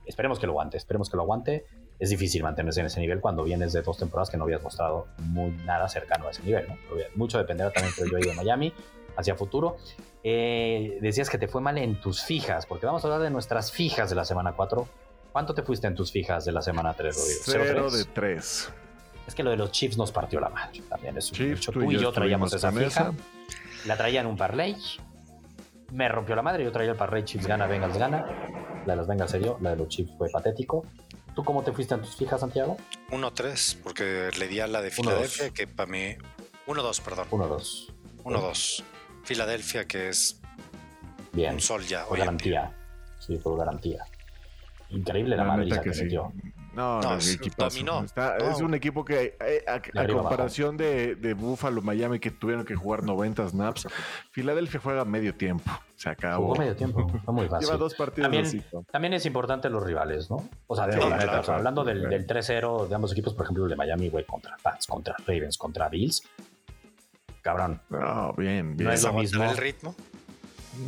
Esperemos 0.07 0.39
que 0.39 0.47
lo 0.47 0.53
aguante, 0.53 0.77
esperemos 0.77 1.11
que 1.11 1.17
lo 1.17 1.23
aguante. 1.23 1.67
Es 1.99 2.11
difícil 2.11 2.43
mantenerse 2.43 2.81
en 2.81 2.87
ese 2.87 3.01
nivel 3.01 3.21
cuando 3.21 3.45
vienes 3.45 3.73
de 3.73 3.83
dos 3.83 3.99
temporadas 3.99 4.31
que 4.31 4.37
no 4.37 4.45
habías 4.45 4.63
mostrado 4.63 5.07
muy 5.19 5.51
nada 5.65 5.89
cercano 5.89 6.27
a 6.27 6.31
ese 6.31 6.43
nivel. 6.43 6.67
Mucho 7.15 7.39
dependerá 7.39 7.71
también, 7.71 7.95
creo 7.95 8.21
yo, 8.21 8.31
de 8.31 8.35
Miami 8.35 8.73
hacia 9.17 9.35
futuro. 9.35 9.77
Eh, 10.25 10.99
decías 11.01 11.29
que 11.29 11.39
te 11.39 11.49
fue 11.49 11.61
mal 11.61 11.79
en 11.79 12.01
tus 12.01 12.23
fijas, 12.23 12.67
porque 12.67 12.87
vamos 12.87 13.05
a 13.05 13.09
hablar 13.09 13.23
de 13.23 13.31
nuestras 13.31 13.73
fijas 13.73 14.11
de 14.11 14.17
la 14.17 14.25
semana 14.25 14.53
4. 14.53 14.89
¿Cuánto 15.33 15.55
te 15.55 15.63
fuiste 15.63 15.87
en 15.87 15.95
tus 15.95 16.13
fijas 16.13 16.45
de 16.45 16.53
la 16.53 16.63
semana 16.63 16.95
3, 16.95 17.17
Rodrigo? 17.17 17.41
Cero 17.45 17.91
de 17.91 18.05
3. 18.05 18.73
Es 19.27 19.35
que 19.35 19.43
lo 19.43 19.51
de 19.51 19.57
los 19.57 19.71
chips 19.73 19.97
nos 19.97 20.13
partió 20.13 20.41
la 20.41 20.49
madre 20.49 20.83
también. 20.89 21.17
Es 21.17 21.33
un 21.33 21.57
tú, 21.73 21.91
y 21.91 21.99
yo 21.99 22.13
traíamos 22.13 22.53
esa 22.53 22.71
fija. 22.71 23.13
La 23.87 23.97
traía 23.97 24.21
en 24.21 24.27
un 24.27 24.37
parlay. 24.37 24.77
Me 25.93 26.09
rompió 26.09 26.37
la 26.37 26.43
madre. 26.43 26.65
Yo 26.65 26.73
traía 26.73 26.91
el 26.91 26.97
parlay 26.97 27.25
chips 27.25 27.47
gana, 27.47 27.67
Bengals 27.67 27.97
gana. 27.97 28.27
La 28.85 28.93
de 28.93 28.97
los 28.97 29.07
Bengals 29.07 29.31
se 29.31 29.39
dio. 29.39 29.59
La 29.61 29.71
de 29.71 29.77
los 29.77 29.89
chips 29.89 30.13
fue 30.19 30.29
patético. 30.31 30.85
¿Tú 31.35 31.43
cómo 31.45 31.63
te 31.63 31.73
fuiste 31.73 31.95
en 31.95 32.03
tus 32.03 32.15
fijas, 32.17 32.41
Santiago? 32.41 32.77
1-3, 33.11 33.79
porque 33.83 34.31
le 34.39 34.49
di 34.49 34.61
a 34.61 34.67
la 34.67 34.83
de 34.83 34.91
Filadelfia, 34.91 35.51
que 35.51 35.67
para 35.67 35.91
mí. 35.91 36.15
1-2, 36.67 37.01
perdón. 37.01 37.27
1-2. 37.31 37.93
1-2. 38.25 38.85
Filadelfia, 39.33 39.87
que 39.87 40.11
es 40.11 40.41
Bien, 41.33 41.55
un 41.55 41.61
sol 41.61 41.83
ya. 41.83 42.05
Por 42.05 42.19
garantía. 42.19 42.71
Sí, 43.19 43.37
por 43.39 43.57
garantía. 43.57 44.05
Increíble 44.91 45.37
la, 45.37 45.57
la 45.57 45.81
que, 45.81 45.95
se 45.95 46.05
metió. 46.05 46.31
No, 46.75 47.01
no, 47.01 47.17
es, 47.17 47.39
es 47.39 48.61
un 48.61 48.75
equipo 48.75 49.05
que, 49.05 49.37
eh, 49.41 49.65
a, 49.67 50.07
comparación 50.07 50.77
de, 50.77 51.15
de, 51.17 51.35
Buffalo, 51.35 51.83
Miami, 51.83 52.19
que 52.19 52.31
tuvieron 52.31 52.65
que 52.65 52.75
jugar 52.75 53.03
90 53.03 53.49
snaps, 53.49 53.87
Filadelfia 54.31 54.81
juega 54.81 55.05
medio 55.05 55.35
tiempo. 55.35 55.71
Se 55.97 56.11
acabó. 56.11 56.47
Jugó 56.47 56.57
medio 56.57 56.77
tiempo. 56.77 57.09
Fue 57.25 57.35
muy 57.35 57.49
fácil. 57.49 57.67
Lleva 57.67 57.79
dos 57.79 57.95
partidos 57.95 58.31
también, 58.31 58.65
también 58.91 59.15
es 59.15 59.25
importante 59.25 59.71
los 59.71 59.83
rivales, 59.83 60.31
¿no? 60.31 60.49
O 60.67 60.77
sea, 60.77 60.85
hablando 61.55 61.85
del, 61.85 62.09
del 62.09 62.27
3-0 62.27 62.89
de 62.89 62.95
ambos 62.95 63.13
equipos, 63.13 63.35
por 63.35 63.45
ejemplo, 63.45 63.65
el 63.65 63.71
de 63.71 63.77
Miami, 63.77 64.09
güey, 64.09 64.25
contra 64.25 64.57
Pats, 64.63 64.87
contra 64.87 65.15
Ravens, 65.27 65.57
contra 65.57 65.89
Bills 65.89 66.23
cabrón. 67.43 67.81
No, 67.91 68.33
bien, 68.35 68.77
bien. 68.77 68.89
No 68.89 68.95
es 68.95 69.03
lo 69.03 69.13
mismo. 69.13 69.45
el 69.45 69.57
ritmo? 69.57 69.95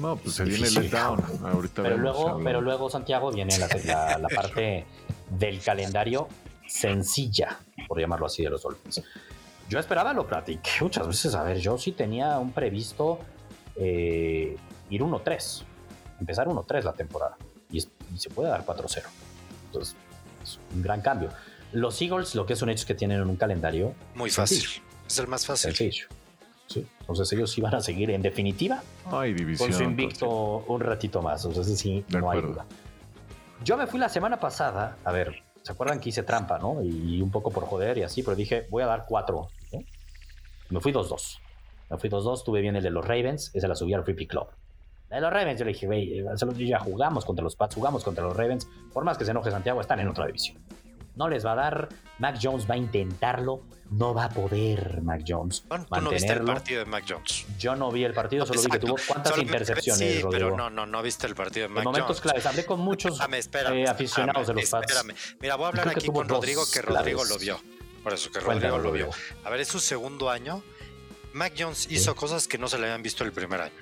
No, 0.01 0.17
pues 0.17 0.37
se 0.37 0.45
viene 0.45 0.67
el 0.67 0.75
letdown. 0.75 1.23
Ahorita 1.45 1.83
pero 1.83 1.99
luego, 1.99 2.41
pero 2.43 2.61
luego, 2.61 2.89
Santiago, 2.89 3.31
viene 3.31 3.57
la, 3.59 4.19
la, 4.19 4.29
parte 4.29 4.87
del 5.31 5.61
calendario 5.61 6.29
sencilla, 6.67 7.59
por 7.87 8.01
llamarlo 8.01 8.27
así, 8.27 8.43
de 8.43 8.51
los 8.51 8.63
Dolphins. 8.63 9.03
Yo 9.69 9.79
esperaba, 9.79 10.13
lo 10.13 10.27
platiqué 10.27 10.71
muchas 10.81 11.07
veces. 11.07 11.35
A 11.35 11.43
ver, 11.43 11.59
yo 11.59 11.77
sí 11.77 11.93
tenía 11.93 12.39
un 12.39 12.53
previsto 12.53 13.21
eh, 13.77 14.57
ir 14.91 15.03
1-3, 15.03 15.63
empezar 16.21 16.47
1-3 16.47 16.83
la 16.83 16.93
temporada. 16.93 17.37
Y, 17.71 17.81
se 17.81 18.31
puede 18.31 18.49
dar 18.51 18.65
4-0. 18.65 19.03
Entonces, 19.67 19.97
es 20.43 20.61
un 20.73 20.83
gran 20.83 21.01
cambio. 21.01 21.31
Los 21.73 22.01
Eagles, 22.01 22.35
lo 22.35 22.47
que 22.47 22.53
es 22.53 22.63
un 22.63 22.71
hecho 22.71 22.81
es 22.81 22.87
que 22.87 22.95
tienen 22.95 23.21
un 23.23 23.37
calendario 23.37 23.95
muy 24.15 24.31
fácil. 24.31 24.65
Es 25.07 25.19
el 25.19 25.27
más 25.27 25.45
fácil. 25.45 25.75
Sencillo. 25.75 26.07
Sí. 26.75 26.85
Entonces 27.01 27.33
ellos 27.33 27.57
iban 27.57 27.73
a 27.73 27.81
seguir 27.81 28.11
en 28.11 28.21
definitiva 28.21 28.83
división, 29.25 29.71
con 29.71 29.79
su 29.79 29.85
invicto 29.85 30.65
un 30.67 30.81
ratito 30.81 31.23
más. 31.23 31.45
Entonces 31.45 31.79
sí, 31.79 32.05
no 32.09 32.29
hay 32.31 32.41
duda. 32.43 32.67
Yo 33.63 33.77
me 33.77 33.87
fui 33.87 34.01
la 34.01 34.09
semana 34.09 34.41
pasada, 34.41 34.97
a 35.05 35.13
ver, 35.13 35.45
¿se 35.63 35.71
acuerdan 35.71 36.01
que 36.01 36.09
hice 36.09 36.25
trampa, 36.25 36.59
no? 36.59 36.83
Y 36.83 37.23
un 37.23 37.31
poco 37.31 37.53
por 37.53 37.65
joder 37.65 37.97
y 37.99 38.03
así, 38.03 38.25
pero 38.25 38.35
dije, 38.35 38.67
voy 38.71 38.83
a 38.83 38.87
dar 38.87 39.05
cuatro. 39.07 39.51
Me 40.69 40.81
fui 40.81 40.93
2-2. 40.93 41.39
Me 41.91 41.99
fui 41.99 42.11
2-2, 42.11 42.43
tuve 42.45 42.61
bien 42.61 42.75
el 42.75 42.83
de 42.83 42.91
los 42.91 43.07
Ravens, 43.07 43.53
ese 43.55 43.69
la 43.69 43.77
subí 43.77 43.95
al 43.95 44.03
Free 44.03 44.27
Club. 44.27 44.49
El 45.11 45.17
de 45.17 45.21
los 45.21 45.33
Ravens, 45.33 45.61
yo 45.61 45.65
le 45.65 45.73
dije, 45.73 45.87
güey, 45.87 46.25
ya 46.67 46.81
jugamos 46.81 47.25
contra 47.25 47.45
los 47.45 47.55
Pats, 47.55 47.77
jugamos 47.77 48.03
contra 48.03 48.25
los 48.25 48.37
Ravens. 48.37 48.67
Por 48.93 49.05
más 49.05 49.17
que 49.17 49.25
se 49.25 49.31
enoje 49.31 49.53
Santiago, 49.53 49.81
están 49.81 50.01
en 50.01 50.09
otra 50.09 50.27
división. 50.27 50.59
No 51.17 51.29
les 51.29 51.45
va 51.45 51.53
a 51.53 51.57
dar. 51.57 51.89
Mac 52.19 52.39
Jones 52.41 52.69
va 52.69 52.75
a 52.75 52.77
intentarlo. 52.77 53.63
No 53.91 54.15
va 54.15 54.25
a 54.25 54.29
poder 54.29 55.03
Mac 55.03 55.23
Jones. 55.27 55.65
¿Tú 55.69 56.01
no 56.01 56.11
viste 56.11 56.33
el 56.33 56.43
partido 56.43 56.81
de 56.81 56.87
Mac 56.87 57.05
Jones? 57.09 57.47
Yo 57.59 57.77
no 57.77 57.93
vi 57.93 58.05
el 58.05 58.15
partido, 58.15 58.47
solo 58.47 58.61
vi 58.63 58.69
que 58.69 58.79
tuvo 58.79 58.97
cuántas 59.07 59.39
intercepciones. 59.39 60.17
Sí, 60.17 60.25
pero 60.31 60.57
no, 60.57 60.71
no, 60.71 60.87
no 60.87 61.03
viste 61.03 61.27
el 61.27 61.35
partido 61.35 61.69
de 61.69 61.75
Mac 61.75 61.79
en 61.79 61.85
momentos 61.85 62.21
claves. 62.21 62.47
Hablé 62.47 62.65
con 62.65 62.81
muchos 62.81 63.21
eh, 63.73 63.85
aficionados 63.89 64.47
de 64.49 64.55
los 64.55 64.71
Pats. 64.71 64.91
Espérame. 64.91 65.17
Mira, 65.41 65.57
voy 65.57 65.67
a 65.67 65.69
hablar 65.69 65.89
aquí 65.89 66.09
con 66.09 66.29
Rodrigo, 66.29 66.65
que 66.73 66.83
Rodrigo 66.83 67.25
lo 67.25 67.39
vio. 67.39 67.61
Por 68.03 68.13
eso 68.13 68.31
que 68.31 68.41
Rodrigo 68.41 68.79
lo 68.79 68.93
vio. 68.93 69.11
A 69.45 69.51
ver, 69.51 69.61
es 69.61 69.69
su 69.69 69.81
segundo 69.81 70.31
año. 70.31 70.63
Mac 71.33 71.53
Jones 71.59 71.89
hizo 71.91 72.15
cosas 72.15 72.49
que 72.49 72.59
no 72.59 72.69
se 72.69 72.79
le 72.79 72.85
habían 72.85 73.03
visto 73.03 73.25
el 73.25 73.33
primer 73.33 73.61
año. 73.61 73.75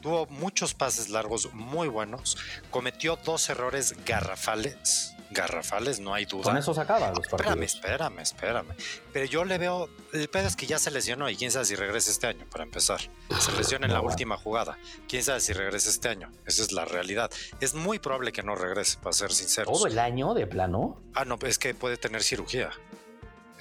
Tuvo 0.00 0.26
muchos 0.26 0.74
pases 0.74 1.10
largos 1.10 1.52
muy 1.52 1.88
buenos. 1.88 2.36
Cometió 2.70 3.16
dos 3.24 3.48
errores 3.48 3.94
garrafales 4.04 5.14
garrafales, 5.32 6.00
no 6.00 6.14
hay 6.14 6.24
duda. 6.24 6.44
Con 6.44 6.56
eso 6.56 6.72
los 6.72 6.86
partidos. 6.86 7.24
Espérame, 7.24 7.62
espérame, 7.62 8.18
espérame. 8.20 8.74
Pero 9.12 9.26
yo 9.26 9.44
le 9.44 9.58
veo, 9.58 9.88
el 10.12 10.28
pedo 10.28 10.46
es 10.46 10.56
que 10.56 10.66
ya 10.66 10.78
se 10.78 10.90
lesionó 10.90 11.28
y 11.28 11.36
quién 11.36 11.50
sabe 11.50 11.64
si 11.64 11.74
regresa 11.74 12.10
este 12.10 12.26
año, 12.26 12.46
para 12.50 12.64
empezar. 12.64 13.00
Se 13.38 13.52
lesiona 13.52 13.86
en 13.86 13.92
la 13.92 14.00
última 14.00 14.36
jugada. 14.36 14.78
Quién 15.08 15.22
sabe 15.22 15.40
si 15.40 15.52
regresa 15.52 15.90
este 15.90 16.08
año. 16.08 16.30
Esa 16.46 16.62
es 16.62 16.72
la 16.72 16.84
realidad. 16.84 17.30
Es 17.60 17.74
muy 17.74 17.98
probable 17.98 18.32
que 18.32 18.42
no 18.42 18.54
regrese, 18.54 18.98
para 18.98 19.12
ser 19.12 19.32
sincero. 19.32 19.70
¿Todo 19.72 19.86
el 19.86 19.98
año 19.98 20.34
de 20.34 20.46
plano? 20.46 21.02
Ah, 21.14 21.24
no, 21.24 21.38
es 21.42 21.58
que 21.58 21.74
puede 21.74 21.96
tener 21.96 22.22
cirugía 22.22 22.70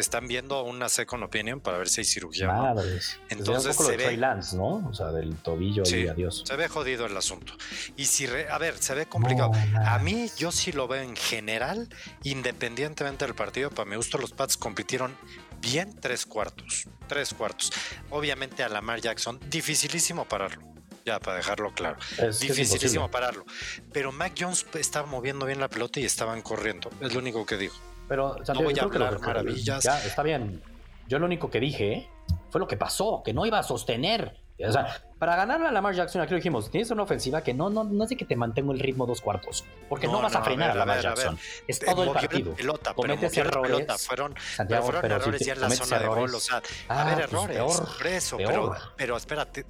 están 0.01 0.27
viendo 0.27 0.63
una 0.63 0.89
second 0.89 1.23
opinion 1.23 1.59
para 1.59 1.77
ver 1.77 1.89
si 1.89 2.01
hay 2.01 2.05
cirugía. 2.05 2.47
Madres. 2.47 3.19
Entonces 3.29 3.75
se 3.75 3.97
ve 3.97 4.17
Lance, 4.17 4.55
¿no? 4.55 4.87
O 4.87 4.93
sea, 4.93 5.11
del 5.11 5.35
tobillo 5.37 5.83
y 5.85 6.07
adiós. 6.07 6.43
Se 6.45 6.55
ve 6.55 6.67
jodido 6.67 7.05
el 7.05 7.15
asunto. 7.15 7.53
Y 7.95 8.05
si, 8.05 8.27
a 8.27 8.57
ver, 8.57 8.77
se 8.77 8.95
ve 8.95 9.05
complicado. 9.05 9.51
a 9.85 9.99
mí 9.99 10.29
yo 10.37 10.51
sí 10.51 10.71
lo 10.71 10.87
veo 10.87 11.03
en 11.03 11.15
general, 11.15 11.89
independientemente 12.23 13.25
del 13.25 13.35
partido. 13.35 13.69
Para 13.69 13.89
mi 13.89 13.95
gusto, 13.95 14.17
los 14.17 14.31
Pats 14.31 14.57
compitieron 14.57 15.15
bien 15.61 15.95
tres 15.99 16.25
cuartos. 16.25 16.87
Tres 17.07 17.33
cuartos. 17.33 17.71
Obviamente 18.09 18.63
a 18.63 18.69
Lamar 18.69 19.01
Jackson, 19.01 19.39
dificilísimo 19.49 20.25
pararlo. 20.25 20.71
Ya, 21.05 21.19
para 21.19 21.37
dejarlo 21.37 21.73
claro. 21.73 21.97
dificilísimo 22.39 23.09
pararlo. 23.09 23.45
Pero 23.91 24.11
Mac 24.11 24.33
Jones 24.37 24.65
estaba 24.75 25.07
moviendo 25.07 25.45
bien 25.45 25.59
la 25.59 25.67
pelota 25.67 25.99
y 25.99 26.05
estaban 26.05 26.41
corriendo. 26.41 26.89
Es 27.01 27.13
lo 27.13 27.19
único 27.19 27.45
que 27.45 27.57
digo. 27.57 27.73
Pero 28.11 28.35
no 28.45 28.61
voy 28.63 28.77
a 28.77 28.83
hablar 28.83 29.21
maravillas. 29.21 29.85
Ya, 29.85 29.97
está 29.99 30.21
bien. 30.21 30.61
Yo 31.07 31.17
lo 31.17 31.25
único 31.27 31.49
que 31.49 31.61
dije 31.61 32.09
fue 32.49 32.59
lo 32.59 32.67
que 32.67 32.75
pasó, 32.75 33.21
que 33.23 33.31
no 33.31 33.45
iba 33.45 33.57
a 33.57 33.63
sostener. 33.63 34.35
O 34.67 34.69
sea, 34.69 35.01
para 35.17 35.37
ganar 35.37 35.63
a 35.63 35.71
Lamar 35.71 35.95
Jackson, 35.95 36.21
aquí 36.21 36.31
lo 36.31 36.35
dijimos, 36.35 36.69
tienes 36.69 36.91
una 36.91 37.03
ofensiva 37.03 37.41
que 37.41 37.53
no, 37.53 37.69
no, 37.69 37.85
no 37.85 38.03
es 38.03 38.09
de 38.09 38.17
que 38.17 38.25
te 38.25 38.35
mantenga 38.35 38.73
el 38.73 38.79
ritmo 38.81 39.05
dos 39.05 39.21
cuartos, 39.21 39.63
porque 39.87 40.07
no, 40.07 40.21
vas 40.21 40.35
a 40.35 40.43
frenar 40.43 40.71
a, 40.71 40.75
Lamar 40.75 41.01
Jackson. 41.01 41.39
es 41.65 41.79
todo 41.79 42.03
el 42.03 42.11
partido. 42.11 42.53
Pelota, 42.53 42.93
Cometes 42.93 43.37
errores. 43.37 43.71
Pelota. 43.71 43.97
Fueron, 43.97 44.35
Santiago, 44.55 44.83
fueron 44.83 45.01
pero 45.01 45.15
errores 45.15 45.41
ya 45.45 45.53
en 45.53 45.61
la 45.61 45.69
zona 45.69 45.99
de 45.99 46.07
gol. 46.07 46.35
O 46.35 46.39
sea, 46.39 46.61
a 46.89 47.05
ver, 47.05 47.29
pues 47.29 47.31
errores. 47.31 47.57
Peor, 47.57 48.07
eso, 48.07 48.37
Pero, 48.37 48.75
pero 48.97 49.15
espérate, 49.15 49.65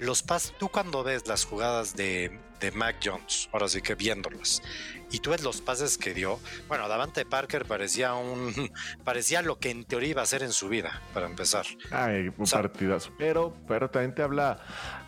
los 0.00 0.24
pas, 0.24 0.52
tú 0.58 0.68
cuando 0.68 1.04
ves 1.04 1.28
las 1.28 1.44
jugadas 1.44 1.94
de, 1.94 2.40
de 2.64 2.70
Mac 2.72 2.96
Jones, 3.04 3.48
ahora 3.52 3.68
sí 3.68 3.82
que 3.82 3.94
viéndolas, 3.94 4.62
y 5.10 5.18
tú 5.18 5.30
ves 5.30 5.42
los 5.42 5.60
pases 5.60 5.98
que 5.98 6.14
dio. 6.14 6.40
Bueno, 6.66 6.88
Davante 6.88 7.24
Parker 7.24 7.66
parecía 7.66 8.14
un 8.14 8.52
parecía 9.04 9.42
lo 9.42 9.58
que 9.58 9.70
en 9.70 9.84
teoría 9.84 10.10
iba 10.10 10.22
a 10.22 10.26
ser 10.26 10.42
en 10.42 10.52
su 10.52 10.68
vida, 10.68 11.02
para 11.12 11.26
empezar. 11.26 11.66
Ay, 11.90 12.32
un 12.36 12.46
partidazo. 12.46 13.12
Pero, 13.18 13.54
pero 13.68 13.90
también 13.90 14.14
te 14.14 14.22
habla. 14.22 14.58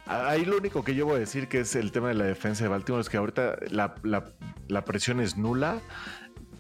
Ahí 0.07 0.45
lo 0.45 0.59
único 0.59 0.85
que 0.85 0.95
yo 0.95 1.07
voy 1.07 1.17
a 1.17 1.19
decir 1.19 1.49
que 1.49 1.61
es 1.61 1.75
el 1.75 1.91
tema 1.91 2.09
de 2.09 2.15
la 2.15 2.25
defensa 2.25 2.63
de 2.63 2.69
Baltimore 2.69 3.01
es 3.01 3.09
que 3.09 3.17
ahorita 3.17 3.57
la, 3.71 3.97
la, 4.05 4.33
la 4.69 4.85
presión 4.85 5.21
es 5.21 5.37
nula 5.37 5.81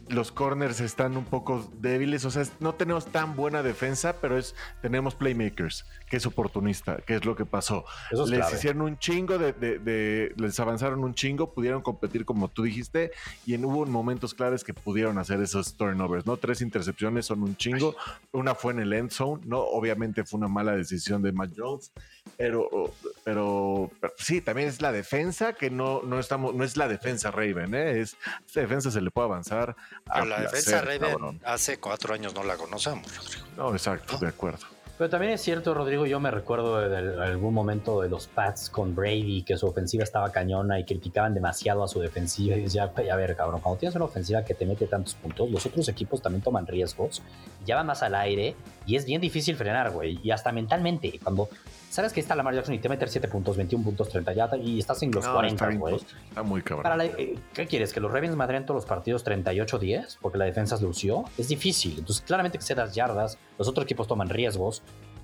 los 0.08 0.30
corners 0.30 0.80
están 0.80 1.16
un 1.16 1.24
poco 1.24 1.68
débiles, 1.80 2.24
o 2.24 2.30
sea, 2.30 2.44
no 2.60 2.74
tenemos 2.74 3.06
tan 3.06 3.34
buena 3.34 3.62
defensa, 3.62 4.16
pero 4.20 4.38
es 4.38 4.54
tenemos 4.80 5.14
playmakers, 5.14 5.84
que 6.08 6.16
es 6.16 6.26
oportunista, 6.26 6.98
que 6.98 7.16
es 7.16 7.24
lo 7.24 7.34
que 7.34 7.44
pasó. 7.44 7.84
les 8.28 8.52
hicieron 8.52 8.82
un 8.82 8.98
chingo 8.98 9.38
de, 9.38 10.32
les 10.36 10.60
avanzaron 10.60 11.02
un 11.02 11.14
chingo, 11.14 11.52
pudieron 11.52 11.82
competir 11.82 12.24
como 12.24 12.48
tú 12.48 12.62
dijiste, 12.62 13.10
y 13.44 13.54
en, 13.54 13.64
hubo 13.64 13.84
momentos 13.86 14.34
claves 14.34 14.62
que 14.62 14.74
pudieron 14.74 15.18
hacer 15.18 15.40
esos 15.40 15.74
turnovers, 15.74 16.26
¿no? 16.26 16.36
Tres 16.36 16.60
intercepciones 16.60 17.26
son 17.26 17.42
un 17.42 17.56
chingo, 17.56 17.96
una 18.32 18.54
fue 18.54 18.72
en 18.72 18.80
el 18.80 18.92
end 18.92 19.10
zone, 19.10 19.42
¿no? 19.46 19.60
Obviamente 19.60 20.24
fue 20.24 20.38
una 20.38 20.48
mala 20.48 20.76
decisión 20.76 21.22
de 21.22 21.32
Matt 21.32 21.50
Jones, 21.56 21.92
pero, 22.36 22.92
pero, 23.24 23.90
sí, 24.18 24.40
también 24.40 24.68
es 24.68 24.82
la 24.82 24.92
defensa 24.92 25.54
que 25.54 25.70
no, 25.70 26.02
no 26.02 26.18
estamos, 26.18 26.54
no 26.54 26.64
es 26.64 26.76
la 26.76 26.88
defensa 26.88 27.30
Raven, 27.30 27.74
¿eh? 27.74 28.00
Es, 28.00 28.16
esta 28.46 28.60
defensa 28.60 28.90
se 28.90 29.00
le 29.00 29.10
puede 29.10 29.26
avanzar 29.26 29.76
pero 30.12 30.26
la 30.26 30.40
defensa 30.40 30.82
Raven 30.82 31.40
hace 31.44 31.78
cuatro 31.78 32.14
años 32.14 32.34
no 32.34 32.44
la 32.44 32.56
conocemos, 32.56 33.16
Rodrigo. 33.16 33.46
No, 33.56 33.72
exacto, 33.72 34.18
de 34.18 34.28
acuerdo. 34.28 34.66
Pero 34.98 35.10
también 35.10 35.32
es 35.32 35.42
cierto, 35.42 35.74
Rodrigo, 35.74 36.06
yo 36.06 36.20
me 36.20 36.30
recuerdo 36.30 36.88
de, 36.88 37.22
algún 37.22 37.52
momento 37.52 38.00
de 38.00 38.08
los 38.08 38.28
Pats 38.28 38.70
con 38.70 38.94
Brady, 38.94 39.42
que 39.42 39.58
su 39.58 39.66
ofensiva 39.66 40.02
estaba 40.02 40.32
cañona 40.32 40.80
y 40.80 40.84
criticaban 40.84 41.34
demasiado 41.34 41.84
a 41.84 41.88
su 41.88 42.00
defensiva. 42.00 42.56
Y 42.56 42.62
decía, 42.62 42.84
a 42.84 43.16
ver, 43.16 43.36
cabrón, 43.36 43.60
cuando 43.60 43.78
tienes 43.78 43.94
una 43.94 44.06
ofensiva 44.06 44.42
que 44.42 44.54
te 44.54 44.64
mete 44.64 44.86
tantos 44.86 45.14
puntos, 45.14 45.50
los 45.50 45.66
otros 45.66 45.86
equipos 45.90 46.22
también 46.22 46.42
toman 46.42 46.66
riesgos, 46.66 47.22
ya 47.66 47.76
van 47.76 47.86
más 47.86 48.02
al 48.02 48.14
aire 48.14 48.56
y 48.86 48.96
es 48.96 49.04
bien 49.04 49.20
difícil 49.20 49.56
frenar, 49.56 49.90
güey. 49.90 50.18
Y 50.22 50.30
hasta 50.30 50.50
mentalmente, 50.50 51.20
cuando 51.22 51.50
sabes 51.96 52.12
que 52.12 52.20
está 52.20 52.34
Lamar 52.34 52.54
Jackson 52.54 52.74
y 52.74 52.78
te 52.78 52.90
meter 52.90 53.08
7 53.08 53.26
puntos, 53.26 53.56
21 53.56 53.82
puntos, 53.82 54.10
30 54.10 54.32
ya 54.34 54.50
y 54.62 54.78
estás 54.78 55.02
en 55.02 55.10
los 55.10 55.26
40, 55.26 55.70
güey. 55.76 55.94
Está, 55.94 56.42
muy 56.42 56.60
cabrón. 56.60 57.00
Eh, 57.00 57.38
¿Qué 57.54 57.66
quieres? 57.66 57.94
¿Que 57.94 58.00
los 58.00 58.12
Ravens 58.12 58.36
madren 58.36 58.66
todos 58.66 58.82
los 58.82 58.86
partidos 58.86 59.24
38-10? 59.24 60.18
Porque 60.20 60.36
la 60.36 60.44
defensa 60.44 60.76
lució. 60.78 61.24
Es 61.38 61.48
difícil. 61.48 61.98
Entonces, 61.98 62.22
claramente 62.26 62.58
que 62.58 62.64
se 62.64 62.74
das 62.74 62.94
yardas, 62.94 63.38
los 63.58 63.66
otros 63.66 63.84
equipos 63.84 64.06
toman 64.06 64.28
riesgos 64.28 64.82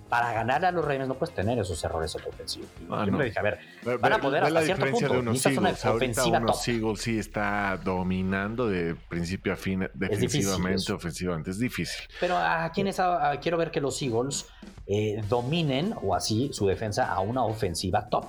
para 0.08 0.32
ganar 0.32 0.64
a 0.64 0.70
los 0.72 0.84
Ravens 0.84 1.08
no 1.08 1.14
puedes 1.14 1.34
tener 1.34 1.58
esos 1.58 1.82
errores 1.84 2.14
ofensivos. 2.14 2.68
Ah, 2.90 3.04
Yo 3.06 3.12
me 3.12 3.24
dije, 3.24 3.38
a 3.38 3.42
ver, 3.42 3.58
van 3.98 4.12
a 4.12 4.18
poder 4.18 4.44
hasta 4.44 4.62
cierto 4.62 4.86
punto. 4.86 5.08
De 5.08 5.18
unos 5.18 5.46
Eagles. 5.46 5.84
ofensiva 5.84 6.38
unos 6.38 6.68
Eagles 6.68 7.00
sí 7.00 7.18
está 7.18 7.78
dominando 7.82 8.68
de 8.68 8.94
principio 8.94 9.54
a 9.54 9.56
fin, 9.56 9.88
defensivamente, 9.94 10.92
ofensivamente. 10.92 11.50
Es 11.50 11.58
difícil. 11.58 12.06
Pero 12.20 12.36
a 12.36 12.70
quienes 12.72 12.98
quiero 13.40 13.56
ver 13.56 13.70
que 13.70 13.80
los 13.80 14.00
Eagles 14.02 14.46
eh, 14.86 15.22
dominen 15.28 15.94
o 16.02 16.14
así 16.14 16.50
su 16.52 16.66
defensa 16.66 17.12
a 17.12 17.20
una 17.20 17.44
ofensiva 17.44 18.08
top. 18.08 18.26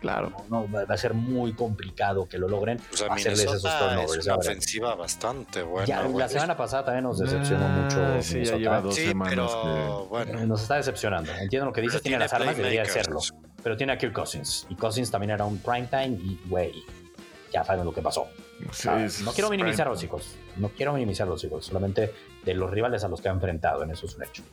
Claro. 0.00 0.32
No, 0.48 0.70
va 0.70 0.82
a 0.88 0.96
ser 0.96 1.12
muy 1.12 1.54
complicado 1.54 2.28
que 2.28 2.38
lo 2.38 2.48
logren 2.48 2.78
pues 2.78 3.02
hacerles 3.02 3.40
esos 3.40 3.62
turnovers. 3.62 4.16
Es 4.18 4.26
una 4.26 4.36
ofensiva 4.36 4.94
bastante 4.94 5.62
buena. 5.62 5.86
Ya, 5.86 6.02
la 6.06 6.28
semana 6.28 6.56
pasada 6.56 6.84
también 6.84 7.04
nos 7.04 7.18
decepcionó 7.18 7.66
ah, 7.66 7.68
mucho. 7.68 8.22
Sí, 8.22 8.44
ya 8.44 8.56
lleva 8.56 8.80
dos 8.80 8.94
semanas. 8.94 9.30
Pero, 9.30 10.06
bueno. 10.08 10.46
Nos 10.46 10.62
está 10.62 10.76
decepcionando. 10.76 11.32
Entiendo 11.32 11.66
lo 11.66 11.72
que 11.72 11.80
dices, 11.80 12.00
tiene, 12.00 12.18
las 12.18 12.32
armas, 12.32 12.56
debería 12.56 12.82
hacerlo. 12.82 13.18
Pero 13.62 13.76
tiene 13.76 13.92
a 13.92 13.98
Kirk 13.98 14.12
Cousins. 14.12 14.66
Y 14.68 14.76
Cousins 14.76 15.10
también 15.10 15.32
era 15.32 15.44
un 15.44 15.58
prime 15.58 15.88
time 15.88 16.16
y, 16.22 16.40
güey, 16.46 16.84
ya 17.52 17.64
saben 17.64 17.84
lo 17.84 17.92
que 17.92 18.00
pasó. 18.02 18.28
no 19.24 19.32
quiero 19.32 19.50
minimizar 19.50 19.88
a 19.88 19.90
los 19.90 20.02
hijos. 20.04 20.36
No 20.56 20.68
quiero 20.68 20.92
minimizar 20.92 21.26
a 21.26 21.30
los 21.30 21.42
hijos. 21.42 21.66
Solamente 21.66 22.14
de 22.44 22.54
los 22.54 22.70
rivales 22.70 23.02
a 23.02 23.08
los 23.08 23.20
que 23.20 23.28
ha 23.28 23.32
enfrentado. 23.32 23.82
En 23.82 23.90
eso 23.90 24.06
es 24.06 24.14
un 24.14 24.22
hecho. 24.22 24.44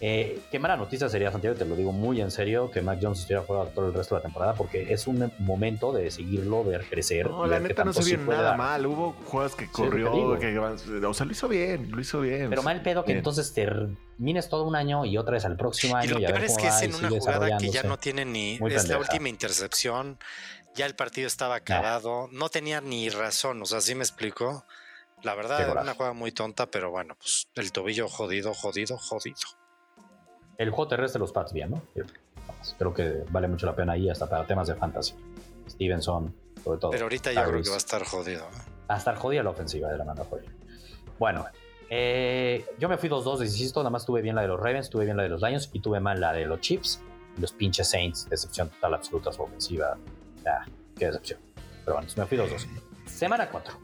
Eh, 0.00 0.40
qué 0.50 0.58
mala 0.58 0.76
noticia 0.76 1.08
sería, 1.08 1.32
Santiago, 1.32 1.56
te 1.56 1.64
lo 1.64 1.74
digo 1.74 1.90
muy 1.90 2.20
en 2.20 2.30
serio, 2.30 2.70
que 2.70 2.82
Mac 2.82 2.98
Jones 3.00 3.20
estuviera 3.20 3.42
fuera 3.42 3.64
todo 3.70 3.88
el 3.88 3.94
resto 3.94 4.14
de 4.14 4.20
la 4.20 4.22
temporada, 4.24 4.54
porque 4.54 4.92
es 4.92 5.06
un 5.06 5.32
momento 5.38 5.92
de 5.92 6.10
seguirlo, 6.10 6.64
ver 6.64 6.84
crecer. 6.84 7.30
No, 7.30 7.46
la 7.46 7.60
neta 7.60 7.84
no 7.84 7.92
se 7.94 8.04
vio 8.04 8.18
nada 8.18 8.56
mal. 8.56 8.84
Hubo 8.84 9.12
juegos 9.24 9.54
que 9.54 9.70
corrió, 9.70 10.38
que, 10.38 10.58
o 10.58 11.14
sea, 11.14 11.26
lo 11.26 11.32
hizo 11.32 11.48
bien, 11.48 11.90
lo 11.90 12.00
hizo 12.00 12.20
bien. 12.20 12.50
Pero 12.50 12.62
mal 12.62 12.82
pedo 12.82 13.04
que 13.04 13.12
entonces 13.12 13.54
termines 13.54 14.48
todo 14.50 14.64
un 14.64 14.76
año 14.76 15.06
y 15.06 15.16
otra 15.16 15.34
vez 15.34 15.44
al 15.46 15.56
próximo 15.56 15.96
año. 15.96 16.18
Y 16.18 16.20
lo 16.20 16.26
peor 16.26 16.44
es 16.44 16.56
que 16.56 16.68
es 16.68 16.82
en 16.82 16.94
una 16.94 17.08
jugada 17.08 17.56
que 17.56 17.70
ya 17.70 17.82
no 17.82 17.98
tiene 17.98 18.24
ni. 18.24 18.58
es 18.70 18.88
la 18.88 18.98
última 18.98 19.28
intercepción, 19.30 20.18
ya 20.74 20.84
el 20.84 20.94
partido 20.94 21.26
estaba 21.26 21.56
acabado, 21.56 22.28
no 22.32 22.50
tenía 22.50 22.82
ni 22.82 23.08
razón, 23.08 23.62
o 23.62 23.64
sea, 23.64 23.80
¿sí 23.80 23.94
me 23.94 24.04
explicó? 24.04 24.64
La 25.22 25.34
verdad, 25.34 25.62
era 25.62 25.80
una 25.80 25.94
jugada 25.94 26.12
muy 26.12 26.30
tonta, 26.30 26.66
pero 26.70 26.90
bueno, 26.90 27.16
pues 27.18 27.48
el 27.54 27.72
tobillo 27.72 28.06
jodido, 28.08 28.52
jodido, 28.52 28.98
jodido. 28.98 29.36
El 30.58 30.70
juego 30.70 30.88
terrestre 30.88 31.18
de 31.18 31.20
los 31.20 31.32
Pats, 31.32 31.52
bien, 31.52 31.70
¿no? 31.70 31.82
Creo 32.78 32.94
que 32.94 33.24
vale 33.30 33.48
mucho 33.48 33.66
la 33.66 33.74
pena 33.74 33.92
ahí 33.92 34.08
hasta 34.08 34.28
para 34.28 34.46
temas 34.46 34.68
de 34.68 34.74
fantasy. 34.74 35.14
Stevenson, 35.68 36.34
sobre 36.62 36.78
todo. 36.78 36.90
Pero 36.90 37.04
ahorita 37.04 37.32
yo 37.32 37.44
creo 37.44 37.62
que 37.62 37.68
va 37.68 37.74
a 37.74 37.78
estar 37.78 38.04
jodido. 38.04 38.44
Va 38.88 38.94
a 38.94 38.98
estar 38.98 39.16
jodida 39.16 39.42
la 39.42 39.50
ofensiva 39.50 39.90
de 39.90 39.98
la 39.98 40.04
mano 40.04 40.26
Bueno, 41.18 41.46
eh, 41.90 42.64
yo 42.78 42.88
me 42.88 42.96
fui 42.96 43.08
2-2, 43.08 43.42
insisto, 43.42 43.80
nada 43.80 43.90
más 43.90 44.06
tuve 44.06 44.22
bien 44.22 44.34
la 44.34 44.42
de 44.42 44.48
los 44.48 44.58
Ravens, 44.58 44.90
tuve 44.90 45.04
bien 45.04 45.16
la 45.16 45.22
de 45.22 45.28
los 45.28 45.42
Lions 45.42 45.70
y 45.72 45.80
tuve 45.80 46.00
mal 46.00 46.20
la 46.20 46.32
de 46.32 46.46
los 46.46 46.60
Chiefs. 46.60 47.00
Los 47.38 47.52
pinches 47.52 47.90
Saints, 47.90 48.28
decepción 48.30 48.70
total 48.70 48.94
absoluta 48.94 49.30
su 49.32 49.42
ofensiva. 49.42 49.96
Ah, 50.46 50.64
qué 50.96 51.06
decepción. 51.06 51.38
Pero 51.84 51.96
bueno, 51.98 52.10
me 52.16 52.26
fui 52.26 52.38
2-2. 52.38 52.66
Semana 53.06 53.50
4. 53.50 53.74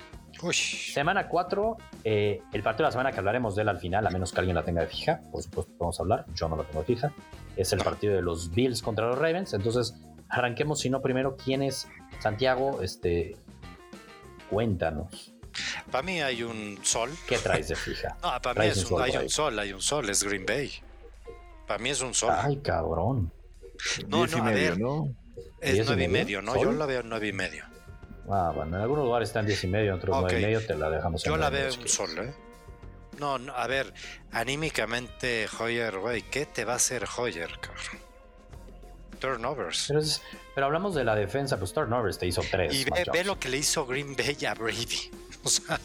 Semana 0.51 1.28
4, 1.28 1.76
eh, 2.05 2.43
el 2.53 2.62
partido 2.62 2.84
de 2.84 2.88
la 2.88 2.93
semana 2.93 3.12
que 3.12 3.18
hablaremos 3.18 3.55
de 3.55 3.62
él 3.62 3.68
al 3.68 3.78
final, 3.78 4.07
a 4.07 4.11
menos 4.11 4.32
que 4.32 4.40
alguien 4.40 4.57
la 4.57 4.64
tenga 4.64 4.80
de 4.80 4.88
fija, 4.88 5.20
por 5.30 5.43
supuesto 5.43 5.72
vamos 5.78 5.99
a 6.01 6.03
hablar, 6.03 6.26
yo 6.34 6.49
no 6.49 6.57
lo 6.57 6.64
tengo 6.64 6.80
de 6.80 6.86
fija, 6.86 7.12
es 7.57 7.72
el 7.72 7.80
partido 7.80 8.14
de 8.14 8.22
los 8.22 8.51
Bills 8.51 8.82
contra 8.82 9.07
los 9.07 9.18
Ravens. 9.18 9.53
Entonces, 9.55 9.95
arranquemos, 10.28 10.80
si 10.80 10.90
no, 10.90 11.01
primero, 11.01 11.36
¿quién 11.36 11.62
es 11.62 11.86
Santiago? 12.20 12.82
Este, 12.82 13.36
cuéntanos. 14.51 15.32
Para 15.90 16.03
mí 16.03 16.20
hay 16.22 16.43
un 16.43 16.78
sol. 16.82 17.11
¿Qué 17.28 17.38
traes 17.38 17.68
de 17.68 17.76
fija? 17.76 18.16
No, 18.22 18.40
para 18.40 18.62
mí 18.62 18.68
es 18.68 18.90
un, 18.90 19.01
hay 19.01 19.16
un 19.16 19.28
sol, 19.28 19.59
hay 19.59 19.72
un 19.72 19.82
sol, 19.82 20.09
es 20.09 20.24
Green 20.24 20.47
Bay. 20.47 20.72
Para 21.66 21.78
mí 21.78 21.90
es 21.90 22.01
un 22.01 22.14
sol. 22.14 22.34
Ay, 22.36 22.57
cabrón. 22.59 23.32
No, 24.09 24.26
no, 24.26 24.45
a 24.45 24.51
ver. 24.51 24.78
¿no? 24.78 25.14
Es 25.61 25.86
nueve 25.86 26.05
y 26.05 26.09
medio, 26.09 26.43
¿no? 26.43 26.61
Yo 26.61 26.72
la 26.72 26.86
veo 26.86 27.03
nueve 27.03 27.28
y 27.28 27.32
medio. 27.32 27.64
Ah, 28.30 28.52
bueno, 28.54 28.76
en 28.76 28.82
algunos 28.82 29.04
lugares 29.04 29.28
están 29.28 29.46
10 29.46 29.64
y 29.64 29.66
medio, 29.66 29.90
en 29.90 29.98
otros 29.98 30.16
9 30.20 30.38
y 30.38 30.42
medio 30.42 30.66
te 30.66 30.74
la 30.74 30.90
dejamos. 30.90 31.24
Yo 31.24 31.36
la 31.36 31.50
veo 31.50 31.72
un 31.74 31.88
sol, 31.88 32.10
¿eh? 32.18 32.34
No, 33.18 33.38
no, 33.38 33.54
a 33.54 33.66
ver, 33.66 33.92
anímicamente, 34.30 35.46
Hoyer, 35.58 35.98
güey, 35.98 36.22
¿qué 36.22 36.46
te 36.46 36.64
va 36.64 36.74
a 36.74 36.76
hacer 36.76 37.04
Hoyer, 37.16 37.50
cabrón? 37.60 38.00
Turnovers. 39.18 39.92
Pero, 40.54 40.66
hablamos 40.66 40.94
de 40.94 41.04
la 41.04 41.14
defensa, 41.14 41.56
pues 41.56 41.72
turnovers 41.72 42.18
te 42.18 42.26
hizo 42.26 42.42
3. 42.48 42.74
Y 42.74 42.84
ve, 43.12 43.22
lo 43.24 43.38
que 43.38 43.48
le 43.48 43.58
hizo 43.58 43.86
Green 43.86 44.16
Bay 44.16 44.36
a 44.46 44.54
Brady. 44.54 45.10
O 45.45 45.49
sea, 45.49 45.80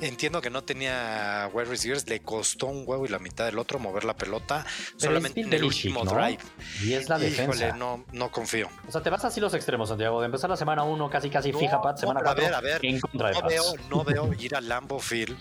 entiendo 0.00 0.40
que 0.42 0.50
no 0.50 0.62
tenía 0.62 1.50
wide 1.52 1.64
receivers, 1.64 2.06
le 2.08 2.20
costó 2.20 2.66
un 2.66 2.84
huevo 2.86 3.06
y 3.06 3.08
la 3.08 3.18
mitad 3.18 3.46
del 3.46 3.58
otro 3.58 3.78
mover 3.78 4.04
la 4.04 4.14
pelota 4.14 4.66
solamente 4.96 5.40
en 5.40 5.52
el 5.52 5.64
último 5.64 6.04
drive. 6.04 6.38
Y 6.82 6.92
es 6.92 7.08
la 7.08 7.18
defensa. 7.18 7.72
no, 7.72 8.04
no 8.12 8.30
confío. 8.30 8.68
O 8.86 8.92
sea, 8.92 9.02
te 9.02 9.10
vas 9.10 9.24
así 9.24 9.40
los 9.40 9.54
extremos, 9.54 9.88
Santiago. 9.88 10.20
De 10.20 10.26
empezar 10.26 10.50
la 10.50 10.56
semana 10.56 10.82
1 10.82 11.10
casi 11.10 11.30
casi 11.30 11.52
fija 11.52 11.80
Pat, 11.80 11.98
semana 11.98 12.20
4 12.22 12.44
a 12.44 12.46
ver, 12.46 12.54
a 12.54 12.60
ver, 12.60 12.82
no 13.12 13.48
Veo, 13.48 13.64
no 13.88 14.04
veo 14.04 14.32
ir 14.34 14.54
a 14.54 14.60
Lambo 14.60 14.98
Field 14.98 15.38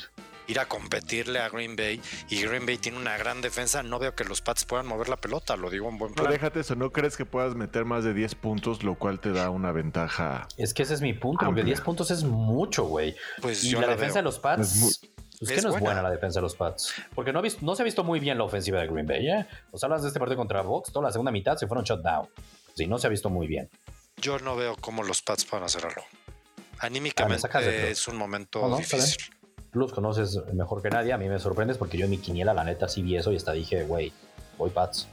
ir 0.48 0.60
a 0.60 0.68
competirle 0.68 1.40
a 1.40 1.50
Green 1.50 1.76
Bay 1.76 2.02
y 2.30 2.42
Green 2.42 2.66
Bay 2.66 2.78
tiene 2.78 2.98
una 2.98 3.18
gran 3.18 3.42
defensa, 3.42 3.84
no 3.84 4.00
veo 4.00 4.16
que 4.16 4.24
los 4.24 4.42
Pats 4.42 4.66
puedan 4.66 4.88
mover 4.88 5.10
la 5.10 5.18
pelota, 5.18 5.56
lo 5.56 5.70
digo 5.70 5.90
en 5.90 5.98
buen 5.98 6.14
plan. 6.14 6.26
Pero 6.26 6.34
déjate 6.34 6.62
eso, 6.62 6.76
¿no 6.76 6.92
crees 6.92 7.18
que 7.18 7.26
puedas 7.26 7.56
meter 7.56 7.86
más 7.86 8.04
de 8.04 8.14
10 8.14 8.36
puntos, 8.36 8.84
lo 8.84 8.96
cual 8.96 9.20
te 9.20 9.32
da 9.32 9.50
una 9.50 9.72
ventaja? 9.72 10.48
Es 10.58 10.74
que 10.74 10.84
ese 10.84 10.94
es 10.94 11.02
mi 11.02 11.14
punto, 11.14 11.46
porque 11.46 11.64
10 11.64 11.82
puntos 11.82 12.12
es 12.12 12.24
mucho, 12.24 12.86
güey. 12.86 13.16
Pues 13.42 13.64
y 13.64 13.74
la, 13.74 13.88
defensa 13.88 14.20
de 14.20 14.24
los 14.24 14.40
Pats... 14.40 15.02
Pues 15.40 15.52
que 15.52 15.62
no 15.62 15.70
es 15.70 15.80
buena 15.80 16.02
la 16.02 16.10
defensa 16.10 16.40
de 16.40 16.42
los 16.42 16.56
Pats. 16.56 16.96
Porque 17.14 17.32
no, 17.32 17.44
no 17.62 17.76
se 17.76 17.82
ha 17.84 17.86
visto 17.86 18.04
muy 18.04 18.20
bien 18.20 18.40
la 18.40 18.44
ofensiva 18.44 18.82
de 18.82 18.88
Green 18.88 19.06
Bay, 19.06 19.30
¿eh? 19.30 19.46
O 19.70 19.78
sea, 19.78 19.86
hablas 19.86 20.02
de 20.02 20.08
este 20.08 20.20
partido 20.20 20.38
contra 20.38 20.64
Box, 20.64 20.92
toda 20.92 21.06
la 21.06 21.12
segunda 21.12 21.32
mitad 21.32 21.56
se 21.58 21.68
fueron 21.68 21.84
shutdown. 21.84 22.28
Sí, 22.76 22.88
no 22.88 22.98
se 22.98 23.06
ha 23.06 23.10
visto 23.12 23.30
muy 23.30 23.46
bien. 23.46 23.70
Yo 24.20 24.40
no 24.40 24.56
veo 24.56 24.76
cómo 24.82 25.04
los 25.04 25.22
Pats 25.22 25.46
puedan 25.46 25.66
hacer 25.66 25.86
algo. 25.86 26.02
Anímicamente 26.80 27.48
ah, 27.54 27.62
es 27.62 28.08
un 28.08 28.18
momento 28.18 28.78
difícil 28.78 29.37
los 29.74 29.94
conoces 29.94 30.40
mejor 30.54 30.82
que 30.82 30.90
nadie. 30.90 31.14
A 31.14 31.18
mí 31.18 31.28
me 31.28 31.40
sorprendes 31.40 31.78
porque 31.78 31.98
yo 31.98 32.06
en 32.06 32.12
mi 32.12 32.18
quiniela, 32.18 32.54
la 32.54 32.64
neta, 32.64 32.88
sí 32.88 33.02
vi 33.02 33.18
eso 33.18 33.32
y 33.32 33.36
hasta 33.36 33.52
dije, 33.54 33.84
güey, 33.84 34.12
voy 34.58 34.70
Pats. 34.70 35.08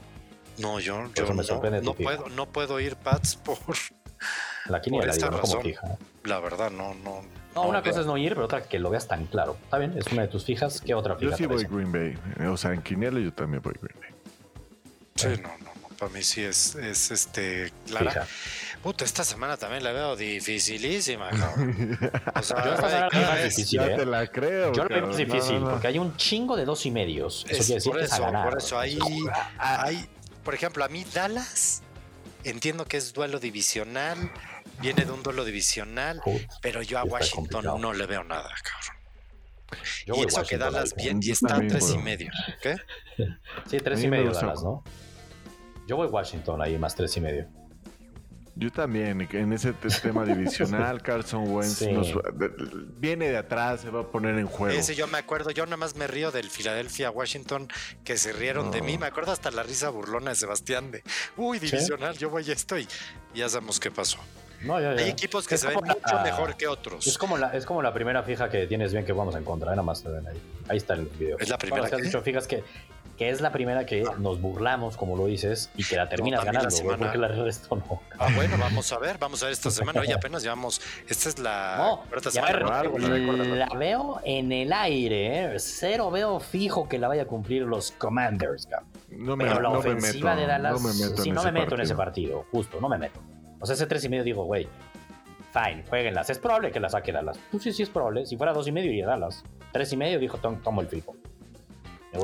No, 0.57 0.79
yo, 0.79 1.03
yo 1.13 1.33
me 1.33 1.43
sorprende 1.43 1.81
no, 1.81 1.93
puedo, 1.93 2.29
no 2.29 2.47
puedo 2.47 2.79
ir 2.79 2.95
Pats 2.95 3.35
por. 3.35 3.57
La 4.67 4.81
quiniela, 4.81 5.13
digo, 5.13 5.29
no 5.29 5.41
como 5.41 5.61
fija. 5.61 5.97
La 6.23 6.39
verdad, 6.39 6.71
no, 6.71 6.95
no. 6.95 7.21
No, 7.53 7.63
una 7.67 7.83
cosa 7.83 8.01
es 8.01 8.05
no 8.05 8.17
ir, 8.17 8.33
pero 8.33 8.45
otra 8.45 8.63
que 8.63 8.79
lo 8.79 8.89
veas 8.89 9.07
tan 9.07 9.27
claro. 9.27 9.57
Está 9.63 9.77
bien, 9.77 9.95
es 9.97 10.07
una 10.11 10.23
de 10.23 10.27
tus 10.27 10.43
fijas. 10.43 10.81
¿Qué 10.81 10.93
otra 10.93 11.15
fija? 11.15 11.31
Yo 11.31 11.37
sí 11.37 11.45
voy 11.45 11.63
Green 11.63 11.91
Bay. 11.91 12.47
O 12.47 12.57
sea, 12.57 12.73
en 12.73 12.81
quiniela 12.81 13.19
yo 13.19 13.31
también 13.31 13.61
voy 13.61 13.73
Green 13.79 13.99
Bay. 13.99 14.09
Sí, 15.15 15.41
no, 15.41 15.49
no, 15.49 15.71
no. 15.81 15.95
Para 15.97 16.11
mí 16.11 16.21
sí 16.23 16.41
es, 16.41 16.75
es 16.75 17.11
este, 17.11 17.71
clara. 17.85 18.27
Puta, 18.85 19.03
esta 19.03 19.23
semana 19.23 19.57
también 19.57 19.83
la 19.83 19.91
veo 19.93 20.15
dificilísima, 20.15 21.29
cabrón. 21.31 21.97
O 22.35 22.43
sea, 22.43 23.09
yo 23.11 23.19
la 23.19 23.43
difícil, 23.43 23.81
¿eh? 23.81 23.95
te 23.95 24.05
la 24.05 24.27
creo. 24.27 24.71
Yo 24.73 24.83
la 24.83 24.95
veo 24.97 25.07
más 25.07 25.17
difícil, 25.17 25.59
porque 25.61 25.87
hay 25.87 25.97
un 25.97 26.15
chingo 26.17 26.55
de 26.55 26.65
dos 26.65 26.85
y 26.85 26.91
medios. 26.91 27.47
Eso 27.49 27.63
quiere 27.63 27.73
decir 27.73 27.91
por 27.91 27.99
que 27.99 28.05
eso, 28.05 28.13
es 28.13 28.21
a 28.21 28.25
ganar. 28.25 28.47
Por 28.47 28.59
eso, 28.59 28.77
hay, 28.77 28.99
hay, 29.57 30.07
por 30.43 30.53
ejemplo, 30.53 30.85
a 30.85 30.87
mí 30.87 31.03
Dallas, 31.11 31.81
entiendo 32.43 32.85
que 32.85 32.97
es 32.97 33.11
duelo 33.11 33.39
divisional, 33.39 34.31
viene 34.79 35.03
de 35.03 35.11
un 35.11 35.23
duelo 35.23 35.45
divisional, 35.45 36.21
pero 36.61 36.83
yo 36.83 36.99
a 36.99 37.05
Washington 37.05 37.81
no 37.81 37.91
le 37.91 38.05
veo 38.05 38.23
nada, 38.23 38.53
cabrón. 38.63 39.81
Yo 40.05 40.13
y 40.13 40.25
eso 40.27 40.43
que 40.43 40.59
Dallas 40.59 40.93
bien 40.93 41.19
y 41.23 41.31
está 41.31 41.55
a 41.55 41.67
tres 41.67 41.89
y 41.89 41.97
medio. 41.97 42.29
¿Qué? 42.61 42.75
Sí, 43.67 43.77
tres 43.79 44.03
y 44.03 44.07
medio 44.07 44.31
Dallas, 44.31 44.61
¿no? 44.61 44.83
Yo 45.87 45.97
voy 45.97 46.07
Washington 46.07 46.61
ahí 46.61 46.77
más 46.77 46.93
tres 46.93 47.17
y 47.17 47.21
medio. 47.21 47.64
Yo 48.57 48.71
también, 48.71 49.27
en 49.31 49.53
ese 49.53 49.73
tema 49.73 50.23
divisional, 50.23 51.01
Carson 51.03 51.51
Wentz 51.51 51.83
viene 52.97 53.29
de 53.29 53.37
atrás, 53.37 53.81
se 53.81 53.89
va 53.89 54.01
a 54.01 54.07
poner 54.07 54.37
en 54.37 54.47
juego. 54.47 54.77
Ese 54.77 54.95
yo 54.95 55.07
me 55.07 55.17
acuerdo, 55.17 55.51
yo 55.51 55.65
nada 55.65 55.75
más 55.75 55.95
me 55.97 56.07
río 56.07 56.31
del 56.31 56.49
Philadelphia 56.49 57.11
Washington 57.11 57.67
que 58.05 58.17
se 58.17 58.31
rieron 58.31 58.71
de 58.71 58.81
mí, 58.81 58.97
me 58.97 59.07
acuerdo 59.07 59.33
hasta 59.33 59.51
la 59.51 59.63
risa 59.63 59.89
burlona 59.89 60.29
de 60.29 60.35
Sebastián 60.35 60.89
de, 60.91 61.03
uy, 61.35 61.59
divisional, 61.59 62.17
yo 62.17 62.29
voy 62.29 62.49
a 62.49 62.53
esto 62.53 62.77
y 62.77 62.87
ya 63.33 63.49
sabemos 63.49 63.79
qué 63.79 63.91
pasó. 63.91 64.19
Hay 64.73 65.09
equipos 65.09 65.47
que 65.47 65.57
se 65.57 65.67
ven 65.67 65.77
mucho 65.83 66.19
mejor 66.23 66.55
que 66.55 66.67
otros. 66.67 67.05
Es 67.05 67.17
como, 67.17 67.37
la, 67.37 67.55
es 67.55 67.65
como 67.65 67.81
la 67.81 67.93
primera 67.93 68.23
fija 68.23 68.49
que 68.49 68.67
tienes 68.67 68.93
bien 68.93 69.05
que 69.05 69.11
vamos 69.11 69.35
en 69.35 69.43
contra, 69.43 69.69
¿eh? 69.69 69.75
nada 69.75 69.83
más 69.83 70.03
ven 70.03 70.25
ahí. 70.27 70.41
Ahí 70.69 70.77
está 70.77 70.93
el 70.93 71.05
video. 71.05 71.37
Es 71.39 71.49
la 71.49 71.57
primera. 71.57 71.89
que 71.89 71.95
has 71.95 72.01
dicho 72.01 72.21
fijas 72.21 72.47
que 72.47 72.63
que 73.17 73.29
es 73.29 73.39
la 73.39 73.51
primera 73.51 73.85
que 73.85 74.03
nos 74.19 74.41
burlamos, 74.41 74.97
como 74.97 75.15
lo 75.15 75.25
dices, 75.25 75.71
y 75.75 75.85
que 75.85 75.95
la 75.95 76.09
terminas 76.09 76.43
ganando, 76.43 76.69
la 76.83 76.97
porque 76.97 77.17
la 77.17 77.27
resto 77.29 77.75
no. 77.75 78.01
Ah, 78.19 78.27
bueno, 78.35 78.57
vamos 78.59 78.91
a 78.91 78.99
ver, 78.99 79.17
vamos 79.17 79.41
a 79.41 79.45
ver 79.45 79.53
esta 79.53 79.71
semana. 79.71 80.01
Oye, 80.01 80.13
apenas 80.15 80.43
llevamos, 80.43 80.81
esta 81.07 81.29
es 81.29 81.39
la 81.39 81.75
no, 81.77 82.31
semana. 82.31 82.83
la 82.83 83.69
veo 83.77 84.19
en 84.23 84.51
el 84.51 84.73
aire, 84.73 85.55
¿eh? 85.55 85.59
cero 85.59 86.11
veo 86.11 86.39
fijo 86.39 86.89
que 86.89 86.99
la 86.99 87.07
vaya 87.07 87.23
a 87.23 87.27
cumplir 87.27 87.63
los 87.63 87.91
Commanders, 87.91 88.67
No 89.09 89.37
me, 89.37 89.45
Pero 89.45 89.61
la 89.61 89.69
ofensiva 89.69 90.35
de 90.35 90.45
Dallas, 90.45 90.73
no 90.73 90.79
me 90.79 90.93
meto, 90.93 91.23
sí, 91.23 91.29
en, 91.29 91.35
no 91.35 91.41
ese 91.41 91.51
me 91.51 91.59
meto 91.61 91.75
en 91.75 91.81
ese 91.81 91.95
partido, 91.95 92.45
justo, 92.51 92.81
no 92.81 92.89
me 92.89 92.97
meto. 92.97 93.21
O 93.61 93.65
sea, 93.65 93.75
ese 93.75 93.87
tres 93.87 94.03
y 94.03 94.09
medio 94.09 94.25
digo, 94.25 94.43
güey, 94.43 94.67
fine, 95.53 95.85
jueguenlas. 95.87 96.29
Es 96.29 96.39
probable 96.39 96.71
que 96.71 96.81
la 96.81 96.89
saque 96.89 97.13
Dallas. 97.13 97.39
Pues 97.49 97.63
sí, 97.63 97.71
sí 97.71 97.83
es 97.83 97.89
probable. 97.89 98.25
Si 98.25 98.35
fuera 98.35 98.51
dos 98.51 98.67
y 98.67 98.73
medio 98.73 98.91
iría 98.91 99.07
Dallas. 99.07 99.43
Tres 99.71 99.93
y 99.93 99.97
medio 99.97 100.19
dijo, 100.19 100.37
tomo 100.37 100.81
el 100.81 100.87
fijo 100.87 101.15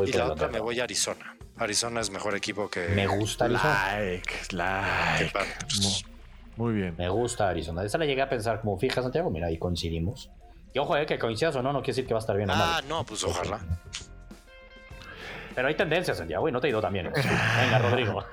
y 0.05 0.11
la 0.13 0.31
otra 0.31 0.47
me 0.47 0.59
voy 0.59 0.79
a 0.79 0.83
Arizona. 0.83 1.37
Arizona 1.57 2.01
es 2.01 2.09
mejor 2.09 2.35
equipo 2.35 2.69
que. 2.69 2.87
Me 2.89 3.07
gusta 3.07 3.45
Arizona. 3.45 3.99
Like, 3.99 4.33
like. 4.51 5.31
Muy 6.57 6.73
bien. 6.73 6.95
Me 6.97 7.09
gusta 7.09 7.49
Arizona. 7.49 7.83
Esa 7.83 7.97
la 7.97 8.05
llegué 8.05 8.21
a 8.21 8.29
pensar 8.29 8.61
como 8.61 8.77
fija, 8.77 9.01
Santiago. 9.01 9.29
Mira, 9.29 9.47
ahí 9.47 9.57
coincidimos. 9.57 10.31
Y 10.73 10.79
ojo, 10.79 10.95
eh, 10.95 11.05
que 11.05 11.19
coincidas 11.19 11.55
o 11.55 11.61
no, 11.61 11.73
no 11.73 11.79
quiere 11.79 11.93
decir 11.93 12.07
que 12.07 12.13
va 12.13 12.19
a 12.19 12.21
estar 12.21 12.35
bien 12.35 12.49
o 12.49 12.53
mal. 12.53 12.61
Ah, 12.61 12.81
no, 12.87 13.05
pues 13.05 13.23
ojalá. 13.23 13.59
Pero 15.55 15.67
hay 15.67 15.75
tendencias, 15.75 16.17
Santiago, 16.17 16.47
y 16.47 16.51
no 16.51 16.59
te 16.59 16.67
he 16.67 16.69
ido 16.69 16.81
también. 16.81 17.07
¿eh? 17.07 17.11
Venga, 17.15 17.79
Rodrigo. 17.79 18.23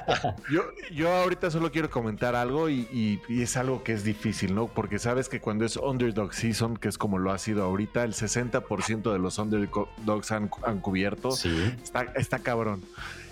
yo, 0.50 0.62
yo 0.92 1.12
ahorita 1.12 1.50
solo 1.50 1.70
quiero 1.70 1.90
comentar 1.90 2.34
algo 2.34 2.70
y, 2.70 3.20
es 3.28 3.56
algo 3.56 3.82
que 3.82 3.92
es 3.92 4.04
difícil, 4.04 4.54
¿no? 4.54 4.66
Porque 4.66 4.98
sabes 4.98 5.28
que 5.28 5.40
cuando 5.40 5.64
es 5.64 5.76
underdog 5.76 6.34
season, 6.34 6.76
que 6.76 6.88
es 6.88 6.98
como 6.98 7.18
lo 7.18 7.32
ha 7.32 7.38
sido 7.38 7.64
ahorita, 7.64 8.04
el 8.04 8.14
60% 8.14 9.12
de 9.12 9.18
los 9.18 9.38
underdogs 9.38 10.32
han, 10.32 10.50
han 10.64 10.80
cubierto. 10.80 11.32
Sí. 11.32 11.74
Está, 11.82 12.02
está 12.16 12.38
cabrón. 12.38 12.82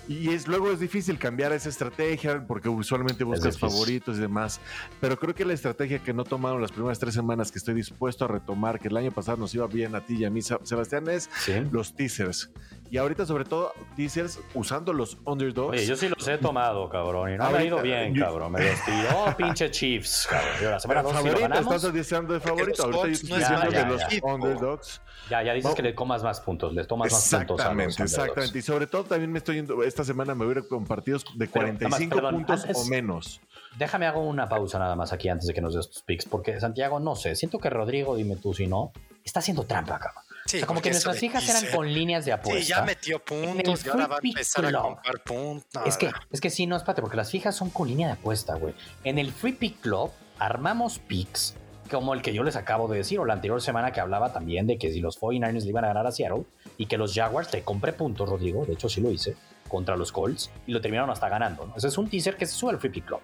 Y 0.09 0.31
es, 0.31 0.47
luego 0.47 0.71
es 0.71 0.79
difícil 0.79 1.19
cambiar 1.19 1.53
esa 1.53 1.69
estrategia 1.69 2.47
porque 2.47 2.69
usualmente 2.69 3.25
buscas 3.25 3.59
favoritos 3.59 4.19
y 4.19 4.21
demás. 4.21 4.61
Pero 5.01 5.19
creo 5.19 5.35
que 5.35 5.45
la 5.45 5.53
estrategia 5.53 5.99
que 5.99 6.13
no 6.13 6.25
tomaron 6.25 6.63
las 6.63 6.71
primeras 6.71 6.99
tres 6.99 7.15
semanas 7.15 7.51
que 7.51 7.59
estoy 7.59 7.75
dispuesto 7.75 8.25
a 8.25 8.29
retomar, 8.29 8.79
que 8.79 8.89
el 8.89 8.97
año 8.97 9.11
pasado 9.11 9.39
nos 9.39 9.55
iba 9.55 9.67
bien 9.67 9.95
a 9.97 10.05
ti 10.05 10.17
y 10.17 10.25
a 10.25 10.31
mí, 10.31 10.43
Sebastián, 10.43 11.09
es 11.09 11.29
los 11.73 11.95
teasers. 11.95 12.51
Y 12.91 12.99
ahorita, 12.99 13.27
sobre 13.27 13.45
todo, 13.45 13.73
teasers 13.97 14.39
usando 14.55 14.93
los 14.93 15.19
underdogs. 15.25 15.77
Oye, 15.77 15.87
yo 15.87 15.97
sí 15.97 16.09
los 16.09 16.27
he 16.29 16.39
tomado, 16.39 16.89
cabrón. 16.89 17.35
Y 17.35 17.37
no 17.37 17.51
me 17.51 17.59
ha 17.59 17.65
ido 17.65 17.83
bien, 17.83 18.15
cabrón. 18.15 18.53
Me 18.53 18.65
los 18.65 18.85
tiró 18.85 19.37
pinche 19.37 19.71
Chiefs, 19.71 20.29
cabrón. 20.29 20.71
la 20.73 20.81
semana 20.81 21.03
favorito, 21.03 21.55
estás 21.55 21.93
diciendo 21.93 22.35
de 22.35 22.41
favorito. 22.41 22.85
Ahorita 22.85 22.99
yo 22.99 23.13
estoy 23.13 23.39
diciendo 23.39 23.71
de 23.71 23.87
los 23.87 24.03
underdogs. 24.23 25.01
Ya, 25.31 25.43
ya 25.43 25.55
dices 25.55 25.75
que 25.75 25.83
le 25.83 25.95
comas 25.95 26.23
más 26.23 26.41
puntos, 26.41 26.73
le 26.73 26.85
tomas 26.85 27.11
más 27.11 27.35
puntos. 27.35 27.59
Exactamente, 27.59 28.03
exactamente. 28.03 28.59
Y 28.59 28.63
sobre 28.63 28.87
todo 28.87 29.05
también 29.05 29.33
me 29.33 29.39
estoy 29.39 29.57
yendo, 29.57 29.83
esta 29.83 30.05
semana 30.05 30.35
me 30.35 30.45
voy 30.45 30.55
a 30.55 30.59
ir 30.59 30.69
con 30.69 30.85
partidos 30.85 31.25
de 31.35 31.49
45 31.49 32.31
puntos 32.31 32.67
o 32.75 32.85
menos. 32.85 33.41
Déjame 33.77 34.07
hago 34.07 34.21
una 34.21 34.49
pausa 34.49 34.79
nada 34.79 34.95
más 34.95 35.13
aquí 35.13 35.29
antes 35.29 35.47
de 35.47 35.55
que 35.55 35.61
nos 35.61 35.75
des 35.75 35.91
tus 35.91 36.03
picks, 36.03 36.25
porque 36.27 36.59
Santiago, 36.61 37.01
no 37.01 37.17
sé, 37.17 37.35
siento 37.35 37.59
que 37.59 37.69
Rodrigo, 37.69 38.17
dime 38.17 38.37
tú 38.37 38.55
si 38.55 38.67
no, 38.67 38.93
está 39.25 39.41
haciendo 39.41 39.65
trampa, 39.65 39.99
cabrón. 39.99 40.26
O 40.47 40.49
sea, 40.49 40.67
como 40.67 40.81
que 40.81 40.91
nuestras 40.91 41.19
fijas 41.19 41.49
eran 41.49 41.67
con 41.75 41.93
líneas 41.93 42.25
de 42.25 42.33
apuesta. 42.33 42.63
Sí, 42.63 42.69
ya 42.69 42.83
metió 42.83 43.23
puntos 43.25 43.85
y 43.85 43.89
ahora 43.89 44.07
va 44.07 44.17
a 44.17 44.21
empezar 44.23 44.67
a 44.67 44.81
comprar 44.81 45.23
puntos. 45.25 45.83
Es 45.87 45.97
que, 45.97 46.11
es 46.31 46.41
que 46.41 46.51
sí, 46.51 46.67
no, 46.67 46.77
espérate, 46.77 47.03
porque 47.03 47.17
las 47.17 47.31
fijas 47.31 47.55
son 47.55 47.71
con 47.71 47.89
línea 47.89 48.07
de 48.07 48.15
apuesta, 48.15 48.55
güey. 48.55 48.75
En 49.05 49.19
el 49.19 49.33
Free 49.33 49.53
Pick 49.53 49.81
Club 49.81 50.11
armamos 50.39 50.99
picks 50.99 51.55
como 51.91 52.15
el 52.15 52.23
que 52.23 52.35
yo 52.35 52.43
les 52.43 52.57
acabo 52.57 52.89
de 52.89 52.99
decir, 52.99 53.19
o 53.21 53.25
la 53.25 53.35
anterior 53.35 53.61
semana 53.63 53.93
que 53.93 54.01
hablaba 54.01 54.33
también 54.33 54.67
de 54.67 54.79
que 54.79 54.93
si 54.93 55.01
los 55.01 55.21
49ers 55.21 55.63
le 55.63 55.69
iban 55.69 55.85
a 55.85 55.89
ganar 55.89 56.07
a 56.07 56.13
Seattle 56.13 56.45
y 56.77 56.87
que 56.87 56.99
los 56.99 57.15
Jaguars 57.15 57.49
te 57.49 57.63
compré 57.63 57.93
puntos, 57.93 58.29
Rodrigo, 58.29 58.65
de 58.65 58.75
hecho 58.75 58.89
sí 58.89 59.01
lo 59.01 59.11
hice, 59.11 59.37
contra 59.69 59.97
los 59.97 60.13
Colts 60.13 60.51
y 60.67 60.73
lo 60.73 60.81
terminaron 60.81 61.11
hasta 61.11 61.29
ganando. 61.29 61.67
¿no? 61.67 61.77
Ese 61.77 61.89
es 61.89 61.99
un 61.99 62.09
teaser 62.09 62.37
que 62.37 62.47
se 62.47 62.55
sube 62.55 62.71
al 62.73 62.79
Free 62.79 62.91
Pick 62.91 63.07
Club. 63.07 63.21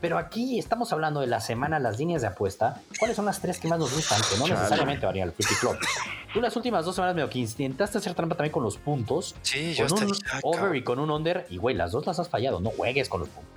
Pero 0.00 0.18
aquí 0.18 0.58
estamos 0.58 0.92
hablando 0.92 1.20
de 1.20 1.26
la 1.26 1.40
semana, 1.40 1.78
las 1.78 1.98
líneas 1.98 2.22
de 2.22 2.28
apuesta. 2.28 2.82
¿Cuáles 2.98 3.16
son 3.16 3.24
las 3.24 3.40
tres 3.40 3.58
que 3.58 3.68
más 3.68 3.78
nos 3.78 3.94
gustan? 3.94 4.20
Que 4.30 4.38
no 4.38 4.46
necesariamente 4.46 5.06
varían 5.06 5.32
Pick 5.32 5.58
Club. 5.58 5.76
Tú 6.32 6.40
las 6.40 6.54
últimas 6.54 6.84
dos 6.84 6.94
semanas 6.94 7.14
medio 7.14 7.30
que 7.30 7.38
intentaste 7.38 7.98
hacer 7.98 8.14
trampa 8.14 8.36
también 8.36 8.52
con 8.52 8.62
los 8.62 8.76
puntos. 8.76 9.34
Sí, 9.42 9.74
con 9.76 9.88
yo 9.88 10.06
un 10.06 10.12
over 10.42 10.76
y 10.76 10.82
con 10.82 10.98
un 10.98 11.10
under. 11.10 11.46
Y 11.48 11.56
güey, 11.56 11.74
las 11.74 11.92
dos 11.92 12.06
las 12.06 12.18
has 12.18 12.28
fallado. 12.28 12.60
No 12.60 12.70
juegues 12.70 13.08
con 13.08 13.20
los 13.20 13.30
puntos. 13.30 13.52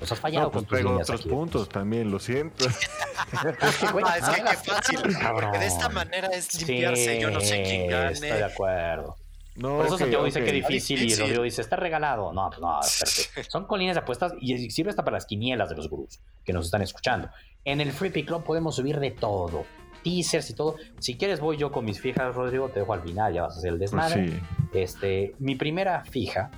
Los 0.00 0.12
has 0.12 0.20
fallado 0.20 0.50
con 0.50 0.64
pues 0.64 0.82
tus 0.82 0.90
líneas 0.90 1.10
otros 1.10 1.26
puntos 1.26 1.68
también, 1.68 2.10
lo 2.10 2.18
siento. 2.18 2.66
es 2.68 3.76
que, 3.76 3.86
güey, 3.88 4.04
es 4.18 4.28
que 4.28 4.42
qué 4.42 4.70
fácil. 4.72 5.00
Porque 5.32 5.58
de 5.58 5.66
esta 5.66 5.88
manera 5.88 6.28
es 6.28 6.54
limpiarse. 6.54 7.20
yo 7.20 7.30
no 7.30 7.40
sé 7.40 7.62
quién 7.62 7.88
gane. 7.88 8.12
Estoy 8.12 8.30
de 8.30 8.44
acuerdo. 8.44 9.16
No, 9.58 9.76
Por 9.76 9.86
eso 9.86 9.94
okay, 9.96 10.04
Santiago 10.04 10.24
dice 10.24 10.44
que 10.44 10.52
difícil, 10.52 11.00
difícil, 11.00 11.18
y 11.18 11.22
Rodrigo 11.22 11.42
dice, 11.42 11.62
está 11.62 11.74
regalado. 11.74 12.32
No, 12.32 12.48
pues 12.48 12.60
no, 12.60 12.80
espérate. 12.80 13.50
Son 13.50 13.66
con 13.66 13.80
líneas 13.80 13.96
de 13.96 14.02
apuestas 14.02 14.32
y 14.40 14.70
sirve 14.70 14.90
hasta 14.90 15.04
para 15.04 15.16
las 15.16 15.26
quinielas 15.26 15.68
de 15.68 15.74
los 15.74 15.90
gurús 15.90 16.20
que 16.44 16.52
nos 16.52 16.66
están 16.66 16.82
escuchando. 16.82 17.28
En 17.64 17.80
el 17.80 17.90
Free 17.90 18.10
Pick 18.10 18.26
Club 18.28 18.44
podemos 18.44 18.76
subir 18.76 19.00
de 19.00 19.10
todo. 19.10 19.64
Teasers 20.04 20.50
y 20.50 20.54
todo. 20.54 20.76
Si 21.00 21.16
quieres 21.16 21.40
voy 21.40 21.56
yo 21.56 21.72
con 21.72 21.84
mis 21.84 22.00
fijas, 22.00 22.34
Rodrigo, 22.36 22.68
te 22.68 22.80
dejo 22.80 22.92
al 22.92 23.02
final, 23.02 23.34
ya 23.34 23.42
vas 23.42 23.56
a 23.56 23.58
hacer 23.58 23.72
el 23.72 23.80
desmadre. 23.80 24.28
Sí. 24.28 24.40
Este, 24.74 25.34
mi 25.40 25.56
primera 25.56 26.04
fija 26.04 26.52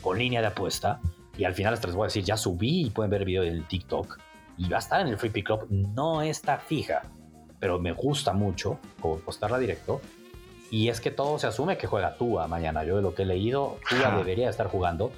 con 0.00 0.16
línea 0.16 0.40
de 0.40 0.46
apuesta 0.46 1.00
y 1.36 1.42
al 1.44 1.54
final 1.54 1.74
les 1.82 1.94
voy 1.94 2.04
a 2.04 2.06
decir, 2.06 2.22
ya 2.22 2.36
subí 2.36 2.86
y 2.86 2.90
pueden 2.90 3.10
ver 3.10 3.22
el 3.22 3.26
video 3.26 3.42
del 3.42 3.66
TikTok 3.66 4.18
y 4.56 4.68
va 4.68 4.76
a 4.76 4.80
estar 4.80 5.00
en 5.00 5.08
el 5.08 5.18
Free 5.18 5.30
Pick 5.30 5.46
Club. 5.46 5.66
No 5.68 6.22
está 6.22 6.58
fija, 6.58 7.02
pero 7.58 7.80
me 7.80 7.92
gusta 7.92 8.32
mucho 8.32 8.78
por 9.00 9.20
postarla 9.20 9.58
directo. 9.58 10.00
Y 10.74 10.88
es 10.88 11.00
que 11.00 11.12
todo 11.12 11.38
se 11.38 11.46
asume 11.46 11.78
que 11.78 11.86
juega 11.86 12.16
Tua 12.16 12.48
mañana. 12.48 12.82
Yo 12.82 12.96
de 12.96 13.02
lo 13.02 13.14
que 13.14 13.22
he 13.22 13.26
leído, 13.26 13.78
Tua 13.88 14.10
debería 14.16 14.50
estar 14.50 14.66
jugando. 14.66 15.12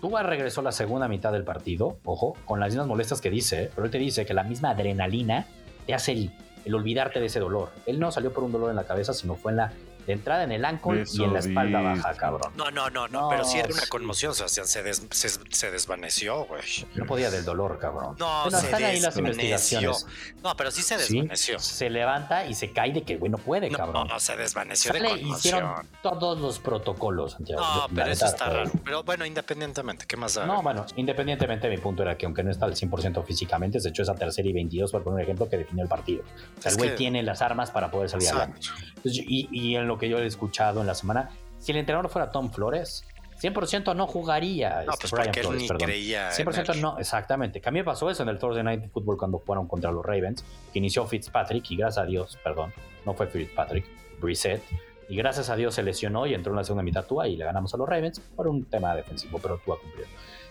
Tua 0.00 0.22
regresó 0.22 0.62
la 0.62 0.70
segunda 0.70 1.08
mitad 1.08 1.32
del 1.32 1.42
partido, 1.42 1.98
ojo, 2.04 2.36
con 2.44 2.60
las 2.60 2.68
mismas 2.68 2.86
molestias 2.86 3.20
que 3.20 3.28
dice, 3.28 3.72
pero 3.74 3.86
él 3.86 3.90
te 3.90 3.98
dice 3.98 4.24
que 4.24 4.34
la 4.34 4.44
misma 4.44 4.70
adrenalina 4.70 5.48
te 5.84 5.94
hace 5.94 6.12
el, 6.12 6.30
el 6.64 6.76
olvidarte 6.76 7.18
de 7.18 7.26
ese 7.26 7.40
dolor. 7.40 7.70
Él 7.86 7.98
no 7.98 8.12
salió 8.12 8.32
por 8.32 8.44
un 8.44 8.52
dolor 8.52 8.70
en 8.70 8.76
la 8.76 8.84
cabeza, 8.84 9.12
sino 9.12 9.34
fue 9.34 9.50
en 9.50 9.56
la 9.56 9.72
de 10.10 10.14
entrada 10.14 10.42
en 10.42 10.52
el 10.52 10.64
ankle 10.64 11.04
y 11.12 11.22
en 11.22 11.32
la 11.32 11.38
espalda 11.38 11.80
baja, 11.80 12.14
cabrón. 12.14 12.52
No, 12.56 12.70
no, 12.70 12.90
no, 12.90 13.06
no, 13.08 13.28
pero 13.28 13.44
sí 13.44 13.58
era 13.58 13.68
una 13.72 13.86
conmoción, 13.86 14.34
Sebastián, 14.34 14.66
se, 14.66 14.82
des, 14.82 15.06
se, 15.10 15.28
se, 15.28 15.70
desvaneció, 15.70 16.44
güey. 16.46 16.62
No 16.96 17.06
podía 17.06 17.30
del 17.30 17.44
dolor, 17.44 17.78
cabrón. 17.78 18.16
No, 18.18 18.42
bueno, 18.42 18.58
se 18.58 18.66
están 18.66 18.84
ahí 18.84 19.00
las 19.00 19.16
investigaciones. 19.16 20.06
No, 20.42 20.56
pero 20.56 20.70
sí 20.70 20.82
se 20.82 20.96
desvaneció. 20.96 21.58
¿Sí? 21.60 21.74
Se 21.74 21.90
levanta 21.90 22.46
y 22.46 22.54
se 22.54 22.72
cae 22.72 22.92
de 22.92 23.02
que, 23.02 23.16
güey, 23.16 23.30
no 23.30 23.38
puede, 23.38 23.70
no, 23.70 23.78
cabrón. 23.78 24.08
No, 24.08 24.14
no, 24.14 24.20
se 24.20 24.36
desvaneció 24.36 24.92
Sale, 24.92 25.04
de 25.04 25.20
conmoción. 25.20 25.36
Hicieron 25.38 25.88
todos 26.02 26.40
los 26.40 26.58
protocolos, 26.58 27.32
Santiago. 27.32 27.62
No, 27.62 27.86
pero 27.94 28.10
eso 28.10 28.26
está 28.26 28.48
raro. 28.48 28.70
Pero 28.84 29.04
bueno, 29.04 29.24
independientemente, 29.24 30.06
¿qué 30.06 30.16
más 30.16 30.34
da? 30.34 30.44
No, 30.46 30.62
bueno, 30.62 30.86
independientemente, 30.96 31.68
mi 31.68 31.78
punto 31.78 32.02
era 32.02 32.18
que 32.18 32.26
aunque 32.26 32.42
no 32.42 32.50
está 32.50 32.66
al 32.66 32.74
100% 32.74 33.24
físicamente, 33.24 33.78
se 33.78 33.90
echó 33.90 34.02
esa 34.02 34.14
tercera 34.14 34.48
y 34.48 34.52
22, 34.52 34.90
por 34.90 35.04
poner 35.04 35.18
un 35.18 35.22
ejemplo, 35.22 35.48
que 35.48 35.58
definió 35.58 35.84
el 35.84 35.88
partido. 35.88 36.24
O 36.58 36.62
sea, 36.62 36.72
el 36.72 36.78
güey 36.78 36.90
que... 36.90 36.96
tiene 36.96 37.22
las 37.22 37.42
armas 37.42 37.70
para 37.70 37.90
poder 37.90 38.10
salir 38.10 38.28
adelante. 38.28 38.60
Y, 39.04 39.48
y 39.52 39.76
en 39.76 39.86
lo 39.86 39.98
que 40.00 40.08
yo 40.08 40.18
he 40.18 40.26
escuchado 40.26 40.80
en 40.80 40.88
la 40.88 40.94
semana. 40.94 41.30
Si 41.58 41.70
el 41.70 41.78
entrenador 41.78 42.10
fuera 42.10 42.32
Tom 42.32 42.50
Flores, 42.50 43.04
100% 43.40 43.94
no 43.94 44.06
jugaría. 44.06 44.84
No, 44.86 44.92
pues 45.00 45.12
Brian 45.12 45.32
Flores, 45.32 45.62
perdón. 45.68 45.86
creía 45.86 46.30
100% 46.30 46.80
no, 46.80 46.98
exactamente. 46.98 47.60
Que 47.60 47.68
a 47.68 47.72
mí 47.72 47.78
me 47.78 47.84
pasó 47.84 48.10
eso 48.10 48.22
en 48.22 48.28
el 48.28 48.38
Thursday 48.38 48.62
Night 48.62 48.90
Football 48.92 49.16
cuando 49.16 49.38
jugaron 49.38 49.66
contra 49.66 49.90
los 49.90 50.04
Ravens, 50.04 50.44
que 50.72 50.78
inició 50.78 51.06
Fitzpatrick 51.06 51.70
y 51.70 51.76
gracias 51.76 52.04
a 52.04 52.06
Dios, 52.06 52.38
perdón, 52.42 52.72
no 53.06 53.14
fue 53.14 53.26
Fitzpatrick, 53.26 53.86
Brissett. 54.20 54.62
Y 55.08 55.16
gracias 55.16 55.50
a 55.50 55.56
Dios 55.56 55.74
se 55.74 55.82
lesionó 55.82 56.26
y 56.26 56.34
entró 56.34 56.52
en 56.52 56.58
la 56.58 56.64
segunda 56.64 56.84
mitad 56.84 57.04
Tua 57.04 57.26
y 57.26 57.36
le 57.36 57.44
ganamos 57.44 57.74
a 57.74 57.76
los 57.76 57.88
Ravens 57.88 58.20
por 58.20 58.46
un 58.46 58.64
tema 58.66 58.94
defensivo, 58.94 59.40
pero 59.40 59.58
Tua 59.58 59.78
cumplió. 59.80 60.06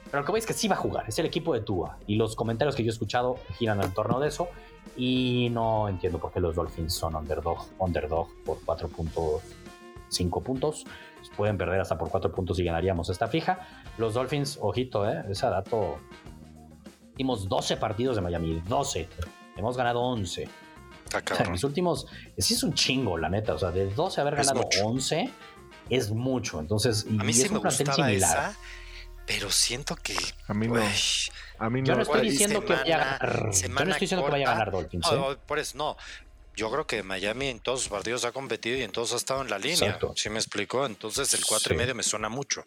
Pero 0.05 0.21
lo 0.21 0.25
que 0.25 0.31
veis 0.33 0.43
es 0.43 0.47
que 0.47 0.53
sí 0.53 0.67
va 0.67 0.75
a 0.75 0.79
jugar, 0.79 1.05
es 1.07 1.17
el 1.19 1.25
equipo 1.25 1.53
de 1.53 1.61
Tua. 1.61 1.97
Y 2.07 2.15
los 2.15 2.35
comentarios 2.35 2.75
que 2.75 2.83
yo 2.83 2.89
he 2.89 2.91
escuchado 2.91 3.37
giran 3.57 3.81
en 3.81 3.93
torno 3.93 4.19
de 4.19 4.27
eso. 4.27 4.49
Y 4.95 5.49
no 5.51 5.87
entiendo 5.87 6.19
por 6.19 6.31
qué 6.31 6.39
los 6.39 6.55
Dolphins 6.55 6.93
son 6.93 7.15
underdog, 7.15 7.67
underdog 7.77 8.27
por 8.43 8.59
4.5 8.61 10.43
puntos. 10.43 10.85
Pueden 11.35 11.57
perder 11.57 11.81
hasta 11.81 11.97
por 11.97 12.09
4 12.09 12.31
puntos 12.31 12.59
y 12.59 12.63
ganaríamos 12.63 13.09
esta 13.09 13.27
fija. 13.27 13.67
Los 13.97 14.13
Dolphins, 14.13 14.57
ojito, 14.61 15.09
¿eh? 15.09 15.23
ese 15.29 15.47
dato. 15.47 15.99
Hicimos 17.13 17.47
12 17.47 17.77
partidos 17.77 18.15
de 18.15 18.21
Miami, 18.21 18.61
12. 18.67 19.07
Hemos 19.57 19.77
ganado 19.77 20.01
11. 20.01 20.47
O 20.47 21.35
sea, 21.35 21.45
en 21.45 21.51
mis 21.51 21.63
últimos, 21.63 22.07
sí 22.37 22.53
es 22.53 22.63
un 22.63 22.73
chingo, 22.73 23.17
la 23.17 23.29
neta. 23.29 23.53
O 23.53 23.59
sea, 23.59 23.71
de 23.71 23.87
12 23.87 24.21
haber 24.21 24.35
ganado 24.35 24.61
11 24.83 25.29
es 25.89 26.11
mucho. 26.11 26.59
Entonces, 26.59 27.05
a 27.05 27.23
mí 27.23 27.31
y 27.31 27.33
sí 27.33 27.41
es 27.43 27.51
me 27.51 27.57
un 27.57 27.63
plantel 27.63 27.87
gustaba 27.87 28.07
similar. 28.07 28.51
esa, 28.51 28.59
pero 29.25 29.49
siento 29.49 29.95
que. 29.95 30.15
A 30.47 30.53
mí 30.53 30.67
no. 30.67 30.75
Uy, 30.75 30.81
A 31.59 31.69
mí 31.69 31.81
no. 31.81 31.87
Yo 31.87 31.95
no 31.95 32.01
estoy 32.03 32.29
diciendo 32.29 32.63
que 32.65 32.73
vaya 32.73 32.95
a 32.95 33.17
ganar. 33.17 33.51
Yo 33.51 33.69
no 33.69 33.79
estoy 33.81 33.99
diciendo 33.99 34.25
que 34.25 34.31
vaya 34.31 34.47
a 34.47 34.51
ganar 34.51 34.71
Dolphins. 34.71 35.05
no, 35.11 35.31
¿eh? 35.33 35.37
por 35.45 35.59
eso 35.59 35.77
no. 35.77 35.97
Yo 36.55 36.69
creo 36.71 36.85
que 36.85 37.03
Miami 37.03 37.47
en 37.47 37.59
todos 37.59 37.81
sus 37.81 37.89
partidos 37.89 38.25
ha 38.25 38.31
competido 38.33 38.77
y 38.77 38.81
en 38.83 38.91
todos 38.91 39.13
ha 39.13 39.15
estado 39.17 39.41
en 39.41 39.49
la 39.49 39.57
línea. 39.57 39.75
Exacto. 39.87 40.13
¿Sí 40.17 40.29
me 40.29 40.39
explicó? 40.39 40.85
Entonces 40.85 41.33
el 41.33 41.45
cuatro 41.45 41.73
y 41.73 41.75
Sí. 41.75 41.79
medio 41.81 41.95
me 41.95 42.03
suena 42.03 42.27
mucho. 42.27 42.63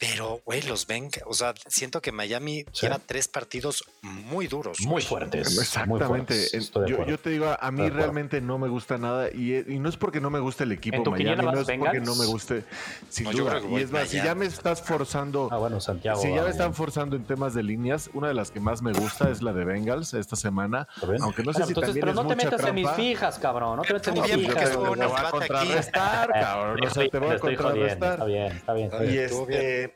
Pero, 0.00 0.40
güey, 0.46 0.62
los 0.62 0.86
ven, 0.86 1.10
o 1.26 1.34
sea, 1.34 1.52
siento 1.68 2.00
que 2.00 2.10
Miami 2.10 2.64
Sí. 2.72 2.86
lleva 2.86 2.98
tres 3.04 3.28
partidos 3.28 3.84
muy 4.00 4.46
duros. 4.46 4.78
Muy 4.80 5.02
fuertes. 5.02 5.52
Muy 5.54 5.62
Exactamente. 5.62 6.06
fuertes. 6.06 6.72
Yo, 7.06 7.18
te 7.18 7.28
digo, 7.30 7.54
a 7.60 7.70
mí 7.70 7.86
realmente 7.90 8.40
no 8.40 8.56
me 8.58 8.68
gusta 8.68 8.96
nada 8.96 9.28
y, 9.30 9.56
y 9.68 9.78
no 9.78 9.90
es 9.90 9.98
porque 9.98 10.18
no 10.22 10.30
me 10.30 10.38
guste 10.40 10.64
el 10.64 10.72
equipo 10.72 10.96
¿En 10.96 11.04
tu 11.04 11.10
Miami, 11.10 11.44
no 11.44 11.60
es 11.60 11.66
porque 11.78 12.00
no 12.00 12.14
me 12.14 12.24
guste, 12.24 12.64
sin 13.10 13.24
No, 13.26 13.32
duda. 13.32 13.60
Y 13.68 13.76
es 13.76 13.90
más, 13.92 14.08
si 14.08 14.16
ya 14.16 14.34
me 14.34 14.46
estás 14.46 14.80
forzando, 14.80 15.48
Ah, 15.52 15.58
bueno, 15.58 15.80
Santiago. 15.82 16.18
si 16.22 16.32
ya 16.34 16.44
me 16.44 16.50
están 16.50 16.72
forzando 16.72 17.14
en 17.16 17.24
temas 17.24 17.52
de 17.52 17.62
líneas, 17.62 18.08
una 18.14 18.28
de 18.28 18.34
las 18.34 18.50
que 18.50 18.58
más 18.60 18.80
me 18.80 18.94
gusta 18.94 19.28
es 19.28 19.42
la 19.42 19.52
de 19.52 19.66
Bengals 19.66 20.14
esta 20.14 20.34
semana. 20.34 20.88
Aunque 21.20 21.42
no 21.42 21.52
sé 21.52 21.60
Bueno, 21.60 21.66
si 21.66 21.72
entonces, 21.72 21.74
también 21.74 22.00
pero 22.00 22.10
es 22.12 22.16
no 22.16 22.26
te 22.26 22.36
metas 22.36 22.64
en 22.64 22.74
mis 22.74 22.90
fijas, 22.92 23.38
cabrón. 23.38 23.76
No 23.76 23.82
te 23.82 23.92
metas 23.92 24.08
en 24.08 24.14
mis 24.22 24.32
fijas. 24.32 24.70
te 24.70 24.76
voy 24.78 24.98
a 24.98 25.30
contrarrestar, 25.30 26.30
cabrón. 26.32 26.86
O 26.86 26.90
sea, 26.90 27.06
te 27.08 27.18
voy 27.18 27.28
a 27.28 27.34
estoy 27.34 27.56
jodiendo. 27.56 27.86
Está 27.86 28.16
contrarrestar. 28.16 28.26
bien, 28.26 28.46
está 28.56 28.72
bien. 28.72 28.86
Está 28.86 29.04
Y 29.04 29.08
bien. 29.08 29.24
estuvo 29.24 29.48
este. 29.50 29.89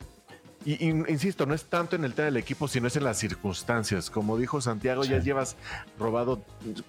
Y, 0.65 0.73
y, 0.83 0.89
insisto, 0.89 1.45
no 1.47 1.55
es 1.55 1.65
tanto 1.65 1.95
en 1.97 2.05
el 2.05 2.15
tema 2.15 2.27
del 2.27 2.37
equipo, 2.39 2.69
sino 2.69 2.87
es 2.89 2.97
en 2.97 3.05
las 3.05 3.19
circunstancias. 3.19 4.11
Como 4.11 4.39
dijo 4.39 4.61
Santiago, 4.61 5.05
ya 5.05 5.19
llevas 5.19 5.57
robado, 5.99 6.43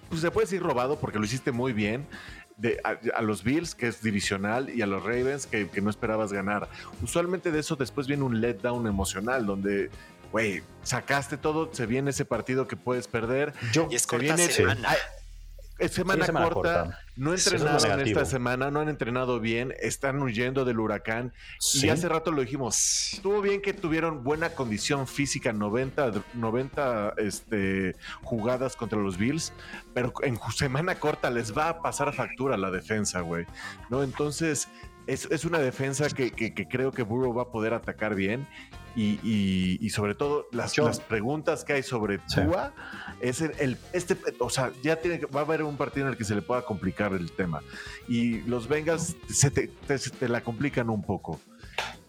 pues 0.08 0.20
se 0.22 0.30
puede 0.30 0.46
decir 0.46 0.62
robado 0.62 0.98
porque 0.98 1.18
lo 1.18 1.24
hiciste 1.24 1.52
muy 1.52 1.72
bien. 1.72 2.06
De, 2.56 2.80
a, 2.84 2.96
a 3.18 3.20
los 3.20 3.44
Bills, 3.44 3.74
que 3.74 3.86
es 3.86 4.00
divisional, 4.02 4.70
y 4.70 4.80
a 4.80 4.86
los 4.86 5.02
Ravens, 5.02 5.46
que, 5.46 5.68
que 5.68 5.82
no 5.82 5.90
esperabas 5.90 6.32
ganar. 6.32 6.70
Usualmente 7.02 7.50
de 7.52 7.60
eso 7.60 7.76
después 7.76 8.06
viene 8.06 8.22
un 8.22 8.40
letdown 8.40 8.86
emocional, 8.86 9.44
donde, 9.44 9.90
güey, 10.32 10.62
sacaste 10.82 11.36
todo, 11.36 11.68
se 11.74 11.84
viene 11.84 12.12
ese 12.12 12.24
partido 12.24 12.66
que 12.66 12.76
puedes 12.76 13.08
perder. 13.08 13.52
Yo, 13.74 13.88
Y 13.90 13.96
es 13.96 14.02
Se 14.02 14.08
corta 14.08 14.36
viene- 14.36 14.50
semana. 14.50 14.88
Es 15.78 15.92
semana, 15.92 16.24
Sí, 16.24 16.26
semana 16.26 16.48
corta, 16.48 16.82
corta. 16.84 16.98
no 17.16 17.34
es 17.34 17.46
entrenaron 17.46 18.00
esta 18.00 18.24
semana, 18.24 18.70
no 18.70 18.80
han 18.80 18.88
entrenado 18.88 19.40
bien, 19.40 19.74
están 19.80 20.22
huyendo 20.22 20.64
del 20.64 20.80
huracán. 20.80 21.32
sí. 21.60 21.86
Y 21.86 21.90
hace 21.90 22.08
rato 22.08 22.32
lo 22.32 22.40
dijimos, 22.40 23.12
estuvo 23.14 23.42
bien 23.42 23.60
que 23.60 23.72
tuvieron 23.74 24.24
buena 24.24 24.50
condición 24.50 25.06
física, 25.06 25.52
90, 25.52 26.12
90 26.34 27.14
este, 27.18 27.94
jugadas 28.22 28.74
contra 28.76 28.98
los 28.98 29.18
Bills, 29.18 29.52
pero 29.92 30.12
en 30.22 30.38
semana 30.56 30.98
corta 30.98 31.30
les 31.30 31.56
va 31.56 31.68
a 31.68 31.82
pasar 31.82 32.12
factura 32.14 32.56
la 32.56 32.70
defensa, 32.70 33.20
güey. 33.20 33.46
¿No? 33.90 34.02
Entonces, 34.02 34.68
es, 35.06 35.26
es 35.30 35.44
una 35.44 35.58
defensa 35.58 36.08
que, 36.08 36.30
que- 36.32 36.54
que 36.54 36.66
creo 36.68 36.90
que 36.92 37.02
Burrow 37.02 37.32
va 37.34 37.42
a 37.42 37.50
poder 37.50 37.74
atacar 37.74 38.14
bien. 38.14 38.46
Y, 38.98 39.20
y- 39.22 39.76
y 39.82 39.90
sobre 39.90 40.14
todo, 40.14 40.46
las, 40.52 40.72
Yo- 40.72 40.86
las 40.86 41.00
preguntas 41.00 41.64
que 41.64 41.74
hay 41.74 41.82
sobre 41.82 42.18
Sí. 42.28 42.40
Tua, 42.42 42.72
es 43.20 43.42
el, 43.42 43.52
el- 43.58 43.76
este, 43.92 44.16
o 44.38 44.48
sea, 44.48 44.72
ya 44.82 44.96
tiene, 44.96 45.18
va 45.26 45.40
a 45.40 45.44
haber 45.44 45.62
un 45.64 45.76
partido 45.76 46.06
en 46.06 46.12
el 46.12 46.18
que 46.18 46.24
se 46.24 46.34
le 46.34 46.40
pueda 46.40 46.62
complicar 46.64 47.12
el 47.12 47.30
tema. 47.32 47.60
Y 48.08 48.40
los 48.42 48.68
Bengals 48.68 49.14
se 49.28 49.50
te, 49.50 49.68
te- 49.68 49.98
se 49.98 50.08
te 50.10 50.28
la 50.30 50.40
complican 50.42 50.88
un 50.88 51.02
poco. 51.02 51.38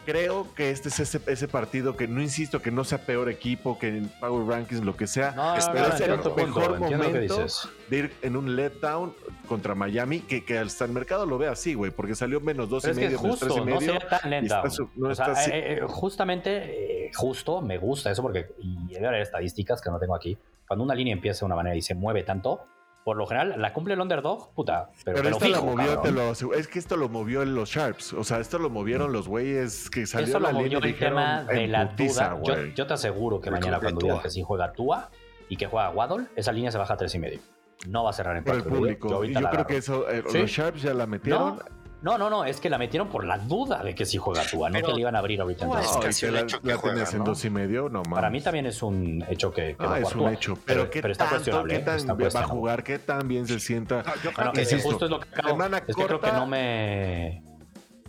Creo 0.08 0.47
que 0.55 0.72
este 0.72 0.88
es 0.88 1.01
ese, 1.01 1.20
ese 1.28 1.49
partido 1.49 1.97
que 1.97 2.08
no 2.08 2.22
insisto 2.22 2.62
que 2.62 2.72
no 2.72 2.86
sea 2.86 2.99
peor 2.99 3.28
equipo 3.30 3.78
que 3.78 3.89
en 3.89 4.08
Power 4.22 4.47
Rankings, 4.47 4.82
lo 4.86 4.95
que 4.95 5.05
sea, 5.05 5.32
No, 5.32 5.53
Espera, 5.58 5.89
no, 5.89 5.93
es 5.95 5.99
el 5.99 6.12
mejor 6.12 6.80
momento. 6.80 7.45
de 7.89 7.97
ir 7.97 8.14
en 8.22 8.38
un 8.38 8.55
letdown 8.55 9.14
contra 9.49 9.76
Miami, 9.76 10.22
que, 10.22 10.45
que 10.45 10.60
hasta 10.60 10.86
el 10.86 10.91
mercado 10.91 11.26
lo 11.26 11.38
ve 11.38 11.49
así, 11.49 11.74
güey, 11.74 11.91
porque 11.91 12.16
salió 12.16 12.39
menos 12.39 12.70
dos 12.70 12.84
Pero 12.84 12.97
y 13.01 13.03
es 13.03 13.10
que 13.10 13.16
medio, 13.18 13.22
menos 13.22 13.39
tres 13.39 13.51
y 13.51 13.55
justo, 13.58 13.66
no 13.70 13.80
medio. 13.82 13.99
tan 14.08 14.34
está 14.34 14.62
o 14.64 15.16
sea, 15.16 15.26
así. 15.26 15.51
eh, 15.51 15.74
eh, 15.74 15.82
justamente, 15.86 17.08
eh, 17.08 17.12
justo, 17.14 17.62
me 17.62 17.78
gusta 17.78 18.10
eso 18.10 18.22
porque, 18.22 18.51
y 18.60 18.93
debe 18.93 19.08
haber 19.08 19.22
estadísticas 19.24 19.82
que 19.82 19.89
no 19.89 19.99
tengo 19.99 20.16
aquí, 20.16 20.38
cuando 20.66 20.86
una 20.86 20.95
línea 20.95 21.12
empieza 21.14 21.41
de 21.41 21.47
una 21.47 21.55
manera 21.58 21.76
y 21.76 21.82
se 21.82 21.95
mueve 21.95 22.24
tanto, 22.24 22.66
por 23.08 23.16
lo 23.16 23.26
general 23.26 23.53
la 23.55 23.72
cumple 23.72 23.93
el 23.93 24.01
underdog, 24.01 24.53
puta. 24.53 24.89
Pero, 25.05 25.24
pero 25.24 25.30
esto 25.30 25.47
lo 25.47 25.64
movió, 25.64 25.99
te 26.01 26.12
lo, 26.12 26.34
es 26.53 26.68
que 26.68 26.78
esto 26.78 26.97
lo 26.97 27.08
movió 27.08 27.41
en 27.41 27.55
los 27.55 27.70
Sharps. 27.70 28.12
O 28.12 28.26
sea, 28.26 28.41
esto 28.41 28.60
lo 28.60 28.70
movieron 28.70 29.14
los 29.14 29.30
güeyes 29.30 29.89
que 29.89 30.05
salieron. 30.05 30.43
Esto 30.43 30.51
lo 30.51 30.60
movió 30.60 30.80
el 30.80 30.99
tema 30.99 31.45
de 31.45 31.70
la 31.70 31.86
duda. 31.86 32.38
Yo, 32.76 32.86
te 32.86 32.93
aseguro 32.93 33.39
que 33.39 33.49
mañana 33.49 33.80
cuando 33.80 34.01
digan 34.01 34.20
que 34.20 34.30
si 34.30 34.43
juega 34.43 34.74
Tua 34.74 35.10
y 35.47 35.55
que 35.55 35.68
juega 35.68 35.89
Waddle, 35.91 36.26
esa 36.36 36.51
línea 36.51 36.70
se 36.70 36.78
baja 36.78 36.95
a 36.95 36.97
tres 36.97 37.16
y 37.16 37.20
medio. 37.20 37.39
No 37.88 38.03
va 38.03 38.10
a 38.10 38.14
cerrar 38.14 38.36
en 38.36 38.43
cuatro. 38.43 38.62
el 38.62 38.70
público. 38.70 39.08
Yo, 39.08 39.24
yo 39.24 39.49
creo 39.51 39.66
que 39.68 39.78
eso, 39.78 40.10
eh, 40.10 40.22
los 40.26 40.51
Sharps 40.51 40.82
ya 40.82 40.93
la 40.93 41.08
metieron. 41.08 41.55
No, 41.55 41.64
no, 42.02 42.30
no, 42.30 42.45
es 42.45 42.60
que 42.60 42.70
la 42.70 42.78
metieron 42.78 43.10
por 43.10 43.26
la 43.26 43.38
duda 43.38 43.84
de 43.84 43.95
que 43.95 44.06
si 44.06 44.18
juega 44.18 44.43
Tua, 44.45 44.70
no 44.70 44.80
que 44.82 44.93
le 44.93 45.02
iban 45.02 45.16
a 45.16 45.20
abrir 45.20 45.41
ahorita. 45.41 45.66
No, 45.66 45.80
es 45.80 46.20
que 46.20 46.32
la, 46.32 46.45
la 46.64 46.78
tenías 46.78 47.14
en 47.14 47.24
dos 47.24 47.43
y 47.45 47.50
medio, 47.50 47.89
no 47.89 48.04
más. 48.04 48.16
Para 48.16 48.30
mí 48.30 48.41
también 48.41 48.66
es 48.66 48.84
un 48.84 49.24
hecho 49.30 49.52
que, 49.52 49.76
que 49.76 49.84
ah, 49.84 49.88
va 49.88 50.00
es 50.00 50.16
un 50.16 50.30
hecho, 50.30 50.58
pero, 50.66 50.89
¿qué 50.89 51.00
está 51.00 51.30
tanto, 51.30 51.64
¿qué 51.64 51.76
¿eh? 51.76 51.80
tan 51.80 52.08
va 52.08 52.39
a 52.39 52.43
jugar? 52.43 52.84
¿Qué 52.84 53.00
tan 53.00 53.28
bien 53.28 53.48
se 53.48 53.60
sienta? 53.60 54.04
yo 54.24 54.32
creo 54.32 54.52
que 54.54 54.66
justo 54.80 55.06
es 55.06 55.12
lo 55.12 55.20
que 55.20 55.30
acabo, 55.30 55.64
es 55.64 55.95
que 55.95 56.06
creo 56.06 56.20
que 56.20 56.32
no 56.32 56.45
me 56.45 57.43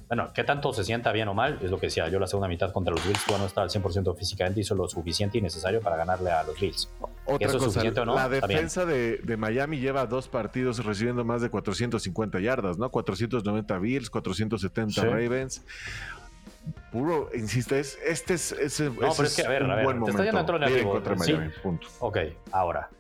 bueno, 0.09 0.33
¿qué 0.33 0.43
tanto 0.43 0.73
se 0.73 0.85
sienta 0.85 1.13
bien 1.13 1.29
o 1.29 1.35
mal? 1.35 1.59
Es 1.63 1.71
lo 1.71 1.79
que 1.79 1.87
decía 1.87 2.09
yo 2.09 2.19
la 2.19 2.27
segunda 2.27 2.49
mitad 2.49 2.73
contra 2.73 2.95
los 2.95 3.07
Bills. 3.07 3.25
Tua 3.27 3.37
no 3.37 3.45
está 3.45 3.61
al 3.61 3.69
100% 3.69 4.17
físicamente, 4.17 4.61
hizo 4.61 4.75
lo 4.75 4.89
suficiente 4.89 5.37
y 5.37 5.43
necesario 5.43 5.83
para 5.83 5.97
ganarle 5.97 6.31
a 6.31 6.43
los 6.45 6.59
Bills. 6.59 6.89
Otra 7.29 7.53
cosa, 7.59 7.85
la 7.85 8.29
defensa 8.29 8.87
de, 8.87 9.37
Miami 9.37 9.79
lleva 9.79 10.07
dos 10.07 10.29
partidos 10.29 10.85
recibiendo 10.85 11.25
más 11.25 11.43
de 11.43 11.51
450 11.51 12.41
yardas, 12.41 12.79
¿no? 12.79 12.91
490 12.91 13.79
Bills, 13.79 14.11
470 14.11 15.05
Ravens. 15.05 15.63
Puro, 16.91 17.31
insiste, 17.35 17.81
este 17.81 18.35
es, 18.35 18.53
ese, 18.53 18.91
no, 18.91 18.95
pero 18.97 19.25
es 19.25 19.37
que, 19.37 19.43
a 19.43 19.49
ver, 19.49 19.63
a 19.63 19.75
ver, 19.75 19.87
te 20.05 20.11
está 20.11 20.25
yendo 20.25 20.39
dentro 20.39 20.59
de 20.59 20.83
contra 20.83 21.15
Miami, 21.15 21.51
punto. 21.63 21.87
Ok, 22.01 22.19
ahora, 22.51 22.91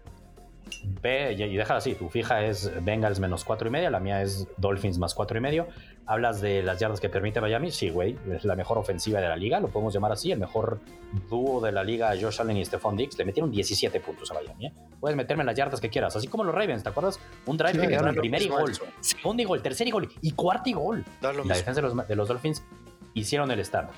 Ve 1.03 1.33
y 1.33 1.57
déjala 1.57 1.79
así, 1.79 1.95
tu 1.95 2.09
fija 2.09 2.45
es 2.45 2.71
Bengals 2.85 3.21
menos 3.21 3.45
cuatro 3.45 3.69
y 3.69 3.71
media, 3.71 3.91
la 3.91 4.01
mía 4.01 4.23
es 4.23 4.47
Dolphins 4.57 4.99
más 4.99 5.15
cuatro 5.15 5.39
y 5.39 5.41
medio. 5.41 5.69
Hablas 6.11 6.41
de 6.41 6.63
las 6.63 6.81
yardas 6.81 7.01
que 7.01 7.11
permite 7.11 7.39
Miami, 7.39 7.71
sí, 7.71 7.91
güey, 7.91 8.17
es 8.33 8.45
la 8.45 8.57
mejor 8.57 8.79
ofensiva 8.79 9.21
de 9.21 9.29
la 9.29 9.37
liga, 9.37 9.61
lo 9.61 9.69
podemos 9.69 9.93
llamar 9.93 10.11
así, 10.11 10.33
el 10.33 10.39
mejor 10.39 10.81
dúo 11.29 11.61
de 11.61 11.71
la 11.71 11.85
liga, 11.85 12.11
Josh 12.19 12.41
Allen 12.41 12.57
y 12.57 12.65
Stephon 12.65 12.97
Diggs, 12.97 13.19
le 13.19 13.27
metieron 13.27 13.51
17 13.51 14.01
puntos 14.01 14.31
a 14.31 14.35
Miami. 14.35 14.69
¿eh? 14.69 14.73
Puedes 14.99 15.19
meterme 15.19 15.45
las 15.45 15.55
yardas 15.55 15.83
que 15.83 15.91
quieras, 15.91 16.17
así 16.17 16.27
como 16.27 16.45
los 16.45 16.55
Ravens, 16.55 16.83
¿te 16.83 16.89
acuerdas? 16.89 17.21
Un 17.45 17.59
drive 17.59 17.79
que 17.79 17.89
quedó 17.89 18.11
primer 18.15 18.41
y 18.41 18.49
gol, 18.49 18.73
segundo 19.01 19.43
y 19.43 19.45
gol, 19.45 19.61
tercer 19.61 19.87
y 19.87 19.91
gol 19.91 20.09
y 20.23 20.31
cuarto 20.33 20.71
y 20.71 20.73
gol. 20.73 21.05
La 21.21 21.33
defensa 21.57 21.83
de 21.83 21.83
los, 21.83 22.09
de 22.09 22.17
los 22.17 22.27
Dolphins 22.27 22.65
hicieron 23.13 23.51
el 23.51 23.61
stand. 23.61 23.91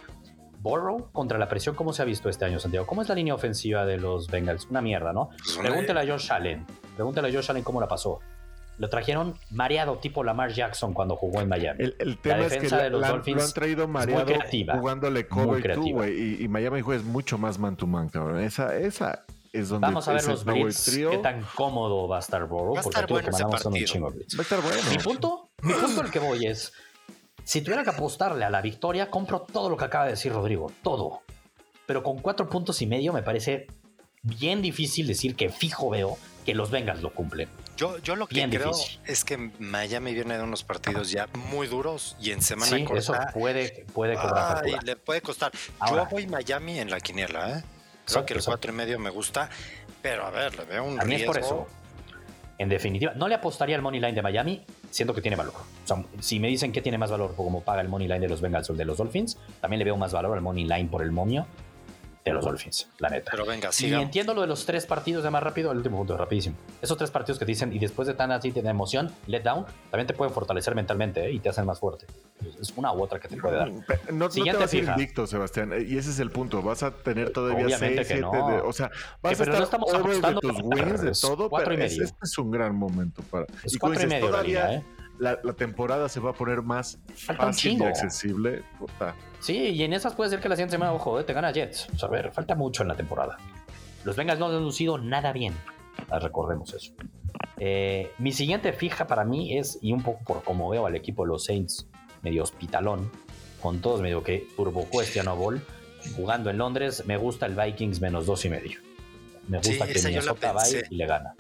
Borrow 0.63 1.11
contra 1.13 1.39
la 1.39 1.49
presión, 1.49 1.75
¿cómo 1.75 1.93
se 1.93 2.03
ha 2.03 2.05
visto 2.05 2.29
este 2.29 2.45
año, 2.45 2.59
Santiago? 2.59 2.87
¿Cómo 2.87 3.03
es 3.03 3.09
la 3.09 3.15
línea 3.15 3.35
ofensiva 3.35 3.87
de 3.87 3.97
los 3.97 4.27
Bengals? 4.29 4.67
Una 4.69 4.83
mierda, 4.83 5.13
¿no? 5.13 5.31
Pues 5.43 5.57
pregúntale 5.57 6.01
a 6.01 6.13
Josh 6.13 6.31
Allen. 6.33 6.67
Pregúntale 6.97 7.29
a 7.29 7.33
Josh 7.33 7.51
Allen 7.51 7.63
cómo 7.63 7.81
la 7.81 7.89
pasó. 7.89 8.21
Lo 8.81 8.89
trajeron 8.89 9.35
mareado 9.51 9.99
tipo 9.99 10.25
Lamar 10.25 10.55
Jackson 10.55 10.95
cuando 10.95 11.15
jugó 11.15 11.43
en 11.43 11.51
Miami. 11.51 11.85
El, 11.99 12.17
tema 12.17 12.39
la 12.39 12.45
defensa 12.45 12.65
es 12.65 12.73
que 12.73 12.85
de 12.85 12.91
los 12.91 13.07
Dolphins 13.07 13.37
lo 13.37 13.45
han 13.45 13.53
traído 13.53 13.89
mareado 13.89 14.33
jugándole 14.73 15.29
cover 15.29 15.75
two, 15.75 16.09
y, 16.09 16.39
y, 16.41 16.49
Miami 16.49 16.81
juega 16.81 17.03
mucho 17.03 17.37
más 17.37 17.59
man 17.59 17.77
to 17.77 17.87
man, 17.87 18.09
cabrón. 18.09 18.41
Esa, 18.41 18.75
esa 18.79 19.27
es 19.53 19.69
donde 19.69 19.87
Vamos 19.87 20.09
a 20.09 20.15
ver 20.15 20.25
los 20.25 20.47
blitz, 20.47 20.97
qué 20.97 21.19
tan 21.19 21.45
cómodo 21.55 22.09
va 22.09 22.17
a 22.17 22.21
estar 22.21 22.51
va 22.51 22.79
a 22.79 22.81
estar 22.81 23.07
porque 23.07 23.31
bueno 23.31 23.51
que 23.51 23.69
un 23.69 23.85
chingo 23.85 24.11
blitz. 24.11 24.35
Va 24.35 24.39
a 24.39 24.43
estar 24.45 24.63
bueno. 24.63 24.79
Mi 24.91 24.97
punto, 24.97 25.51
mi 25.61 25.75
punto 25.75 26.01
al 26.01 26.11
que 26.11 26.19
voy 26.19 26.47
es 26.47 26.73
si 27.45 27.61
tuviera 27.61 27.85
que 27.85 27.91
apostarle 27.91 28.47
a 28.47 28.51
la 28.51 28.63
victoria, 28.63 29.11
compro 29.11 29.43
todo 29.43 29.69
lo 29.69 29.77
que 29.77 29.85
acaba 29.85 30.05
de 30.05 30.13
decir 30.13 30.33
Rodrigo, 30.33 30.73
todo. 30.83 31.21
Pero 31.85 32.03
con 32.03 32.19
cuatro 32.21 32.49
puntos 32.49 32.81
y 32.81 32.87
medio 32.87 33.13
me 33.13 33.23
parece 33.23 33.67
bien 34.23 34.63
difícil 34.63 35.07
decir 35.07 35.37
que 35.37 35.51
fijo 35.51 35.91
veo 35.91 36.17
que 36.51 36.57
los 36.57 36.73
Bengals 36.73 37.01
lo 37.01 37.13
cumplen. 37.15 37.49
Yo, 37.77 37.99
yo 37.99 38.17
lo 38.17 38.27
que 38.27 38.49
creo 38.49 38.73
es 39.07 39.25
que 39.25 39.37
Miami 39.61 40.15
viene 40.15 40.37
de 40.37 40.43
unos 40.43 40.65
partidos 40.65 41.13
ya 41.13 41.29
muy 41.49 41.69
duros 41.69 42.17
y 42.21 42.33
en 42.33 42.43
semana 42.43 42.77
sí, 42.77 42.85
eso 42.97 43.15
puede, 43.33 43.87
puede 43.95 44.17
cobrar 44.17 44.65
le 44.83 44.97
puede 44.97 45.23
costar. 45.23 45.53
yo 45.89 46.07
voy 46.11 46.27
Miami 46.27 46.81
en 46.81 46.91
la 46.91 46.99
quiniela, 46.99 47.59
¿eh? 47.59 47.63
Creo 48.05 48.27
que 48.27 48.35
el 48.35 48.43
cuatro 48.45 48.73
y 48.73 48.75
medio 48.75 48.99
me 48.99 49.11
gusta, 49.11 49.49
pero 50.03 50.27
a 50.27 50.31
ver, 50.31 50.59
le 50.59 50.65
veo 50.65 50.83
un 50.83 51.01
a 51.01 51.05
mí 51.05 51.15
es 51.15 51.23
por 51.23 51.39
eso. 51.39 51.69
En 52.59 52.69
definitiva, 52.69 53.13
no 53.15 53.29
le 53.29 53.37
apostaría 53.37 53.77
al 53.77 53.83
money 53.83 54.01
line 54.01 54.13
de 54.13 54.23
Miami, 54.23 54.65
siento 54.91 55.15
que 55.15 55.23
tiene 55.23 55.37
valor. 55.37 55.55
O 55.55 55.87
sea, 55.87 56.05
si 56.19 56.41
me 56.41 56.49
dicen 56.49 56.73
que 56.73 56.83
tiene 56.83 56.99
más 56.99 57.13
valor 57.13 57.37
como 57.37 57.63
paga 57.63 57.81
el 57.81 57.89
money 57.89 58.09
line 58.09 58.21
de 58.21 58.29
los 58.29 58.41
Bengals 58.41 58.69
o 58.71 58.75
de 58.75 58.85
los 58.85 58.99
Dolphins, 58.99 59.39
también 59.61 59.79
le 59.79 59.85
veo 59.85 59.97
más 59.97 60.13
valor 60.13 60.37
al 60.37 60.43
money 60.43 60.65
line 60.65 60.89
por 60.91 61.03
el 61.03 61.13
momio 61.13 61.47
de 62.25 62.33
los 62.33 62.45
Dolphins, 62.45 62.89
la 62.99 63.09
neta. 63.09 63.31
Pero 63.31 63.47
venga, 63.47 63.73
sí. 63.73 63.89
Y 63.89 63.95
entiendo 63.95 64.35
lo 64.35 64.43
de 64.43 64.47
los 64.47 64.67
tres 64.67 64.85
partidos 64.87 65.25
de 65.25 65.31
más 65.31 65.43
rápido, 65.43 65.71
el 65.73 65.79
último 65.79 65.99
punto, 65.99 66.17
rapidísimo. 66.17 66.57
Esos 66.83 66.99
tres 66.99 67.11
partidos 67.11 67.39
que 67.39 67.47
te 67.47 67.53
dicen, 67.53 67.73
y 67.73 67.79
después 67.79 68.07
de 68.09 68.15
tan 68.15 68.31
así 68.31 68.51
de 68.51 68.61
emoción, 68.69 69.11
let 69.27 69.43
down, 69.43 69.65
también 69.91 70.07
te 70.07 70.13
pueden 70.15 70.33
fortalecer 70.35 70.75
mentalmente 70.75 71.27
¿eh? 71.27 71.33
y 71.33 71.39
te 71.39 71.49
hacen 71.49 71.65
más 71.65 71.79
fuerte. 71.79 72.07
Es 72.61 72.73
una 72.77 72.93
u 72.93 73.03
otra 73.03 73.19
que 73.19 73.29
te 73.29 73.37
puede 73.37 73.57
dar. 73.57 73.71
No, 74.13 74.31
Siguiente 74.31 74.59
te 74.59 74.65
vas 74.65 74.71
fija. 74.71 74.93
invicto, 74.93 75.27
Sebastián, 75.27 75.73
y 75.73 75.97
ese 75.97 76.11
es 76.11 76.19
el 76.19 76.31
punto. 76.31 76.63
Vas 76.63 76.83
a 76.83 76.91
tener 76.91 77.33
todavía 77.33 77.67
Obviamente 77.67 78.05
seis, 78.05 78.19
siete, 78.21 78.27
o 78.65 78.73
sea, 78.73 78.91
vas 79.23 79.41
a 79.41 79.45
estar 79.45 79.59
no 79.59 79.65
estamos 79.65 79.93
de 79.93 80.35
tus 80.41 80.59
wins, 80.63 81.01
de 81.01 81.13
todo, 81.13 81.51
pero 81.51 81.73
este 81.73 82.05
es 82.23 82.39
un 82.39 82.51
gran 82.51 82.75
momento 82.75 83.23
para... 83.31 83.47
Es 83.65 83.75
y 83.75 83.79
cuatro 83.79 84.03
y 84.03 84.07
medio 84.07 84.27
todavía, 84.27 84.75
¿eh? 84.75 84.85
La, 85.21 85.37
temporada 85.53 86.09
se 86.09 86.19
va 86.19 86.31
a 86.31 86.33
poner 86.33 86.63
más 86.63 86.99
fácil 87.15 87.79
y 87.79 87.85
accesible. 87.85 88.63
Sí, 89.41 89.57
y 89.57 89.83
en 89.83 89.93
esas 89.93 90.15
puede 90.15 90.31
ser 90.31 90.41
que 90.41 90.49
la 90.49 90.57
siguiente 90.57 90.73
semana, 90.73 90.93
ojo, 90.93 91.21
eh, 91.21 91.25
te 91.25 91.33
gana 91.33 91.53
Jets. 91.53 91.89
O 91.95 91.99
sea, 91.99 92.09
a 92.09 92.13
ver, 92.13 92.33
falta 92.33 92.55
mucho 92.55 92.83
en 92.83 92.89
la 92.89 92.97
temporada. 92.97 93.37
Los 94.05 94.17
Bengals 94.17 94.41
no 94.41 94.47
han 94.47 94.63
lucido 94.63 94.99
nada 94.99 95.33
bien. 95.33 95.55
Ah, 96.09 96.19
recordemos 96.19 96.73
eso. 96.73 96.93
Eh, 97.59 98.11
mi 98.19 98.33
siguiente 98.33 98.73
fija 98.73 99.07
para 99.07 99.25
mí 99.25 99.59
es, 99.59 99.79
y 99.83 99.93
un 99.93 100.03
poco 100.03 100.25
por 100.25 100.43
como 100.43 100.71
veo 100.71 100.87
al 100.87 100.97
equipo 100.97 101.25
de 101.25 101.29
los 101.29 101.45
Saints, 101.45 101.87
medio 102.23 102.43
hospitalón, 102.43 103.11
con 103.61 103.81
todos 103.81 104.01
medio 104.01 104.23
que 104.23 104.49
turbo 104.57 104.87
cuestionable 104.87 105.45
ball, 105.45 105.63
jugando 106.17 106.49
en 106.49 106.57
Londres, 106.57 107.05
me 107.07 107.19
gusta 107.19 107.45
el 107.45 107.55
Vikings 107.55 108.01
menos 108.01 108.25
dos 108.25 108.45
y 108.47 108.49
medio. 108.49 108.81
Me 109.49 109.59
gusta 109.59 109.87
que 109.87 110.01
Minnesota 110.03 110.53
vaya 110.53 110.81
y 110.89 110.95
le 110.95 111.07
gana 111.07 111.35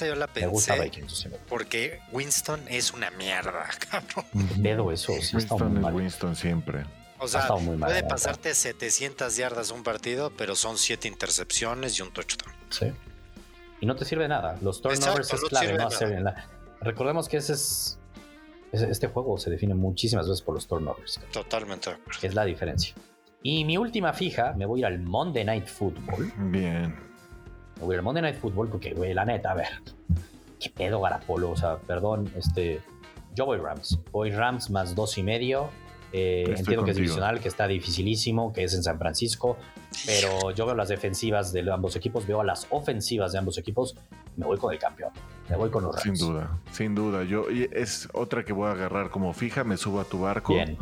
yo 0.00 0.14
la 0.14 0.26
pensé. 0.26 0.46
Me 0.46 0.52
gusta 0.52 0.74
Vikings. 0.76 1.28
Porque 1.48 2.00
Winston 2.12 2.62
es 2.68 2.92
una 2.92 3.10
mierda, 3.10 3.68
cabrón. 3.90 4.26
Dedo 4.56 4.90
eso. 4.92 5.12
Sí 5.20 5.36
Winston 5.36 5.84
es 5.84 5.92
Winston 5.92 6.36
siempre. 6.36 6.84
O 7.18 7.28
sea, 7.28 7.48
puede 7.48 8.02
pasarte 8.02 8.54
700 8.54 9.36
yardas 9.36 9.70
un 9.70 9.82
partido, 9.82 10.30
pero 10.36 10.54
son 10.56 10.76
7 10.76 11.08
intercepciones 11.08 11.98
y 11.98 12.02
un 12.02 12.12
touchdown. 12.12 12.52
Sí. 12.70 12.86
Y 13.80 13.86
no 13.86 13.96
te 13.96 14.04
sirve 14.04 14.28
nada. 14.28 14.58
Los 14.60 14.82
turnovers 14.82 15.32
es 15.32 15.40
clave, 15.42 15.78
¿no? 15.78 15.88
Recordemos 16.80 17.28
que 17.28 17.38
ese 17.38 17.54
es. 17.54 17.98
Este 18.72 19.06
juego 19.06 19.38
se 19.38 19.50
define 19.50 19.74
muchísimas 19.74 20.28
veces 20.28 20.42
por 20.42 20.54
los 20.54 20.66
turnovers. 20.66 21.20
Totalmente. 21.32 21.96
Es 22.20 22.34
la 22.34 22.44
diferencia. 22.44 22.94
Y 23.40 23.64
mi 23.64 23.78
última 23.78 24.12
fija, 24.12 24.52
me 24.54 24.66
voy 24.66 24.80
a 24.82 24.88
ir 24.88 24.94
al 24.94 25.00
Monday 25.00 25.44
Night 25.44 25.68
Football. 25.68 26.32
Bien 26.50 27.13
el 27.80 28.02
Monday 28.02 28.22
Night 28.22 28.36
Football, 28.36 28.68
porque, 28.68 28.94
güey, 28.94 29.14
la 29.14 29.24
neta, 29.24 29.52
a 29.52 29.54
ver, 29.54 29.68
qué 30.60 30.70
pedo 30.70 31.00
Garapolo, 31.00 31.50
o 31.50 31.56
sea, 31.56 31.76
perdón, 31.78 32.30
este, 32.36 32.80
yo 33.34 33.46
voy 33.46 33.58
Rams, 33.58 33.98
voy 34.10 34.30
Rams 34.30 34.70
más 34.70 34.94
dos 34.94 35.18
y 35.18 35.22
medio, 35.22 35.70
eh, 36.12 36.54
entiendo 36.56 36.84
que 36.84 36.92
es 36.92 36.96
divisional, 36.96 37.40
que 37.40 37.48
está 37.48 37.66
dificilísimo, 37.66 38.52
que 38.52 38.64
es 38.64 38.74
en 38.74 38.82
San 38.82 38.98
Francisco, 38.98 39.56
pero 40.06 40.52
yo 40.52 40.64
veo 40.66 40.74
las 40.74 40.88
defensivas 40.88 41.52
de 41.52 41.68
ambos 41.72 41.96
equipos, 41.96 42.26
veo 42.26 42.42
las 42.44 42.66
ofensivas 42.70 43.32
de 43.32 43.38
ambos 43.38 43.58
equipos, 43.58 43.96
me 44.36 44.46
voy 44.46 44.56
con 44.56 44.72
el 44.72 44.78
campeón, 44.78 45.10
me 45.50 45.56
voy 45.56 45.70
con 45.70 45.82
los 45.82 45.94
Rams. 45.94 46.18
Sin 46.18 46.28
duda, 46.28 46.60
sin 46.70 46.94
duda, 46.94 47.24
yo 47.24 47.46
es 47.50 48.08
otra 48.12 48.44
que 48.44 48.52
voy 48.52 48.68
a 48.68 48.72
agarrar 48.72 49.10
como 49.10 49.32
fija, 49.32 49.64
me 49.64 49.76
subo 49.76 50.00
a 50.00 50.04
tu 50.04 50.20
barco. 50.20 50.54
Bien, 50.54 50.78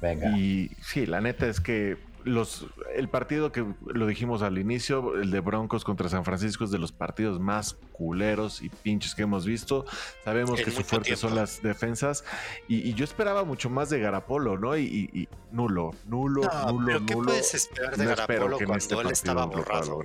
venga. 0.00 0.38
Y 0.38 0.70
sí, 0.80 1.06
la 1.06 1.20
neta 1.20 1.46
es 1.46 1.60
que 1.60 1.96
los, 2.24 2.66
el 2.94 3.08
partido 3.08 3.52
que 3.52 3.64
lo 3.86 4.06
dijimos 4.06 4.42
al 4.42 4.58
inicio, 4.58 5.16
el 5.16 5.30
de 5.30 5.40
Broncos 5.40 5.84
contra 5.84 6.08
San 6.08 6.24
Francisco 6.24 6.64
es 6.64 6.70
de 6.70 6.78
los 6.78 6.92
partidos 6.92 7.40
más 7.40 7.76
culeros 7.92 8.62
y 8.62 8.68
pinches 8.68 9.14
que 9.14 9.22
hemos 9.22 9.46
visto. 9.46 9.84
Sabemos 10.24 10.60
que 10.60 10.70
su 10.70 10.82
fuerte 10.82 11.16
son 11.16 11.34
las 11.34 11.62
defensas 11.62 12.24
y, 12.68 12.94
yo 12.94 13.04
esperaba 13.04 13.44
mucho 13.44 13.70
más 13.70 13.88
de 13.88 14.00
Garapolo, 14.00 14.58
¿no? 14.58 14.76
Y, 14.76 15.28
nulo, 15.52 15.94
nulo, 16.06 16.42
nulo, 16.42 16.86
pero 16.86 17.06
¿qué 17.06 17.16
puedes 17.16 17.54
esperar 17.54 17.96
de 17.96 18.04
Garapolo 18.04 18.56
cuando 18.58 18.76
este 18.76 18.94
él 18.94 19.10
estaba 19.10 19.46
borrado? 19.46 20.02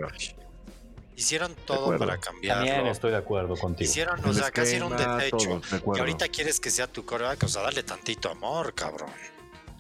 Hicieron 1.18 1.56
todo 1.66 1.98
para 1.98 2.18
cambiarlo. 2.18 2.66
También 2.66 2.88
estoy 2.88 3.12
de 3.12 3.18
acuerdo 3.18 3.56
contigo. 3.56 3.90
Hicieron, 3.90 4.24
o 4.26 4.34
sea, 4.34 4.52
casi 4.52 4.76
era 4.76 4.86
un 4.86 4.98
desecho. 4.98 5.62
y 5.96 6.00
ahorita 6.00 6.28
quieres 6.28 6.60
que 6.60 6.70
sea 6.70 6.88
tu 6.88 7.06
coreback, 7.06 7.44
o 7.44 7.48
sea, 7.48 7.64
dale 7.64 7.84
tantito 7.84 8.30
amor, 8.30 8.74
cabrón. 8.74 9.10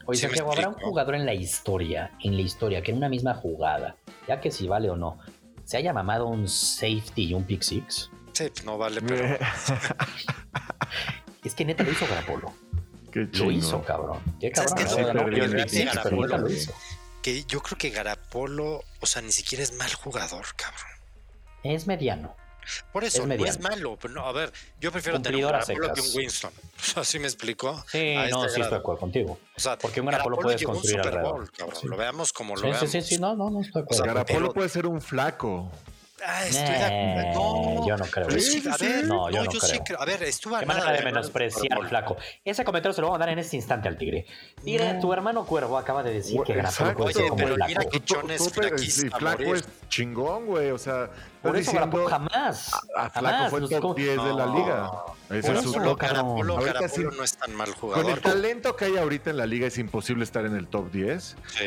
Oye, 0.05 0.19
Santiago, 0.19 0.51
¿habrá 0.51 0.69
un 0.69 0.75
jugador 0.75 1.15
en 1.15 1.25
la 1.25 1.33
historia, 1.33 2.11
en 2.23 2.35
la 2.35 2.41
historia, 2.41 2.83
que 2.83 2.91
en 2.91 2.97
una 2.97 3.09
misma 3.09 3.33
jugada, 3.33 3.95
ya 4.27 4.39
que 4.39 4.51
si 4.51 4.67
vale 4.67 4.89
o 4.89 4.95
no, 4.95 5.17
se 5.63 5.77
haya 5.77 5.93
mamado 5.93 6.27
un 6.27 6.47
safety 6.47 7.29
y 7.29 7.33
un 7.33 7.43
pick 7.43 7.61
six? 7.61 8.11
Sí, 8.33 8.49
pues 8.49 8.65
no 8.65 8.77
vale, 8.77 9.01
pero. 9.01 9.25
es 11.43 11.55
que 11.55 11.65
neta 11.65 11.83
lo 11.83 11.91
hizo 11.91 12.05
Garapolo. 12.07 12.53
Qué 13.11 13.27
lo 13.33 13.49
hizo, 13.49 13.81
cabrón. 13.81 14.19
Qué 14.39 14.51
cabrón. 14.51 14.75
Que 17.21 17.43
yo 17.45 17.61
creo 17.61 17.77
que 17.77 17.89
Garapolo, 17.89 18.83
o 18.99 19.05
sea, 19.05 19.21
ni 19.21 19.31
siquiera 19.31 19.63
es 19.63 19.73
mal 19.73 19.91
jugador, 19.93 20.45
cabrón. 20.55 20.91
Es 21.63 21.87
mediano. 21.87 22.35
Por 22.91 23.03
eso, 23.03 23.25
no 23.25 23.33
es 23.33 23.59
malo. 23.59 23.97
Pero 24.01 24.13
no, 24.13 24.25
a 24.25 24.31
ver, 24.31 24.51
yo 24.79 24.91
prefiero 24.91 25.21
tener 25.21 25.45
un 25.45 25.51
Garapolo 25.51 25.93
que 25.93 26.01
un 26.01 26.07
Winston. 26.15 26.51
¿Así 26.95 27.19
me 27.19 27.27
explicó? 27.27 27.83
Sí, 27.87 28.15
no, 28.29 28.41
sí 28.41 28.61
estoy 28.61 28.69
de 28.69 28.75
acuerdo 28.75 28.99
contigo. 28.99 29.39
O 29.55 29.59
sea, 29.59 29.77
porque 29.77 30.01
un 30.01 30.07
Garapolo, 30.07 30.37
puedes 30.37 30.63
construir 30.63 30.99
alrededor. 31.01 31.49
Lo 31.83 31.97
veamos 31.97 32.33
como 32.33 32.55
lo 32.55 32.61
sí, 32.61 32.67
veamos. 32.67 32.89
Sí, 32.89 33.01
sí, 33.01 33.15
sí, 33.15 33.21
no, 33.21 33.35
no, 33.35 33.49
no 33.49 33.61
estoy 33.61 33.81
de 33.81 33.85
acuerdo. 33.85 34.05
Garapolo 34.05 34.53
puede 34.53 34.69
ser 34.69 34.85
un 34.85 35.01
flaco. 35.01 35.71
Ah, 36.27 36.45
estoy 36.45 36.61
de 36.63 37.31
No, 37.33 37.87
yo 37.87 37.97
no 37.97 38.05
creo. 38.05 38.29
Sí, 38.39 38.63
a 38.67 38.77
ver, 38.77 39.05
no, 39.05 39.29
yo 39.29 39.43
no, 39.43 39.51
yo 39.51 39.59
creo. 39.59 39.73
Sí 39.73 39.79
creo. 39.85 40.01
A 40.01 40.05
ver, 40.05 40.23
estuvo 40.23 40.57
Qué 40.57 40.65
manera 40.65 40.91
de 40.91 41.03
menospreciar 41.03 41.77
al 41.77 41.87
flaco. 41.87 42.17
Ese 42.43 42.63
comentario 42.63 42.93
se 42.93 43.01
lo 43.01 43.09
voy 43.09 43.15
a 43.17 43.19
dar 43.19 43.29
en 43.29 43.39
este 43.39 43.57
instante 43.57 43.87
al 43.87 43.97
Tigre. 43.97 44.25
Tigre, 44.63 44.97
tu 44.99 45.11
hermano 45.13 45.45
Cuervo 45.45 45.77
acaba 45.77 46.03
de 46.03 46.13
decir 46.13 46.41
que 46.43 46.53
Garapolo 46.53 46.95
puede 46.95 47.13
ser 47.13 47.27
como 47.27 47.37
pero 47.37 47.55
flaco. 47.55 47.67
mira 47.67 47.85
que 47.85 48.03
Chon 48.03 48.31
es 48.31 48.53
flaco 49.17 49.55
es 49.55 49.67
chingón, 49.89 50.45
güey. 50.45 50.71
O 50.71 50.77
sea, 50.77 51.09
por 51.45 51.57
eso 51.57 51.71
Garapolo 51.73 52.07
jamás. 52.07 52.71
A, 52.95 53.09
Flaco 53.09 53.49
fue 53.49 53.59
el 53.59 53.69
top 53.69 53.97
10 53.97 54.23
de 54.23 54.33
la 54.33 54.45
liga. 54.47 54.91
Ese 55.29 55.53
es 55.53 55.61
su 55.61 55.79
no, 55.79 55.95
Garapolo, 55.95 56.57
Garapolo 56.57 57.11
no 57.11 57.23
es 57.23 57.37
tan 57.37 57.55
mal 57.55 57.71
jugador. 57.73 58.03
Con 58.03 58.13
el 58.13 58.21
talento 58.21 58.75
que 58.75 58.85
hay 58.85 58.97
ahorita 58.97 59.31
en 59.31 59.37
la 59.37 59.45
liga 59.45 59.67
es 59.67 59.77
imposible 59.77 60.23
estar 60.23 60.45
en 60.45 60.55
el 60.55 60.67
top 60.67 60.91
10. 60.91 61.35
Sí. 61.47 61.65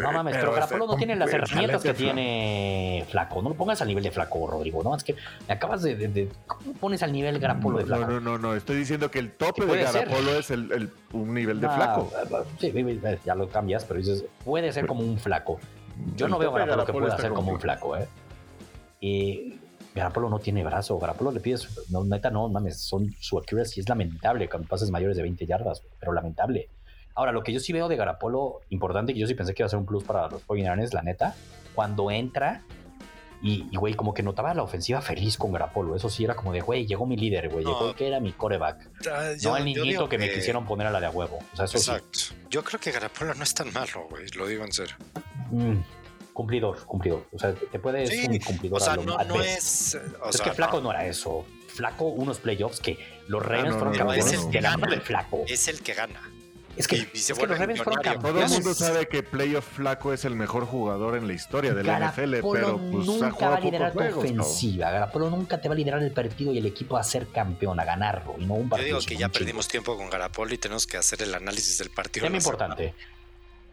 No 0.00 0.12
mames, 0.12 0.36
pero, 0.36 0.52
Garapolo 0.52 0.86
no 0.86 0.96
tiene 0.96 1.16
las 1.16 1.32
herramientas 1.32 1.82
que 1.82 1.94
tiene 1.94 3.06
Flaco. 3.10 3.42
No 3.42 3.50
lo 3.50 3.54
pongas 3.54 3.80
al 3.82 3.88
nivel 3.88 4.04
de 4.04 4.10
Flaco, 4.10 4.46
Rodrigo. 4.46 4.82
No, 4.82 4.96
es 4.96 5.04
que 5.04 5.14
me 5.46 5.54
acabas 5.54 5.82
de, 5.82 6.28
¿Cómo 6.46 6.72
pones 6.74 7.02
al 7.02 7.12
nivel 7.12 7.38
Garapolo 7.38 7.78
de 7.78 7.86
Flaco? 7.86 8.02
No, 8.02 8.20
no, 8.20 8.20
no, 8.20 8.38
no. 8.38 8.54
Estoy 8.54 8.76
diciendo 8.76 9.10
que 9.10 9.18
el 9.18 9.32
tope 9.32 9.64
de 9.64 9.82
Garapolo 9.82 10.38
es 10.38 10.50
el, 10.50 10.90
un 11.12 11.34
nivel 11.34 11.60
de 11.60 11.68
Flaco. 11.68 12.10
Sí, 12.58 12.72
ya 13.24 13.34
lo 13.34 13.48
cambias, 13.48 13.84
pero 13.84 14.00
dices, 14.00 14.24
puede 14.44 14.72
ser 14.72 14.86
como 14.86 15.02
un 15.02 15.18
Flaco. 15.18 15.60
Yo 16.16 16.28
no 16.28 16.38
veo 16.38 16.52
Garapolo 16.52 16.84
que 16.84 16.92
pueda 16.92 17.18
ser 17.18 17.32
como 17.32 17.52
un 17.52 17.60
Flaco, 17.60 17.96
¿eh? 17.96 18.08
Y 19.00 19.58
Garapolo 19.94 20.28
no 20.28 20.38
tiene 20.38 20.64
brazo. 20.64 20.98
Garapolo 20.98 21.30
le 21.30 21.40
pides, 21.40 21.68
no, 21.90 22.04
neta, 22.04 22.30
no 22.30 22.48
mames, 22.48 22.80
son, 22.80 23.14
su 23.20 23.38
accuracy 23.38 23.80
es 23.80 23.88
lamentable 23.88 24.48
cuando 24.48 24.68
pases 24.68 24.90
mayores 24.90 25.16
de 25.16 25.22
20 25.22 25.46
yardas, 25.46 25.82
pero 25.98 26.12
lamentable. 26.12 26.68
Ahora, 27.14 27.32
lo 27.32 27.42
que 27.42 27.52
yo 27.52 27.60
sí 27.60 27.72
veo 27.72 27.88
de 27.88 27.96
Garapolo, 27.96 28.60
importante, 28.70 29.12
que 29.12 29.18
yo 29.18 29.26
sí 29.26 29.34
pensé 29.34 29.54
que 29.54 29.62
iba 29.62 29.66
a 29.66 29.70
ser 29.70 29.78
un 29.78 29.86
plus 29.86 30.04
para 30.04 30.28
los 30.28 30.44
49 30.44 30.90
la 30.92 31.02
neta, 31.02 31.34
cuando 31.74 32.10
entra 32.10 32.62
y, 33.40 33.76
güey, 33.76 33.94
como 33.94 34.14
que 34.14 34.22
notaba 34.22 34.52
la 34.54 34.62
ofensiva 34.62 35.00
feliz 35.00 35.36
con 35.36 35.52
Garapolo. 35.52 35.94
Eso 35.94 36.08
sí 36.08 36.24
era 36.24 36.34
como 36.34 36.52
de, 36.52 36.60
güey, 36.60 36.86
llegó 36.86 37.06
mi 37.06 37.16
líder, 37.16 37.48
güey, 37.48 37.64
llegó 37.64 37.94
que 37.94 38.08
era 38.08 38.20
mi 38.20 38.32
coreback. 38.32 38.90
Ah, 39.10 39.32
no 39.42 39.56
el 39.56 39.64
niñito 39.64 40.08
que, 40.08 40.18
me 40.18 40.32
quisieron 40.32 40.66
poner 40.66 40.88
a 40.88 40.90
la 40.90 41.00
de 41.00 41.06
a 41.06 41.10
huevo. 41.10 41.38
O 41.52 41.56
sea, 41.56 41.64
eso 41.64 41.78
Exacto. 41.78 42.18
Yo 42.50 42.62
creo 42.64 42.80
que 42.80 42.90
Garapolo 42.90 43.34
no 43.34 43.42
es 43.42 43.54
tan 43.54 43.72
malo, 43.72 44.06
güey, 44.10 44.26
lo 44.36 44.46
digo 44.46 44.64
en 44.64 44.72
serio. 44.72 44.96
Mm 45.50 45.97
cumplidor, 46.38 46.78
cumplidor. 46.86 47.26
O 47.32 47.38
sea, 47.38 47.52
te 47.52 47.80
puedes 47.80 48.10
sí, 48.10 48.24
un 48.30 48.38
cumplidor. 48.38 48.80
O 48.80 48.84
sea, 48.84 48.94
no, 48.94 49.18
no 49.24 49.42
es. 49.42 49.98
O 50.22 50.28
es 50.30 50.40
que 50.40 50.52
Flaco 50.52 50.80
no. 50.80 50.92
era 50.92 51.04
eso. 51.04 51.44
Flaco, 51.66 52.04
unos 52.04 52.38
playoffs 52.38 52.78
que 52.78 52.96
los 53.26 53.42
ah, 53.42 53.48
Ravens 53.48 53.74
fueron 53.74 53.94
campeones 53.94 54.26
es 54.26 54.44
el 54.44 54.50
que 54.50 54.60
gana. 54.60 54.86
de 54.86 55.00
Flaco. 55.00 55.44
Es 55.48 55.66
el 55.66 55.82
que 55.82 55.94
gana. 55.94 56.30
Es 56.76 56.86
que, 56.86 56.96
y, 56.96 57.08
es 57.12 57.32
que 57.32 57.44
los 57.44 57.58
Ravens 57.58 57.82
fueron 57.82 58.04
campeones. 58.04 58.44
Todo 58.46 58.56
el 58.56 58.62
mundo 58.62 58.74
sabe 58.74 59.08
que 59.08 59.24
Playoff 59.24 59.66
Flaco 59.66 60.12
es 60.12 60.24
el 60.24 60.36
mejor 60.36 60.64
jugador 60.64 61.16
en 61.16 61.26
la 61.26 61.32
historia 61.32 61.74
de 61.74 61.82
la 61.82 62.08
NFL, 62.08 62.34
pero 62.52 62.78
pues, 62.78 63.04
nunca 63.04 63.48
va 63.48 63.56
a 63.56 63.60
liderar 63.60 63.92
tu 63.92 63.98
ofensiva. 63.98 64.86
¿no? 64.86 64.92
Garapolo 64.92 65.30
nunca 65.30 65.60
te 65.60 65.68
va 65.68 65.74
a 65.74 65.76
liderar 65.76 66.00
el 66.04 66.12
partido 66.12 66.52
y 66.52 66.58
el 66.58 66.66
equipo 66.66 66.96
a 66.96 67.02
ser 67.02 67.26
campeón, 67.26 67.80
a 67.80 67.84
ganarlo 67.84 68.36
y 68.38 68.46
no 68.46 68.54
un 68.54 68.68
partido. 68.68 68.90
Yo 68.90 68.98
digo 69.00 69.08
que 69.08 69.16
ya 69.16 69.28
perdimos 69.28 69.66
tiempo 69.66 69.96
con 69.96 70.08
Garapolo 70.08 70.54
y 70.54 70.58
tenemos 70.58 70.86
que 70.86 70.98
hacer 70.98 71.20
el 71.22 71.34
análisis 71.34 71.78
del 71.78 71.90
partido. 71.90 72.26
Es 72.26 72.30
muy 72.30 72.38
importante. 72.38 72.94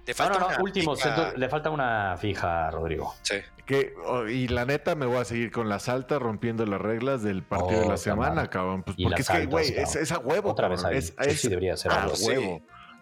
Le 0.06 0.14
falta 0.14 0.40
no, 0.40 0.52
no, 0.52 0.64
último, 0.64 0.94
le 1.36 1.50
falta 1.50 1.70
una 1.70 2.16
fija, 2.18 2.70
Rodrigo. 2.70 3.16
Sí. 3.24 3.36
Que, 3.66 3.96
oh, 4.06 4.28
y 4.28 4.48
la 4.48 4.66
neta, 4.66 4.94
me 4.94 5.08
voy 5.08 5.18
a 5.18 5.26
seguir 5.26 5.52
con 5.52 5.68
las 5.68 5.90
altas, 5.90 6.22
rompiendo 6.22 6.64
las 6.68 6.80
reglas 6.80 7.24
del 7.24 7.42
partido 7.42 7.82
de 7.82 7.88
la 7.88 7.98
semana, 7.98 8.48
cabrón. 8.50 8.84
Pues, 8.84 8.98
porque 9.02 9.22
es 9.24 9.28
que, 9.28 9.46
güey, 9.48 9.74
es, 9.76 10.12
a 10.12 10.20
huevo. 10.20 10.52
Otra 10.52 10.68
vez 10.68 10.84
ahí. 10.84 10.98
Es, 10.98 11.16
sí, 11.40 11.50
debería 11.50 11.76
ser 11.76 11.92
a 11.92 12.08
huevo. 12.08 12.62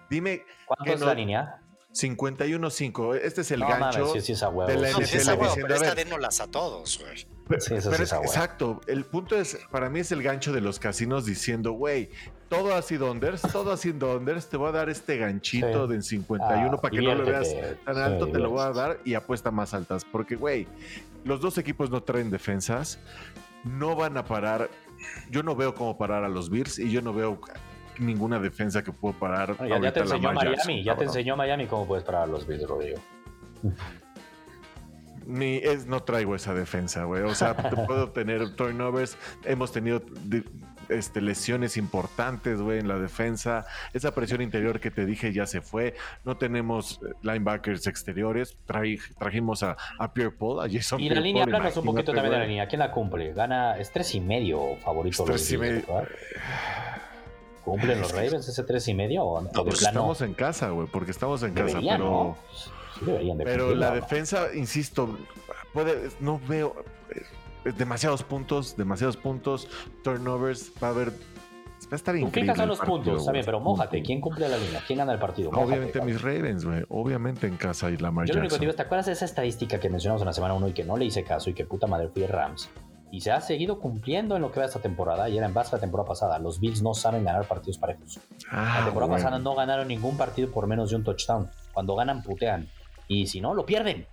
Dime. 0.10 0.46
¿Cuánto 0.66 0.94
es 0.94 1.02
la 1.02 1.14
línea? 1.14 1.60
51-5. 1.94 3.20
Este 3.22 3.42
es 3.42 3.52
el 3.52 3.60
gancho 3.62 4.06
mames, 4.06 4.14
sí, 4.14 4.22
sí, 4.22 4.32
es 4.34 4.44
a 4.44 4.50
huevo. 4.50 4.72
de 4.72 4.78
la 4.78 4.90
NFL. 4.92 5.04
Sí, 5.04 5.18
es 5.18 5.28
a 5.28 5.36
huevo, 5.36 5.54
pero 5.56 5.76
esta 5.76 5.96
dénolas 5.96 6.40
a 6.42 6.48
todos, 6.48 7.00
güey. 7.00 7.18
sí, 7.60 7.76
eso 7.76 7.92
pero 7.92 8.04
es, 8.04 8.14
exacto. 8.14 8.82
El 8.88 9.06
punto 9.06 9.38
es, 9.38 9.60
para 9.70 9.90
mí 9.90 10.00
es 10.00 10.12
el 10.12 10.24
gancho 10.24 10.54
de 10.54 10.62
los 10.62 10.80
casinos 10.80 11.26
diciendo, 11.26 11.74
güey, 11.74 12.10
todo 12.54 12.76
así 12.76 12.98
unders, 12.98 13.42
todo 13.42 13.72
así 13.72 13.90
unders, 13.90 14.48
te 14.48 14.58
voy 14.58 14.70
a 14.70 14.72
dar 14.72 14.90
este 14.90 15.18
ganchito 15.18 15.88
de 15.88 16.02
51 16.02 16.72
ah, 16.72 16.82
para 16.82 16.92
que 16.92 17.02
no 17.02 17.16
lo 17.16 17.26
veas 17.26 17.56
tan 17.84 17.98
alto, 17.98 18.28
te 18.28 18.38
lo 18.38 18.52
voy 18.52 18.62
a 18.62 18.72
dar 18.72 19.00
y 19.04 19.16
apuesta 19.16 19.50
más 19.50 19.74
altas. 19.74 20.06
Porque, 20.06 20.36
güey, 20.36 20.68
los 21.24 21.42
dos 21.42 21.58
equipos 21.58 21.90
no 21.90 22.04
traen 22.04 22.30
defensas, 22.30 23.00
no 23.64 23.96
van 23.96 24.18
a 24.18 24.26
parar. 24.26 24.70
Yo 25.32 25.42
no 25.42 25.56
veo 25.56 25.74
cómo 25.74 25.98
parar 25.98 26.24
a 26.24 26.30
los 26.30 26.50
Bears 26.50 26.78
y 26.78 26.92
yo 26.92 27.02
no 27.02 27.12
veo 27.14 27.40
ninguna 27.98 28.40
defensa 28.40 28.84
que 28.84 28.92
pueda 28.92 29.18
parar. 29.18 29.58
ya, 29.68 29.92
te 29.92 30.02
enseñó 30.02 30.32
Miami, 30.32 30.84
ya 30.84 30.96
te 30.96 31.06
enseñó 31.06 31.36
Miami 31.36 31.66
cómo 31.66 31.88
puedes 31.88 32.04
parar 32.04 32.24
a 32.24 32.28
los 32.28 32.46
Bills, 32.46 32.68
Rodrigo. 32.68 33.00
Ni 35.26 35.56
es, 35.56 35.88
no 35.88 36.04
traigo 36.04 36.36
esa 36.36 36.54
defensa, 36.54 37.06
güey. 37.06 37.24
O 37.24 37.34
sea, 37.34 37.56
te 37.56 37.76
puedo 37.76 38.12
tener 38.12 38.56
turnovers. 38.56 39.18
Hemos 39.44 39.72
tenido 39.72 40.02
este, 40.94 41.22
lesiones 41.22 41.78
importantes, 41.78 42.62
güey, 42.62 42.80
en 42.80 42.88
la 42.88 42.98
defensa. 42.98 43.66
Esa 43.94 44.14
presión 44.14 44.42
interior 44.42 44.80
que 44.80 44.92
te 44.92 45.06
dije 45.06 45.34
ya 45.34 45.46
se 45.46 45.62
fue. 45.62 45.96
No 46.24 46.38
tenemos 46.38 47.00
eh, 47.04 47.14
linebackers 47.22 47.88
exteriores. 47.88 48.58
trajimos 49.18 49.64
a, 49.64 49.78
Pierre 50.14 50.32
Paul, 50.32 50.62
a 50.62 50.70
Jason 50.72 51.00
Y 51.00 51.10
la 51.10 51.20
línea, 51.20 51.44
es 51.44 51.78
un 51.78 51.86
poquito 51.86 52.14
también 52.14 52.32
de 52.32 52.40
la 52.40 52.46
línea. 52.46 52.68
¿Quién 52.68 52.80
la 52.80 52.92
cumple? 52.92 53.34
Gana, 53.34 53.78
es 53.78 53.92
tres 53.92 54.14
y 54.16 54.22
medio 54.22 54.76
favorito. 54.84 55.24
tres 55.24 55.52
y 55.52 55.58
medio. 55.58 55.84
¿Cumplen 57.64 58.02
los 58.02 58.12
Ravens 58.12 58.48
ese 58.48 58.64
tres 58.64 58.88
y 58.90 58.94
medio? 58.94 59.24
O, 59.24 59.42
no, 59.42 59.50
pues 59.64 59.82
estamos 59.82 60.22
en 60.22 60.34
casa, 60.34 60.70
güey, 60.70 60.88
porque 60.88 61.12
estamos 61.12 61.44
en 61.44 61.54
casa, 61.54 61.80
pero... 61.82 62.38
pero 63.44 63.74
la 63.74 63.92
defensa, 63.92 64.48
insisto, 64.54 65.18
puede, 65.72 66.10
no 66.20 66.42
veo 66.46 66.76
eh, 67.10 67.22
demasiados 67.72 68.24
puntos, 68.24 68.76
demasiados 68.78 69.18
puntos, 69.18 69.68
turnovers, 70.04 70.72
va 70.82 70.88
a 70.88 70.92
haber 70.92 71.14
Va 71.84 71.96
a 71.96 71.96
estar 71.96 72.16
increíble. 72.16 72.56
son 72.56 72.70
los 72.70 72.80
puntos, 72.80 73.20
está 73.20 73.32
bien, 73.34 73.46
pero 73.46 73.60
mójate. 73.60 74.02
¿Quién 74.02 74.22
cumple 74.22 74.48
la 74.48 74.58
línea? 74.58 74.82
¿Quién 74.88 75.00
gana 75.00 75.14
el 75.14 75.20
partido? 75.20 75.52
Obviamente 75.52 76.02
mis 76.02 76.22
Ravens, 76.22 76.66
güey. 76.66 76.84
Obviamente 76.90 77.46
en 77.46 77.58
casa 77.58 77.92
y 77.92 77.98
la 77.98 78.10
Yo 78.26 78.34
lo 78.34 78.40
único 78.40 78.56
que 78.56 78.62
digo, 78.62 78.74
¿te 78.74 78.82
acuerdas 78.82 79.08
de 79.08 79.12
esa 79.12 79.26
estadística 79.26 79.80
que 79.80 79.90
mencionamos 79.90 80.22
en 80.22 80.28
la 80.28 80.34
semana 80.34 80.54
1 80.54 80.70
y 80.70 80.74
que 80.74 80.86
no 80.86 80.98
le 80.98 81.06
hice 81.06 81.24
caso 81.24 81.50
y 81.50 81.54
que 81.54 81.66
puta 81.66 81.86
madre 81.86 82.08
fui 82.08 82.26
Rams? 82.26 82.70
y 83.14 83.22
se 83.22 83.32
ha 83.32 83.40
seguido 83.42 83.80
cumpliendo 83.80 84.36
en 84.36 84.42
lo 84.42 84.52
que 84.52 84.60
va 84.60 84.66
esta 84.66 84.80
temporada 84.82 85.30
y 85.30 85.38
era 85.38 85.46
en 85.46 85.54
base 85.54 85.70
a 85.70 85.78
la 85.78 85.82
temporada 85.82 86.08
pasada. 86.08 86.40
Los 86.40 86.60
Bills 86.60 86.82
no 86.82 86.96
saben 86.96 87.24
ganar 87.24 87.46
partidos 87.46 87.78
parejos. 87.78 88.20
Ah, 88.50 88.78
la 88.80 88.86
temporada 88.86 89.12
pasada 89.12 89.38
no 89.38 89.54
ganaron 89.54 89.88
ningún 89.88 90.18
partido 90.18 90.50
por 90.50 90.66
menos 90.66 90.90
de 90.90 90.96
un 90.96 91.04
touchdown. 91.04 91.48
Cuando 91.74 91.96
ganan, 91.96 92.24
putean. 92.24 92.68
Y 93.08 93.28
si 93.28 93.40
no, 93.40 93.54
lo 93.54 93.68
pierden. 93.68 94.08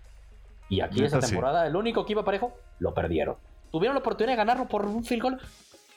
Y 0.71 0.81
aquí 0.81 1.05
esta 1.05 1.19
temporada, 1.19 1.67
el 1.67 1.77
único 1.77 2.07
que 2.07 2.13
iba 2.13 2.25
parejo, 2.25 2.55
lo 2.79 2.95
perdieron. 2.95 3.37
Tuvieron 3.71 3.95
la 3.95 4.01
oportunidad 4.01 4.33
de 4.33 4.37
ganarlo 4.37 4.69
por 4.69 4.87
un 4.87 5.05
field 5.05 5.23
goal, 5.23 5.41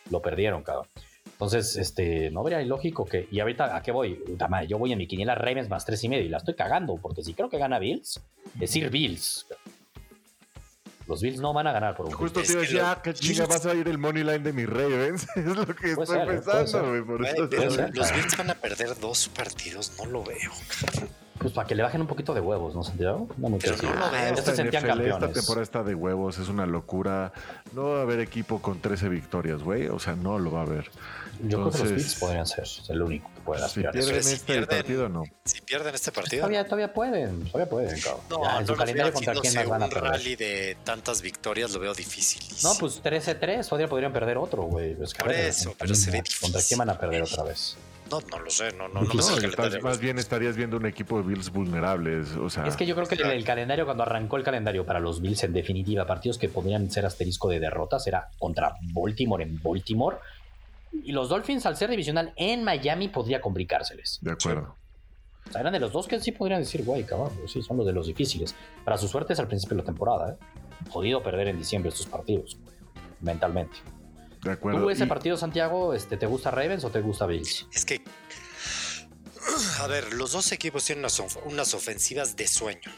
lo 0.10 0.22
perdieron, 0.22 0.64
cabrón. 0.64 0.88
Entonces, 1.26 1.76
este, 1.78 2.32
no 2.32 2.44
vería 2.44 2.62
ilógico 2.62 3.06
que. 3.06 3.28
Y 3.32 3.40
ahorita, 3.40 3.76
¿a 3.76 3.82
qué 3.82 3.92
voy? 3.92 4.20
yo 4.68 4.78
voy 4.78 4.92
a 4.92 4.96
mi 4.96 5.08
quiniela 5.08 5.36
Ravens 5.36 5.70
más 5.70 5.86
tres 5.86 6.04
y 6.04 6.10
medio 6.10 6.24
y 6.24 6.30
la 6.30 6.38
estoy 6.38 6.56
cagando, 6.56 6.98
porque 6.98 7.24
si 7.24 7.34
creo 7.34 7.50
que 7.50 7.58
gana 7.58 7.80
Bills, 7.80 8.20
decir 8.56 8.90
Bills. 8.90 9.46
Los 11.08 11.22
Bills 11.22 11.40
no 11.40 11.54
van 11.54 11.68
a 11.68 11.74
ganar 11.74 11.96
por 11.96 12.06
un 12.06 12.14
Justo 12.14 12.42
te 12.42 12.52
iba 12.52 12.60
a 12.60 12.64
decir, 12.64 12.82
ah, 12.82 13.02
qué 13.04 13.14
chinga 13.14 13.46
vas 13.46 13.66
a 13.66 13.76
ir 13.76 13.88
el 13.88 13.98
money 13.98 14.24
line 14.24 14.40
de 14.40 14.54
mis 14.54 14.70
Ravens. 14.70 15.28
es 15.36 15.46
lo 15.46 15.66
que 15.68 15.92
estoy 15.92 16.18
pensando, 16.26 16.90
güey. 16.90 17.04
Por 17.04 17.26
eso 17.26 17.48
los 17.94 18.14
Bills 18.14 18.38
van 18.38 18.50
a 18.50 18.56
perder 18.56 18.98
dos 19.00 19.28
partidos, 19.30 19.92
no 19.98 20.06
lo 20.06 20.24
veo. 20.24 20.52
Pues 21.40 21.52
para 21.54 21.68
que 21.68 21.76
le 21.76 21.84
bajen 21.84 22.02
un 22.02 22.08
poquito 22.08 22.34
de 22.34 22.42
huevos, 22.42 22.76
¿no, 22.76 22.84
Santiago? 22.84 23.28
No, 23.38 23.50
no. 23.50 23.58
Esta, 23.58 23.74
esta 23.74 24.54
temporada 25.34 25.64
está 25.64 25.84
de 25.84 25.96
huevos, 25.96 26.38
es 26.38 26.48
una 26.48 26.66
locura. 26.66 27.34
No 27.74 27.90
va 27.90 28.00
a 28.00 28.02
haber 28.04 28.20
equipo 28.20 28.62
con 28.62 28.80
13 28.80 29.10
victorias, 29.10 29.64
güey. 29.64 29.88
O 29.88 30.00
sea, 30.00 30.16
no 30.16 30.38
lo 30.40 30.52
va 30.52 30.60
a 30.60 30.64
haber. 30.64 30.92
Yo 31.42 31.60
creo 31.60 31.72
que 31.72 31.80
los 31.80 31.92
Bills 31.92 32.16
podrían 32.16 32.46
ser 32.46 32.66
el 32.90 33.02
único 33.02 33.30
que 33.34 33.42
puede 33.42 33.64
aspirar. 33.64 33.94
Si 33.94 34.00
pierden 34.00 34.34
este 34.34 34.66
partido, 34.68 35.10
no. 35.10 35.24
Si 35.44 35.62
pierden 35.62 35.96
este 35.96 36.12
partido. 36.12 36.42
Todavía, 36.42 36.64
todavía 36.66 36.94
pueden, 36.94 37.46
todavía 37.46 37.70
pueden, 37.70 38.00
cabrón. 38.00 38.22
No, 38.30 38.60
en 38.60 38.68
su 38.68 38.76
calendario 38.76 39.14
contra 39.14 39.34
quién 39.34 39.54
más 39.56 39.68
van 39.68 39.84
a 39.84 39.88
perder. 39.88 40.04
Un 40.04 40.10
rally 40.12 40.36
de 40.36 40.78
tantas 40.84 41.22
victorias 41.22 41.72
lo 41.72 41.80
veo 41.80 41.94
difícil. 41.94 42.44
No, 42.64 42.76
pues 42.80 43.04
13-3, 43.04 43.68
todavía 43.68 43.88
podrían 43.88 44.14
perder 44.14 44.38
otro, 44.38 44.64
güey. 44.64 44.96
Por 44.96 45.32
eso, 45.32 45.76
pero 45.78 45.96
sería 45.96 46.22
difícil. 46.22 46.42
¿Contra 46.42 46.62
quién 46.62 46.78
van 46.78 46.90
a 46.92 46.98
perder 46.98 47.24
otra 47.24 47.44
vez? 47.44 47.76
No, 48.12 48.20
no 48.30 48.40
lo 48.40 48.50
sé, 48.50 48.72
no, 48.74 48.88
no, 48.88 49.02
no, 49.02 49.14
me 49.14 49.82
Más 49.82 50.00
bien 50.00 50.20
estarías 50.20 50.56
viendo 50.56 50.78
un 50.78 50.86
equipo 50.86 51.18
de 51.18 51.28
Bills 51.28 51.52
vulnerables. 51.52 52.36
O 52.36 52.50
sea, 52.50 52.68
es 52.68 52.76
que 52.76 52.86
yo 52.86 52.96
creo 52.96 53.08
que 53.08 53.16
el, 53.16 53.44
calendario, 53.44 53.86
cuando 53.86 54.04
arrancó 54.04 54.38
el 54.38 54.44
calendario 54.44 54.86
para 54.86 55.00
los 55.00 55.22
Bills, 55.22 55.44
en 55.44 55.54
definitiva, 55.54 56.06
partidos 56.06 56.38
que 56.38 56.50
podrían 56.50 56.92
ser 56.92 57.06
asterisco 57.06 57.50
de 57.50 57.60
derrotas, 57.60 58.06
era 58.08 58.30
contra 58.38 58.76
Baltimore 58.94 59.44
en 59.44 59.60
Baltimore 59.62 60.18
y 61.02 61.12
los 61.12 61.30
Dolphins, 61.30 61.66
al 61.66 61.76
ser 61.76 61.90
divisional 61.90 62.34
en 62.36 62.64
Miami, 62.64 63.08
podría 63.08 63.42
complicárseles. 63.42 64.20
De 64.22 64.32
acuerdo. 64.32 64.76
O 65.48 65.52
sea, 65.52 65.62
eran 65.62 65.74
de 65.74 65.80
los 65.80 65.92
dos 65.92 66.08
que 66.08 66.20
sí 66.20 66.32
podrían 66.32 66.62
decir, 66.62 66.84
güey, 66.86 67.04
cabrón, 67.04 67.32
pues 67.38 67.52
sí, 67.52 67.62
son 67.62 67.78
los 67.78 67.86
de 67.86 67.94
los 67.94 68.08
difíciles. 68.08 68.56
Para 68.86 68.98
su 68.98 69.08
suerte 69.08 69.34
es 69.34 69.40
al 69.40 69.48
principio 69.48 69.76
de 69.76 69.84
la 69.84 69.86
temporada, 69.86 70.34
¿eh? 70.34 70.38
Jodido 70.90 71.24
perder 71.24 71.48
en 71.48 71.58
diciembre 71.58 71.90
estos 71.90 72.06
partidos. 72.06 72.58
mentalmente. 73.22 73.78
De 74.44 74.52
acuerdo. 74.52 74.82
¿Tú 74.82 74.90
ese 74.90 75.08
partido, 75.08 75.38
Santiago, 75.38 75.94
este, 75.94 76.18
te 76.18 76.26
gusta 76.26 76.52
Ravens 76.52 76.84
o 76.84 76.90
te 76.90 77.02
gusta 77.02 77.26
Bills? 77.26 77.68
Es 77.74 77.86
que, 77.86 78.02
a 79.80 79.88
ver, 79.88 80.14
los 80.14 80.32
dos 80.32 80.52
equipos 80.52 80.84
tienen 80.86 81.06
unas, 81.46 81.74
ofensivas 81.74 82.36
de 82.36 82.48
sueño. 82.48 82.92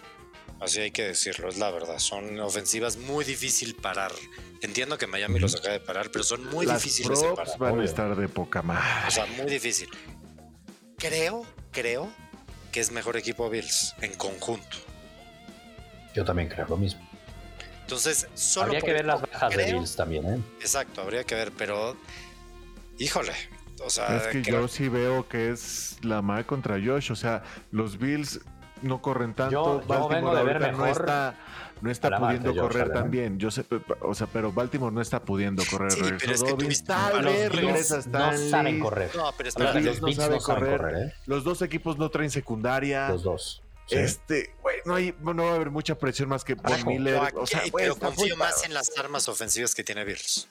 Así 0.59 0.79
hay 0.79 0.91
que 0.91 1.03
decirlo, 1.03 1.49
es 1.49 1.57
la 1.57 1.69
verdad. 1.69 1.99
Son 1.99 2.39
ofensivas 2.39 2.97
muy 2.97 3.25
difícil 3.25 3.75
parar. 3.75 4.11
Entiendo 4.61 4.97
que 4.97 5.05
Miami 5.05 5.39
los 5.39 5.55
acaba 5.55 5.73
de 5.73 5.81
parar, 5.81 6.09
pero 6.11 6.23
son 6.23 6.45
muy 6.49 6.65
difíciles 6.65 7.21
de 7.21 7.27
parar. 7.33 7.57
van 7.59 7.79
a 7.81 7.83
estar 7.83 8.15
de 8.15 8.27
poca 8.29 8.61
más. 8.61 9.09
O 9.09 9.11
sea, 9.11 9.25
muy 9.37 9.51
difícil. 9.51 9.89
Creo, 10.97 11.45
creo 11.71 12.09
que 12.71 12.79
es 12.79 12.91
mejor 12.91 13.17
equipo 13.17 13.49
Bills 13.49 13.95
en 14.01 14.13
conjunto. 14.15 14.77
Yo 16.15 16.23
también 16.23 16.47
creo 16.47 16.65
lo 16.67 16.77
mismo. 16.77 17.04
Entonces, 17.85 18.27
solo 18.33 18.65
habría 18.65 18.81
que 18.81 18.93
ver 18.93 19.05
las 19.05 19.21
bajas 19.21 19.55
de 19.55 19.73
Bills 19.73 19.95
también, 19.95 20.25
¿eh? 20.25 20.39
Exacto, 20.59 21.01
habría 21.01 21.23
que 21.23 21.35
ver, 21.35 21.51
pero 21.55 21.95
híjole, 22.97 23.31
o 23.83 23.91
sea, 23.91 24.17
es 24.17 24.27
que 24.27 24.41
yo 24.41 24.67
sí 24.67 24.89
veo 24.89 25.27
que 25.27 25.51
es 25.51 25.99
la 26.01 26.23
mal 26.23 26.47
contra 26.47 26.79
Josh, 26.83 27.11
o 27.11 27.15
sea, 27.15 27.43
los 27.69 27.99
Bills 27.99 28.39
no 28.81 29.03
corren 29.03 29.35
tanto, 29.35 29.83
yo, 29.87 30.07
vengo 30.07 30.35
de 30.35 30.43
ver 30.43 30.59
mejor 30.59 30.77
no 30.79 30.87
está 30.87 31.35
no 31.81 31.91
está 31.91 32.17
pudiendo 32.17 32.55
correr 32.55 32.91
tan 32.91 33.11
bien. 33.11 33.37
Yo 33.37 33.51
sé, 33.51 33.65
o 34.01 34.15
sea, 34.15 34.27
pero 34.27 34.51
Baltimore 34.51 34.93
no 34.93 35.01
está 35.01 35.21
pudiendo 35.21 35.61
correr. 35.69 35.91
Sí, 35.91 36.01
pero 36.19 36.33
es 36.33 36.43
que 36.43 36.53
tuviste 36.53 36.93
los 37.21 38.07
no 38.07 38.37
saben 38.49 38.79
correr. 38.79 39.11
No, 39.15 39.31
pero 39.37 39.49
está 39.49 39.79
los, 39.79 40.01
no 40.01 40.11
saben 40.11 40.39
correr. 40.39 40.77
correr 40.77 41.07
¿eh? 41.07 41.13
Los 41.27 41.43
dos 41.43 41.61
equipos 41.61 41.99
no 41.99 42.09
traen 42.09 42.31
secundaria. 42.31 43.09
Los 43.09 43.23
dos. 43.23 43.61
Este, 43.89 44.55
güey, 44.61 44.74
no, 44.85 44.95
hay, 44.95 45.15
no 45.21 45.35
va 45.43 45.51
a 45.51 45.55
haber 45.55 45.71
mucha 45.71 45.97
presión 45.97 46.29
más 46.29 46.43
que 46.43 46.53
Von 46.55 46.85
Miller. 46.85 47.19
o 47.35 47.45
sea, 47.45 47.63
pero 47.75 47.95
confío 47.95 48.37
más 48.37 48.63
en 48.63 48.73
las 48.73 48.97
armas 48.97 49.27
ofensivas 49.27 49.75
que 49.75 49.83
tiene 49.83 50.03
Bills. 50.03 50.47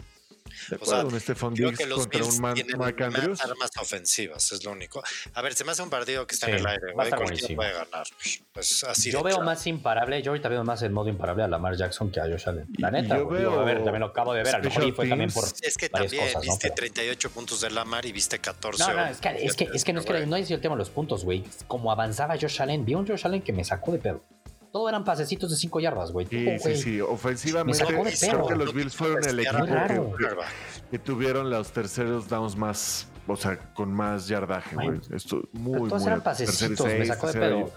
O 0.81 0.87
sea, 0.87 1.05
un 1.05 1.55
Diggs 1.55 1.79
que 1.79 1.87
los 1.87 2.01
contra 2.01 2.25
un 2.25 2.41
man, 2.41 2.57
Mark 2.79 3.03
Andrews. 3.03 3.41
armas 3.41 3.71
ofensivas, 3.81 4.53
es 4.53 4.65
lo 4.65 4.73
único. 4.73 5.03
A 5.35 5.43
ver, 5.43 5.55
se 5.55 5.65
me 5.65 5.73
hace 5.73 5.83
un 5.83 5.91
partido 5.91 6.27
que 6.27 6.35
está 6.35 6.49
en 6.49 6.57
el 6.57 6.67
aire, 6.67 6.93
güey. 6.93 7.11
Cualquiera 7.11 7.57
puede 7.57 7.73
ganar. 7.73 8.07
Pues 8.53 8.85
así 8.85 9.11
yo 9.11 9.23
veo 9.23 9.41
más 9.43 9.67
imparable, 9.67 10.23
yo 10.23 10.33
ahorita 10.33 10.49
veo 10.49 10.65
más 10.65 10.83
en 10.83 10.93
modo 10.93 11.09
imparable 11.09 11.43
a 11.43 11.49
Lamar 11.49 11.77
Jackson 11.77 12.11
que 12.11 12.21
a 12.21 12.25
Josh 12.25 12.49
Allen. 12.49 12.67
La 12.79 12.91
neta, 12.91 13.17
yo 13.17 13.29
veo, 13.29 13.61
a 13.61 13.65
ver, 13.65 13.83
también 13.83 14.01
lo 14.01 14.07
acabo 14.07 14.33
de 14.33 14.43
ver. 14.43 14.55
A 14.55 14.59
lo 14.59 14.65
mejor 14.65 14.95
fue 14.95 15.09
también 15.09 15.31
por. 15.31 15.45
Es 15.45 15.77
que 15.77 15.89
también 15.89 16.25
cosas, 16.25 16.43
viste 16.43 16.69
¿no? 16.69 16.75
38 16.75 17.31
puntos 17.31 17.61
de 17.61 17.71
Lamar 17.71 18.07
y 18.07 18.13
viste 18.13 18.39
14. 18.39 18.85
No, 18.85 18.95
no, 18.95 19.07
es 19.07 19.19
que, 19.19 19.29
es 19.29 19.57
que, 19.57 19.69
es 19.73 19.85
que 19.85 19.93
no 19.93 20.01
es 20.01 20.07
que 20.07 20.27
no 20.27 20.37
es 20.37 20.51
el 20.51 20.61
tema 20.61 20.75
de 20.75 20.79
los 20.79 20.91
puntos, 20.91 21.25
güey. 21.25 21.45
Como 21.67 21.91
avanzaba 21.91 22.37
Josh 22.41 22.61
Allen, 22.63 22.85
vi 22.85 22.95
un 22.95 23.07
Josh 23.07 23.27
Allen 23.27 23.43
que 23.43 23.53
me 23.53 23.65
sacó 23.65 23.93
de 23.93 23.99
pedo 23.99 24.23
todo 24.75 24.89
eran 24.89 25.05
pasecitos 25.05 25.53
de 25.53 25.57
5 25.57 25.79
yardas, 25.79 26.11
güey. 26.11 26.27
Sí, 26.27 26.49
sí, 26.59 26.77
sí. 26.77 27.01
Ofensivamente, 27.01 27.85
creo 27.85 28.49
que 28.49 28.57
los 28.57 28.75
Bills 28.75 28.97
fueron 28.97 29.23
el 29.25 29.39
equipo 29.39 30.17
que, 30.91 30.99
tuvieron 30.99 31.49
los 31.49 31.71
terceros 31.71 32.29
downs 32.29 32.57
más, 32.57 33.07
o 33.29 33.37
sea, 33.37 33.57
con 33.73 33.93
más 33.93 34.27
yardaje, 34.27 34.75
güey. 34.75 35.01
Esto 35.15 35.43
muy, 35.53 35.89
Todos 35.89 36.03
muy 36.03 36.09
eran 36.09 36.25
pasecitos, 36.25 36.87
me 36.89 37.07
sacó 37.07 37.29
de 37.29 37.39
pedo. 37.39 37.73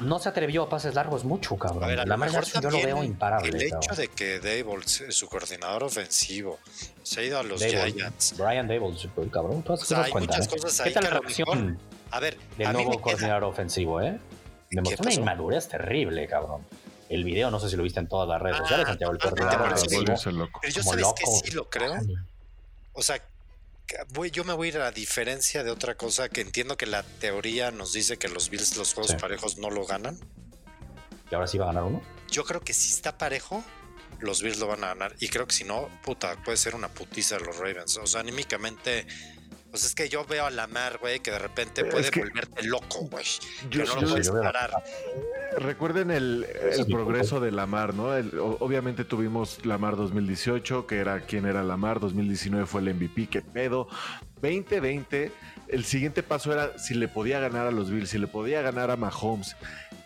No 0.00 0.18
se 0.18 0.30
atrevió 0.30 0.62
a 0.62 0.68
pases 0.70 0.94
largos 0.94 1.24
mucho, 1.24 1.56
cabrón. 1.58 1.84
A 1.84 1.88
ver, 1.88 2.00
a 2.00 2.06
la 2.06 2.16
mejor 2.16 2.42
yo 2.46 2.70
lo 2.70 2.82
veo 2.82 3.04
imparable. 3.04 3.50
El 3.50 3.62
hecho 3.62 3.94
de 3.94 4.08
que 4.08 4.40
Dable, 4.40 4.86
su 4.86 5.28
coordinador 5.28 5.84
ofensivo, 5.84 6.58
se 7.02 7.20
ha 7.20 7.24
ido 7.24 7.38
a 7.38 7.42
los 7.42 7.62
Giants. 7.62 8.36
Brian 8.38 8.66
Dable, 8.66 8.96
cabrón. 9.30 9.62
Tú 9.62 9.74
has 9.74 9.82
o 9.82 9.84
sea, 9.84 10.04
hay 10.04 10.10
cuenta, 10.10 10.38
muchas 10.38 10.46
¿eh? 10.46 10.56
cosas 10.56 10.80
ahí 10.80 10.88
¿Qué 10.88 10.94
tal 10.94 11.04
la 11.04 11.10
reacción 11.20 11.78
a 12.12 12.18
ver, 12.18 12.38
del 12.56 12.72
nuevo 12.72 12.98
coordinador 12.98 13.44
ofensivo, 13.44 14.00
eh? 14.00 14.18
Demostró 14.70 15.02
una 15.02 15.14
inmadurez 15.14 15.68
terrible, 15.68 16.26
cabrón. 16.28 16.64
El 17.08 17.24
video, 17.24 17.50
no 17.50 17.58
sé 17.58 17.68
si 17.68 17.76
lo 17.76 17.82
viste 17.82 17.98
en 17.98 18.08
todas 18.08 18.28
las 18.28 18.40
redes 18.40 18.56
ah, 18.56 18.62
sociales, 18.62 18.86
Santiago, 18.86 19.12
el 19.12 19.18
coordinador. 19.18 19.74
Pero 19.88 20.72
yo 20.72 20.82
sabes 20.82 21.06
que 21.16 21.26
sí 21.26 21.50
lo 21.50 21.68
creo. 21.68 21.94
O 22.92 23.02
sea, 23.02 23.20
voy, 24.10 24.30
yo 24.30 24.44
me 24.44 24.52
voy 24.52 24.68
a 24.68 24.70
ir 24.70 24.78
a 24.78 24.92
diferencia 24.92 25.64
de 25.64 25.72
otra 25.72 25.96
cosa 25.96 26.28
que 26.28 26.40
entiendo 26.40 26.76
que 26.76 26.86
la 26.86 27.02
teoría 27.02 27.72
nos 27.72 27.92
dice 27.92 28.16
que 28.16 28.28
los 28.28 28.48
Bills 28.48 28.76
los 28.76 28.94
juegos 28.94 29.14
parejos 29.14 29.58
no 29.58 29.70
lo 29.70 29.86
ganan. 29.86 30.18
¿Y 31.30 31.34
ahora 31.34 31.48
sí 31.48 31.58
va 31.58 31.64
a 31.64 31.68
ganar 31.68 31.84
uno? 31.84 32.00
Yo 32.30 32.44
creo 32.44 32.60
que 32.60 32.72
si 32.72 32.90
está 32.90 33.18
parejo, 33.18 33.64
los 34.20 34.42
Bills 34.42 34.58
lo 34.58 34.68
van 34.68 34.84
a 34.84 34.88
ganar. 34.88 35.16
Y 35.18 35.28
creo 35.28 35.46
que 35.46 35.54
si 35.54 35.64
no, 35.64 35.88
puta, 36.04 36.36
puede 36.44 36.56
ser 36.56 36.76
una 36.76 36.88
putiza 36.88 37.38
de 37.38 37.44
los 37.44 37.56
Ravens. 37.56 37.96
O 37.96 38.06
sea, 38.06 38.20
anímicamente 38.20 39.06
pues 39.70 39.84
es 39.84 39.94
que 39.94 40.08
yo 40.08 40.24
veo 40.24 40.46
a 40.46 40.50
Lamar, 40.50 40.98
güey, 40.98 41.20
que 41.20 41.30
de 41.30 41.38
repente 41.38 41.84
puede 41.84 42.10
volverte 42.10 42.64
loco, 42.64 43.08
güey. 43.10 43.24
Que 43.70 43.84
no 43.84 44.00
lo 44.00 44.08
puedes 44.08 44.30
parar. 44.30 44.70
Recuerden 45.58 46.10
el, 46.10 46.46
progreso 46.90 47.40
de 47.40 47.50
Lamar, 47.52 47.94
¿no? 47.94 48.08
obviamente 48.60 49.04
tuvimos 49.04 49.64
Lamar 49.64 49.96
2018, 49.96 50.86
que 50.86 50.98
era 50.98 51.20
quien 51.20 51.46
era 51.46 51.62
Lamar. 51.62 52.00
2019 52.00 52.66
fue 52.66 52.80
el 52.80 52.94
MVP, 52.94 53.28
qué 53.28 53.42
pedo. 53.42 53.88
2020, 54.42 55.32
el 55.68 55.84
siguiente 55.84 56.22
paso 56.22 56.52
era 56.52 56.78
si 56.78 56.94
le 56.94 57.08
podía 57.08 57.40
ganar 57.40 57.66
a 57.66 57.70
los 57.70 57.90
Bills, 57.90 58.10
si 58.10 58.18
le 58.18 58.26
podía 58.26 58.62
ganar 58.62 58.90
a 58.90 58.96
Mahomes 58.96 59.56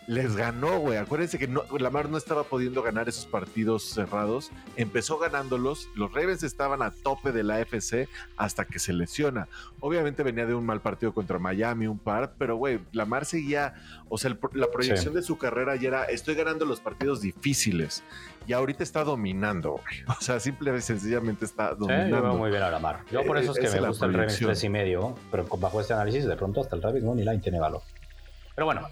les 0.07 0.35
ganó, 0.35 0.79
güey. 0.79 0.97
Acuérdense 0.97 1.39
que 1.39 1.47
no, 1.47 1.63
Lamar 1.79 2.09
no 2.09 2.17
estaba 2.17 2.43
pudiendo 2.43 2.83
ganar 2.83 3.09
esos 3.09 3.25
partidos 3.25 3.83
cerrados. 3.83 4.51
Empezó 4.75 5.17
ganándolos. 5.17 5.89
Los 5.95 6.13
Ravens 6.13 6.43
estaban 6.43 6.81
a 6.81 6.91
tope 6.91 7.31
de 7.31 7.43
la 7.43 7.55
AFC 7.55 8.07
hasta 8.37 8.65
que 8.65 8.79
se 8.79 8.93
lesiona. 8.93 9.47
Obviamente 9.79 10.23
venía 10.23 10.45
de 10.45 10.53
un 10.53 10.65
mal 10.65 10.81
partido 10.81 11.13
contra 11.13 11.39
Miami, 11.39 11.87
un 11.87 11.99
par, 11.99 12.33
pero, 12.37 12.55
güey, 12.55 12.79
Lamar 12.91 13.25
seguía. 13.25 13.73
O 14.09 14.17
sea, 14.17 14.35
la 14.53 14.67
proyección 14.67 15.13
de 15.13 15.21
su 15.21 15.37
carrera 15.37 15.75
ya 15.75 15.87
era: 15.87 16.05
estoy 16.05 16.35
ganando 16.35 16.65
los 16.65 16.79
partidos 16.79 17.21
difíciles. 17.21 18.03
Y 18.47 18.53
ahorita 18.53 18.83
está 18.83 19.03
dominando, 19.03 19.71
güey. 19.71 20.03
O 20.07 20.21
sea, 20.21 20.39
simple 20.39 20.75
y 20.77 20.81
sencillamente 20.81 21.45
está 21.45 21.73
dominando. 21.73 22.15
Sí, 22.15 22.21
yo 22.21 22.29
veo 22.29 22.37
muy 22.37 22.51
bien 22.51 22.61
a 22.61 22.69
Lamar. 22.69 22.99
Yo 23.11 23.25
por 23.25 23.39
eso 23.39 23.53
es 23.53 23.59
que 23.59 23.81
me 23.81 23.87
gusta 23.87 24.05
el 24.05 24.13
Ravens 24.13 24.37
3 24.37 24.63
y 24.63 24.69
medio, 24.69 25.15
pero 25.31 25.45
bajo 25.45 25.81
este 25.81 25.93
análisis, 25.93 26.25
de 26.25 26.35
pronto 26.35 26.61
hasta 26.61 26.75
el 26.75 26.83
Ravens 26.83 27.03
Money 27.05 27.25
Line 27.25 27.39
tiene 27.39 27.59
valor. 27.59 27.81
Pero 28.53 28.65
bueno, 28.65 28.87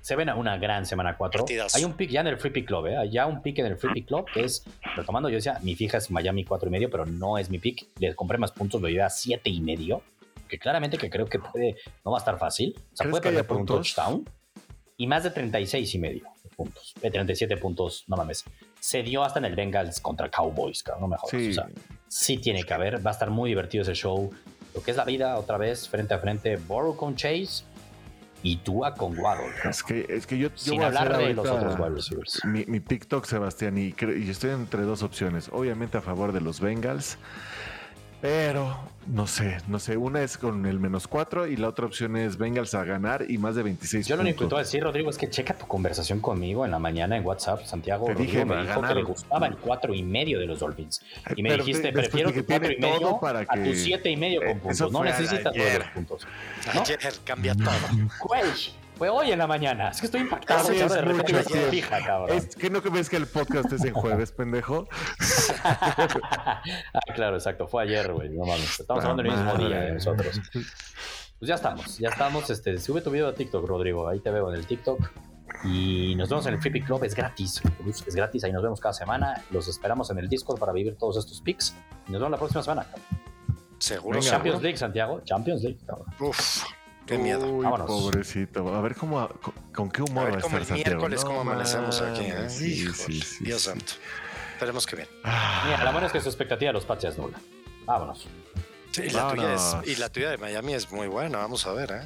se 0.00 0.16
ven 0.16 0.28
a 0.28 0.34
una 0.34 0.56
gran 0.58 0.86
semana 0.86 1.16
4. 1.16 1.44
Hay 1.74 1.84
un 1.84 1.94
pick 1.94 2.10
ya 2.10 2.20
en 2.20 2.28
el 2.28 2.38
Free 2.38 2.50
Pick 2.50 2.66
Club, 2.66 2.86
¿eh? 2.86 2.96
Hay 2.96 3.10
ya 3.10 3.26
un 3.26 3.42
pick 3.42 3.58
en 3.58 3.66
el 3.66 3.76
Free 3.76 3.92
Pick 3.92 4.06
Club 4.06 4.26
que 4.32 4.44
es, 4.44 4.64
retomando, 4.96 5.28
yo 5.28 5.36
decía, 5.36 5.58
mi 5.62 5.74
fija 5.74 5.98
es 5.98 6.10
Miami 6.10 6.44
4 6.44 6.68
y 6.68 6.72
medio, 6.72 6.90
pero 6.90 7.06
no 7.06 7.38
es 7.38 7.50
mi 7.50 7.58
pick. 7.58 7.88
Le 7.98 8.14
compré 8.14 8.38
más 8.38 8.52
puntos, 8.52 8.80
lo 8.80 8.88
llevé 8.88 9.02
a 9.02 9.10
7 9.10 9.48
y 9.50 9.60
medio, 9.60 10.02
que 10.48 10.58
claramente 10.58 10.98
que 10.98 11.10
creo 11.10 11.26
que 11.26 11.38
puede, 11.38 11.76
no 12.04 12.12
va 12.12 12.18
a 12.18 12.20
estar 12.20 12.38
fácil. 12.38 12.74
O 12.92 12.96
sea, 12.96 13.10
puede 13.10 13.22
perder 13.22 13.46
por 13.46 13.58
un 13.58 13.66
touchdown 13.66 14.28
y 14.96 15.06
más 15.06 15.24
de 15.24 15.30
36 15.30 15.94
y 15.94 15.98
medio 15.98 16.30
puntos. 16.60 16.94
De 17.00 17.10
37 17.10 17.56
puntos, 17.56 18.04
no 18.06 18.16
mames. 18.16 18.44
Se 18.78 19.02
dio 19.02 19.24
hasta 19.24 19.38
en 19.38 19.46
el 19.46 19.56
Bengals 19.56 20.00
contra 20.00 20.30
Cowboys, 20.30 20.82
cabrón, 20.82 21.02
no 21.02 21.08
me 21.08 21.16
jodas. 21.16 21.30
Sí. 21.30 21.50
O 21.50 21.54
sea, 21.54 21.68
sí 22.06 22.36
tiene 22.36 22.64
que 22.64 22.74
haber, 22.74 23.04
va 23.04 23.10
a 23.10 23.14
estar 23.14 23.30
muy 23.30 23.48
divertido 23.48 23.82
ese 23.82 23.94
show. 23.94 24.30
Lo 24.74 24.82
que 24.82 24.90
es 24.90 24.96
la 24.96 25.04
vida, 25.04 25.38
otra 25.38 25.56
vez, 25.56 25.88
frente 25.88 26.12
a 26.12 26.18
frente, 26.18 26.56
Borrow 26.56 26.96
con 26.96 27.16
Chase 27.16 27.64
y 28.42 28.56
Tua 28.58 28.94
con 28.94 29.18
Waddle. 29.18 29.52
Es 29.68 29.82
que, 29.82 30.06
es 30.08 30.26
que 30.26 30.38
yo, 30.38 30.48
Sin 30.54 30.76
voy 30.76 30.84
hablar 30.84 31.16
de 31.16 31.34
los 31.34 31.48
otros 31.48 31.76
wide 31.78 32.24
Mi, 32.44 32.64
mi, 32.66 32.80
TikTok, 32.80 33.24
Sebastián, 33.24 33.76
y, 33.78 33.94
y 34.00 34.30
estoy 34.30 34.50
entre 34.50 34.82
dos 34.82 35.02
opciones. 35.02 35.48
Obviamente 35.52 35.98
a 35.98 36.00
favor 36.00 36.32
de 36.32 36.40
los 36.40 36.60
Bengals. 36.60 37.18
Pero 38.20 38.76
no 39.06 39.26
sé, 39.26 39.58
no 39.66 39.78
sé. 39.78 39.96
Una 39.96 40.22
es 40.22 40.36
con 40.36 40.66
el 40.66 40.78
menos 40.78 41.08
4 41.08 41.46
y 41.46 41.56
la 41.56 41.68
otra 41.68 41.86
opción 41.86 42.16
es 42.16 42.36
Bengals 42.36 42.74
a 42.74 42.84
ganar 42.84 43.24
y 43.28 43.38
más 43.38 43.56
de 43.56 43.62
26 43.62 44.06
Yo 44.06 44.16
lo 44.16 44.22
único 44.22 44.40
que 44.40 44.44
te 44.44 44.50
voy 44.50 44.60
a 44.60 44.64
decir, 44.64 44.82
Rodrigo, 44.82 45.08
es 45.10 45.16
que 45.16 45.30
checa 45.30 45.54
tu 45.54 45.66
conversación 45.66 46.20
conmigo 46.20 46.64
en 46.64 46.70
la 46.70 46.78
mañana 46.78 47.16
en 47.16 47.24
WhatsApp. 47.24 47.64
Santiago 47.64 48.06
te 48.06 48.12
Rodrigo 48.12 48.32
dije, 48.32 48.44
me 48.44 48.62
dijo 48.62 48.82
que 48.82 48.94
le 48.94 49.02
gustaba 49.02 49.46
el 49.46 49.56
4 49.56 49.94
y 49.94 50.02
medio 50.02 50.38
de 50.38 50.46
los 50.46 50.60
Dolphins. 50.60 51.02
Y 51.34 51.42
me 51.42 51.56
dijiste, 51.56 51.92
prefiero 51.92 52.32
tu 52.32 52.44
4 52.44 52.72
y 52.72 52.76
medio 52.76 53.18
para 53.18 53.46
que... 53.46 53.58
a 53.58 53.64
tu 53.64 53.74
7 53.74 54.10
y 54.10 54.16
medio 54.16 54.40
con 54.40 54.50
eh, 54.50 54.56
puntos. 54.56 54.92
No 54.92 55.02
necesitas 55.02 55.52
todos 55.54 55.78
los 55.78 55.88
puntos. 55.88 56.26
¿no? 56.74 56.82
Ayer 56.82 56.98
cambia 57.24 57.54
todo. 57.54 57.72
Fue 59.00 59.08
hoy 59.08 59.32
en 59.32 59.38
la 59.38 59.46
mañana. 59.46 59.88
Es 59.88 59.98
que 59.98 60.04
estoy 60.04 60.20
impactado. 60.20 60.68
Sí, 60.68 60.76
es 60.76 60.92
de 60.92 61.02
mucho, 61.02 61.34
fija, 61.70 62.04
cabrón. 62.04 62.36
Es 62.36 62.54
que 62.54 62.68
no 62.68 62.82
ves 62.82 63.08
que 63.08 63.16
el 63.16 63.26
podcast 63.26 63.72
es 63.72 63.82
en 63.82 63.94
jueves, 63.94 64.30
pendejo. 64.30 64.86
ah, 65.64 66.60
claro, 67.14 67.36
exacto. 67.36 67.66
Fue 67.66 67.84
ayer, 67.84 68.12
güey. 68.12 68.28
No 68.28 68.44
mames. 68.44 68.78
Estamos 68.78 69.02
hablando 69.02 69.22
del 69.22 69.32
mismo 69.32 69.54
día 69.54 69.80
de 69.80 69.92
nosotros. 69.92 70.38
Pues 70.52 71.48
ya 71.48 71.54
estamos, 71.54 71.96
ya 71.96 72.10
estamos. 72.10 72.50
Este, 72.50 72.78
sube 72.78 73.00
tu 73.00 73.10
video 73.10 73.28
a 73.28 73.34
TikTok, 73.34 73.66
Rodrigo. 73.66 74.06
Ahí 74.06 74.20
te 74.20 74.30
veo 74.30 74.50
en 74.50 74.56
el 74.56 74.66
TikTok. 74.66 75.10
Y 75.64 76.14
nos 76.16 76.28
vemos 76.28 76.44
en 76.44 76.52
el 76.52 76.60
Free 76.60 76.82
Club, 76.82 77.02
es 77.02 77.14
gratis, 77.14 77.62
es 78.06 78.14
gratis, 78.14 78.44
ahí 78.44 78.52
nos 78.52 78.62
vemos 78.62 78.80
cada 78.80 78.92
semana. 78.92 79.42
Los 79.50 79.66
esperamos 79.66 80.10
en 80.10 80.18
el 80.18 80.28
Discord 80.28 80.58
para 80.58 80.72
vivir 80.72 80.96
todos 80.98 81.16
estos 81.16 81.40
picks. 81.40 81.74
Y 82.06 82.12
nos 82.12 82.20
vemos 82.20 82.32
la 82.32 82.36
próxima 82.36 82.62
semana. 82.62 82.86
Seguro. 83.78 84.20
Champions 84.20 84.60
League, 84.60 84.76
Santiago. 84.76 85.22
Champions 85.24 85.62
League, 85.62 85.78
cabrón. 85.86 86.06
Uf. 86.20 86.64
Qué 87.10 87.18
miedo. 87.18 87.44
Uy, 87.52 87.66
pobrecito. 87.66 88.72
A 88.72 88.80
ver 88.80 88.94
cómo, 88.94 89.28
con, 89.74 89.90
qué 89.90 90.00
humor 90.02 90.30
va 90.30 90.36
a 90.36 90.38
estar 90.38 90.62
el 90.62 90.84
miércoles 90.84 91.24
cómo 91.24 91.40
amanecemos 91.40 92.00
aquí. 92.00 92.22
¿eh? 92.26 92.48
Sí, 92.48 92.86
sí, 92.92 93.20
sí, 93.20 93.44
Dios 93.44 93.62
santo. 93.62 93.94
Esperemos 94.52 94.86
que 94.86 94.94
bien. 94.94 95.08
Ah. 95.24 95.64
Mira, 95.66 95.82
la 95.82 95.90
buena 95.90 96.06
es 96.06 96.12
que 96.12 96.20
su 96.20 96.28
expectativa 96.28 96.68
de 96.68 96.74
los 96.74 96.84
Pats 96.84 97.02
es 97.02 97.18
nula. 97.18 97.40
Vámonos. 97.84 98.28
Sí, 98.92 99.02
y, 99.02 99.10
la 99.10 99.28
tuya 99.28 99.54
es, 99.54 99.76
y 99.86 99.96
la 99.96 100.08
tuya 100.08 100.30
de 100.30 100.38
Miami 100.38 100.74
es 100.74 100.92
muy 100.92 101.08
buena. 101.08 101.38
Vamos 101.38 101.66
a 101.66 101.72
ver, 101.72 101.90
¿eh? 101.90 102.02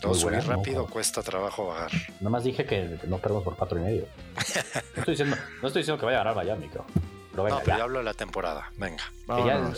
Todo 0.00 0.14
subir 0.14 0.44
rápido 0.44 0.86
cuesta 0.86 1.20
trabajo 1.22 1.66
bajar. 1.66 1.90
Nomás 2.20 2.44
dije 2.44 2.64
que 2.64 2.96
no 3.08 3.18
perdemos 3.18 3.42
por 3.42 3.56
cuatro 3.56 3.80
y 3.80 3.82
medio. 3.82 4.06
No 4.94 5.00
estoy 5.00 5.14
diciendo, 5.14 5.36
no 5.62 5.66
estoy 5.66 5.82
diciendo 5.82 5.98
que 5.98 6.06
vaya 6.06 6.20
a 6.20 6.24
ganar 6.24 6.36
Miami, 6.36 6.68
creo. 6.68 6.84
Pero 7.32 7.48
no, 7.48 7.60
pero 7.64 7.76
yo 7.78 7.82
hablo 7.82 7.98
de 7.98 8.04
la 8.04 8.14
temporada. 8.14 8.70
Venga. 8.76 9.02
ya 9.26 9.72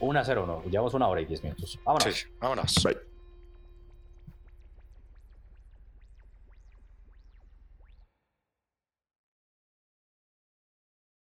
1 0.00 0.20
a 0.20 0.24
0, 0.24 0.44
no. 0.46 0.62
Llevamos 0.70 0.94
una 0.94 1.08
hora 1.08 1.20
y 1.20 1.26
10 1.26 1.42
minutos. 1.42 1.78
Vámonos. 1.84 2.14
Sí, 2.14 2.26
vámonos. 2.40 2.82
Bye. 2.84 3.11